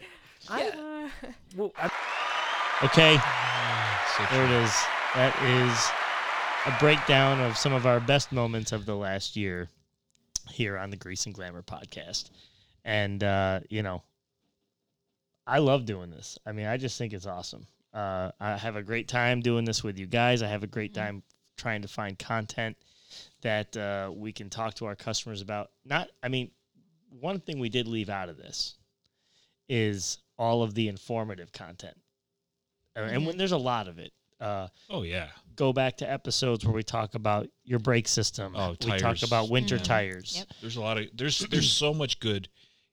Uh, 0.48 1.09
Well, 1.57 1.72
I, 1.78 1.90
Okay, 2.82 3.16
So 4.16 4.24
there 4.34 4.44
it 4.44 4.51
is. 4.64 4.72
That 5.14 5.34
is 5.42 6.72
a 6.74 6.78
breakdown 6.80 7.40
of 7.40 7.57
some 7.57 7.72
of 7.74 7.86
our 7.86 8.01
best 8.01 8.30
moments 8.32 8.72
of 8.72 8.84
the 8.86 8.94
last 8.96 9.36
year 9.36 9.68
here 10.51 10.76
on 10.78 10.90
the 10.90 10.96
Grease 10.96 11.24
and 11.26 11.34
Glamour 11.34 11.62
podcast. 11.62 12.30
And 12.84 13.22
uh, 13.24 13.61
you 13.70 13.82
know, 13.82 14.03
I 15.46 15.59
love 15.59 15.84
doing 15.84 16.11
this. 16.11 16.38
I 16.46 16.53
mean, 16.53 16.66
I 16.66 16.76
just 16.76 16.96
think 16.98 17.12
it's 17.12 17.26
awesome. 17.26 17.66
Uh, 17.93 18.30
I 18.38 18.57
have 18.57 18.76
a 18.76 18.82
great 18.82 19.09
time 19.09 19.41
doing 19.41 19.64
this 19.64 19.82
with 19.82 19.99
you 19.99 20.07
guys. 20.07 20.43
I 20.43 20.49
have 20.49 20.62
a 20.62 20.66
great 20.68 20.95
time 20.95 21.22
trying 21.57 21.82
to 21.82 21.88
find 21.88 22.18
content 22.18 22.76
that 23.43 23.76
uh, 23.76 24.12
we 24.14 24.32
can 24.32 24.49
talk 24.49 24.74
to 24.74 24.86
our 24.86 24.95
customers 24.95 25.43
about. 25.43 25.70
Not, 25.84 26.09
I 26.22 26.28
mean, 26.28 26.51
one 27.09 27.41
thing 27.41 27.59
we 27.59 27.68
did 27.68 27.88
leave 27.88 28.09
out 28.09 28.28
of 28.28 28.36
this 28.36 28.76
is 29.68 30.18
all 30.38 30.62
of 30.62 30.74
the 30.74 30.88
informative 30.88 31.53
content, 31.53 31.97
Uh, 32.97 33.01
and 33.01 33.26
when 33.26 33.36
there's 33.36 33.53
a 33.53 33.59
lot 33.59 33.88
of 33.88 33.99
it. 33.99 34.12
Uh, 34.41 34.68
Oh 34.88 35.03
yeah. 35.03 35.28
go 35.55 35.70
back 35.72 35.99
to 35.99 36.11
episodes 36.11 36.64
where 36.64 36.74
we 36.74 36.82
talk 36.82 37.14
about 37.14 37.47
your 37.64 37.78
brake 37.78 38.09
system. 38.09 38.55
Oh, 38.57 38.74
tires. 38.74 38.84
we 38.84 38.99
talk 38.99 39.22
about 39.22 39.51
winter 39.51 39.76
Mhm. 39.78 39.84
tires. 39.84 40.36
Yep. 40.38 40.47
There's 40.62 40.76
a 40.76 40.80
lot 40.80 40.97
of 40.99 41.09
there's 41.14 41.41
there's 41.41 41.70
so 41.70 41.93
much 41.93 42.18
good 42.20 42.49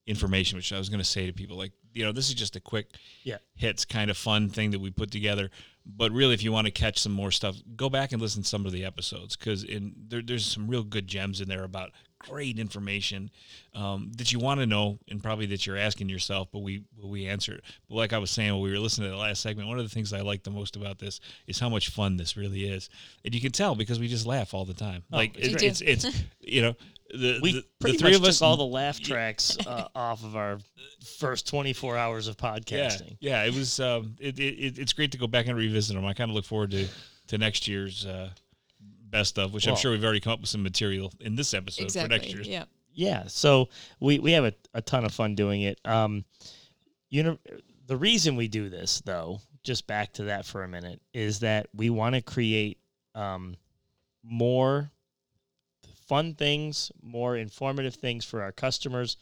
information 0.07 0.55
which 0.57 0.71
I 0.73 0.77
was 0.79 0.89
going 0.89 0.99
to 0.99 1.05
say 1.05 1.27
to 1.27 1.33
people 1.33 1.57
like 1.57 1.73
you 1.93 2.03
know 2.05 2.11
this 2.11 2.29
is 2.29 2.33
just 2.35 2.55
a 2.55 2.59
quick 2.59 2.87
Yeah. 3.23 3.37
hits 3.55 3.85
kind 3.85 4.09
of 4.09 4.17
fun 4.17 4.49
thing 4.49 4.71
that 4.71 4.79
we 4.79 4.89
put 4.89 5.11
together. 5.11 5.49
But 5.85 6.11
really 6.11 6.33
if 6.33 6.43
you 6.43 6.51
want 6.51 6.65
to 6.65 6.71
catch 6.71 6.99
some 6.99 7.11
more 7.11 7.31
stuff 7.31 7.55
go 7.75 7.89
back 7.89 8.11
and 8.11 8.21
listen 8.21 8.43
to 8.43 8.47
some 8.47 8.65
of 8.65 8.71
the 8.71 8.83
episodes 8.85 9.35
because 9.35 9.63
in 9.63 9.93
there, 10.07 10.21
there's 10.21 10.45
some 10.45 10.67
real 10.67 10.83
good 10.83 11.07
gems 11.07 11.39
in 11.41 11.47
there 11.49 11.63
about 11.63 11.91
great 12.19 12.57
information 12.57 13.29
um, 13.75 14.11
that 14.17 14.33
you 14.33 14.39
want 14.39 14.59
to 14.59 14.65
know 14.65 14.97
and 15.07 15.21
probably 15.21 15.45
that 15.45 15.65
you're 15.67 15.77
asking 15.77 16.09
yourself 16.09 16.47
but 16.51 16.59
we 16.59 16.83
we 17.01 17.27
answer 17.27 17.59
but 17.87 17.95
like 17.95 18.11
I 18.11 18.17
was 18.17 18.31
saying 18.31 18.51
when 18.53 18.61
we 18.63 18.71
were 18.71 18.79
listening 18.79 19.07
to 19.09 19.15
the 19.15 19.21
last 19.21 19.41
segment 19.41 19.67
one 19.69 19.77
of 19.77 19.85
the 19.85 19.93
things 19.93 20.11
I 20.13 20.21
like 20.21 20.43
the 20.43 20.49
most 20.51 20.75
about 20.75 20.97
this 20.99 21.19
is 21.45 21.59
how 21.59 21.69
much 21.69 21.89
fun 21.89 22.17
this 22.17 22.35
really 22.35 22.65
is. 22.67 22.89
And 23.23 23.33
you 23.35 23.39
can 23.41 23.51
tell 23.51 23.75
because 23.75 23.99
we 23.99 24.07
just 24.07 24.25
laugh 24.25 24.53
all 24.53 24.65
the 24.65 24.73
time. 24.73 25.03
Like 25.11 25.37
it's 25.37 25.61
it's, 25.63 25.81
it's 25.81 26.03
it's 26.05 26.23
you 26.41 26.61
know 26.63 26.75
the, 27.11 27.39
We 27.41 27.51
the, 27.53 27.65
pretty 27.79 27.97
the 27.97 28.01
three 28.03 28.11
much 28.11 28.19
of 28.19 28.25
us 28.25 28.39
took 28.39 28.47
all 28.47 28.57
the 28.57 28.65
laugh 28.65 28.99
tracks 28.99 29.57
uh, 29.65 29.87
off 29.95 30.23
of 30.23 30.35
our 30.35 30.59
first 31.19 31.47
24 31.47 31.97
hours 31.97 32.27
of 32.27 32.37
podcasting. 32.37 33.17
Yeah, 33.19 33.43
yeah, 33.43 33.45
it 33.45 33.53
was. 33.55 33.79
Um, 33.79 34.15
it, 34.19 34.37
it, 34.39 34.43
it- 34.55 34.79
it's 34.79 34.93
great 34.93 35.11
to 35.13 35.17
go 35.17 35.27
back 35.27 35.47
and 35.47 35.57
revisit 35.57 35.95
them. 35.95 36.05
I 36.05 36.13
kind 36.13 36.29
of 36.29 36.35
look 36.35 36.45
forward 36.45 36.71
to 36.71 36.87
to 37.27 37.37
next 37.37 37.67
year's 37.67 38.05
uh, 38.05 38.29
best 39.09 39.37
of, 39.39 39.53
which 39.53 39.67
I'm 39.67 39.75
sure 39.75 39.91
we've 39.91 40.03
already 40.03 40.19
come 40.19 40.33
up 40.33 40.41
with 40.41 40.49
some 40.49 40.63
material 40.63 41.11
in 41.19 41.35
this 41.35 41.53
episode 41.53 41.91
for 41.91 42.07
next 42.07 42.27
year. 42.33 42.41
Yeah. 42.43 42.63
Yeah, 42.93 43.25
so 43.27 43.69
we 43.99 44.17
we 44.17 44.31
have 44.31 44.43
a, 44.45 44.53
a 44.73 44.81
ton 44.81 45.05
of 45.05 45.13
fun 45.13 45.35
doing 45.35 45.61
it. 45.61 45.79
Um, 45.85 46.25
you 47.11 47.21
know, 47.21 47.37
the 47.85 47.95
reason 47.95 48.35
we 48.35 48.47
do 48.47 48.69
this 48.69 49.01
though, 49.05 49.39
just 49.63 49.85
back 49.85 50.13
to 50.13 50.23
that 50.23 50.45
for 50.47 50.63
a 50.63 50.67
minute, 50.67 50.99
is 51.13 51.39
that 51.41 51.67
we 51.75 51.91
want 51.91 52.15
to 52.15 52.21
create 52.21 52.79
um, 53.13 53.55
more 54.23 54.89
fun 56.07 56.33
things, 56.33 56.91
more 57.01 57.37
informative 57.37 57.95
things 57.95 58.25
for 58.25 58.41
our 58.41 58.51
customers, 58.51 59.17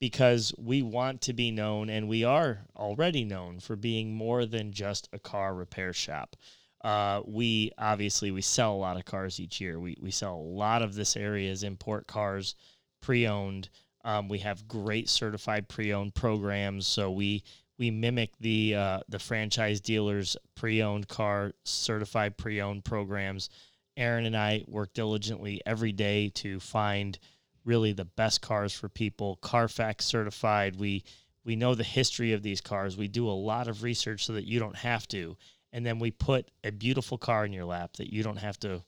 because 0.00 0.54
we 0.58 0.82
want 0.82 1.20
to 1.22 1.32
be 1.32 1.50
known, 1.50 1.90
and 1.90 2.08
we 2.08 2.22
are 2.22 2.60
already 2.76 3.24
known 3.24 3.58
for 3.58 3.76
being 3.76 4.14
more 4.14 4.46
than 4.46 4.72
just 4.72 5.08
a 5.12 5.18
car 5.18 5.54
repair 5.54 5.92
shop. 5.92 6.36
Uh, 6.84 7.22
we 7.26 7.72
obviously 7.78 8.30
we 8.30 8.40
sell 8.40 8.72
a 8.72 8.76
lot 8.76 8.96
of 8.96 9.04
cars 9.04 9.40
each 9.40 9.60
year. 9.60 9.80
We 9.80 9.96
we 10.00 10.12
sell 10.12 10.36
a 10.36 10.50
lot 10.64 10.82
of 10.82 10.94
this 10.94 11.16
area's 11.16 11.64
import 11.64 12.06
cars 12.06 12.54
pre-owned. 13.00 13.68
Um, 14.04 14.28
we 14.28 14.38
have 14.38 14.68
great 14.68 15.08
certified 15.08 15.68
pre-owned 15.68 16.14
programs, 16.14 16.86
so 16.86 17.10
we 17.10 17.42
we 17.78 17.90
mimic 17.90 18.30
the 18.38 18.76
uh, 18.76 19.00
the 19.08 19.18
franchise 19.18 19.80
dealers 19.80 20.36
pre-owned 20.54 21.08
car 21.08 21.52
certified 21.64 22.36
pre-owned 22.36 22.84
programs. 22.84 23.50
Erin 23.98 24.26
and 24.26 24.36
I 24.36 24.64
work 24.66 24.94
diligently 24.94 25.60
every 25.66 25.92
day 25.92 26.30
to 26.36 26.60
find 26.60 27.18
really 27.64 27.92
the 27.92 28.04
best 28.04 28.40
cars 28.40 28.72
for 28.72 28.88
people. 28.88 29.36
Carfax 29.42 30.06
certified. 30.06 30.76
We 30.76 31.04
we 31.44 31.56
know 31.56 31.74
the 31.74 31.84
history 31.84 32.32
of 32.32 32.42
these 32.42 32.60
cars. 32.60 32.96
We 32.96 33.08
do 33.08 33.28
a 33.28 33.32
lot 33.32 33.68
of 33.68 33.82
research 33.82 34.24
so 34.24 34.34
that 34.34 34.46
you 34.46 34.58
don't 34.58 34.76
have 34.76 35.08
to, 35.08 35.36
and 35.72 35.84
then 35.84 35.98
we 35.98 36.10
put 36.10 36.50
a 36.64 36.70
beautiful 36.70 37.18
car 37.18 37.44
in 37.44 37.52
your 37.52 37.64
lap 37.64 37.96
that 37.96 38.12
you 38.12 38.22
don't 38.22 38.36
have 38.36 38.58
to 38.60 38.82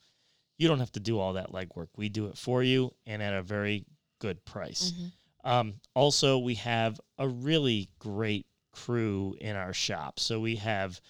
you 0.58 0.68
don't 0.68 0.80
have 0.80 0.92
to 0.92 1.00
do 1.00 1.18
all 1.18 1.32
that 1.34 1.52
legwork. 1.52 1.88
We 1.96 2.08
do 2.10 2.26
it 2.26 2.36
for 2.36 2.62
you 2.62 2.94
and 3.06 3.22
at 3.22 3.34
a 3.34 3.42
very 3.42 3.86
good 4.20 4.44
price. 4.44 4.92
Um, 5.42 5.74
also, 5.94 6.38
we 6.38 6.56
have 6.56 7.00
a 7.18 7.26
really 7.26 7.88
great 7.98 8.46
crew 8.72 9.34
in 9.40 9.56
our 9.56 9.72
shop. 9.72 10.20
So 10.20 10.38
we 10.38 10.56
have 10.56 11.00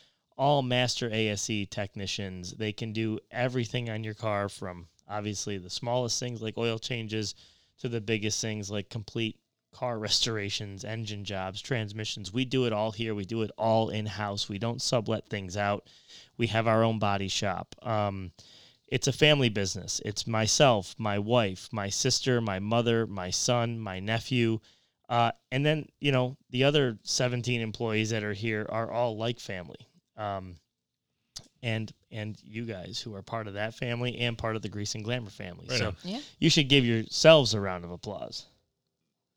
all 0.41 0.63
master 0.63 1.11
ASE 1.13 1.69
technicians. 1.69 2.53
They 2.53 2.73
can 2.73 2.95
do 2.95 3.19
everything 3.31 3.91
on 3.91 4.03
your 4.03 4.15
car 4.15 4.49
from 4.49 4.89
obviously 5.07 5.59
the 5.59 5.69
smallest 5.69 6.19
things 6.19 6.41
like 6.41 6.57
oil 6.57 6.79
changes 6.79 7.35
to 7.79 7.91
the 7.91 8.01
biggest 8.01 8.41
things 8.41 8.71
like 8.71 8.89
complete 8.89 9.39
car 9.71 9.99
restorations, 10.09 10.83
engine 10.83 11.27
jobs, 11.27 11.61
transmissions. 11.61 12.33
We 12.33 12.47
do 12.47 12.65
it 12.65 12.73
all 12.73 12.91
here. 12.91 13.15
We 13.15 13.27
do 13.27 13.43
it 13.43 13.51
all 13.59 13.91
in 13.91 14.07
house. 14.07 14.49
We 14.49 14.59
don't 14.59 14.81
sublet 14.81 15.29
things 15.29 15.59
out. 15.59 15.87
We 16.39 16.47
have 16.47 16.67
our 16.67 16.83
own 16.83 16.99
body 16.99 17.29
shop. 17.29 17.75
Um, 17.83 18.33
it's 18.89 19.09
a 19.09 19.13
family 19.13 19.51
business. 19.51 20.01
It's 20.07 20.27
myself, 20.27 20.95
my 20.97 21.19
wife, 21.19 21.69
my 21.71 21.91
sister, 21.91 22.41
my 22.41 22.61
mother, 22.61 23.07
my 23.07 23.29
son, 23.29 23.79
my 23.79 24.01
nephew. 24.01 24.61
Uh, 25.07 25.33
and 25.53 25.67
then, 25.67 25.87
you 26.01 26.13
know, 26.13 26.39
the 26.49 26.65
other 26.65 26.99
17 27.03 27.61
employees 27.61 28.09
that 28.09 28.25
are 28.25 28.33
here 28.33 28.65
are 28.71 28.91
all 28.91 29.19
like 29.19 29.39
family. 29.39 29.87
Um, 30.21 30.57
and 31.63 31.93
and 32.11 32.37
you 32.43 32.65
guys 32.65 33.01
who 33.01 33.15
are 33.15 33.23
part 33.23 33.47
of 33.47 33.55
that 33.55 33.75
family 33.75 34.19
and 34.19 34.37
part 34.37 34.57
of 34.57 34.63
the 34.63 34.69
Grease 34.69 34.95
and 34.95 35.05
Glamour 35.05 35.31
family. 35.31 35.67
Right 35.69 35.79
so. 35.79 35.95
Yeah. 36.05 36.21
you 36.39 36.51
should 36.51 36.69
give 36.69 36.85
yourselves 36.85 37.55
a 37.55 37.61
round 37.61 37.85
of 37.85 37.91
applause. 37.91 38.47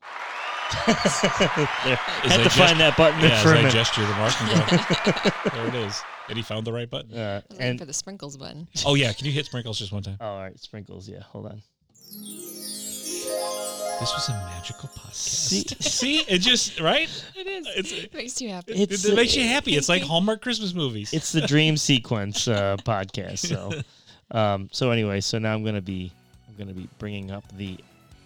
there. 0.86 0.94
As 0.96 2.32
Had 2.32 2.36
to 2.38 2.44
gest- 2.44 2.56
find 2.58 2.80
that 2.80 2.96
button 2.96 3.20
Yeah, 3.20 3.42
for 3.42 3.48
as 3.50 3.54
a 3.54 3.54
I 3.54 3.56
minute. 3.58 3.72
gesture 3.72 4.00
the 4.02 4.08
mark 4.14 4.34
and 4.40 4.50
go, 4.50 5.50
there 5.56 5.68
it 5.68 5.74
is. 5.86 6.02
And 6.28 6.36
he 6.38 6.42
found 6.42 6.66
the 6.66 6.72
right 6.72 6.88
button. 6.88 7.16
Uh, 7.16 7.18
I 7.18 7.34
was 7.34 7.44
waiting 7.58 7.66
and 7.70 7.78
for 7.78 7.84
the 7.84 7.92
sprinkles 7.92 8.36
button. 8.36 8.66
Oh 8.86 8.94
yeah, 8.94 9.12
can 9.12 9.26
you 9.26 9.32
hit 9.32 9.44
sprinkles 9.46 9.78
just 9.78 9.92
one 9.92 10.02
time? 10.02 10.16
oh, 10.20 10.26
all 10.26 10.40
right, 10.40 10.58
sprinkles. 10.58 11.08
Yeah, 11.08 11.20
hold 11.22 11.46
on. 11.46 11.62
This 14.00 14.12
was 14.12 14.28
a 14.28 14.32
magical 14.32 14.88
podcast. 14.90 15.14
See, 15.14 15.64
See, 15.80 16.18
it 16.28 16.38
just 16.40 16.80
right. 16.80 17.08
It 17.36 17.46
is. 17.46 17.66
It's- 17.68 17.92
it 18.04 18.12
makes 18.14 18.40
you 18.40 18.50
happy. 18.50 18.72
It, 18.72 18.90
It's, 18.92 19.04
it 19.04 19.12
uh, 19.12 19.16
makes 19.16 19.34
you 19.36 19.44
happy. 19.46 19.76
It's 19.76 19.88
like 19.88 20.02
Hallmark 20.10 20.42
Christmas 20.42 20.74
movies. 20.74 21.12
it's 21.12 21.32
the 21.32 21.40
dream 21.42 21.76
sequence 21.76 22.46
uh, 22.48 22.76
podcast. 22.84 23.38
So, 23.38 23.72
um, 24.36 24.68
so 24.72 24.90
anyway, 24.90 25.20
so 25.20 25.38
now 25.38 25.54
I'm 25.54 25.64
gonna 25.64 25.80
be 25.80 26.12
I'm 26.48 26.54
gonna 26.56 26.74
be 26.74 26.88
bringing 26.98 27.30
up 27.30 27.44
the 27.56 27.78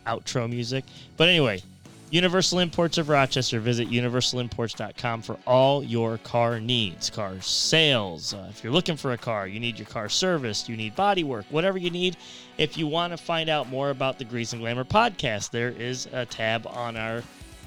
outro 0.07 0.49
music. 0.51 0.85
But 1.16 1.28
anyway, 1.28 1.62
Universal 2.10 2.60
Imports 2.60 2.97
of 2.97 3.10
Rochester. 3.10 3.60
Visit 3.60 3.90
universalimports.com 3.90 5.22
for 5.22 5.36
all 5.47 5.85
your 5.85 6.16
car 6.18 6.59
needs, 6.59 7.10
car 7.10 7.39
sales. 7.43 8.32
Uh, 8.32 8.47
if 8.48 8.64
you're 8.64 8.72
looking 8.72 8.97
for 8.97 9.12
a 9.12 9.18
car, 9.18 9.47
you 9.47 9.60
need 9.60 9.78
your 9.78 9.89
car 9.89 10.09
serviced, 10.09 10.68
you 10.68 10.76
need 10.76 10.97
body 10.97 11.22
work, 11.22 11.44
whatever 11.51 11.76
you 11.76 11.90
need. 11.90 12.16
If 12.56 12.78
you 12.78 12.86
want 12.86 13.12
to 13.12 13.18
find 13.18 13.51
out 13.51 13.68
more 13.68 13.90
about 13.90 14.18
the 14.18 14.24
Grease 14.24 14.55
and 14.55 14.62
Glamour 14.62 14.85
podcast, 14.85 15.51
there 15.51 15.68
is 15.68 16.09
a 16.12 16.24
tab 16.24 16.66
on 16.66 16.97
our 16.97 17.22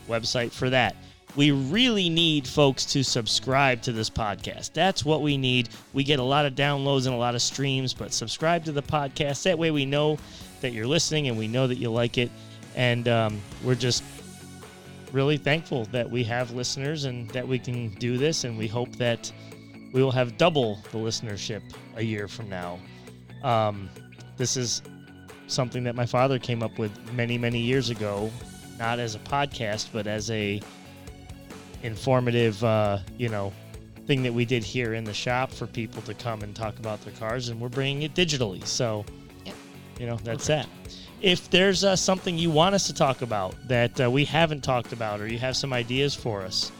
website 0.09 0.51
for 0.51 0.71
that. 0.71 0.95
We 1.35 1.51
really 1.51 2.09
need 2.09 2.47
folks 2.47 2.83
to 2.87 3.03
subscribe 3.03 3.83
to 3.83 3.91
this 3.91 4.09
podcast. 4.09 4.73
That's 4.73 5.05
what 5.05 5.21
we 5.21 5.37
need. 5.37 5.69
We 5.93 6.03
get 6.03 6.19
a 6.19 6.23
lot 6.23 6.45
of 6.45 6.55
downloads 6.55 7.05
and 7.05 7.15
a 7.15 7.17
lot 7.17 7.35
of 7.35 7.41
streams, 7.41 7.93
but 7.93 8.11
subscribe 8.11 8.65
to 8.65 8.71
the 8.71 8.83
podcast. 8.83 9.43
That 9.43 9.57
way 9.57 9.71
we 9.71 9.85
know 9.85 10.17
that 10.61 10.73
you're 10.73 10.87
listening 10.87 11.27
and 11.27 11.37
we 11.37 11.47
know 11.47 11.67
that 11.67 11.77
you 11.77 11.89
like 11.89 12.17
it. 12.17 12.31
And 12.75 13.07
um, 13.07 13.41
we're 13.63 13.75
just 13.75 14.03
really 15.11 15.37
thankful 15.37 15.85
that 15.85 16.09
we 16.09 16.23
have 16.23 16.51
listeners 16.51 17.05
and 17.05 17.29
that 17.31 17.47
we 17.47 17.59
can 17.59 17.89
do 17.95 18.17
this. 18.17 18.43
And 18.43 18.57
we 18.57 18.67
hope 18.67 18.95
that 18.97 19.31
we 19.93 20.01
will 20.01 20.11
have 20.11 20.37
double 20.37 20.75
the 20.91 20.97
listenership 20.97 21.61
a 21.95 22.01
year 22.01 22.27
from 22.27 22.49
now. 22.49 22.79
Um, 23.43 23.89
this 24.37 24.55
is 24.57 24.81
something 25.47 25.83
that 25.83 25.95
my 25.95 26.05
father 26.05 26.39
came 26.39 26.63
up 26.63 26.77
with 26.79 26.91
many, 27.13 27.37
many 27.37 27.59
years 27.59 27.89
ago, 27.89 28.31
not 28.79 28.99
as 28.99 29.15
a 29.15 29.19
podcast, 29.19 29.89
but 29.91 30.07
as 30.07 30.31
a 30.31 30.61
informative, 31.83 32.63
uh, 32.63 32.99
you 33.17 33.29
know, 33.29 33.51
thing 34.07 34.23
that 34.23 34.33
we 34.33 34.45
did 34.45 34.63
here 34.63 34.93
in 34.93 35.03
the 35.03 35.13
shop 35.13 35.51
for 35.51 35.67
people 35.67 36.01
to 36.03 36.13
come 36.13 36.41
and 36.41 36.55
talk 36.55 36.77
about 36.79 37.01
their 37.03 37.13
cars, 37.13 37.49
and 37.49 37.59
we're 37.59 37.69
bringing 37.69 38.03
it 38.03 38.13
digitally. 38.13 38.65
So, 38.65 39.05
Yep. 39.45 39.55
you 39.99 40.05
know, 40.07 40.17
that's 40.23 40.47
that. 40.47 40.67
If 41.21 41.49
there's 41.51 41.83
uh, 41.83 41.95
something 41.95 42.37
you 42.37 42.49
want 42.49 42.73
us 42.73 42.87
to 42.87 42.93
talk 42.93 43.21
about 43.21 43.55
that 43.67 44.01
uh, 44.01 44.09
we 44.09 44.25
haven't 44.25 44.61
talked 44.61 44.91
about, 44.91 45.21
or 45.21 45.27
you 45.27 45.37
have 45.37 45.55
some 45.55 45.71
ideas 45.71 46.15
for 46.15 46.41
us, 46.41 46.71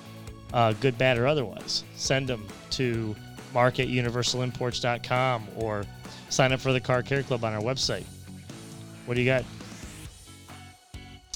uh, 0.54 0.74
good, 0.74 0.98
bad, 0.98 1.18
or 1.18 1.28
otherwise, 1.28 1.84
send 1.96 2.28
them 2.28 2.48
to 2.72 3.16
mark 3.54 3.80
at 3.80 3.88
universalimports.com 3.88 5.48
or 5.58 5.86
sign 6.30 6.52
up 6.52 6.60
for 6.60 6.74
the 6.74 6.80
Car 6.80 7.04
Care 7.04 7.22
Club 7.24 7.44
on 7.44 7.54
our 7.54 7.62
website. 7.62 8.06
What 9.06 9.16
do 9.16 9.22
you 9.22 9.28
got? 9.28 9.44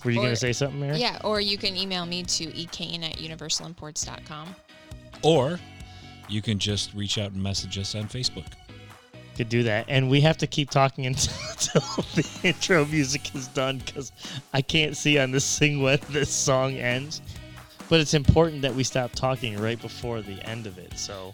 Were 0.03 0.11
you 0.11 0.18
going 0.18 0.30
to 0.30 0.36
say 0.36 0.53
something, 0.53 0.80
Mary? 0.80 0.98
Yeah, 0.98 1.19
or 1.23 1.41
you 1.41 1.57
can 1.57 1.76
email 1.76 2.06
me 2.06 2.23
to 2.23 2.45
ekane 2.48 3.03
at 3.03 3.18
universalimports.com. 3.18 4.56
Or 5.23 5.60
you 6.27 6.41
can 6.41 6.60
just 6.60 6.94
reach 6.94 7.18
out 7.18 7.32
and 7.32 7.41
message 7.41 7.77
us 7.77 7.95
on 7.95 8.03
Facebook. 8.03 8.45
Could 9.36 9.49
do 9.49 9.64
that. 9.64 9.86
And 9.90 10.10
we 10.10 10.22
have 10.22 10.38
to 10.38 10.48
keep 10.48 10.70
talking 10.70 11.06
until, 11.06 11.34
until 11.52 11.82
the 12.16 12.40
intro 12.44 12.86
music 12.86 13.36
is 13.36 13.48
done 13.49 13.80
because 13.80 14.12
I 14.53 14.62
can't 14.62 14.95
see 14.95 15.20
on 15.20 15.32
this 15.32 15.60
thing 15.60 15.82
when 15.82 15.99
this 16.10 16.30
song 16.30 16.76
ends. 16.76 17.22
But 17.90 17.99
it's 17.99 18.14
important 18.14 18.62
that 18.64 18.74
we 18.74 18.84
stop 18.84 19.12
talking 19.12 19.60
right 19.60 19.80
before 19.80 20.22
the 20.22 20.41
end 20.48 20.66
of 20.68 20.78
it. 20.78 20.98
So 20.98 21.34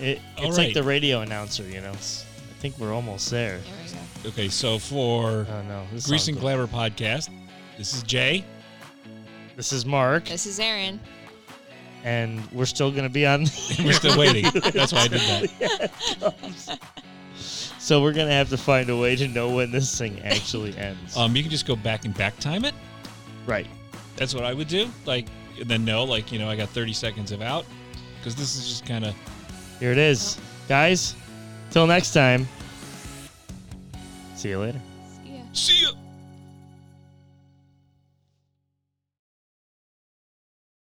it, 0.00 0.20
All 0.38 0.48
it's 0.48 0.58
like 0.58 0.74
the 0.74 0.82
radio 0.82 1.20
announcer, 1.20 1.62
you 1.64 1.80
know. 1.80 1.92
It's, 1.92 2.24
I 2.24 2.60
think 2.60 2.78
we're 2.78 2.94
almost 2.94 3.30
there. 3.30 3.58
There 3.58 3.74
we 3.86 3.92
go. 3.92 4.28
Okay, 4.30 4.48
so 4.48 4.78
for 4.78 5.46
Oh 5.48 5.62
no, 5.68 5.84
Grease 6.06 6.28
and 6.28 6.40
Glamour 6.40 6.66
podcast, 6.66 7.28
this 7.76 7.94
is 7.94 8.02
Jay. 8.02 8.44
this 9.56 9.72
is 9.72 9.84
Mark, 9.84 10.24
This 10.24 10.46
is 10.46 10.58
Erin. 10.58 10.98
And 12.04 12.46
we're 12.52 12.66
still 12.66 12.92
gonna 12.92 13.08
be 13.08 13.26
on. 13.26 13.40
We're 13.82 13.94
still 13.94 14.18
waiting. 14.18 14.44
That's 14.72 14.92
why 14.92 15.00
I 15.00 15.08
did 15.08 15.20
that. 15.20 15.90
Yeah, 16.20 16.76
so 17.78 18.00
we're 18.02 18.12
gonna 18.12 18.30
have 18.30 18.50
to 18.50 18.58
find 18.58 18.88
a 18.90 18.96
way 18.96 19.16
to 19.16 19.26
know 19.26 19.50
when 19.50 19.72
this 19.72 19.98
thing 19.98 20.20
actually 20.22 20.76
ends. 20.76 21.16
Um, 21.16 21.34
you 21.34 21.42
can 21.42 21.50
just 21.50 21.66
go 21.66 21.74
back 21.74 22.04
and 22.04 22.16
back 22.16 22.38
time 22.38 22.64
it. 22.64 22.74
right. 23.46 23.66
That's 24.16 24.32
what 24.32 24.44
I 24.44 24.54
would 24.54 24.68
do. 24.68 24.88
Like, 25.06 25.26
and 25.58 25.68
then 25.68 25.84
know, 25.84 26.04
like, 26.04 26.30
you 26.30 26.38
know, 26.38 26.48
I 26.48 26.54
got 26.54 26.68
30 26.68 26.92
seconds 26.92 27.32
of 27.32 27.42
out 27.42 27.66
because 28.18 28.36
this 28.36 28.54
is 28.54 28.68
just 28.68 28.86
kind 28.86 29.04
of. 29.04 29.14
Here 29.80 29.90
it 29.90 29.98
is, 29.98 30.38
guys. 30.68 31.16
Till 31.72 31.86
next 31.86 32.12
time. 32.12 32.46
See 34.36 34.50
you 34.50 34.60
later. 34.60 34.80
See 35.24 35.32
ya. 35.32 35.42
See 35.52 35.82
ya. 35.82 36.03